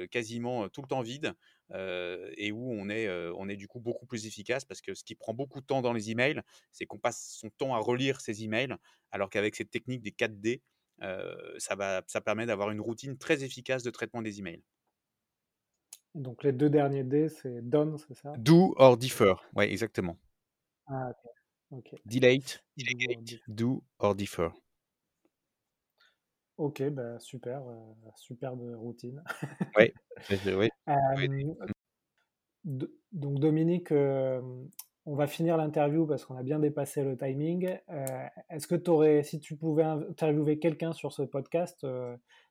quasiment 0.10 0.70
tout 0.70 0.82
le 0.82 0.88
temps 0.88 1.02
vide 1.02 1.34
et 1.74 2.52
où 2.54 2.72
on 2.72 2.90
est, 2.90 3.10
on 3.36 3.50
est 3.50 3.58
du 3.58 3.68
coup 3.68 3.82
beaucoup 3.82 4.06
plus 4.06 4.26
efficace 4.26 4.64
parce 4.64 4.80
que 4.82 4.94
ce 4.94 5.04
qui 5.04 5.16
prend 5.16 5.34
beaucoup 5.34 5.60
de 5.60 5.66
temps 5.66 5.82
dans 5.82 5.92
les 5.92 6.12
emails, 6.12 6.42
c'est 6.72 6.86
qu'on 6.86 6.98
passe 6.98 7.36
son 7.38 7.50
temps 7.50 7.76
à 7.76 7.80
relire 7.80 8.22
ses 8.22 8.44
emails, 8.44 8.76
alors 9.12 9.30
qu'avec 9.30 9.56
cette 9.56 9.70
technique 9.70 10.02
des 10.02 10.12
4D, 10.12 10.62
ça, 11.58 11.76
va, 11.76 12.04
ça 12.08 12.22
permet 12.22 12.46
d'avoir 12.46 12.72
une 12.72 12.80
routine 12.80 13.18
très 13.18 13.44
efficace 13.44 13.84
de 13.84 13.90
traitement 13.92 14.22
des 14.22 14.40
emails. 14.40 14.64
Donc 16.16 16.44
les 16.44 16.54
deux 16.54 16.70
derniers 16.70 17.04
D, 17.04 17.28
c'est 17.30 17.62
done, 17.62 17.98
c'est 17.98 18.16
ça? 18.16 18.34
Do 18.38 18.74
or 18.78 18.98
defer, 18.98 19.36
oui, 19.56 19.66
exactement. 19.66 20.18
Ah, 20.88 21.12
ok. 21.72 21.96
Delete, 22.06 22.64
do 23.48 23.84
or 24.00 24.16
defer. 24.16 24.50
Ok, 26.58 26.84
bah 26.90 27.18
super, 27.20 27.66
euh, 27.68 28.12
superbe 28.18 28.76
routine. 28.76 29.24
Oui, 29.78 29.94
oui. 30.58 30.70
donc 32.66 33.40
Dominique, 33.40 33.92
on 33.92 35.16
va 35.16 35.28
finir 35.28 35.56
l'interview 35.56 36.06
parce 36.06 36.26
qu'on 36.26 36.36
a 36.36 36.44
bien 36.44 36.60
dépassé 36.60 37.04
le 37.04 37.16
timing. 37.16 37.78
Est-ce 38.50 38.68
que 38.68 38.76
tu 38.76 38.90
aurais, 38.90 39.24
si 39.24 39.40
tu 39.40 39.56
pouvais 39.56 39.84
interviewer 39.84 40.60
quelqu'un 40.60 40.92
sur 40.92 41.14
ce 41.14 41.22
podcast, 41.22 41.88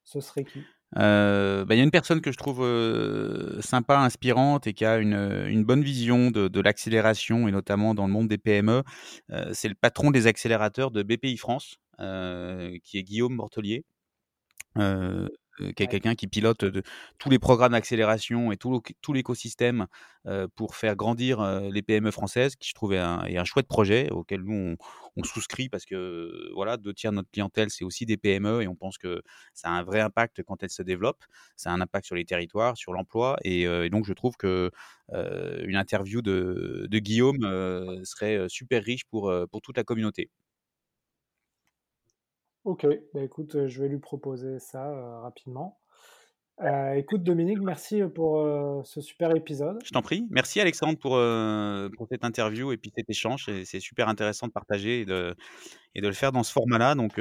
ce 0.05 0.21
serait 0.21 0.45
qui? 0.45 0.65
Euh, 0.97 1.65
bah, 1.65 1.75
il 1.75 1.79
y 1.79 1.81
a 1.81 1.85
une 1.85 1.91
personne 1.91 2.21
que 2.21 2.33
je 2.33 2.39
trouve 2.39 2.63
euh, 2.63 3.61
sympa, 3.61 3.99
inspirante 3.99 4.67
et 4.67 4.73
qui 4.73 4.85
a 4.85 4.99
une, 4.99 5.47
une 5.49 5.65
bonne 5.65 5.83
vision 5.83 6.31
de, 6.31 6.49
de 6.49 6.61
l'accélération 6.61 7.47
et 7.47 7.53
notamment 7.53 7.95
dans 7.95 8.07
le 8.07 8.13
monde 8.13 8.29
des 8.29 8.39
PME. 8.39 8.83
Euh, 9.31 9.51
c'est 9.53 9.69
le 9.69 9.75
patron 9.75 10.11
des 10.11 10.27
accélérateurs 10.27 10.91
de 10.91 11.03
BPI 11.03 11.37
France, 11.37 11.77
qui 11.99 12.99
est 12.99 13.03
Guillaume 13.03 13.35
Mortelier. 13.35 13.85
Euh, 14.79 15.29
euh, 15.61 15.73
quelqu'un 15.73 16.15
qui 16.15 16.27
pilote 16.27 16.65
tous 17.19 17.31
les 17.31 17.39
programmes 17.39 17.73
d'accélération 17.73 18.53
et 18.53 18.57
tout, 18.57 18.83
l'écosystème 19.13 19.87
pour 20.57 20.77
faire 20.77 20.95
grandir 20.95 21.43
les 21.71 21.81
PME 21.81 22.11
françaises, 22.11 22.55
qui 22.57 22.69
je 22.69 22.75
trouve 22.75 22.93
est 22.93 22.99
un, 22.99 23.21
un 23.21 23.45
chouette 23.45 23.67
projet 23.67 24.11
auquel 24.11 24.43
nous 24.43 24.77
on, 25.17 25.25
souscrit 25.25 25.71
parce 25.71 25.87
que 25.87 26.53
voilà, 26.55 26.77
deux 26.77 26.93
tiers 26.93 27.13
de 27.13 27.17
notre 27.17 27.31
clientèle 27.31 27.71
c'est 27.71 27.85
aussi 27.85 28.05
des 28.05 28.19
PME 28.19 28.63
et 28.63 28.69
on 28.69 28.77
pense 28.77 28.99
que 28.99 29.23
ça 29.55 29.69
a 29.69 29.73
un 29.73 29.83
vrai 29.83 30.01
impact 30.01 30.43
quand 30.43 30.63
elles 30.63 30.71
se 30.71 30.83
développent, 30.83 31.25
ça 31.57 31.71
a 31.71 31.73
un 31.73 31.81
impact 31.81 32.07
sur 32.07 32.15
les 32.15 32.27
territoires, 32.27 32.77
sur 32.77 32.93
l'emploi 32.93 33.39
et, 33.43 33.67
donc 33.89 34.05
je 34.05 34.13
trouve 34.13 34.37
que 34.37 34.71
une 35.13 35.77
interview 35.77 36.21
de, 36.21 36.87
de 36.91 36.99
Guillaume 36.99 37.41
serait 38.05 38.47
super 38.49 38.85
riche 38.85 39.07
pour, 39.07 39.33
pour 39.51 39.63
toute 39.63 39.79
la 39.79 39.85
communauté. 39.85 40.31
Ok, 42.65 42.87
bah 43.15 43.23
écoute, 43.23 43.55
euh, 43.55 43.69
je 43.69 43.83
vais 43.83 43.89
lui 43.89 43.99
proposer 43.99 44.59
ça 44.59 44.91
euh, 44.91 45.21
rapidement. 45.21 45.79
Euh, 46.61 46.95
écoute 46.95 47.23
Dominique, 47.23 47.61
merci 47.61 48.03
pour 48.13 48.45
ce 48.85 49.01
super 49.01 49.35
épisode. 49.37 49.79
Je 49.85 49.93
t'en 49.93 50.03
prie. 50.03 50.27
Merci 50.29 50.61
Alexandre 50.61 50.99
pour, 50.99 51.13
pour 51.97 52.09
cette 52.11 52.25
interview 52.25 52.73
et 52.73 52.77
puis 52.77 52.91
cet 52.97 53.09
échange. 53.09 53.49
C'est, 53.65 53.79
super 53.79 54.09
intéressant 54.09 54.49
de 54.49 54.53
partager 54.53 55.03
et 55.03 55.05
de, 55.05 55.37
et 55.95 56.01
de 56.01 56.07
le 56.09 56.13
faire 56.13 56.33
dans 56.33 56.43
ce 56.43 56.51
format-là. 56.51 56.97
Donc 56.97 57.19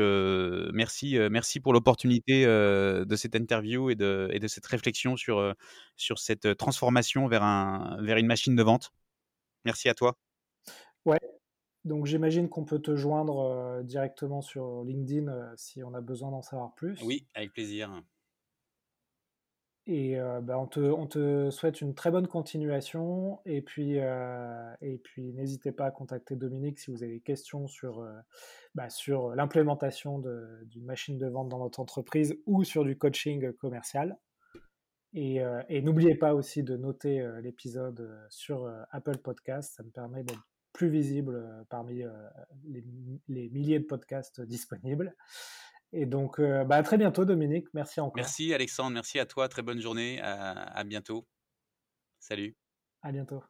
merci, 0.73 1.19
merci 1.29 1.59
pour 1.59 1.71
l'opportunité 1.71 2.45
de 2.47 3.15
cette 3.15 3.35
interview 3.35 3.91
et 3.91 3.95
de, 3.95 4.27
et 4.31 4.39
de 4.39 4.47
cette 4.47 4.65
réflexion 4.65 5.15
sur, 5.15 5.53
sur 5.97 6.17
cette 6.17 6.57
transformation 6.57 7.27
vers, 7.27 7.43
un, 7.43 7.99
vers 8.01 8.17
une 8.17 8.25
machine 8.25 8.55
de 8.55 8.63
vente. 8.63 8.91
Merci 9.65 9.87
à 9.87 9.93
toi. 9.93 10.17
Ouais, 11.05 11.19
donc 11.87 12.05
j'imagine 12.05 12.49
qu'on 12.49 12.65
peut 12.65 12.79
te 12.79 12.95
joindre 12.95 13.39
euh, 13.39 13.83
directement 13.83 14.41
sur 14.41 14.83
LinkedIn 14.83 15.27
euh, 15.27 15.51
si 15.55 15.83
on 15.83 15.93
a 15.93 16.01
besoin 16.01 16.29
d'en 16.29 16.41
savoir 16.41 16.75
plus. 16.75 17.01
Oui, 17.01 17.25
avec 17.33 17.53
plaisir. 17.53 18.03
Et 19.89 20.19
euh, 20.19 20.41
bah, 20.41 20.59
on, 20.59 20.67
te, 20.67 21.49
souhaite 21.49 21.79
une 21.79 21.95
très 21.95 22.11
bonne 22.11 22.27
continuation. 22.27 23.39
Et 23.45 23.61
puis, 23.61 23.93
et 23.95 24.97
puis 25.01 25.33
n'hésitez 25.33 25.71
pas 25.71 25.85
à 25.85 25.91
contacter 25.91 26.35
Dominique 26.35 26.77
si 26.77 26.91
vous 26.91 27.03
avez 27.03 27.13
des 27.13 27.21
questions 27.21 27.67
sur, 27.67 28.05
bah, 28.75 28.89
sur 28.89 29.33
l'implémentation 29.33 30.19
d'une 30.65 30.83
machine 30.83 31.17
de 31.17 31.27
vente 31.27 31.47
dans 31.47 31.59
notre 31.59 31.79
entreprise 31.79 32.37
ou 32.45 32.65
sur 32.65 32.83
du 32.83 32.97
coaching 32.97 33.53
commercial. 33.53 34.17
Et, 35.13 35.39
et 35.69 35.81
n'oubliez 35.81 36.15
pas 36.15 36.33
aussi 36.33 36.63
de 36.63 36.75
noter 36.75 37.25
l'épisode 37.41 38.27
sur 38.29 38.69
Apple 38.91 39.19
Podcast. 39.19 39.73
Ça 39.77 39.83
me 39.83 39.89
permet 39.89 40.25
d'être 40.25 40.43
plus 40.77 40.89
visible 40.89 41.35
euh, 41.35 41.63
parmi 41.69 42.03
euh, 42.03 42.11
les, 43.27 43.49
milliers 43.49 43.79
de 43.79 43.85
podcasts 43.85 44.41
disponibles. 44.41 45.15
Et 45.91 46.05
donc, 46.05 46.39
euh, 46.39 46.63
bah, 46.65 46.75
à 46.75 46.83
très 46.83 46.97
bientôt, 46.97 47.25
Dominique. 47.25 47.67
Merci 47.73 47.99
encore. 47.99 48.15
Merci, 48.15 48.53
Alexandre. 48.53 48.91
Merci 48.91 49.17
à 49.19 49.25
toi. 49.25 49.49
Très 49.49 49.63
bonne 49.63 49.79
journée. 49.79 50.21
À, 50.21 50.51
à 50.51 50.83
bientôt. 50.83 51.27
Salut. 52.19 52.55
À 53.01 53.11
bientôt. 53.11 53.43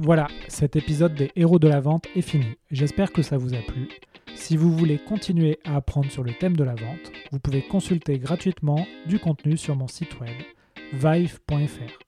Voilà, 0.00 0.28
cet 0.48 0.76
épisode 0.76 1.14
des 1.14 1.30
héros 1.36 1.58
de 1.58 1.68
la 1.68 1.80
vente 1.80 2.06
est 2.14 2.22
fini. 2.22 2.56
J'espère 2.70 3.12
que 3.12 3.22
ça 3.22 3.36
vous 3.36 3.52
a 3.52 3.60
plu. 3.60 3.88
Si 4.34 4.56
vous 4.56 4.72
voulez 4.72 4.98
continuer 4.98 5.58
à 5.64 5.76
apprendre 5.76 6.10
sur 6.10 6.22
le 6.22 6.32
thème 6.32 6.56
de 6.56 6.64
la 6.64 6.76
vente, 6.76 7.12
vous 7.32 7.40
pouvez 7.40 7.66
consulter 7.66 8.18
gratuitement 8.18 8.86
du 9.06 9.18
contenu 9.18 9.56
sur 9.56 9.76
mon 9.76 9.88
site 9.88 10.20
web 10.20 10.36
vive.fr. 10.92 12.07